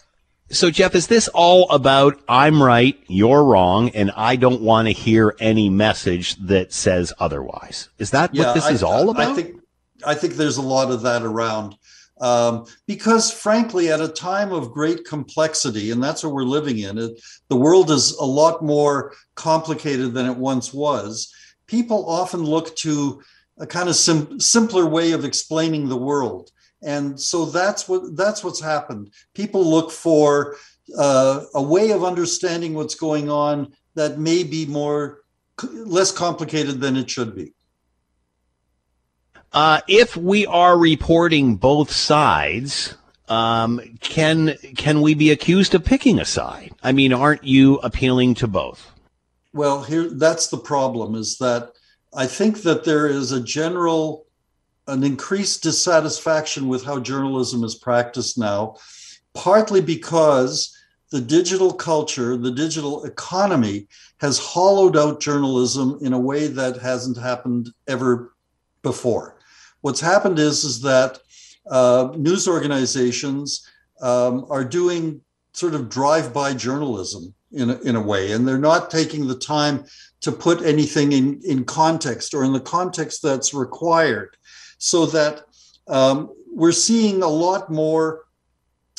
So 0.50 0.70
Jeff, 0.70 0.94
is 0.94 1.08
this 1.08 1.26
all 1.34 1.68
about 1.70 2.20
I'm 2.28 2.62
right, 2.62 2.96
you're 3.08 3.42
wrong, 3.44 3.88
and 3.90 4.12
I 4.16 4.36
don't 4.36 4.62
want 4.62 4.86
to 4.86 4.92
hear 4.92 5.34
any 5.40 5.70
message 5.70 6.36
that 6.36 6.72
says 6.72 7.12
otherwise? 7.18 7.88
Is 7.98 8.12
that 8.12 8.32
yeah, 8.32 8.44
what 8.44 8.54
this 8.54 8.66
I, 8.66 8.70
is 8.70 8.84
all 8.84 9.10
about? 9.10 9.32
I 9.32 9.34
think 9.34 9.60
I 10.06 10.14
think 10.14 10.34
there's 10.34 10.56
a 10.58 10.62
lot 10.62 10.92
of 10.92 11.02
that 11.02 11.22
around. 11.22 11.76
Um, 12.22 12.66
because 12.86 13.32
frankly, 13.32 13.90
at 13.90 14.00
a 14.00 14.06
time 14.06 14.52
of 14.52 14.70
great 14.70 15.04
complexity, 15.04 15.90
and 15.90 16.02
that's 16.02 16.22
what 16.22 16.32
we're 16.32 16.44
living 16.44 16.78
in, 16.78 16.96
it, 16.96 17.20
the 17.48 17.56
world 17.56 17.90
is 17.90 18.12
a 18.12 18.24
lot 18.24 18.62
more 18.62 19.12
complicated 19.34 20.14
than 20.14 20.26
it 20.26 20.36
once 20.36 20.72
was. 20.72 21.34
People 21.66 22.08
often 22.08 22.44
look 22.44 22.76
to 22.76 23.20
a 23.58 23.66
kind 23.66 23.88
of 23.88 23.96
sim- 23.96 24.38
simpler 24.38 24.86
way 24.86 25.10
of 25.10 25.24
explaining 25.24 25.88
the 25.88 25.96
world, 25.96 26.52
and 26.80 27.20
so 27.20 27.44
that's 27.44 27.88
what 27.88 28.16
that's 28.16 28.44
what's 28.44 28.60
happened. 28.60 29.10
People 29.34 29.68
look 29.68 29.90
for 29.90 30.56
uh, 30.96 31.44
a 31.54 31.62
way 31.62 31.90
of 31.90 32.04
understanding 32.04 32.74
what's 32.74 32.94
going 32.94 33.30
on 33.30 33.72
that 33.94 34.20
may 34.20 34.44
be 34.44 34.64
more 34.66 35.22
less 35.72 36.12
complicated 36.12 36.80
than 36.80 36.96
it 36.96 37.10
should 37.10 37.34
be. 37.34 37.52
Uh, 39.52 39.80
if 39.86 40.16
we 40.16 40.46
are 40.46 40.78
reporting 40.78 41.56
both 41.56 41.92
sides, 41.92 42.94
um, 43.28 43.80
can 44.00 44.56
can 44.76 45.02
we 45.02 45.14
be 45.14 45.30
accused 45.30 45.74
of 45.74 45.84
picking 45.84 46.18
a 46.18 46.24
side? 46.24 46.72
I 46.82 46.92
mean, 46.92 47.12
aren't 47.12 47.44
you 47.44 47.76
appealing 47.78 48.34
to 48.36 48.46
both? 48.46 48.90
Well, 49.52 49.82
here 49.82 50.08
that's 50.08 50.48
the 50.48 50.58
problem 50.58 51.14
is 51.14 51.36
that 51.38 51.72
I 52.14 52.26
think 52.26 52.62
that 52.62 52.84
there 52.84 53.06
is 53.06 53.32
a 53.32 53.42
general 53.42 54.26
an 54.88 55.04
increased 55.04 55.62
dissatisfaction 55.62 56.66
with 56.66 56.84
how 56.84 56.98
journalism 56.98 57.62
is 57.62 57.74
practiced 57.74 58.36
now, 58.36 58.76
partly 59.32 59.80
because 59.80 60.76
the 61.10 61.20
digital 61.20 61.72
culture, 61.72 62.36
the 62.36 62.50
digital 62.50 63.04
economy 63.04 63.86
has 64.18 64.38
hollowed 64.38 64.96
out 64.96 65.20
journalism 65.20 65.98
in 66.00 66.14
a 66.14 66.18
way 66.18 66.46
that 66.48 66.78
hasn't 66.78 67.18
happened 67.18 67.68
ever 67.86 68.34
before 68.82 69.36
what's 69.82 70.00
happened 70.00 70.38
is 70.38 70.64
is 70.64 70.80
that 70.80 71.18
uh, 71.70 72.12
news 72.16 72.48
organizations 72.48 73.68
um, 74.00 74.46
are 74.50 74.64
doing 74.64 75.20
sort 75.52 75.74
of 75.74 75.88
drive-by 75.88 76.54
journalism 76.54 77.34
in 77.52 77.70
a, 77.70 77.78
in 77.82 77.94
a 77.94 78.00
way, 78.00 78.32
and 78.32 78.48
they're 78.48 78.58
not 78.58 78.90
taking 78.90 79.28
the 79.28 79.38
time 79.38 79.84
to 80.22 80.32
put 80.32 80.62
anything 80.62 81.12
in, 81.12 81.40
in 81.44 81.64
context 81.64 82.32
or 82.32 82.42
in 82.44 82.52
the 82.52 82.60
context 82.60 83.22
that's 83.22 83.52
required, 83.52 84.36
so 84.78 85.04
that 85.06 85.42
um, 85.88 86.30
we're 86.50 86.72
seeing 86.72 87.22
a 87.22 87.28
lot 87.28 87.70
more 87.70 88.24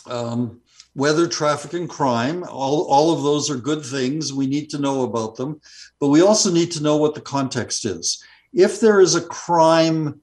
um, 0.05 0.61
weather, 0.95 1.27
traffic, 1.27 1.73
and 1.73 1.89
crime. 1.89 2.43
All, 2.43 2.83
all 2.83 3.11
of 3.11 3.23
those 3.23 3.49
are 3.49 3.57
good 3.57 3.83
things. 3.83 4.31
We 4.31 4.47
need 4.47 4.69
to 4.69 4.79
know 4.79 5.03
about 5.03 5.35
them, 5.35 5.59
but 5.99 6.09
we 6.09 6.21
also 6.21 6.51
need 6.51 6.71
to 6.73 6.83
know 6.83 6.97
what 6.97 7.15
the 7.15 7.21
context 7.21 7.85
is. 7.85 8.23
If 8.53 8.79
there 8.79 8.99
is 9.01 9.15
a 9.15 9.21
crime 9.21 10.21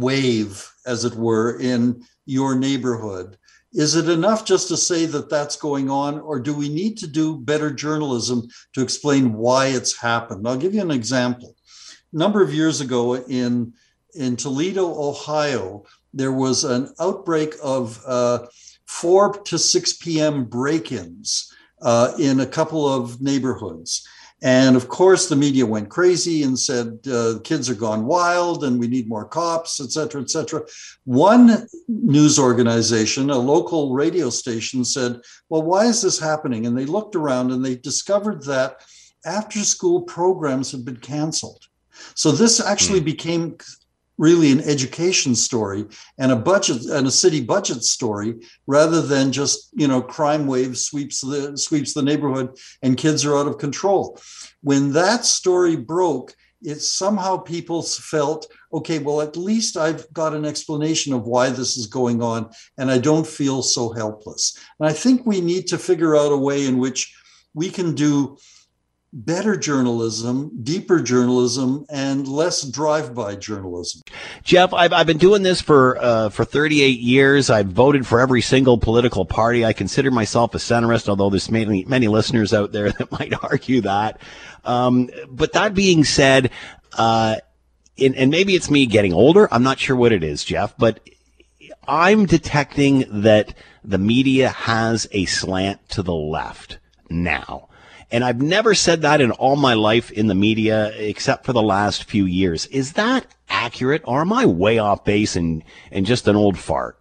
wave, 0.00 0.70
as 0.86 1.04
it 1.04 1.14
were, 1.14 1.58
in 1.58 2.02
your 2.24 2.54
neighborhood. 2.54 3.36
Is 3.72 3.94
it 3.94 4.08
enough 4.08 4.44
just 4.44 4.68
to 4.68 4.76
say 4.76 5.06
that 5.06 5.28
that's 5.28 5.56
going 5.56 5.90
on, 5.90 6.20
or 6.20 6.40
do 6.40 6.54
we 6.54 6.68
need 6.68 6.96
to 6.98 7.06
do 7.06 7.36
better 7.36 7.70
journalism 7.70 8.48
to 8.72 8.82
explain 8.82 9.34
why 9.34 9.66
it's 9.66 9.96
happened? 9.96 10.46
I'll 10.46 10.56
give 10.56 10.74
you 10.74 10.80
an 10.80 10.90
example. 10.90 11.54
A 12.12 12.16
number 12.16 12.42
of 12.42 12.54
years 12.54 12.80
ago 12.80 13.16
in, 13.16 13.74
in 14.14 14.36
Toledo, 14.36 14.86
Ohio, 14.98 15.84
there 16.14 16.32
was 16.32 16.64
an 16.64 16.92
outbreak 16.98 17.54
of 17.62 18.00
uh, 18.06 18.46
4 18.86 19.42
to 19.44 19.58
6 19.58 19.92
p.m. 19.94 20.44
break 20.44 20.92
ins 20.92 21.52
uh, 21.82 22.12
in 22.18 22.40
a 22.40 22.46
couple 22.46 22.88
of 22.88 23.20
neighborhoods. 23.20 24.06
And 24.42 24.76
of 24.76 24.88
course, 24.88 25.28
the 25.28 25.36
media 25.36 25.64
went 25.64 25.88
crazy 25.88 26.42
and 26.42 26.58
said 26.58 26.98
uh, 27.10 27.38
kids 27.42 27.70
are 27.70 27.74
gone 27.74 28.04
wild 28.04 28.64
and 28.64 28.78
we 28.78 28.86
need 28.86 29.08
more 29.08 29.24
cops, 29.24 29.80
et 29.80 29.90
cetera, 29.90 30.20
et 30.20 30.28
cetera. 30.28 30.62
One 31.04 31.66
news 31.88 32.38
organization, 32.38 33.30
a 33.30 33.38
local 33.38 33.94
radio 33.94 34.28
station, 34.28 34.84
said, 34.84 35.20
Well, 35.48 35.62
why 35.62 35.86
is 35.86 36.02
this 36.02 36.18
happening? 36.18 36.66
And 36.66 36.76
they 36.76 36.84
looked 36.84 37.16
around 37.16 37.50
and 37.50 37.64
they 37.64 37.76
discovered 37.76 38.44
that 38.44 38.82
after 39.24 39.60
school 39.60 40.02
programs 40.02 40.70
had 40.70 40.84
been 40.84 40.98
canceled. 40.98 41.64
So 42.14 42.30
this 42.30 42.60
actually 42.60 43.00
mm. 43.00 43.06
became 43.06 43.56
really 44.18 44.50
an 44.50 44.60
education 44.60 45.34
story 45.34 45.84
and 46.18 46.32
a 46.32 46.36
budget 46.36 46.84
and 46.86 47.06
a 47.06 47.10
city 47.10 47.42
budget 47.42 47.82
story 47.82 48.34
rather 48.66 49.02
than 49.02 49.32
just 49.32 49.70
you 49.74 49.86
know 49.86 50.00
crime 50.00 50.46
wave 50.46 50.76
sweeps 50.76 51.20
the 51.20 51.56
sweeps 51.56 51.94
the 51.94 52.02
neighborhood 52.02 52.56
and 52.82 52.96
kids 52.96 53.24
are 53.24 53.36
out 53.36 53.46
of 53.46 53.58
control. 53.58 54.18
When 54.62 54.92
that 54.92 55.24
story 55.24 55.76
broke 55.76 56.34
it 56.62 56.80
somehow 56.80 57.36
people 57.36 57.82
felt 57.82 58.50
okay 58.72 58.98
well 58.98 59.20
at 59.20 59.36
least 59.36 59.76
i've 59.76 60.10
got 60.14 60.34
an 60.34 60.46
explanation 60.46 61.12
of 61.12 61.26
why 61.26 61.50
this 61.50 61.76
is 61.76 61.86
going 61.86 62.22
on 62.22 62.48
and 62.78 62.90
i 62.90 62.98
don't 62.98 63.26
feel 63.26 63.62
so 63.62 63.92
helpless. 63.92 64.56
And 64.80 64.88
i 64.88 64.92
think 64.92 65.26
we 65.26 65.40
need 65.40 65.66
to 65.68 65.78
figure 65.78 66.16
out 66.16 66.32
a 66.32 66.36
way 66.36 66.66
in 66.66 66.78
which 66.78 67.14
we 67.54 67.70
can 67.70 67.94
do 67.94 68.36
better 69.16 69.56
journalism, 69.56 70.50
deeper 70.62 71.00
journalism, 71.00 71.86
and 71.88 72.28
less 72.28 72.62
drive-by 72.62 73.34
journalism. 73.36 74.02
Jeff, 74.44 74.74
I've, 74.74 74.92
I've 74.92 75.06
been 75.06 75.16
doing 75.16 75.42
this 75.42 75.60
for 75.60 75.96
uh, 75.98 76.28
for 76.28 76.44
38 76.44 77.00
years. 77.00 77.48
I've 77.48 77.68
voted 77.68 78.06
for 78.06 78.20
every 78.20 78.42
single 78.42 78.76
political 78.76 79.24
party. 79.24 79.64
I 79.64 79.72
consider 79.72 80.10
myself 80.10 80.54
a 80.54 80.58
centrist, 80.58 81.08
although 81.08 81.30
there's 81.30 81.50
many 81.50 81.84
many 81.86 82.08
listeners 82.08 82.52
out 82.52 82.72
there 82.72 82.92
that 82.98 83.10
might 83.10 83.32
argue 83.42 83.80
that. 83.82 84.20
Um, 84.64 85.08
but 85.28 85.52
that 85.54 85.74
being 85.74 86.04
said, 86.04 86.50
uh, 86.98 87.36
and, 87.98 88.14
and 88.16 88.30
maybe 88.30 88.54
it's 88.54 88.70
me 88.70 88.84
getting 88.84 89.14
older. 89.14 89.48
I'm 89.52 89.62
not 89.62 89.78
sure 89.78 89.96
what 89.96 90.12
it 90.12 90.22
is, 90.22 90.44
Jeff, 90.44 90.76
but 90.76 91.00
I'm 91.88 92.26
detecting 92.26 93.04
that 93.22 93.54
the 93.82 93.98
media 93.98 94.50
has 94.50 95.08
a 95.12 95.24
slant 95.24 95.88
to 95.90 96.02
the 96.02 96.14
left 96.14 96.78
now. 97.08 97.68
And 98.10 98.24
I've 98.24 98.40
never 98.40 98.74
said 98.74 99.02
that 99.02 99.20
in 99.20 99.32
all 99.32 99.56
my 99.56 99.74
life 99.74 100.10
in 100.12 100.28
the 100.28 100.34
media, 100.34 100.92
except 100.96 101.44
for 101.44 101.52
the 101.52 101.62
last 101.62 102.04
few 102.04 102.24
years. 102.24 102.66
Is 102.66 102.92
that 102.92 103.26
accurate, 103.48 104.02
or 104.04 104.20
am 104.20 104.32
I 104.32 104.46
way 104.46 104.78
off 104.78 105.04
base 105.04 105.34
and, 105.34 105.64
and 105.90 106.06
just 106.06 106.28
an 106.28 106.36
old 106.36 106.56
fart? 106.58 106.98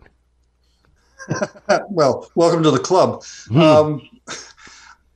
well, 1.90 2.30
welcome 2.36 2.64
to 2.64 2.72
the 2.72 2.80
club. 2.80 3.23
Hmm. 3.48 3.60
Um, 3.60 4.10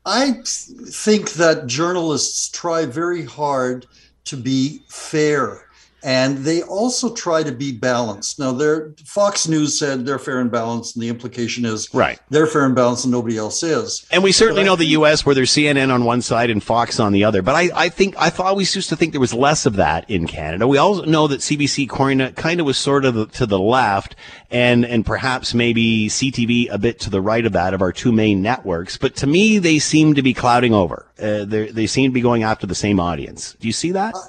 I 0.05 0.41
think 0.45 1.33
that 1.33 1.67
journalists 1.67 2.49
try 2.49 2.85
very 2.85 3.25
hard 3.25 3.85
to 4.25 4.37
be 4.37 4.83
fair 4.87 5.68
and 6.03 6.39
they 6.39 6.61
also 6.63 7.13
try 7.13 7.43
to 7.43 7.51
be 7.51 7.71
balanced. 7.71 8.39
Now, 8.39 8.51
their 8.51 8.93
Fox 9.05 9.47
News 9.47 9.77
said 9.77 10.05
they're 10.05 10.19
fair 10.19 10.39
and 10.39 10.51
balanced, 10.51 10.95
and 10.95 11.03
the 11.03 11.09
implication 11.09 11.65
is 11.65 11.93
right 11.93 12.19
they're 12.29 12.47
fair 12.47 12.65
and 12.65 12.75
balanced, 12.75 13.05
and 13.05 13.11
nobody 13.11 13.37
else 13.37 13.63
is. 13.63 14.05
And 14.11 14.23
we 14.23 14.31
certainly 14.31 14.63
but 14.63 14.67
know 14.67 14.73
I, 14.73 14.77
the 14.77 14.85
U.S. 14.85 15.25
where 15.25 15.35
there's 15.35 15.51
CNN 15.51 15.93
on 15.93 16.05
one 16.05 16.21
side 16.21 16.49
and 16.49 16.63
Fox 16.63 16.99
on 16.99 17.11
the 17.11 17.23
other. 17.23 17.41
But 17.41 17.55
I, 17.55 17.69
I 17.75 17.89
think 17.89 18.15
I 18.17 18.31
always 18.39 18.75
used 18.75 18.89
to 18.89 18.95
think 18.95 19.13
there 19.13 19.21
was 19.21 19.33
less 19.33 19.65
of 19.65 19.75
that 19.75 20.09
in 20.09 20.27
Canada. 20.27 20.67
We 20.67 20.77
all 20.77 21.03
know 21.05 21.27
that 21.27 21.41
CBC 21.41 21.89
kind 22.35 22.59
of 22.59 22.65
was 22.65 22.77
sort 22.77 23.05
of 23.05 23.31
to 23.33 23.45
the 23.45 23.59
left, 23.59 24.15
and 24.51 24.85
and 24.85 25.05
perhaps 25.05 25.53
maybe 25.53 26.07
CTV 26.07 26.67
a 26.69 26.77
bit 26.77 26.99
to 27.01 27.09
the 27.09 27.21
right 27.21 27.45
of 27.45 27.53
that 27.53 27.73
of 27.73 27.81
our 27.81 27.91
two 27.91 28.11
main 28.11 28.41
networks. 28.41 28.97
But 28.97 29.15
to 29.17 29.27
me, 29.27 29.59
they 29.59 29.79
seem 29.79 30.15
to 30.15 30.21
be 30.21 30.33
clouding 30.33 30.73
over. 30.73 31.05
Uh, 31.21 31.45
they 31.45 31.87
seem 31.87 32.11
to 32.11 32.13
be 32.13 32.21
going 32.21 32.43
after 32.43 32.65
the 32.67 32.75
same 32.75 32.99
audience. 32.99 33.55
Do 33.59 33.67
you 33.67 33.73
see 33.73 33.91
that? 33.91 34.15
Uh, 34.15 34.19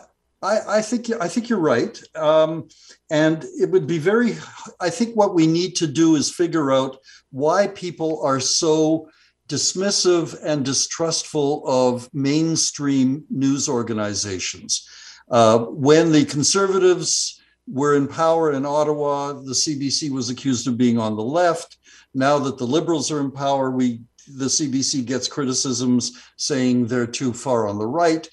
I, 0.42 0.78
I 0.78 0.82
think 0.82 1.10
I 1.20 1.28
think 1.28 1.48
you're 1.48 1.58
right, 1.58 2.00
um, 2.16 2.68
and 3.10 3.44
it 3.58 3.70
would 3.70 3.86
be 3.86 3.98
very. 3.98 4.36
I 4.80 4.88
think 4.88 5.14
what 5.14 5.34
we 5.34 5.46
need 5.46 5.76
to 5.76 5.86
do 5.86 6.16
is 6.16 6.30
figure 6.30 6.72
out 6.72 6.98
why 7.30 7.66
people 7.68 8.22
are 8.24 8.40
so 8.40 9.08
dismissive 9.48 10.38
and 10.42 10.64
distrustful 10.64 11.66
of 11.66 12.08
mainstream 12.14 13.24
news 13.28 13.68
organizations. 13.68 14.88
Uh, 15.30 15.58
when 15.58 16.12
the 16.12 16.24
conservatives 16.24 17.40
were 17.66 17.96
in 17.96 18.08
power 18.08 18.52
in 18.52 18.64
Ottawa, 18.64 19.32
the 19.32 19.52
CBC 19.52 20.10
was 20.10 20.30
accused 20.30 20.66
of 20.66 20.78
being 20.78 20.98
on 20.98 21.16
the 21.16 21.22
left. 21.22 21.76
Now 22.14 22.38
that 22.38 22.58
the 22.58 22.66
liberals 22.66 23.10
are 23.10 23.20
in 23.20 23.30
power, 23.30 23.70
we 23.70 24.00
the 24.36 24.46
CBC 24.46 25.04
gets 25.04 25.28
criticisms 25.28 26.12
saying 26.36 26.86
they're 26.86 27.06
too 27.06 27.32
far 27.32 27.66
on 27.68 27.78
the 27.78 27.86
right 27.86 28.28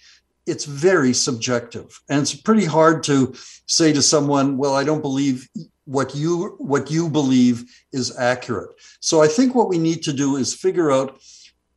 it's 0.47 0.65
very 0.65 1.13
subjective. 1.13 1.99
And 2.09 2.21
it's 2.21 2.33
pretty 2.33 2.65
hard 2.65 3.03
to 3.03 3.33
say 3.67 3.91
to 3.93 4.01
someone 4.01 4.57
well 4.57 4.75
i 4.75 4.83
don't 4.83 5.01
believe 5.01 5.47
what 5.85 6.15
you 6.15 6.55
what 6.57 6.89
you 6.89 7.09
believe 7.09 7.65
is 7.91 8.17
accurate. 8.17 8.71
So 8.99 9.21
i 9.21 9.27
think 9.27 9.53
what 9.53 9.69
we 9.69 9.77
need 9.77 10.03
to 10.03 10.13
do 10.13 10.37
is 10.37 10.53
figure 10.53 10.91
out 10.91 11.19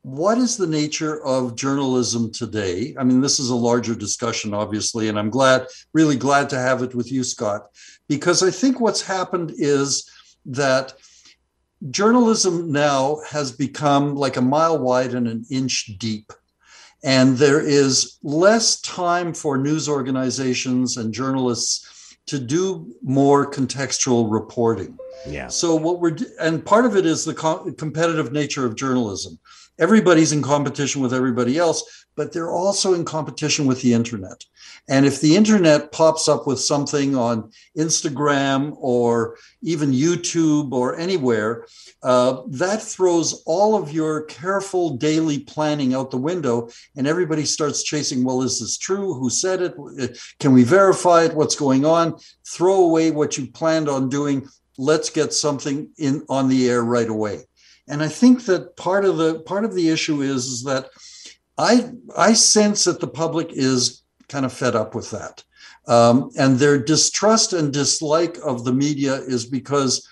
what 0.02 0.38
is 0.38 0.56
the 0.56 0.66
nature 0.66 1.22
of 1.24 1.56
journalism 1.56 2.32
today. 2.32 2.94
I 2.98 3.04
mean 3.04 3.20
this 3.20 3.38
is 3.38 3.50
a 3.50 3.54
larger 3.54 3.94
discussion 3.94 4.54
obviously 4.54 5.08
and 5.08 5.18
i'm 5.18 5.30
glad 5.30 5.66
really 5.92 6.16
glad 6.16 6.48
to 6.50 6.58
have 6.58 6.82
it 6.82 6.94
with 6.94 7.12
you 7.12 7.24
scott 7.24 7.68
because 8.08 8.42
i 8.42 8.50
think 8.50 8.80
what's 8.80 9.02
happened 9.02 9.52
is 9.56 10.08
that 10.46 10.94
journalism 11.90 12.70
now 12.70 13.20
has 13.26 13.52
become 13.52 14.14
like 14.14 14.36
a 14.36 14.42
mile 14.42 14.78
wide 14.78 15.14
and 15.14 15.26
an 15.26 15.44
inch 15.50 15.92
deep 15.98 16.32
and 17.02 17.36
there 17.36 17.60
is 17.60 18.18
less 18.22 18.80
time 18.80 19.32
for 19.32 19.56
news 19.56 19.88
organizations 19.88 20.96
and 20.96 21.14
journalists 21.14 22.16
to 22.26 22.38
do 22.38 22.94
more 23.02 23.50
contextual 23.50 24.30
reporting. 24.30 24.96
Yeah. 25.26 25.48
So 25.48 25.74
what 25.74 26.00
we're 26.00 26.16
and 26.40 26.64
part 26.64 26.86
of 26.86 26.96
it 26.96 27.06
is 27.06 27.24
the 27.24 27.34
co- 27.34 27.72
competitive 27.72 28.32
nature 28.32 28.64
of 28.64 28.76
journalism. 28.76 29.38
Everybody's 29.78 30.32
in 30.32 30.42
competition 30.42 31.00
with 31.00 31.14
everybody 31.14 31.56
else, 31.56 31.99
but 32.16 32.32
they're 32.32 32.50
also 32.50 32.94
in 32.94 33.04
competition 33.04 33.66
with 33.66 33.80
the 33.82 33.92
internet. 33.94 34.44
And 34.88 35.06
if 35.06 35.20
the 35.20 35.36
internet 35.36 35.92
pops 35.92 36.28
up 36.28 36.46
with 36.46 36.60
something 36.60 37.14
on 37.14 37.50
Instagram 37.78 38.76
or 38.78 39.36
even 39.62 39.92
YouTube 39.92 40.72
or 40.72 40.98
anywhere, 40.98 41.66
uh, 42.02 42.42
that 42.48 42.82
throws 42.82 43.42
all 43.46 43.76
of 43.76 43.92
your 43.92 44.24
careful 44.24 44.96
daily 44.96 45.38
planning 45.38 45.94
out 45.94 46.10
the 46.10 46.16
window, 46.16 46.68
and 46.96 47.06
everybody 47.06 47.44
starts 47.44 47.82
chasing 47.82 48.24
well, 48.24 48.42
is 48.42 48.60
this 48.60 48.78
true? 48.78 49.14
Who 49.14 49.30
said 49.30 49.62
it? 49.62 50.18
Can 50.40 50.52
we 50.52 50.64
verify 50.64 51.24
it? 51.24 51.34
What's 51.34 51.56
going 51.56 51.84
on? 51.84 52.18
Throw 52.46 52.84
away 52.84 53.10
what 53.10 53.38
you 53.38 53.46
planned 53.46 53.88
on 53.88 54.08
doing. 54.08 54.48
Let's 54.78 55.10
get 55.10 55.32
something 55.32 55.90
in 55.98 56.24
on 56.28 56.48
the 56.48 56.68
air 56.68 56.82
right 56.82 57.08
away. 57.08 57.44
And 57.86 58.02
I 58.02 58.08
think 58.08 58.44
that 58.44 58.76
part 58.76 59.04
of 59.04 59.16
the 59.16 59.40
part 59.40 59.64
of 59.64 59.74
the 59.74 59.88
issue 59.90 60.22
is, 60.22 60.46
is 60.46 60.62
that 60.64 60.90
I 61.60 61.90
I 62.16 62.32
sense 62.32 62.84
that 62.84 63.00
the 63.00 63.06
public 63.22 63.52
is 63.52 64.02
kind 64.28 64.46
of 64.46 64.52
fed 64.52 64.74
up 64.74 64.94
with 64.94 65.10
that. 65.10 65.44
Um, 65.86 66.30
and 66.38 66.58
their 66.58 66.78
distrust 66.78 67.52
and 67.52 67.72
dislike 67.72 68.38
of 68.44 68.64
the 68.64 68.72
media 68.72 69.14
is 69.14 69.44
because 69.46 70.06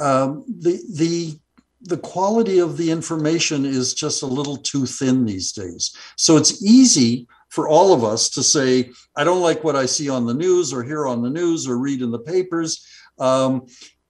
um, 0.00 0.44
the 0.48 0.80
the 0.94 1.38
the 1.82 1.98
quality 1.98 2.58
of 2.58 2.76
the 2.76 2.90
information 2.90 3.64
is 3.64 3.94
just 3.94 4.22
a 4.22 4.26
little 4.38 4.56
too 4.56 4.86
thin 4.86 5.24
these 5.24 5.52
days. 5.52 5.94
So 6.16 6.36
it's 6.36 6.62
easy 6.62 7.28
for 7.50 7.68
all 7.68 7.92
of 7.92 8.02
us 8.04 8.28
to 8.30 8.42
say, 8.42 8.90
I 9.16 9.24
don't 9.24 9.42
like 9.42 9.64
what 9.64 9.76
I 9.76 9.86
see 9.86 10.08
on 10.08 10.26
the 10.26 10.34
news 10.34 10.72
or 10.72 10.82
hear 10.82 11.06
on 11.06 11.22
the 11.22 11.30
news 11.30 11.68
or 11.68 11.78
read 11.78 12.02
in 12.02 12.10
the 12.10 12.18
papers. 12.18 12.84
Um, 13.18 13.66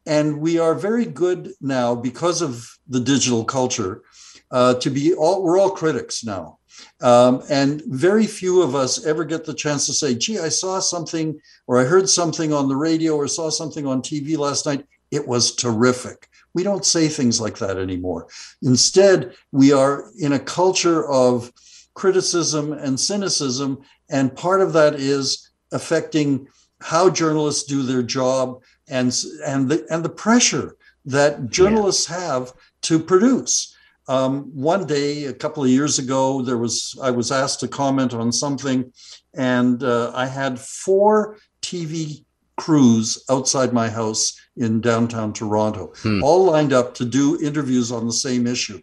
and 0.07 0.41
we 0.41 0.59
are 0.59 0.75
very 0.75 1.05
good 1.05 1.53
now 1.61 1.95
because 1.95 2.41
of 2.41 2.67
the 2.89 3.01
digital 3.01 3.45
culture 3.45 4.03
uh, 4.51 4.75
to 4.75 4.91
be 4.91 5.15
all, 5.15 5.43
we're 5.43 5.59
all 5.59 5.71
critics 5.71 6.25
now. 6.25 6.58
Um, 7.01 7.43
and 7.49 7.83
very 7.87 8.27
few 8.27 8.63
of 8.63 8.75
us 8.75 9.05
ever 9.07 9.25
get 9.25 9.45
the 9.45 9.55
chance 9.55 9.87
to 9.87 9.93
say, 9.93 10.15
gee, 10.15 10.39
I 10.39 10.49
saw 10.49 10.81
something 10.81 11.41
or 11.67 11.79
I 11.79 11.85
heard 11.85 12.09
something 12.09 12.53
on 12.53 12.69
the 12.69 12.77
radio 12.77 13.15
or 13.17 13.29
saw 13.29 13.51
something 13.51 13.87
on 13.87 14.03
TV 14.03 14.37
last 14.37 14.67
night. 14.67 14.87
It 15.11 15.27
was 15.27 15.55
terrific. 15.55 16.29
We 16.55 16.63
don't 16.63 16.85
say 16.85 17.09
things 17.09 17.41
like 17.41 17.59
that 17.59 17.79
anymore. 17.79 18.27
Instead, 18.63 19.35
we 19.53 19.73
are 19.73 20.07
in 20.19 20.33
a 20.33 20.39
culture 20.39 21.07
of 21.09 21.53
criticism 21.95 22.73
and 22.73 22.99
cynicism. 22.99 23.79
And 24.11 24.35
part 24.35 24.61
of 24.61 24.73
that 24.73 24.95
is 24.95 25.51
affecting 25.73 26.49
how 26.81 27.11
journalists 27.11 27.65
do 27.65 27.83
their 27.83 28.03
job 28.03 28.63
and, 28.89 29.15
and, 29.45 29.69
the, 29.69 29.87
and 29.91 30.05
the 30.05 30.09
pressure 30.09 30.77
that 31.05 31.51
journalists 31.51 32.09
yeah. 32.09 32.21
have 32.21 32.53
to 32.83 32.99
produce. 32.99 33.77
Um, 34.09 34.51
one 34.55 34.87
day, 34.87 35.27
a 35.27 35.35
couple 35.35 35.63
of 35.63 35.69
years 35.69 35.99
ago, 35.99 36.41
there 36.41 36.57
was 36.57 36.99
I 37.03 37.11
was 37.11 37.31
asked 37.31 37.61
to 37.61 37.69
comment 37.69 38.15
on 38.15 38.33
something, 38.33 38.91
and 39.35 39.83
uh, 39.83 40.11
I 40.15 40.27
had 40.27 40.59
four 40.59 41.37
TV 41.61 42.25
crews 42.57 43.23
outside 43.31 43.73
my 43.73 43.89
house 43.89 44.35
in 44.57 44.81
downtown 44.81 45.33
Toronto, 45.33 45.93
hmm. 45.99 46.23
all 46.25 46.45
lined 46.45 46.73
up 46.73 46.95
to 46.95 47.05
do 47.05 47.39
interviews 47.41 47.93
on 47.93 48.07
the 48.07 48.13
same 48.13 48.47
issue. 48.47 48.81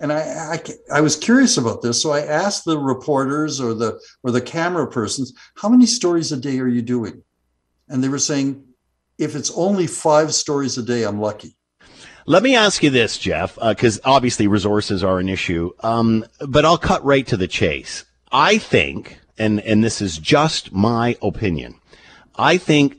And 0.00 0.12
I, 0.12 0.18
I, 0.54 0.60
I 0.92 1.00
was 1.00 1.16
curious 1.16 1.56
about 1.56 1.80
this, 1.80 2.02
so 2.02 2.10
I 2.10 2.20
asked 2.20 2.66
the 2.66 2.78
reporters 2.78 3.60
or 3.60 3.72
the 3.72 3.98
or 4.24 4.32
the 4.32 4.42
camera 4.42 4.86
persons, 4.90 5.32
"How 5.54 5.68
many 5.68 5.86
stories 5.86 6.32
a 6.32 6.36
day 6.36 6.58
are 6.58 6.68
you 6.68 6.82
doing?" 6.82 7.22
And 7.88 8.02
they 8.02 8.08
were 8.08 8.18
saying, 8.18 8.64
"If 9.16 9.36
it's 9.36 9.52
only 9.52 9.86
five 9.86 10.34
stories 10.34 10.76
a 10.76 10.82
day, 10.82 11.04
I'm 11.04 11.20
lucky." 11.20 11.56
Let 12.28 12.42
me 12.42 12.56
ask 12.56 12.82
you 12.82 12.90
this, 12.90 13.18
Jeff, 13.18 13.56
because 13.56 13.98
uh, 13.98 14.10
obviously 14.10 14.48
resources 14.48 15.04
are 15.04 15.20
an 15.20 15.28
issue. 15.28 15.70
Um, 15.84 16.24
but 16.40 16.64
I'll 16.64 16.76
cut 16.76 17.04
right 17.04 17.24
to 17.28 17.36
the 17.36 17.46
chase. 17.46 18.04
I 18.32 18.58
think, 18.58 19.20
and 19.38 19.60
and 19.60 19.84
this 19.84 20.02
is 20.02 20.18
just 20.18 20.72
my 20.72 21.16
opinion, 21.22 21.76
I 22.34 22.58
think 22.58 22.96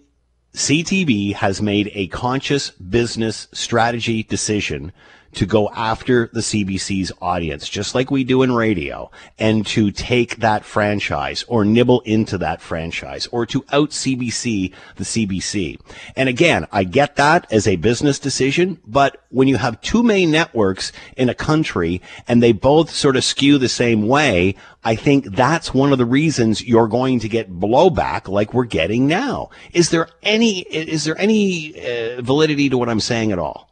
CTV 0.53 1.33
has 1.33 1.61
made 1.61 1.91
a 1.93 2.07
conscious 2.07 2.69
business 2.69 3.49
strategy 3.51 4.23
decision 4.23 4.93
to 5.38 5.45
go 5.45 5.69
after 5.69 6.31
the 6.34 6.39
CBC's 6.39 7.11
audience, 7.22 7.69
just 7.69 7.93
like 7.93 8.09
we 8.09 8.23
do 8.23 8.41
in 8.41 8.51
radio, 8.51 9.11
and 9.38 9.68
to 9.68 9.91
take 9.91 10.38
that 10.38 10.65
franchise 10.65 11.45
or 11.47 11.64
nibble 11.64 12.01
into 12.01 12.39
that 12.39 12.59
franchise 12.59 13.27
or 13.27 13.45
to 13.45 13.64
out 13.72 13.91
CBC 13.91 14.73
the 14.95 15.03
CBC. 15.03 15.80
And 16.15 16.27
again, 16.27 16.65
I 16.72 16.85
get 16.85 17.18
that 17.18 17.45
as 17.53 17.68
a 17.68 17.76
business 17.76 18.18
decision, 18.18 18.81
but 18.88 19.26
when 19.30 19.47
you 19.47 19.57
have 19.57 19.80
two 19.81 20.01
main 20.01 20.31
networks 20.31 20.91
in 21.15 21.30
a 21.30 21.35
country 21.35 22.01
and 22.27 22.41
they 22.41 22.51
both 22.51 22.89
sort 22.89 23.15
of 23.15 23.23
skew 23.23 23.59
the 23.59 23.69
same 23.69 24.07
way, 24.07 24.55
I 24.84 24.95
think 24.95 25.35
that's 25.35 25.72
one 25.72 25.91
of 25.91 25.99
the 25.99 26.05
reasons 26.05 26.65
you're 26.65 26.88
going 26.88 27.19
to 27.19 27.30
get 27.30 27.59
blowback 27.59 28.27
like 28.27 28.55
we're 28.55 28.65
getting 28.65 29.05
now. 29.05 29.51
Is 29.72 29.91
there 29.91 30.09
any, 30.23 30.61
is 30.61 31.03
there 31.03 31.19
any 31.19 31.76
uh, 31.80 32.23
validity 32.23 32.69
to 32.69 32.77
what 32.80 32.89
I'm 32.89 32.99
saying 32.99 33.31
at 33.31 33.38
all? 33.38 33.66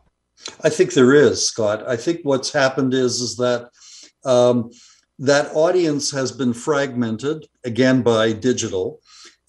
I 0.63 0.69
think 0.69 0.93
there 0.93 1.13
is, 1.13 1.43
Scott. 1.45 1.87
I 1.87 1.95
think 1.95 2.21
what's 2.23 2.51
happened 2.51 2.93
is 2.93 3.21
is 3.21 3.35
that 3.37 3.69
um, 4.25 4.71
that 5.19 5.51
audience 5.53 6.11
has 6.11 6.31
been 6.31 6.53
fragmented 6.53 7.47
again 7.63 8.01
by 8.01 8.33
digital, 8.33 8.99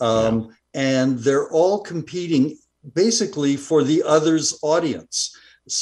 um, 0.00 0.40
yeah. 0.74 0.82
and 0.82 1.18
they're 1.18 1.50
all 1.50 1.80
competing 1.80 2.56
basically 2.94 3.56
for 3.56 3.82
the 3.82 4.02
other's 4.04 4.58
audience. 4.62 5.36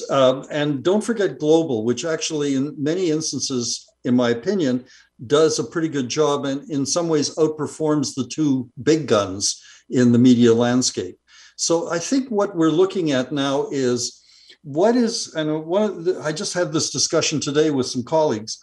Um, 0.08 0.46
and 0.50 0.82
don't 0.82 1.04
forget 1.04 1.38
global, 1.38 1.84
which 1.84 2.06
actually, 2.06 2.54
in 2.54 2.74
many 2.78 3.10
instances, 3.10 3.86
in 4.04 4.14
my 4.14 4.30
opinion, 4.30 4.86
does 5.26 5.58
a 5.58 5.64
pretty 5.64 5.88
good 5.88 6.08
job 6.08 6.46
and 6.46 6.68
in 6.70 6.86
some 6.86 7.08
ways 7.08 7.34
outperforms 7.36 8.14
the 8.14 8.26
two 8.26 8.70
big 8.82 9.06
guns 9.06 9.62
in 9.90 10.12
the 10.12 10.18
media 10.18 10.52
landscape. 10.54 11.18
So 11.56 11.90
I 11.90 11.98
think 11.98 12.30
what 12.30 12.56
we're 12.56 12.70
looking 12.70 13.12
at 13.12 13.32
now 13.32 13.68
is 13.70 14.23
what 14.64 14.96
is, 14.96 15.34
and 15.34 15.64
one 15.66 16.04
the, 16.04 16.20
I 16.22 16.32
just 16.32 16.54
had 16.54 16.72
this 16.72 16.90
discussion 16.90 17.38
today 17.38 17.70
with 17.70 17.86
some 17.86 18.02
colleagues. 18.02 18.58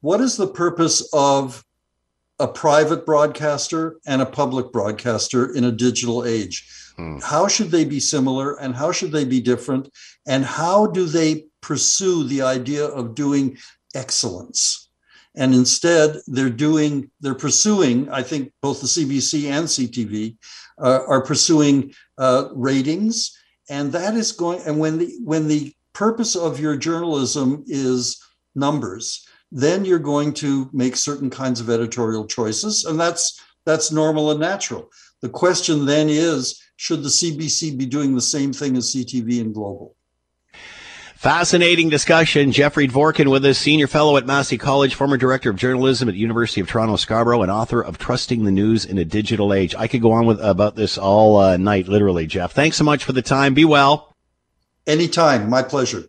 What 0.00 0.20
is 0.20 0.36
the 0.36 0.48
purpose 0.48 1.08
of 1.12 1.64
a 2.38 2.48
private 2.48 3.06
broadcaster 3.06 3.96
and 4.06 4.20
a 4.20 4.26
public 4.26 4.72
broadcaster 4.72 5.54
in 5.54 5.64
a 5.64 5.72
digital 5.72 6.24
age? 6.24 6.68
Hmm. 6.96 7.18
How 7.22 7.46
should 7.46 7.70
they 7.70 7.84
be 7.84 8.00
similar 8.00 8.60
and 8.60 8.74
how 8.74 8.90
should 8.90 9.12
they 9.12 9.24
be 9.24 9.40
different? 9.40 9.88
And 10.26 10.44
how 10.44 10.88
do 10.88 11.06
they 11.06 11.46
pursue 11.60 12.24
the 12.24 12.42
idea 12.42 12.84
of 12.84 13.14
doing 13.14 13.56
excellence? 13.94 14.90
And 15.36 15.54
instead, 15.54 16.16
they're 16.26 16.50
doing, 16.50 17.10
they're 17.20 17.34
pursuing, 17.34 18.10
I 18.10 18.22
think 18.22 18.52
both 18.62 18.80
the 18.80 18.86
CBC 18.86 19.50
and 19.50 19.66
CTV 19.66 20.36
uh, 20.78 21.00
are 21.06 21.22
pursuing 21.22 21.94
uh, 22.18 22.48
ratings 22.52 23.36
and 23.68 23.92
that 23.92 24.14
is 24.14 24.32
going 24.32 24.60
and 24.66 24.78
when 24.78 24.98
the 24.98 25.16
when 25.22 25.48
the 25.48 25.72
purpose 25.92 26.36
of 26.36 26.60
your 26.60 26.76
journalism 26.76 27.64
is 27.66 28.22
numbers 28.54 29.26
then 29.52 29.84
you're 29.84 29.98
going 29.98 30.32
to 30.32 30.68
make 30.72 30.96
certain 30.96 31.30
kinds 31.30 31.60
of 31.60 31.70
editorial 31.70 32.26
choices 32.26 32.84
and 32.84 32.98
that's 32.98 33.40
that's 33.64 33.90
normal 33.90 34.30
and 34.30 34.40
natural. 34.40 34.88
The 35.22 35.28
question 35.28 35.86
then 35.86 36.08
is 36.08 36.62
should 36.76 37.02
the 37.02 37.08
cbc 37.08 37.76
be 37.76 37.86
doing 37.86 38.14
the 38.14 38.20
same 38.20 38.52
thing 38.52 38.76
as 38.76 38.94
ctv 38.94 39.40
and 39.40 39.54
global 39.54 39.95
Fascinating 41.16 41.88
discussion. 41.88 42.52
Jeffrey 42.52 42.86
Dvorkin 42.86 43.30
with 43.30 43.42
us, 43.46 43.56
senior 43.56 43.86
fellow 43.86 44.18
at 44.18 44.26
Massey 44.26 44.58
College, 44.58 44.94
former 44.94 45.16
director 45.16 45.48
of 45.48 45.56
journalism 45.56 46.10
at 46.10 46.14
University 46.14 46.60
of 46.60 46.68
Toronto 46.68 46.96
Scarborough, 46.96 47.40
and 47.40 47.50
author 47.50 47.80
of 47.80 47.96
Trusting 47.96 48.44
the 48.44 48.50
News 48.50 48.84
in 48.84 48.98
a 48.98 49.04
Digital 49.04 49.54
Age. 49.54 49.74
I 49.74 49.88
could 49.88 50.02
go 50.02 50.12
on 50.12 50.26
with 50.26 50.38
about 50.40 50.76
this 50.76 50.98
all 50.98 51.38
uh, 51.38 51.56
night, 51.56 51.88
literally, 51.88 52.26
Jeff. 52.26 52.52
Thanks 52.52 52.76
so 52.76 52.84
much 52.84 53.02
for 53.02 53.14
the 53.14 53.22
time. 53.22 53.54
Be 53.54 53.64
well. 53.64 54.14
Anytime. 54.86 55.48
My 55.48 55.62
pleasure. 55.62 56.04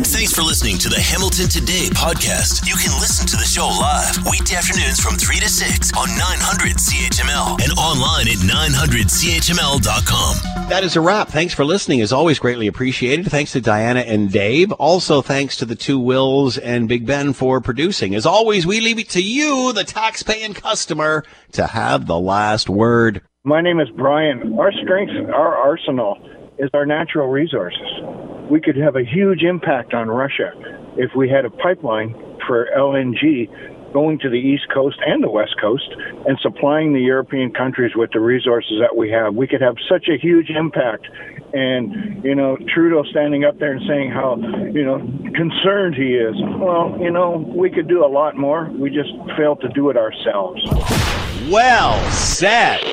Thanks 0.00 0.32
for 0.32 0.40
listening 0.40 0.78
to 0.78 0.88
the 0.88 0.98
Hamilton 0.98 1.48
Today 1.48 1.90
podcast. 1.92 2.66
You 2.66 2.74
can 2.76 2.98
listen 2.98 3.26
to 3.26 3.36
the 3.36 3.44
show 3.44 3.66
live 3.68 4.16
weekday 4.24 4.56
afternoons 4.56 4.98
from 4.98 5.16
3 5.16 5.36
to 5.36 5.50
6 5.50 5.92
on 5.92 6.08
900 6.08 6.76
CHML 6.80 7.60
and 7.62 7.72
online 7.78 8.26
at 8.26 8.38
900CHML.com. 8.40 10.68
That 10.70 10.82
is 10.82 10.96
a 10.96 11.02
wrap. 11.02 11.28
Thanks 11.28 11.52
for 11.52 11.66
listening. 11.66 12.00
As 12.00 12.10
always, 12.10 12.38
greatly 12.38 12.68
appreciated. 12.68 13.26
Thanks 13.26 13.52
to 13.52 13.60
Diana 13.60 14.00
and 14.00 14.32
Dave. 14.32 14.72
Also, 14.72 15.20
thanks 15.20 15.58
to 15.58 15.66
the 15.66 15.76
two 15.76 15.98
Wills 15.98 16.56
and 16.56 16.88
Big 16.88 17.04
Ben 17.04 17.34
for 17.34 17.60
producing. 17.60 18.14
As 18.14 18.24
always, 18.24 18.66
we 18.66 18.80
leave 18.80 18.98
it 18.98 19.10
to 19.10 19.20
you, 19.22 19.74
the 19.74 19.84
taxpaying 19.84 20.54
customer, 20.54 21.22
to 21.52 21.66
have 21.66 22.06
the 22.06 22.18
last 22.18 22.70
word. 22.70 23.20
My 23.44 23.60
name 23.60 23.78
is 23.78 23.90
Brian. 23.90 24.58
Our 24.58 24.72
strength, 24.72 25.12
our 25.34 25.54
arsenal 25.54 26.16
is 26.58 26.70
our 26.72 26.86
natural 26.86 27.28
resources. 27.28 28.31
We 28.52 28.60
could 28.60 28.76
have 28.76 28.96
a 28.96 29.02
huge 29.02 29.44
impact 29.44 29.94
on 29.94 30.08
Russia 30.08 30.52
if 30.98 31.12
we 31.16 31.26
had 31.26 31.46
a 31.46 31.50
pipeline 31.50 32.12
for 32.46 32.68
LNG 32.76 33.48
going 33.94 34.18
to 34.18 34.28
the 34.28 34.36
East 34.36 34.64
Coast 34.74 34.98
and 35.06 35.24
the 35.24 35.30
West 35.30 35.54
Coast 35.58 35.88
and 36.28 36.38
supplying 36.42 36.92
the 36.92 37.00
European 37.00 37.50
countries 37.50 37.92
with 37.96 38.10
the 38.12 38.20
resources 38.20 38.74
that 38.78 38.94
we 38.94 39.10
have. 39.10 39.34
We 39.34 39.46
could 39.46 39.62
have 39.62 39.76
such 39.88 40.06
a 40.08 40.18
huge 40.20 40.50
impact. 40.50 41.08
And, 41.54 42.22
you 42.22 42.34
know, 42.34 42.58
Trudeau 42.74 43.04
standing 43.04 43.42
up 43.46 43.58
there 43.58 43.72
and 43.72 43.82
saying 43.88 44.10
how, 44.10 44.36
you 44.36 44.84
know, 44.84 44.98
concerned 45.34 45.94
he 45.94 46.16
is. 46.16 46.34
Well, 46.60 46.98
you 47.00 47.10
know, 47.10 47.50
we 47.56 47.70
could 47.70 47.88
do 47.88 48.04
a 48.04 48.10
lot 48.20 48.36
more. 48.36 48.70
We 48.70 48.90
just 48.90 49.12
failed 49.34 49.62
to 49.62 49.68
do 49.70 49.88
it 49.88 49.96
ourselves. 49.96 50.62
Well 51.48 51.98
said. 52.10 52.92